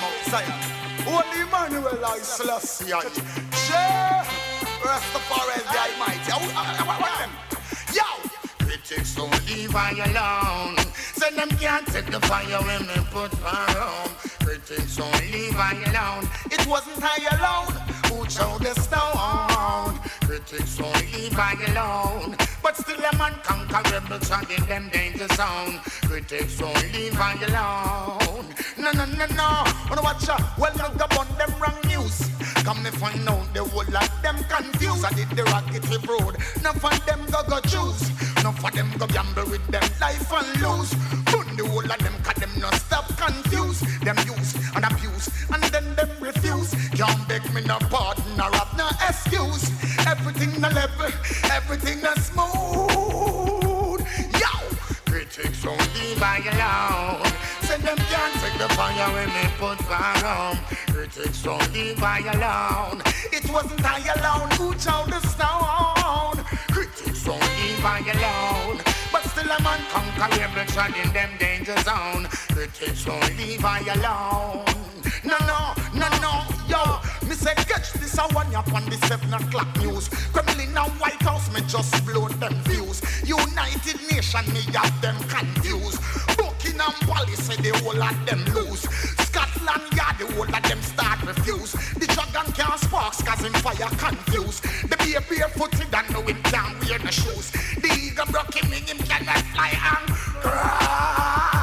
Mount 0.00 0.24
Zion. 0.30 0.80
Only 1.06 1.40
Emmanuel 1.42 2.04
I 2.04 2.18
Selassie. 2.18 2.88
Yeah. 2.88 4.24
Rastafari 4.82 5.60
the 5.68 5.78
Almighty. 5.78 6.30
Yo! 7.94 8.08
Critics 8.64 9.14
don't 9.14 9.46
leave 9.46 9.74
I 9.74 9.90
alone. 9.90 10.76
Say 10.94 11.34
them 11.34 11.50
can't 11.50 11.86
take 11.86 12.06
the 12.06 12.20
fire 12.20 12.62
when 12.62 12.86
they 12.86 13.00
put 13.10 13.30
fire 13.32 14.29
Critics 14.66 14.96
don't 14.96 15.32
leave 15.32 15.56
I 15.56 15.72
alone. 15.88 16.28
It 16.50 16.66
wasn't 16.66 17.02
I 17.02 17.16
alone 17.32 17.72
who 18.06 18.26
chose 18.26 18.58
the 18.60 18.74
stone. 18.80 19.98
Critics 20.26 20.76
don't 20.76 21.12
leave 21.12 21.38
I 21.38 21.54
alone. 21.68 22.36
But 22.62 22.76
still 22.76 22.98
a 22.98 23.16
man 23.16 23.34
conquerable 23.42 24.20
shot 24.20 24.50
in 24.50 24.64
them 24.66 24.90
danger 24.92 25.28
zone. 25.28 25.80
Critics 26.04 26.58
don't 26.58 26.92
leave 26.92 27.18
I 27.18 27.32
alone. 27.48 28.46
No, 28.76 28.92
no, 28.92 29.04
no, 29.06 29.26
no. 29.34 29.64
Wanna 29.88 30.02
watch 30.02 30.28
out? 30.28 30.58
Well, 30.58 30.72
now 30.76 30.90
go 30.90 31.06
on 31.18 31.26
them 31.38 31.52
wrong 31.58 31.80
news. 31.86 32.28
Come 32.62 32.82
me 32.82 32.90
find 32.90 33.26
out 33.28 33.52
the 33.54 33.64
whole 33.64 33.96
of 33.96 34.22
them 34.22 34.36
confused. 34.44 35.04
I 35.04 35.12
did 35.14 35.30
the 35.30 35.44
rocket 35.44 35.88
road. 36.06 36.36
None 36.62 36.76
of 36.76 37.06
them 37.06 37.20
go 37.32 37.42
go 37.48 37.60
choose. 37.60 38.29
None 38.42 38.54
of 38.54 38.72
them 38.72 38.90
go 38.98 39.06
gamble 39.06 39.44
with 39.50 39.66
them 39.66 39.82
life 40.00 40.32
and 40.32 40.62
lose. 40.62 40.94
Put 41.26 41.46
the 41.56 41.66
whole 41.68 41.84
of 41.84 41.98
them 41.98 42.14
cause 42.22 42.36
them 42.36 42.50
no 42.58 42.70
stop 42.70 43.06
confused. 43.16 43.84
Them 44.02 44.16
use 44.24 44.54
and 44.74 44.84
abuse 44.84 45.28
and 45.52 45.62
then 45.64 45.94
them 45.94 46.10
refuse. 46.20 46.70
Can't 46.96 47.28
beg 47.28 47.44
me 47.52 47.60
no 47.62 47.78
pardon 47.90 48.40
or 48.40 48.50
have 48.56 48.72
no 48.78 48.88
excuse. 49.06 49.68
Everything 50.06 50.58
no 50.60 50.68
level, 50.68 51.12
everything 51.52 52.00
no 52.00 52.14
smooth. 52.14 54.00
Yo! 54.40 54.52
Critics 55.04 55.64
leave 55.64 56.22
I 56.22 56.38
alone. 56.52 57.32
Say 57.60 57.76
them 57.76 57.98
can't 58.08 58.34
take 58.40 58.58
the 58.58 58.68
fire 58.74 59.12
when 59.12 59.28
they 59.36 59.50
put 59.58 59.78
fire 59.84 60.24
on. 60.24 60.56
Critics 60.94 61.44
leave 61.74 62.02
I 62.02 62.20
alone. 62.32 63.02
It 63.32 63.50
wasn't 63.52 63.84
I 63.84 64.00
alone 64.16 64.50
who 64.52 64.72
chose 64.74 65.08
the 65.12 65.20
stone. 65.28 66.49
Leave 67.26 67.84
I 67.84 67.98
alone. 68.14 68.80
But 69.12 69.24
still 69.24 69.44
a 69.44 69.62
man 69.62 69.80
conquer 69.90 70.40
every 70.40 70.66
shot 70.72 70.96
in 70.96 71.12
them 71.12 71.30
danger 71.38 71.76
zone. 71.80 72.26
Critics 72.52 73.04
don't 73.04 73.36
leave 73.36 73.64
I 73.64 73.80
alone. 73.80 74.64
No, 75.22 75.36
no, 75.46 75.74
no, 75.94 76.08
no, 76.20 76.44
yo. 76.66 76.98
Me 77.28 77.34
say 77.34 77.54
catch 77.54 77.92
this 77.94 78.16
a 78.16 78.22
one 78.34 78.54
up 78.54 78.72
on 78.72 78.84
the 78.86 78.96
seven 79.06 79.34
o'clock 79.34 79.68
news. 79.78 80.08
Kremlin 80.32 80.76
and 80.76 80.92
White 80.98 81.20
House, 81.22 81.52
me 81.52 81.60
just 81.68 82.04
blow 82.06 82.28
them 82.28 82.54
views. 82.64 83.02
United 83.22 84.00
Nation, 84.10 84.46
me 84.54 84.62
have 84.72 85.00
them 85.02 85.16
confused. 85.28 86.00
Buckingham 86.60 86.92
Palace 87.08 87.46
say 87.46 87.56
the 87.56 87.78
whole 87.78 88.02
of 88.02 88.26
them 88.26 88.44
lose. 88.54 88.82
Scotland 89.24 89.92
Yard, 89.96 90.16
the 90.18 90.26
whole 90.34 90.44
of 90.44 90.62
them 90.62 90.82
start 90.82 91.22
refuse. 91.22 91.72
The 91.72 92.06
dragon 92.06 92.52
can't 92.52 92.78
sparks 92.80 93.22
cause 93.22 93.40
him 93.40 93.52
fire 93.54 93.88
confused. 93.96 94.62
The 94.90 94.96
bear 94.98 95.20
barefooted 95.22 95.94
and 95.94 96.10
know 96.12 96.20
him 96.20 96.42
can't 96.42 96.78
wear 96.86 96.98
no 96.98 97.10
shoes. 97.10 97.50
The 97.80 97.98
eagle 97.98 98.26
broke 98.26 98.54
him 98.54 98.72
in 98.74 98.84
him 98.84 98.98
cannot 98.98 99.42
fly 99.54 99.70
and 99.70 100.14
cry. 100.14 101.59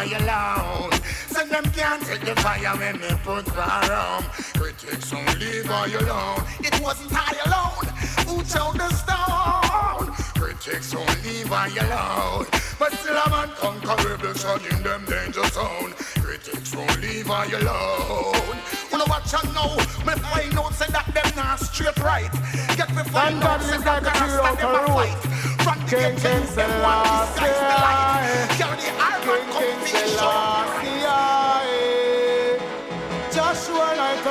I 0.00 0.04
alone. 0.16 0.92
Say 1.28 1.46
them 1.48 1.64
can't 1.72 2.02
take 2.02 2.22
the 2.22 2.34
fire 2.40 2.74
when 2.78 2.98
they 3.02 3.14
put 3.22 3.44
fire 3.52 3.92
on. 3.92 4.22
Critics 4.56 5.10
don't 5.10 5.38
leave 5.38 5.70
I 5.70 5.92
alone. 5.92 6.42
It 6.60 6.80
wasn't 6.80 7.12
I 7.12 7.36
alone 7.44 7.84
who 8.24 8.38
chose 8.40 8.80
the 8.80 8.88
stone. 8.96 10.06
Critics 10.40 10.92
don't 10.92 11.22
leave 11.22 11.52
I 11.52 11.68
alone. 11.84 12.46
But 12.78 12.94
still 12.94 13.14
a 13.14 13.28
man 13.28 13.50
conquerable 13.56 14.32
shot 14.32 14.64
in 14.72 14.82
them 14.82 15.04
danger 15.04 15.44
zone. 15.48 15.92
Critics 16.24 16.70
don't 16.70 17.00
leave 17.02 17.30
I 17.30 17.44
alone. 17.60 18.56
Wanna 18.90 19.04
watch 19.06 19.34
and 19.34 19.54
know 19.54 19.76
Me 20.06 20.14
find 20.16 20.58
out 20.58 20.74
say 20.74 20.86
that 20.90 21.12
them 21.12 21.30
not 21.36 21.60
straight 21.60 21.96
right 21.98 22.32
Get 22.76 22.88
me 22.96 23.02
find 23.04 23.42
out 23.42 23.62
say 23.62 23.78
that 23.78 24.02
like 24.02 24.16
a 24.16 24.18
them 24.18 24.28
true 24.28 24.38
stand 24.38 24.58
them 24.58 24.74
a 24.74 24.86
fight 24.88 25.49
King, 25.60 26.16
King 26.16 26.46
to 26.46 26.54
them 26.54 26.70
one 26.82 27.26
disguise 27.34 27.58
the 27.58 27.76
light 27.84 28.48
Carry 28.56 28.76
the 28.76 28.92
iron 28.98 30.59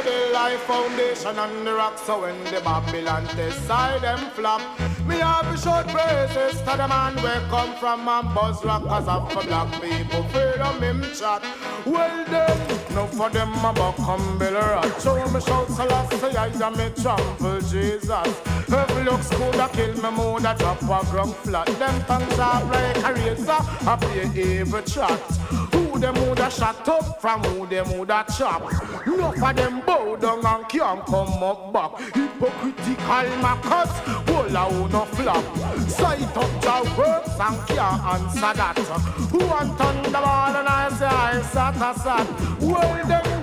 to 0.04 0.10
the 0.10 0.34
life 0.34 0.62
foundation 0.62 1.38
on 1.40 1.64
the 1.66 1.74
rock 1.74 1.98
So 1.98 2.22
when 2.22 2.44
the 2.46 2.62
Babylon 2.62 3.26
test 3.28 3.66
side 3.68 4.02
them 4.02 4.20
flop 4.32 4.62
Me 5.08 5.18
have 5.18 5.50
to 5.52 5.58
shout 5.62 5.88
praises 5.88 6.60
to 6.60 6.78
the 6.78 6.88
man 6.88 7.16
where 7.24 7.42
come 7.50 7.76
from 7.76 8.08
and 8.08 8.34
buzz 8.34 8.64
rock 8.64 8.84
Cause 8.84 9.08
of 9.08 9.32
for 9.32 9.44
black 9.44 9.82
people 9.82 10.24
freedom 10.24 10.82
him 10.82 11.02
chat. 11.14 11.44
Well 11.86 12.26
then, 12.26 12.58
no 12.94 13.08
for 13.08 13.30
them 13.30 13.54
a 13.54 13.74
buck 13.74 13.98
humble 13.98 14.52
rat 14.52 15.02
So 15.02 15.16
me 15.16 15.42
shout 15.42 15.70
Selassie 15.70 16.38
I 16.38 16.48
am 16.48 16.78
me 16.78 16.90
trample 17.02 17.62
Jesus. 17.62 18.42
If 18.68 19.06
looks 19.06 19.30
good 19.30 19.56
a 19.56 19.70
kill 19.70 19.94
me 19.96 20.12
mood 20.18 20.46
a 20.46 20.56
drop 20.56 20.82
a 20.84 21.06
ground 21.12 21.36
flat. 21.38 21.68
Them 21.80 22.02
tongues 22.04 22.36
sharp 22.36 22.72
like 22.72 22.98
a 22.98 23.14
razor 23.14 23.62
I 23.90 23.98
play 24.00 24.42
evil 24.44 24.82
chat 24.82 25.79
them 26.00 26.16
woulda 26.16 26.50
shot 26.50 26.88
up 26.88 27.22
from 27.22 27.44
who 27.44 27.68
them 27.68 27.90
woulda 27.98 28.26
chop. 28.38 28.62
Enough 29.06 29.44
of 29.44 29.56
them 29.56 29.82
bow 29.86 30.16
down 30.16 30.46
and 30.46 30.70
can't 30.70 31.06
come 31.06 31.44
up 31.44 31.74
back. 31.74 32.00
Hypocritical 32.14 33.38
Marcus, 33.42 33.92
whole 34.28 34.58
a 34.58 34.90
no 34.90 35.06
flop. 35.06 35.44
Sight 35.90 36.38
up 36.38 36.62
the 36.62 36.94
works 36.98 37.40
and 37.40 37.68
can't 37.68 38.04
answer 38.04 38.54
that. 38.58 38.78
Who 39.32 39.40
want 39.40 39.78
thunderball 39.78 40.60
and 40.60 40.68
I 40.68 40.90
say 40.98 41.06
I 41.06 41.42
sat 41.42 41.76
a 41.76 41.94
Well 42.66 43.08
them 43.08 43.39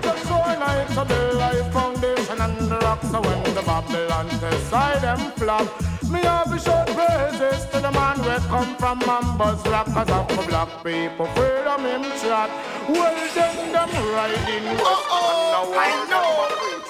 nice 0.55 0.89
to 0.95 1.05
the 1.05 1.35
life 1.35 1.73
foundation 1.73 2.41
and 2.41 2.71
the 2.71 2.79
rock. 2.79 3.03
So 3.03 3.21
when 3.21 3.43
the 3.55 3.63
Babylon 3.63 4.29
test 4.41 4.73
I 4.73 4.99
them 4.99 5.33
flop. 5.33 5.67
Me 6.11 6.21
have 6.23 6.51
to 6.53 6.59
shout 6.59 6.87
praises 6.95 7.65
to 7.73 7.81
the 7.81 7.91
man 7.91 8.19
where 8.23 8.39
come 8.47 8.77
from 8.77 9.01
Mambas 9.01 9.65
Rock. 9.71 9.87
Cause 9.87 10.11
of 10.11 10.29
the 10.29 10.43
black 10.49 10.71
people 10.85 11.27
freedom 11.35 11.83
him 11.83 12.03
chat 12.23 12.51
Well 12.89 13.17
then 13.35 13.73
them 13.73 13.91
riding 14.15 14.67
Oh 14.79 15.03
oh, 15.19 15.75
I 15.75 15.91
know. 16.11 16.31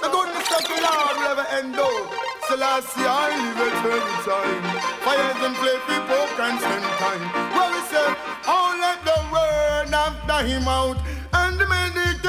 The 0.03 0.09
goodness 0.13 0.49
of 0.53 0.63
the 0.69 0.77
Lord 0.85 1.17
will 1.17 1.23
never 1.25 1.47
end 1.57 1.77
oh 1.79 2.27
Selassie 2.49 3.03
I 3.03 3.33
evil 3.43 3.73
every 3.91 4.17
time. 4.23 4.65
Fires 5.03 5.41
and 5.43 5.57
flame 5.57 5.83
people 5.91 6.27
can 6.39 6.55
spend 6.61 6.87
time. 7.03 7.25
Well 7.51 7.71
we 7.75 7.81
say, 7.91 8.07
oh 8.47 8.69
let 8.79 9.03
the 9.03 9.19
word 9.33 9.91
after 9.93 10.47
him 10.47 10.69
out 10.69 10.99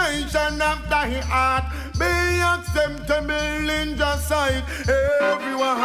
Meditation 0.08 0.62
after 0.62 1.10
his 1.10 1.26
heart 1.26 1.66
Be 2.00 2.06
acceptable 2.40 3.70
in 3.70 3.98
just 3.98 4.28
sight 4.30 4.64
Everyone 4.88 5.82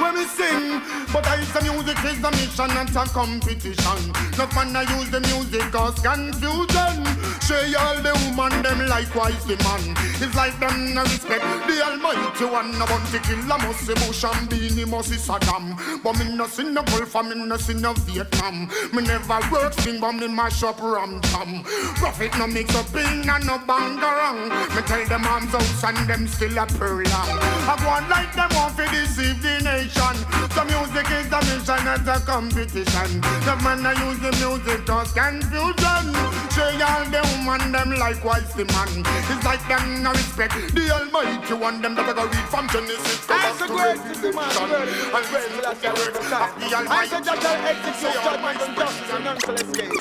When 0.00 0.14
we 0.14 0.24
sing 0.24 0.80
But 1.12 1.26
I 1.26 1.36
use 1.36 1.52
the 1.52 1.60
music 1.62 2.04
is 2.04 2.20
the 2.22 2.30
mission 2.30 2.70
and 2.70 2.90
a 2.96 3.04
competition. 3.10 4.12
No 4.38 4.46
fun 4.46 4.76
I 4.76 4.82
use 4.96 5.10
the 5.10 5.20
music 5.20 5.62
cause 5.72 5.98
confusion. 5.98 7.04
Say 7.42 7.74
all 7.74 7.96
the 7.96 8.14
woman 8.30 8.62
them 8.62 8.86
likewise 8.86 9.44
the 9.44 9.56
man. 9.66 9.96
It's 10.22 10.34
like 10.36 10.58
them 10.60 10.94
no 10.94 11.02
respect 11.02 11.42
the 11.66 11.82
almighty 11.82 12.44
one. 12.44 12.78
No 12.78 12.86
bounty 12.86 13.18
killer 13.26 13.58
must 13.58 13.86
say 13.86 13.94
Bush 13.94 14.22
and 14.22 14.48
Beanie 14.48 14.86
must 14.86 15.08
see 15.08 15.16
Saddam 15.16 15.74
But 16.02 16.16
me 16.18 16.36
no 16.36 16.46
see 16.46 16.70
no 16.70 16.82
Gulf 16.82 17.14
me 17.24 17.34
no 17.34 17.56
see 17.56 17.74
no 17.74 17.92
Vietnam. 18.06 18.70
Me 18.92 19.02
never 19.02 19.40
work 19.50 19.72
sing 19.80 19.98
but 20.00 20.12
me 20.12 20.28
mash 20.28 20.62
up 20.62 20.80
ram 20.80 21.20
tam 21.22 21.64
Profit 21.96 22.38
no 22.38 22.46
mix 22.46 22.74
up 22.76 22.86
in 23.12 23.28
and 23.28 23.46
no 23.46 23.58
bangarang 23.58 24.48
Me 24.74 24.82
tell 24.82 25.04
them 25.06 25.24
arms 25.26 25.52
house 25.52 25.84
and 25.84 25.98
them 26.08 26.26
still 26.26 26.56
a 26.58 26.66
prolong 26.66 27.30
I 27.66 27.76
go 27.82 27.88
on 27.88 28.08
like 28.08 28.32
them 28.34 28.50
want 28.54 28.76
to 28.76 28.84
deceive 28.90 29.40
the 29.42 29.60
nation 29.64 30.16
So 30.54 30.64
music 30.64 31.10
is 31.10 31.28
the 31.28 31.40
mission 31.46 31.84
not 31.84 32.06
a 32.08 32.20
competition. 32.26 33.20
The 33.46 33.54
man 33.62 33.86
I 33.86 33.92
use 34.06 34.18
the 34.18 34.32
music 34.42 34.84
cause 34.86 35.12
confusion. 35.12 36.04
Say 36.50 36.74
all 36.82 37.04
the 37.06 37.22
woman 37.46 37.72
them 37.72 37.90
likewise 37.96 38.52
the 38.54 38.64
man. 38.74 38.90
It's 39.30 39.44
like 39.44 39.62
them 39.68 40.02
no 40.02 40.10
respect 40.12 40.54
the 40.74 40.90
Almighty 40.90 41.54
one. 41.54 41.80
Them 41.80 41.94
that 41.94 42.08
I 42.10 42.12
go 42.12 42.24
read 42.26 42.48
from 42.50 42.68
Genesis 42.68 43.26
to 43.26 43.32
I 43.34 43.52
say 43.54 43.66
great 43.70 44.02
is 44.10 44.20
the 44.20 44.32
man, 44.32 44.50
Revelation. 44.50 44.68
great. 44.68 45.14
And 45.14 45.26
when 45.30 45.42
the 45.80 45.90
word 45.94 46.16
of 46.18 46.26
the 46.28 46.36
I 46.36 46.74
Almighty. 46.74 47.08
said 47.08 47.24
that 47.24 47.44
I 47.46 47.54
execute 47.70 48.18
judgment 48.26 48.60
and 48.60 48.74
justice 48.76 49.10
and 49.14 49.24
none 49.24 49.38
shall 49.40 49.54
escape. 49.54 49.94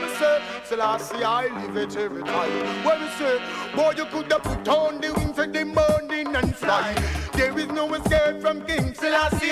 Me 0.00 0.08
say? 0.18 0.36
Selassie, 0.64 1.22
I 1.24 1.46
live 1.62 1.76
it 1.76 1.96
every 1.96 2.19
time. 2.20 2.84
What 2.84 3.00
me 3.00 3.08
say? 3.18 3.38
Boy, 3.74 3.92
you 3.96 4.04
could 4.06 4.32
have 4.32 4.42
put 4.42 4.68
on 4.68 5.00
the 5.00 5.12
wings 5.12 5.38
of 5.38 5.52
the 5.52 5.64
morning 5.64 6.34
and 6.34 6.54
fly. 6.54 6.94
There 7.34 7.58
is 7.58 7.68
no 7.68 7.92
escape 7.94 8.40
from 8.42 8.64
King 8.66 8.92
Selassie. 8.94 9.50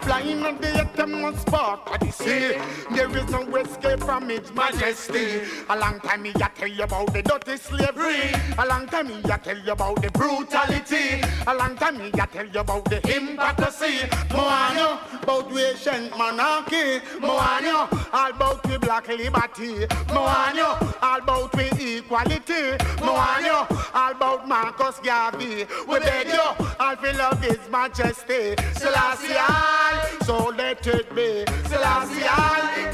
Flying 0.00 0.42
on 0.42 0.56
the 0.58 0.80
utmost 0.80 1.46
part 1.46 1.86
of 1.88 2.00
the 2.00 2.10
sea. 2.10 2.58
There 2.94 3.16
is 3.16 3.30
no 3.30 3.42
escape 3.56 4.00
from 4.00 4.28
His 4.28 4.52
Majesty. 4.52 5.42
A 5.68 5.76
long 5.78 6.00
time 6.00 6.22
me 6.22 6.32
I 6.36 6.48
tell 6.48 6.68
you 6.68 6.82
about 6.82 7.12
the 7.12 7.22
dirty 7.22 7.56
slavery. 7.56 8.32
A 8.58 8.66
long 8.66 8.86
time 8.86 9.08
me 9.08 9.20
I 9.24 9.36
tell 9.36 9.58
you 9.58 9.72
about 9.72 10.00
the 10.02 10.10
brutality. 10.12 11.20
A 11.46 11.54
long 11.54 11.76
time 11.76 11.98
me 11.98 12.10
I 12.14 12.26
tell 12.26 12.46
you 12.46 12.60
about 12.60 12.84
the 12.86 12.96
hypocrisy. 13.06 14.08
Moano 14.32 14.98
about 15.22 15.52
ancient 15.52 16.16
monarchy. 16.16 17.00
Moano 17.20 17.88
all 18.12 18.30
about 18.30 18.66
we 18.68 18.78
black 18.78 19.08
liberty. 19.08 19.86
Moano 20.08 20.78
all 21.02 21.18
about 21.18 21.54
we 21.56 21.68
equality. 22.00 22.76
Moano 23.04 23.66
all 23.94 24.12
about 24.12 24.48
Marcus 24.48 24.98
Garvey. 25.00 25.66
We 25.88 25.98
beg 26.00 26.28
you 26.28 26.66
all 26.80 26.96
feel 26.96 27.16
love 27.16 27.42
His 27.42 27.60
Majesty. 27.70 28.56
Selassie 28.74 30.00
so 30.24 30.52
let 30.56 30.86
it 30.86 31.14
be. 31.14 31.44
Selassie 31.68 32.26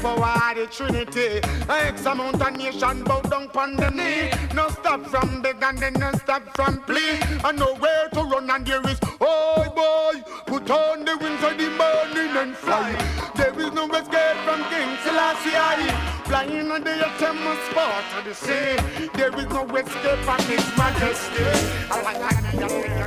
for 0.01 0.15
the 0.55 0.67
Trinity. 0.71 1.39
X 1.69 2.05
amount 2.05 2.41
of 2.41 2.57
nation 2.57 3.03
bow 3.03 3.21
down 3.21 3.49
pon 3.49 3.75
the 3.75 3.89
knee. 3.91 4.31
No 4.53 4.69
stop 4.69 5.05
from 5.05 5.41
big 5.41 5.61
and 5.61 5.77
then 5.77 5.93
no 5.93 6.11
stop 6.13 6.43
from 6.55 6.81
plea. 6.83 7.19
And 7.45 7.59
nowhere 7.59 8.09
to 8.13 8.21
run 8.21 8.49
and 8.49 8.65
there 8.65 8.85
is, 8.89 8.99
oh 9.21 9.63
boy, 9.75 10.21
put 10.45 10.69
on 10.69 11.05
the 11.05 11.17
wings 11.17 11.43
of 11.43 11.57
the 11.57 11.69
morning 11.81 12.35
and 12.35 12.55
fly. 12.55 12.91
There 13.35 13.59
is 13.59 13.71
no 13.73 13.85
escape 13.85 14.37
from 14.45 14.63
King 14.71 14.97
Selassie. 15.03 16.16
Flying 16.27 16.71
on 16.71 16.83
the 16.83 16.91
utmost 16.91 17.71
part 17.71 18.03
of 18.17 18.25
the 18.25 18.35
sea. 18.35 18.75
There 19.13 19.33
is 19.39 19.47
no 19.47 19.63
escape 19.77 20.19
from 20.25 20.41
His 20.41 20.77
Majesty. 20.77 23.06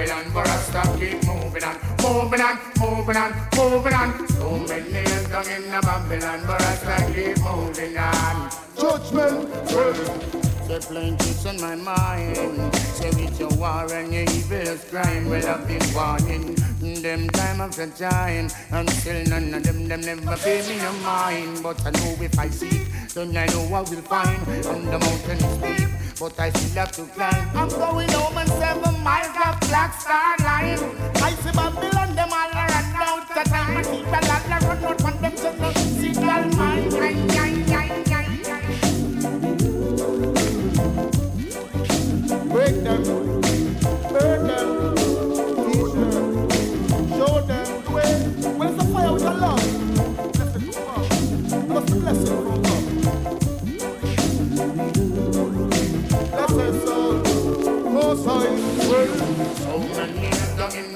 In 0.00 0.06
the 0.06 0.14
Babylon, 0.14 0.32
but 0.32 0.48
I 0.48 0.56
stop 0.56 0.98
keep 0.98 1.24
moving 1.26 1.64
on, 1.64 1.76
moving 2.02 2.40
on, 2.40 2.58
moving 2.78 3.16
on, 3.16 3.32
moving 3.56 3.94
on. 3.94 4.28
So 4.28 4.58
many 4.58 4.90
years 4.90 5.28
down 5.28 5.48
in 5.48 5.62
the 5.70 5.80
Babylon, 5.82 6.40
but 6.46 6.62
I 6.62 6.74
stop 6.74 7.14
keep 7.14 7.38
moving 7.42 7.98
on. 7.98 8.50
Judgment. 8.78 10.50
Say 10.66 10.78
plain 10.80 11.16
tricks 11.18 11.46
on 11.46 11.60
my 11.60 11.74
mind. 11.74 12.74
Say 12.76 13.10
with 13.10 13.40
your 13.40 13.50
war 13.56 13.92
and 13.92 14.12
your 14.12 14.22
evil's 14.22 14.84
crime. 14.84 15.28
Well, 15.28 15.46
I've 15.46 15.66
been 15.66 15.82
warning 15.94 16.54
them 17.02 17.28
time 17.30 17.60
after 17.60 17.86
time. 17.88 18.48
And 18.70 18.90
still 18.90 19.24
none 19.26 19.54
of 19.54 19.62
them, 19.64 19.88
them 19.88 20.00
never 20.00 20.36
pay 20.36 20.66
me 20.68 20.76
no 20.78 20.92
mind. 21.02 21.62
But 21.62 21.84
I 21.86 21.90
know 21.90 22.16
if 22.20 22.38
I 22.38 22.48
seek, 22.48 22.86
then 23.14 23.36
I 23.36 23.46
know 23.46 23.64
I 23.74 23.80
will 23.80 24.02
find. 24.02 24.40
on 24.66 24.84
the 24.86 24.98
mountain 24.98 25.38
steep, 25.38 25.90
but 26.20 26.38
I 26.38 26.50
still 26.50 26.82
have 26.82 26.92
to 26.92 27.06
climb. 27.06 27.48
I'm 27.56 27.68
going 27.70 28.10
home 28.10 28.36
and 28.36 28.48
seven 28.50 29.02
miles 29.02 29.34
of 29.46 29.58
black 29.68 29.98
star 29.98 30.36
line. 30.44 30.78
I 31.16 31.32
see 31.32 31.50
Babylon, 31.50 32.14
them 32.14 32.28
all 32.30 32.52
out 32.54 33.26
the 33.28 33.42
time. 33.48 33.76
I 33.78 33.82
keep 33.82 34.06
a 34.06 34.20
lot 34.28 34.62
of 34.62 34.68
run 34.68 34.84
out 34.84 35.00
from 35.00 35.22
them 35.22 35.34
to 35.36 35.56
no 35.56 35.72
signal 35.72 36.49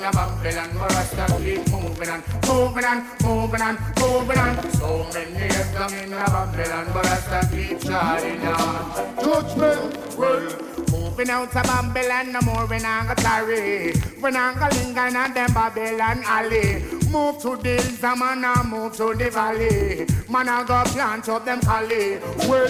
the 0.05 0.17
Babylon, 0.17 0.71
but 0.79 0.93
I 0.93 1.05
still 1.05 1.39
keep 1.39 1.71
moving 1.71 2.09
on, 2.11 2.23
moving 2.47 2.85
on, 2.85 3.07
moving 3.25 3.63
on, 3.63 3.79
moving 3.99 4.39
on. 4.39 4.71
So 4.73 5.07
many 5.15 5.33
years 5.33 5.73
down 5.73 5.95
in 5.95 6.11
the 6.11 6.17
Babylon, 6.17 6.91
but 6.93 7.07
I 7.07 7.17
still 7.17 7.59
keep 7.59 7.81
shining 7.81 8.47
on. 8.47 9.17
Judgment. 9.23 10.19
Well, 10.19 10.74
moving 11.17 11.31
out 11.31 11.55
of 11.55 11.63
Babylon, 11.63 12.33
no 12.33 12.41
more 12.41 12.67
we 12.67 12.79
not 12.79 13.07
go 13.07 13.15
tarry. 13.23 13.93
We 14.21 14.31
not 14.33 14.59
go 14.59 14.67
linger 14.77 15.07
in 15.07 15.13
them 15.13 15.53
Babylon 15.55 16.23
alley. 16.25 16.83
Move 17.09 17.39
to 17.43 17.57
the 17.57 17.81
hills, 17.81 18.03
man, 18.03 18.45
I 18.45 18.63
move 18.65 18.97
to 18.97 19.15
the 19.15 19.31
valley. 19.31 20.07
Man, 20.29 20.49
I 20.49 20.65
go 20.65 20.83
plant 20.87 21.29
up 21.29 21.45
them 21.45 21.61
collie. 21.61 22.19
Well, 22.49 22.69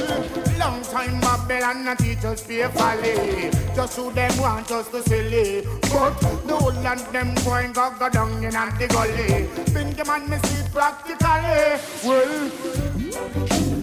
long 0.59 0.83
time 0.83 1.21
Babylon 1.21 1.85
not 1.87 1.99
teach 1.99 2.25
us 2.25 2.43
faithfully. 2.43 3.51
Just 3.75 3.97
who 3.97 4.13
them 4.13 4.37
want 4.39 4.71
us 4.71 4.89
to 4.91 5.03
silly. 5.03 5.63
But 5.81 6.21
the 6.47 6.55
whole 6.55 6.73
land 6.83 7.01
them 7.13 7.35
going 7.47 7.73
go 7.73 7.95
go 7.99 8.11
down 8.11 8.45
in 8.45 8.51
the 8.51 8.87
gully. 8.91 9.47
Think 9.73 10.07
man, 10.07 10.29
me 10.29 10.37
see 10.45 10.69
practically. 10.71 11.81
Well, 12.05 13.74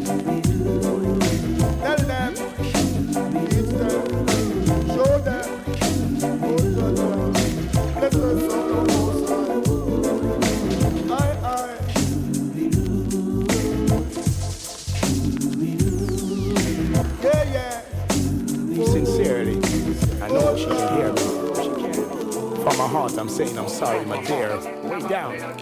she 20.61 20.67
can 20.67 20.95
hear 20.95 21.11
me. 21.13 22.63
From 22.63 22.77
my 22.77 22.88
heart, 22.88 23.17
I'm 23.17 23.29
saying 23.29 23.57
I'm 23.57 23.67
sorry, 23.67 24.05
my 24.05 24.23
dear. 24.23 24.51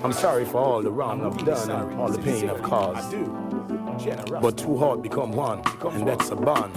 I'm 0.04 0.12
sorry 0.12 0.44
for 0.44 0.58
all 0.58 0.82
the 0.82 0.92
wrong 0.92 1.26
I've 1.26 1.46
done 1.46 1.72
and 1.72 2.00
all 2.00 2.10
the 2.10 2.20
pain 2.20 2.50
I've 2.50 2.62
caused. 2.62 3.16
But 4.42 4.58
two 4.58 4.78
hearts 4.78 5.02
become 5.02 5.32
one, 5.32 5.62
and 5.92 6.06
that's 6.08 6.30
a 6.32 6.36
bond. 6.36 6.76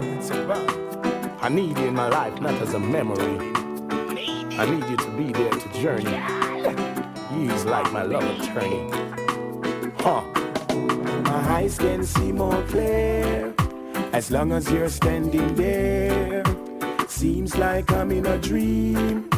I 1.40 1.48
need 1.48 1.76
you 1.76 1.86
in 1.86 1.94
my 1.94 2.08
life, 2.08 2.40
not 2.40 2.54
as 2.62 2.74
a 2.74 2.78
memory. 2.78 3.50
I 4.56 4.66
need 4.70 4.84
you 4.88 4.96
to 4.96 5.10
be 5.16 5.32
there 5.32 5.50
to 5.50 5.68
journey. 5.82 6.16
He's 7.34 7.64
like 7.64 7.90
my 7.92 8.02
love 8.02 8.24
attorney. 8.38 8.88
Huh. 9.98 10.22
My 11.24 11.40
eyes 11.56 11.76
can 11.78 12.04
see 12.04 12.30
more 12.30 12.62
clear 12.68 13.52
as 14.12 14.30
long 14.30 14.52
as 14.52 14.70
you're 14.70 14.90
standing 14.90 15.54
there. 15.56 16.44
Seems 17.22 17.56
like 17.56 17.92
I'm 17.92 18.10
in 18.10 18.26
a 18.26 18.36
dream, 18.36 19.30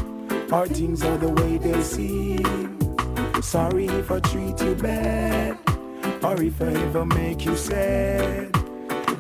or 0.50 0.66
things 0.66 1.04
are 1.04 1.18
the 1.18 1.28
way 1.28 1.58
they 1.58 1.82
seem. 1.82 2.78
Sorry 3.42 3.88
if 3.88 4.10
I 4.10 4.20
treat 4.20 4.58
you 4.62 4.74
bad, 4.74 5.58
or 6.24 6.42
if 6.42 6.62
I 6.62 6.72
ever 6.86 7.04
make 7.04 7.44
you 7.44 7.54
sad. 7.54 8.52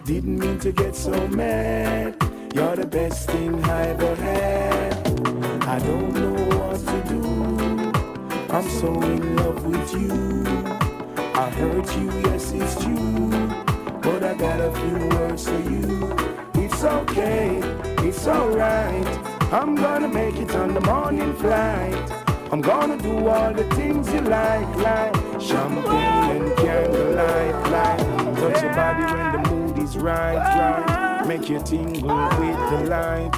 Didn't 0.06 0.38
mean 0.38 0.58
to 0.60 0.72
get 0.72 0.96
so 0.96 1.28
mad. 1.28 2.16
You're 2.54 2.76
the 2.76 2.86
best 2.86 3.28
thing 3.28 3.62
I 3.66 3.88
ever 3.88 4.14
had. 4.14 4.94
I 5.68 5.78
don't 5.80 6.14
know 6.14 6.56
what 6.56 6.78
to 6.86 6.98
do. 7.06 7.22
I'm 8.48 8.66
so 8.80 8.88
in 9.02 9.36
love 9.36 9.62
with 9.66 9.92
you. 9.92 10.42
I 11.34 11.50
hurt 11.50 11.96
you, 11.98 12.10
yes, 12.30 12.50
it's 12.52 12.82
true. 12.82 13.28
But 14.00 14.22
I 14.24 14.32
got 14.32 14.58
a 14.58 14.72
few 14.72 15.08
words 15.18 15.46
for 15.46 15.60
you. 15.68 16.16
It's 16.54 16.82
okay, 16.82 17.60
it's 18.26 18.30
alright. 18.30 19.52
I'm 19.52 19.74
gonna 19.74 20.08
make 20.08 20.36
it 20.36 20.54
on 20.54 20.72
the 20.72 20.80
morning 20.80 21.34
flight. 21.34 21.94
I'm 22.50 22.62
gonna 22.62 22.96
do 22.96 23.28
all 23.28 23.52
the 23.52 23.64
things 23.74 24.10
you 24.14 24.22
like, 24.22 24.66
like 24.76 25.14
champagne 25.38 26.30
and 26.36 26.56
candlelight, 26.56 27.54
like 27.70 27.98
touch 28.36 28.62
your 28.62 28.74
body 28.74 29.04
when 29.12 29.32
the 29.32 29.50
mood 29.50 29.78
is 29.78 29.98
right, 29.98 30.36
right. 30.36 31.26
Make 31.26 31.50
you 31.50 31.60
tingle 31.60 32.16
with 32.40 32.60
the 32.70 32.86
light. 32.88 33.34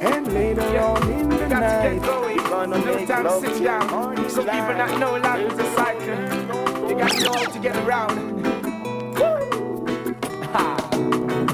And 0.00 0.32
later 0.32 0.78
on 0.78 1.10
in 1.12 1.28
the 1.28 1.36
You 1.36 1.48
got 1.50 1.60
to 1.60 1.66
night, 1.66 2.00
we're 2.00 2.48
gonna 2.48 2.78
No 2.78 2.94
make 2.94 3.08
time 3.08 3.24
to 3.24 3.28
love 3.28 3.40
sit 3.42 3.54
till 3.56 3.64
down. 3.64 3.90
morning 3.90 4.30
Some 4.30 4.44
people 4.44 4.58
light. 4.58 4.76
not 4.78 5.00
know 5.00 5.16
life 5.18 5.52
is 5.52 5.58
a 5.58 5.74
cycle. 5.76 6.88
You 6.88 6.96
got 6.96 7.10
to 7.10 7.24
know 7.24 7.52
to 7.52 7.58
get 7.58 7.76
around. 7.84 8.38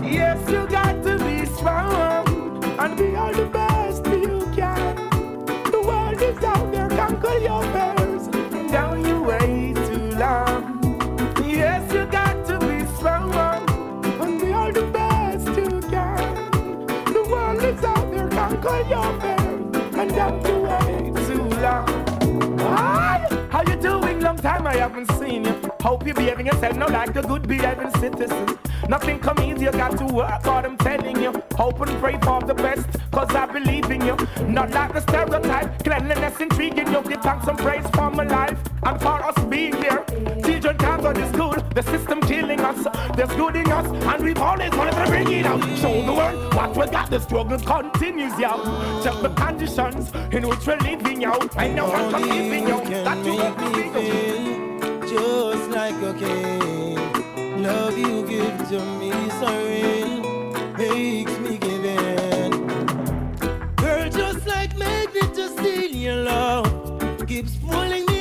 Yes, 0.04 0.48
you 0.48 0.66
got 0.68 1.02
to 1.02 1.18
be 1.18 1.46
strong 1.46 2.03
fears. 20.14 20.44
And 20.44 21.14
wait 21.14 21.26
too 21.26 21.44
long. 21.60 22.58
Hi, 22.58 23.48
how 23.50 23.62
you 23.62 23.76
doing? 23.76 24.20
Long 24.20 24.36
time 24.36 24.66
I 24.66 24.76
haven't 24.76 25.10
seen 25.18 25.44
you. 25.44 25.73
Hope 25.84 26.06
you're 26.06 26.14
behaving 26.14 26.46
yourself 26.46 26.76
now 26.78 26.88
like 26.88 27.14
a 27.14 27.20
good 27.20 27.46
behaving 27.46 27.90
citizen. 28.00 28.58
Nothing 28.88 29.18
come 29.18 29.38
easy, 29.40 29.66
you 29.66 29.70
got 29.70 29.98
to 29.98 30.06
work 30.06 30.42
hard, 30.42 30.64
I'm 30.64 30.78
telling 30.78 31.22
you. 31.22 31.30
Hope 31.56 31.78
and 31.82 32.00
pray 32.00 32.18
for 32.22 32.40
the 32.40 32.54
best, 32.54 32.88
cause 33.12 33.28
I 33.34 33.44
believe 33.44 33.90
in 33.90 34.00
you. 34.00 34.16
Not 34.48 34.70
like 34.70 34.94
the 34.94 35.02
stereotype, 35.02 35.84
cleanliness 35.84 36.40
intriguing 36.40 36.90
you. 36.90 37.02
Give 37.02 37.20
thanks 37.20 37.46
and 37.48 37.58
praise 37.58 37.86
for 37.90 38.10
my 38.10 38.24
life 38.24 38.58
and 38.82 38.98
for 38.98 39.22
us 39.22 39.38
being 39.44 39.76
here. 39.76 40.02
Children 40.42 40.78
can't 40.78 41.02
go 41.02 41.12
to 41.12 41.28
school, 41.34 41.52
the 41.74 41.82
system 41.82 42.22
killing 42.22 42.60
us. 42.60 42.86
There's 43.14 43.34
good 43.36 43.54
in 43.54 43.70
us, 43.70 43.86
and 43.86 44.24
we've 44.24 44.38
always 44.38 44.70
wanted 44.70 44.92
to 44.92 45.04
bring 45.04 45.30
it 45.30 45.44
out. 45.44 45.60
Show 45.76 46.00
the 46.00 46.14
world 46.14 46.54
what 46.54 46.74
we 46.74 46.86
got, 46.90 47.10
the 47.10 47.20
struggle 47.20 47.58
continues, 47.58 48.38
yo. 48.38 48.52
Check 49.02 49.20
the 49.20 49.28
conditions 49.36 50.10
in 50.32 50.48
which 50.48 50.66
we're 50.66 50.78
living 50.78 51.26
out. 51.26 51.54
I 51.58 51.68
know 51.68 51.92
I'm 51.92 52.10
believing 52.10 52.68
you, 52.68 53.04
that 53.04 53.26
you 53.26 53.36
got 53.36 53.58
to 53.58 53.92
be 53.92 54.53
just 55.14 55.70
like 55.70 55.94
a 56.02 56.12
king. 56.14 57.62
Love 57.62 57.96
you 57.96 58.26
give 58.26 58.56
to 58.68 58.80
me 59.00 59.12
so 59.40 59.50
real, 59.68 60.14
makes 60.76 61.38
me 61.38 61.56
give 61.56 61.84
in. 61.84 62.50
Girl, 63.76 64.08
just 64.10 64.44
like 64.46 64.76
magnet 64.76 65.32
to 65.34 65.48
steal 65.56 65.92
your 66.06 66.16
love, 66.16 67.26
keeps 67.28 67.54
pulling 67.56 68.04
me 68.06 68.13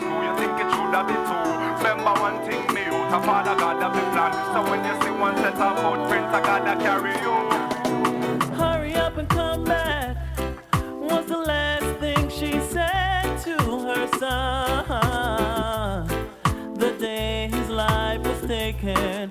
You 0.00 0.32
think 0.38 0.54
it 0.60 0.68
should. 0.72 0.88
Remember 1.78 2.14
one 2.20 2.38
thing, 2.46 2.64
me 2.74 2.82
out 2.84 3.24
father 3.24 3.54
plan. 4.12 4.32
So 4.52 4.60
when 4.70 4.80
you 4.84 4.94
see 5.02 5.10
one 5.10 5.36
set 5.36 5.54
of 5.54 5.78
footprints, 5.80 6.34
I 6.34 6.40
gotta 6.40 6.74
carry 6.82 7.14
you. 7.24 7.34
Hurry 8.56 8.94
up 8.94 9.16
and 9.16 9.28
come 9.28 9.64
back. 9.64 10.16
Was 11.00 11.26
the 11.26 11.38
last 11.38 11.86
thing 12.00 12.28
she 12.28 12.60
said 12.74 13.38
to 13.44 13.56
her 13.86 14.06
son. 14.18 16.06
The 16.74 16.90
day 16.98 17.48
his 17.52 17.68
life 17.68 18.20
was 18.20 18.40
taken, 18.46 19.30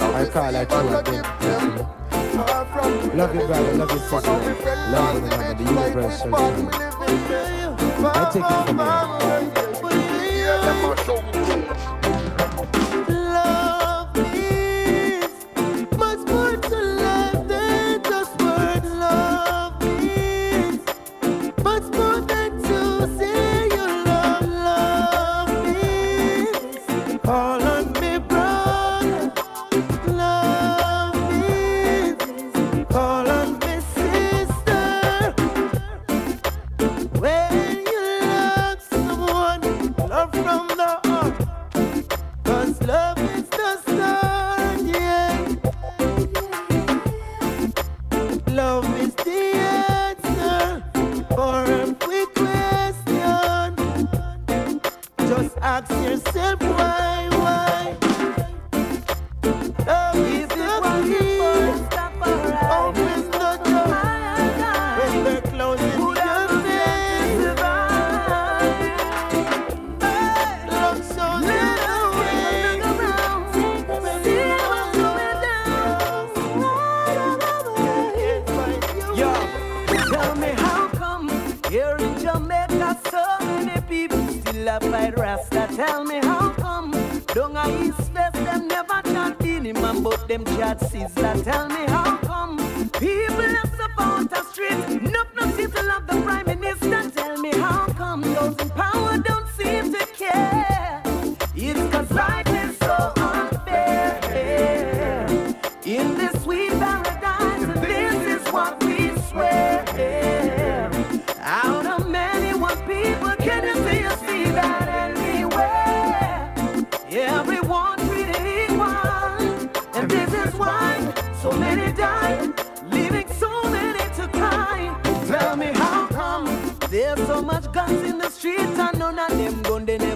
I 0.00 0.24
call 0.24 0.52
her 0.52 0.64
true 0.64 0.96
again. 0.96 1.22
Love 3.14 3.34
you, 3.34 3.46
brother. 3.46 3.72
Love 3.74 3.90
you, 3.90 3.98
sister. 3.98 4.30
Love 4.30 5.14
you, 5.14 5.28
mama. 5.28 5.54
The 5.54 5.64
universe. 5.64 6.22
I 8.04 8.30
take 8.32 8.42
it 8.42 8.66
from 8.66 8.78
here. 8.78 9.21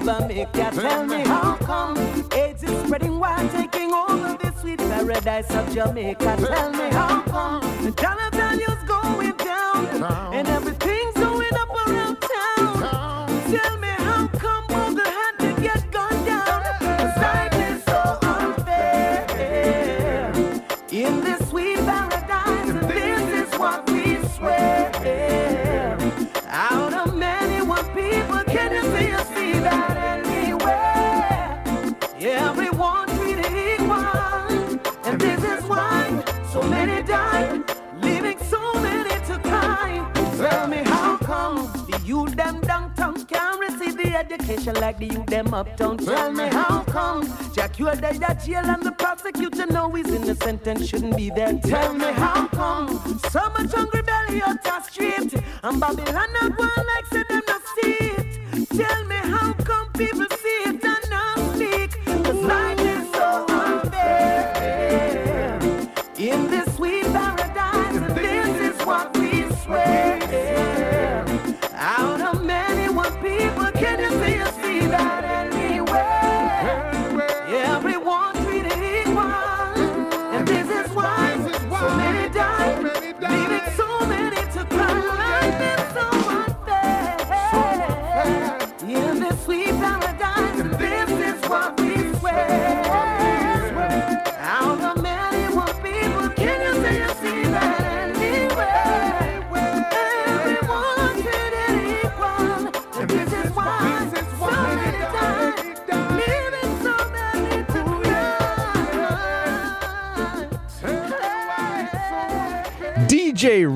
Gun 0.07 0.28
they 0.28 0.47
never 0.55 0.55
make 0.55 0.57
ya. 0.57 0.70
Tell 0.70 1.05
me 1.05 1.20
how 1.24 1.57
come 1.57 1.99
AIDS 2.33 2.62
is 2.62 2.70
spreading 2.85 3.19
wild, 3.19 3.51
taking 3.51 3.93
over 3.93 4.39
this 4.41 4.61
sweet 4.61 4.78
paradise 4.78 5.51
of 5.51 5.74
Jamaica. 5.74 6.37
Tell 6.37 6.70
me 6.70 6.89
how 6.91 7.23
come 7.23 7.62
the 7.85 7.91
dollar 7.91 8.31
value's 8.31 8.83
going 8.87 9.37
down 9.37 9.87
and 10.33 10.47
everything's 10.49 11.15
going 11.15 11.55
up 11.55 11.70
around 11.89 12.20
like 44.87 44.99
the 44.99 45.07
youth 45.07 45.27
them 45.27 45.53
uptown? 45.53 45.99
Tell 45.99 46.31
me 46.31 46.47
how 46.47 46.85
come 46.85 47.23
Jack 47.53 47.77
you're 47.81 47.97
dead 47.97 48.23
at 48.23 48.45
jail 48.45 48.65
and 48.75 48.83
the 48.85 48.93
prosecutor 48.93 49.67
know 49.67 49.91
he's 49.91 50.07
innocent 50.19 50.65
and 50.69 50.87
shouldn't 50.87 51.17
be 51.17 51.29
there? 51.29 51.59
Tell 51.59 51.93
me 51.93 52.11
how 52.13 52.47
come 52.49 52.89
so 53.35 53.43
much 53.57 53.73
hungry 53.73 54.03
belly 54.03 54.41
out 54.43 54.63
the 54.63 54.81
street 54.83 55.35
and 55.65 55.81
Babylon 55.81 56.29
not 56.35 56.57
one 56.57 56.87
like 56.93 57.07
say 57.13 57.25
them 57.29 57.45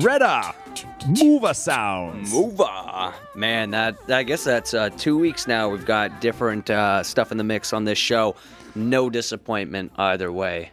Redda, 0.01 0.55
Mova 1.01 1.55
Sounds. 1.55 2.33
Mova. 2.33 3.13
Man, 3.35 3.69
that 3.71 3.97
I 4.09 4.23
guess 4.23 4.43
that's 4.43 4.73
uh, 4.73 4.89
two 4.89 5.17
weeks 5.17 5.47
now. 5.47 5.69
We've 5.69 5.85
got 5.85 6.21
different 6.21 6.69
uh, 6.69 7.03
stuff 7.03 7.31
in 7.31 7.37
the 7.37 7.43
mix 7.43 7.71
on 7.71 7.83
this 7.85 7.99
show. 7.99 8.35
No 8.73 9.09
disappointment 9.09 9.91
either 9.97 10.31
way. 10.31 10.71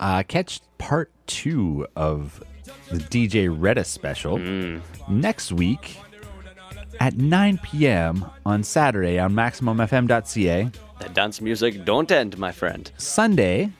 Uh, 0.00 0.22
catch 0.26 0.60
part 0.78 1.12
two 1.26 1.86
of 1.94 2.42
the 2.90 2.98
DJ 2.98 3.48
Redda 3.48 3.86
special 3.86 4.38
next 5.08 5.52
week 5.52 5.96
at 7.00 7.16
9 7.16 7.58
p.m. 7.58 8.24
on 8.44 8.62
Saturday 8.62 9.18
on 9.18 9.32
MaximumFM.ca. 9.34 10.70
The 11.00 11.08
dance 11.10 11.40
music 11.40 11.84
don't 11.84 12.10
end, 12.10 12.38
my 12.38 12.52
friend. 12.52 12.90
Sunday 12.98 13.70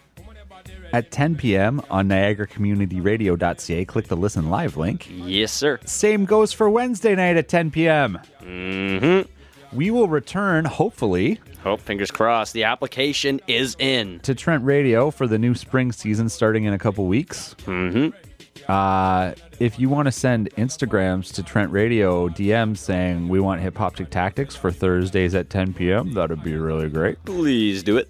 at 0.95 1.11
10 1.11 1.35
p.m. 1.35 1.83
on 1.91 2.09
NiagaraCommunityRadio.ca. 2.09 3.85
Click 3.85 4.07
the 4.07 4.17
listen 4.17 4.49
live 4.49 4.77
link. 4.77 5.09
Yes, 5.11 5.51
sir. 5.51 5.81
Same 5.85 6.25
goes 6.25 6.53
for 6.53 6.71
Wednesday 6.71 7.17
night 7.17 7.37
at 7.37 7.49
10 7.49 7.73
p.m. 7.73 8.21
Mm-hmm. 8.41 9.77
We 9.77 9.91
will 9.91 10.07
return, 10.07 10.65
hopefully. 10.65 11.41
Hope, 11.65 11.81
fingers 11.81 12.13
crossed. 12.13 12.53
The 12.53 12.63
application 12.63 13.41
is 13.49 13.75
in. 13.81 14.21
To 14.21 14.37
Trent 14.37 14.65
Radio 14.65 15.11
for 15.11 15.27
the 15.27 15.37
new 15.37 15.57
spring 15.57 15.91
season 15.91 16.29
starting 16.29 16.63
in 16.63 16.73
a 16.73 16.79
couple 16.79 17.07
weeks. 17.07 17.57
Mm-hmm. 17.65 18.17
Uh, 18.71 19.33
if 19.59 19.81
you 19.81 19.89
want 19.89 20.07
to 20.07 20.13
send 20.13 20.49
Instagrams 20.55 21.33
to 21.35 21.43
Trent 21.43 21.73
Radio 21.73 22.29
DMs 22.29 22.79
saying 22.79 23.29
we 23.29 23.41
want 23.41 23.61
hip 23.61 23.77
hop 23.77 23.97
tactics 23.97 24.55
for 24.55 24.71
Thursdays 24.71 25.35
at 25.35 25.51
10 25.51 25.75
p.m., 25.75 26.13
that'd 26.13 26.45
be 26.45 26.55
really 26.57 26.89
great. 26.89 27.23
Please 27.25 27.83
do 27.83 27.97
it. 27.97 28.09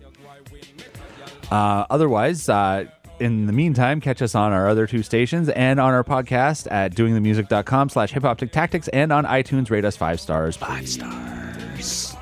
Uh, 1.51 1.87
otherwise, 1.91 2.49
uh, 2.49 2.87
in 3.21 3.47
the 3.47 3.53
meantime, 3.53 4.01
catch 4.01 4.23
us 4.23 4.35
on 4.35 4.53
our 4.53 4.69
other 4.69 4.87
two 4.87 5.03
stations 5.03 5.49
and 5.51 5.79
on 5.79 5.93
our 5.95 6.05
podcast 6.05 6.71
at 6.71 6.95
doingthemusic.com 6.95 7.89
slash 7.89 8.11
hip 8.13 8.23
hop 8.23 8.39
tactics 8.39 8.89
and 8.89 9.13
on 9.13 9.25
iTunes. 9.25 9.71
Rate 9.71 9.85
us 9.85 9.97
five 9.97 10.21
stars. 10.21 10.57
Five 10.57 10.89
stars. 10.89 12.17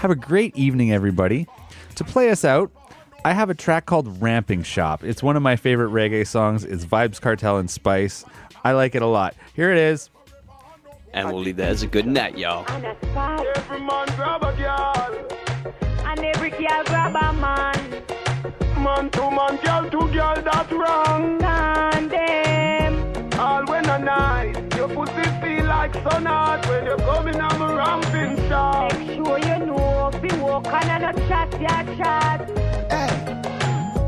Have 0.00 0.10
a 0.10 0.14
great 0.16 0.54
evening, 0.56 0.92
everybody. 0.92 1.46
To 1.94 2.04
play 2.04 2.30
us 2.30 2.44
out, 2.44 2.70
I 3.24 3.32
have 3.32 3.48
a 3.50 3.54
track 3.54 3.86
called 3.86 4.20
Ramping 4.20 4.62
Shop. 4.62 5.02
It's 5.02 5.22
one 5.22 5.36
of 5.36 5.42
my 5.42 5.56
favorite 5.56 5.90
reggae 5.90 6.26
songs. 6.26 6.64
It's 6.64 6.84
Vybz 6.84 7.20
Kartel 7.20 7.58
and 7.58 7.70
Spice. 7.70 8.24
I 8.62 8.72
like 8.72 8.94
it 8.94 9.02
a 9.02 9.06
lot. 9.06 9.34
Here 9.54 9.72
it 9.72 9.78
is. 9.78 10.10
And 11.12 11.28
we'll 11.28 11.40
leave 11.40 11.56
that 11.56 11.70
as 11.70 11.82
a 11.82 11.86
good 11.86 12.06
night, 12.06 12.36
y'all. 12.36 12.66
Every 18.76 18.84
man 18.84 19.08
grab 19.08 19.32
a 19.32 19.56
girl. 19.56 19.56
And 19.56 19.56
every 19.56 19.56
girl 19.56 19.56
grab 19.56 19.56
a 19.56 19.56
man. 19.56 19.56
Man 19.56 19.56
to 19.56 19.56
man, 19.56 19.58
girl 19.62 19.90
to 19.90 20.12
girl, 20.12 20.42
that's 20.42 20.72
wrong. 20.72 21.38
Condemn. 21.90 23.40
All 23.40 23.64
when 23.64 23.88
a 23.88 23.98
night, 23.98 24.76
your 24.76 24.88
pussy 24.88 25.30
feel 25.40 25.64
like 25.64 25.94
sun 25.94 26.26
hot 26.26 26.66
when 26.68 26.84
you're 26.84 26.98
coming 26.98 27.40
on 27.40 27.62
a 27.62 27.74
ramping 27.74 28.36
shop. 28.48 28.92
Make 28.92 29.16
sure 29.16 29.38
you 29.38 29.66
know 29.66 30.10
if 30.12 30.32
you 30.32 30.44
walk 30.44 30.66
on 30.66 30.90
and 30.90 31.04
a 31.04 31.12
chat, 31.28 31.60
ya 31.60 31.82
chat. 31.96 32.50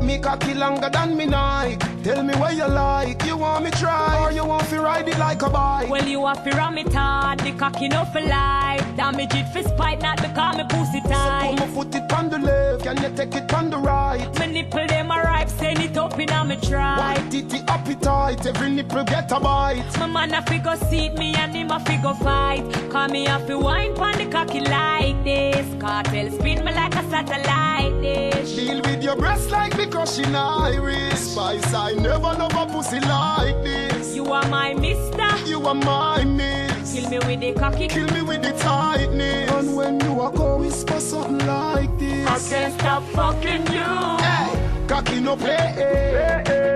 Me 0.03 0.19
cocky 0.19 0.53
longer 0.53 0.89
than 0.89 1.17
me 1.17 1.25
Nike. 1.25 1.98
Tell 2.09 2.23
me 2.23 2.33
what 2.37 2.55
you 2.55 2.67
like. 2.67 3.23
You 3.23 3.37
want 3.37 3.65
me 3.65 3.69
try 3.69 4.19
or 4.19 4.31
you 4.31 4.43
want 4.43 4.67
to 4.69 4.81
ride 4.81 5.07
it 5.07 5.19
like 5.19 5.43
a 5.43 5.49
bike? 5.49 5.89
Well, 5.91 6.07
you 6.07 6.19
ram 6.53 6.79
it 6.79 6.91
hard, 6.91 7.39
the 7.41 7.51
cocky 7.51 7.87
no 7.87 8.03
for 8.05 8.19
life. 8.19 8.83
Damage 8.97 9.35
it 9.35 9.47
for 9.53 9.61
spite, 9.61 10.01
not 10.01 10.17
the 10.17 10.29
because 10.29 10.57
me 10.57 10.63
pussy 10.69 11.01
tight. 11.01 11.59
So 11.59 11.65
Put 11.65 11.67
my 11.67 11.75
foot 11.75 11.95
it 11.95 12.11
on 12.11 12.29
the 12.31 12.39
left, 12.39 12.83
can 12.83 12.97
you 12.97 13.15
take 13.15 13.35
it 13.35 13.53
on 13.53 13.69
the 13.69 13.77
right? 13.77 14.27
Me 14.39 14.47
nipple 14.47 14.87
them 14.87 15.11
a 15.11 15.17
ripe, 15.21 15.49
send 15.49 15.81
it 15.81 15.95
up 15.97 16.17
in 16.19 16.31
a 16.31 16.43
me 16.45 16.55
try. 16.55 16.97
White 16.97 17.29
titty 17.29 17.59
appetite, 17.67 18.43
every 18.43 18.71
nipple 18.71 19.03
get 19.03 19.31
a 19.31 19.39
bite. 19.39 19.99
My 19.99 20.07
man 20.07 20.33
a 20.33 20.41
figure 20.41 20.77
seat 20.89 21.13
me 21.13 21.35
and 21.35 21.53
him 21.53 21.69
a 21.69 21.79
figure 21.79 22.15
fight. 22.15 22.63
Call 22.89 23.07
me 23.09 23.27
a 23.27 23.37
fi 23.37 23.53
wine 23.53 23.93
pon 23.93 24.17
the 24.17 24.25
cocky 24.25 24.61
like 24.61 25.23
this. 25.23 25.63
Kartel 25.75 26.31
spin 26.31 26.65
me 26.65 26.73
like 26.73 26.95
a 26.95 27.07
satellite 27.07 28.01
dish. 28.01 28.55
Deal 28.55 28.81
with 28.81 29.03
your 29.03 29.15
breast 29.15 29.51
like 29.51 29.77
me 29.77 29.85
crushing 29.85 30.35
iris. 30.35 31.33
Spice, 31.33 31.73
I 31.73 31.98
never 31.99 32.33
love 32.33 32.55
a 32.55 32.65
pussy 32.71 32.99
like 33.01 33.61
this. 33.63 34.15
You 34.15 34.25
are 34.31 34.47
my 34.47 34.73
mister. 34.73 35.29
You 35.45 35.65
are 35.65 35.75
my 35.75 36.23
miss. 36.23 36.93
Kill 36.93 37.09
me 37.09 37.19
with 37.19 37.39
the 37.41 37.53
cocky. 37.53 37.87
Kill 37.87 38.07
me 38.13 38.21
with 38.21 38.41
the 38.41 38.51
tightness. 38.53 39.51
And 39.51 39.75
when 39.75 39.99
you 39.99 40.19
are 40.21 40.31
go 40.31 40.57
whisper 40.57 40.99
something 40.99 41.45
like 41.45 41.97
this. 41.99 42.27
I 42.27 42.39
can't 42.49 42.73
stop 42.79 43.03
fucking 43.15 43.67
you. 43.67 43.89
Hey, 44.25 44.85
cocky 44.87 45.19
no 45.19 45.35
play. 45.35 45.73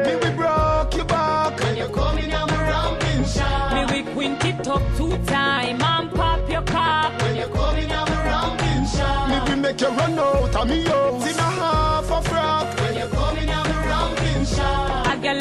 Me 0.06 0.16
we 0.16 0.36
broke 0.36 0.96
your 0.96 1.06
back 1.06 1.60
when 1.60 1.78
you 1.78 1.88
coming 1.88 2.34
on 2.34 2.50
my 2.50 2.62
ramping 2.70 3.26
shot. 3.26 3.74
Me 3.74 4.04
we 4.04 4.12
quint 4.14 4.44
it 4.46 4.68
up 4.68 4.82
two 4.98 5.18
time 5.26 5.82
and 5.82 6.12
pop 6.12 6.50
your 6.50 6.64
cock. 6.64 7.22
When 7.22 7.36
you 7.36 7.48
coming 7.48 7.92
on 7.92 8.10
my 8.10 8.26
ramping 8.26 8.86
shot. 8.88 9.30
Me 9.30 9.56
we 9.56 9.62
make 9.62 9.82
you 9.82 9.88
run 9.88 10.20
out 10.20 10.56
of 10.56 10.68
me 10.68 10.84
house 10.84 11.32
in 11.32 11.40
a 11.40 11.42
half 11.42 12.12
a 12.12 12.22
frock. 12.30 12.63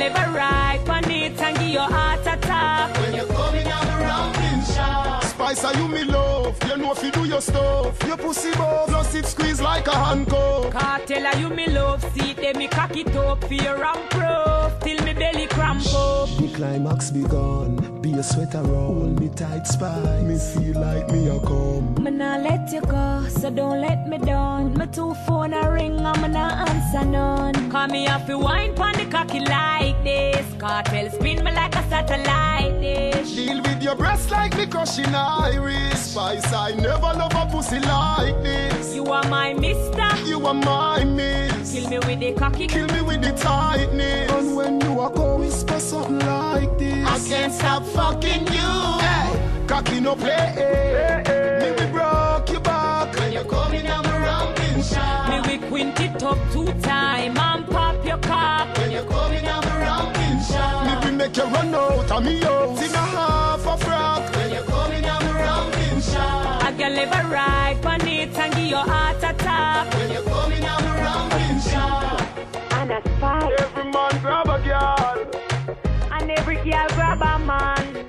A 0.00 0.30
right 0.32 0.80
on 0.88 1.10
it 1.10 1.40
and 1.40 1.58
give 1.58 1.68
your 1.68 1.82
heart 1.82 2.20
attack. 2.20 2.96
When 2.98 3.31
you 5.54 5.60
coming 5.60 5.60
on 5.60 5.60
my 5.60 5.60
ramping 5.60 5.60
shot. 5.60 5.60
Spice, 5.60 5.64
are 5.64 5.78
you 5.78 5.88
me 5.88 6.04
love? 6.04 6.58
You 6.68 6.76
know 6.76 6.92
if 6.92 7.02
you 7.02 7.10
do 7.10 7.24
your 7.24 7.40
stuff, 7.40 8.02
your 8.06 8.16
pussy 8.16 8.50
buff. 8.52 8.88
Plus 8.88 9.14
it 9.14 9.26
squeeze 9.26 9.60
like 9.60 9.86
a 9.86 9.94
handcuff. 9.94 10.72
Kartel 10.72 11.26
I 11.26 11.38
you 11.38 11.48
me 11.50 11.66
love, 11.66 12.04
see 12.14 12.34
them 12.34 12.58
me 12.58 12.68
cock 12.68 12.96
it 12.96 13.14
up, 13.16 13.44
fear 13.44 13.84
and 13.84 14.10
proof, 14.10 14.80
till 14.80 15.04
me 15.04 15.12
belly 15.14 15.46
cramp 15.48 15.86
up. 15.94 16.28
The 16.38 16.52
climax 16.54 17.10
begun. 17.10 18.00
Be 18.00 18.12
a 18.14 18.22
sweater 18.22 18.62
roll, 18.62 19.06
me 19.20 19.28
tight 19.28 19.66
spine. 19.66 20.28
Me 20.28 20.38
feel 20.38 20.80
like 20.80 21.08
me 21.10 21.28
a 21.28 21.38
come. 21.40 21.94
Me 22.02 22.10
nah 22.10 22.36
let 22.36 22.72
you 22.72 22.80
go, 22.80 23.24
so 23.28 23.50
don't 23.50 23.80
let 23.80 24.08
me 24.08 24.18
down. 24.18 24.74
My 24.74 24.86
two 24.86 25.14
phone 25.26 25.54
a 25.54 25.70
ring, 25.70 26.04
I'm 26.04 26.32
not 26.32 26.68
answer 26.68 27.04
none. 27.04 27.70
Call 27.70 27.88
me 27.88 28.08
off 28.08 28.26
the 28.26 28.38
wine 28.38 28.74
pon 28.74 28.94
the 28.94 29.06
cocky 29.06 29.40
like 29.40 30.02
this. 30.04 30.44
Kartel 30.92 31.10
spin 31.10 31.42
me 31.42 31.52
like 31.52 31.74
a 31.74 31.82
satellite 31.88 32.78
dish. 32.78 33.34
Deal 33.34 33.62
with 33.62 33.82
your 33.82 33.94
breast 33.96 34.30
like 34.30 34.54
me 34.58 34.66
crushing 34.66 35.14
iris. 35.14 36.12
Spice, 36.12 36.52
I 36.52 36.72
never 36.72 37.12
love 37.18 37.32
a 37.34 37.46
pussy 37.50 37.80
like 37.80 38.42
this. 38.42 38.94
You 38.94 39.06
are 39.06 39.26
my 39.28 39.54
mister. 39.54 40.14
You 40.26 40.46
are 40.46 40.52
my 40.52 41.02
miss. 41.04 41.72
Kill 41.72 41.88
me 41.88 41.98
with 42.00 42.20
the 42.20 42.32
cocky. 42.34 42.66
Kill 42.66 42.86
me 42.88 43.00
with 43.00 43.22
the 43.22 43.32
tightness. 43.32 44.30
And 44.32 44.54
when 44.54 44.80
you 44.82 45.00
are 45.00 45.08
go 45.08 45.36
whisper 45.38 45.80
something 45.80 46.18
like 46.18 46.76
this. 46.76 47.08
I 47.08 47.18
can't 47.26 47.54
stop 47.54 47.86
fucking 47.86 48.46
you. 48.48 48.72
Hey, 49.00 49.64
cocky 49.66 49.98
no 49.98 50.14
play. 50.14 50.52
Me 51.62 51.70
we 51.70 51.90
broke 51.90 52.50
your 52.50 52.60
back 52.60 53.16
when 53.16 53.32
you're 53.32 53.44
coming 53.44 53.86
on 53.86 54.04
my 54.04 54.18
ramping 54.18 54.82
shot. 54.82 55.30
Me 55.30 55.58
we 55.58 55.68
quint 55.68 55.98
it 56.00 56.22
up 56.22 56.36
two 56.52 56.70
time 56.82 57.38
and 57.38 57.66
pop 57.66 58.04
your 58.04 58.18
cock. 58.18 58.76
When 58.76 58.90
you're 58.90 59.04
make 61.32 61.44
you 61.44 61.54
run 61.54 61.74
out 61.74 62.10
of 62.10 62.24
me 62.24 62.42
out 62.44 62.82
in 62.82 62.94
a 62.94 62.98
half 62.98 63.66
a 63.66 63.76
frog. 63.78 64.36
When 64.36 64.52
you're 64.52 64.62
coming 64.64 65.04
on 65.04 65.24
my 65.24 65.32
ramping 65.32 66.00
shot. 66.00 66.62
I 66.62 66.72
can 66.76 66.94
live 66.94 67.08
a 67.08 67.28
ride 67.28 67.86
on 67.86 68.06
it 68.06 68.36
and 68.36 68.54
give 68.54 68.66
your 68.66 68.78
heart 68.78 69.16
attack. 69.18 69.94
When 69.94 70.10
you're 70.10 70.22
coming 70.22 70.64
on 70.64 70.84
my 70.84 71.00
ramping 71.00 71.60
shot. 71.60 72.38
And 72.72 72.92
a 72.92 73.00
spy. 73.16 73.54
Every 73.58 73.84
man 73.84 74.20
grab 74.20 74.48
a 74.48 74.58
girl. 74.62 75.26
And 76.12 76.30
every 76.30 76.56
girl 76.56 76.88
grab 76.90 77.22
a 77.22 77.38
man. 77.38 78.06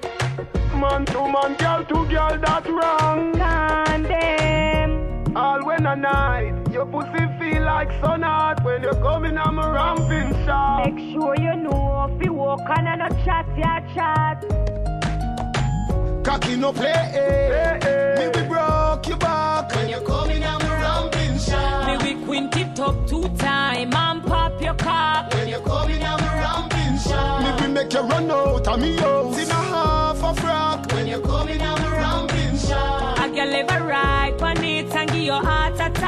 Man 0.80 1.06
to 1.06 1.28
man, 1.28 1.56
girl 1.58 1.86
to 1.86 2.10
girl, 2.12 2.38
that's 2.40 2.68
wrong. 2.68 3.32
Condemn. 3.34 3.93
All 5.94 6.00
when 6.00 6.06
a 6.06 6.12
night, 6.12 6.72
your 6.72 6.88
pussy 6.88 7.24
feel 7.38 7.64
like 7.64 7.92
sun 8.02 8.24
hot 8.24 8.64
when 8.64 8.82
you're 8.82 8.96
coming 8.96 9.38
on 9.38 9.56
my 9.56 9.70
ramping 9.70 10.34
shot. 10.44 10.92
Make 10.92 11.14
sure 11.14 11.36
you 11.40 11.56
know 11.56 12.10
if 12.10 12.26
you 12.26 12.34
walk 12.34 12.62
on 12.62 12.88
and 12.88 13.02
a 13.04 13.10
chat, 13.24 13.46
ya 13.56 13.80
chat. 13.94 14.44
Cocky 16.24 16.56
no 16.56 16.74
play. 16.74 16.90
Eh, 16.90 17.80
eh. 17.84 18.16
Me 18.18 18.42
we 18.42 18.48
broke 18.48 19.08
your 19.08 19.18
back 19.18 19.76
when 19.76 19.90
you're 19.90 20.02
coming 20.02 20.44
on 20.44 20.64
my 20.64 20.82
ramping 20.82 21.38
shot. 21.38 21.86
Me 21.86 22.16
we 22.16 22.26
quint 22.26 22.58
it 22.58 22.80
up 22.80 23.08
two 23.08 23.28
time 23.38 23.94
and 23.94 24.24
pop 24.24 24.60
your 24.62 24.74
cock. 24.74 25.32
When 25.34 25.48
you're 25.48 25.60
coming 25.60 26.04
on 26.04 26.20
my 26.20 26.34
ramping 26.40 26.98
shot. 26.98 27.44
Me 27.44 27.68
we 27.68 27.74
make 27.74 27.94
you 27.94 28.02
run 28.02 28.32
out 28.32 28.68
of 28.68 28.80
me 28.80 28.98
house 28.98 29.38
in 29.38 29.50
a 29.50 29.54
half 29.54 30.24
a 30.24 30.42
frock 30.42 30.92
when 30.92 31.06
you're 31.06 31.22
coming 31.22 31.62
on 31.62 31.83
your 35.24 35.42
heart 35.42 35.80
attack. 35.80 36.03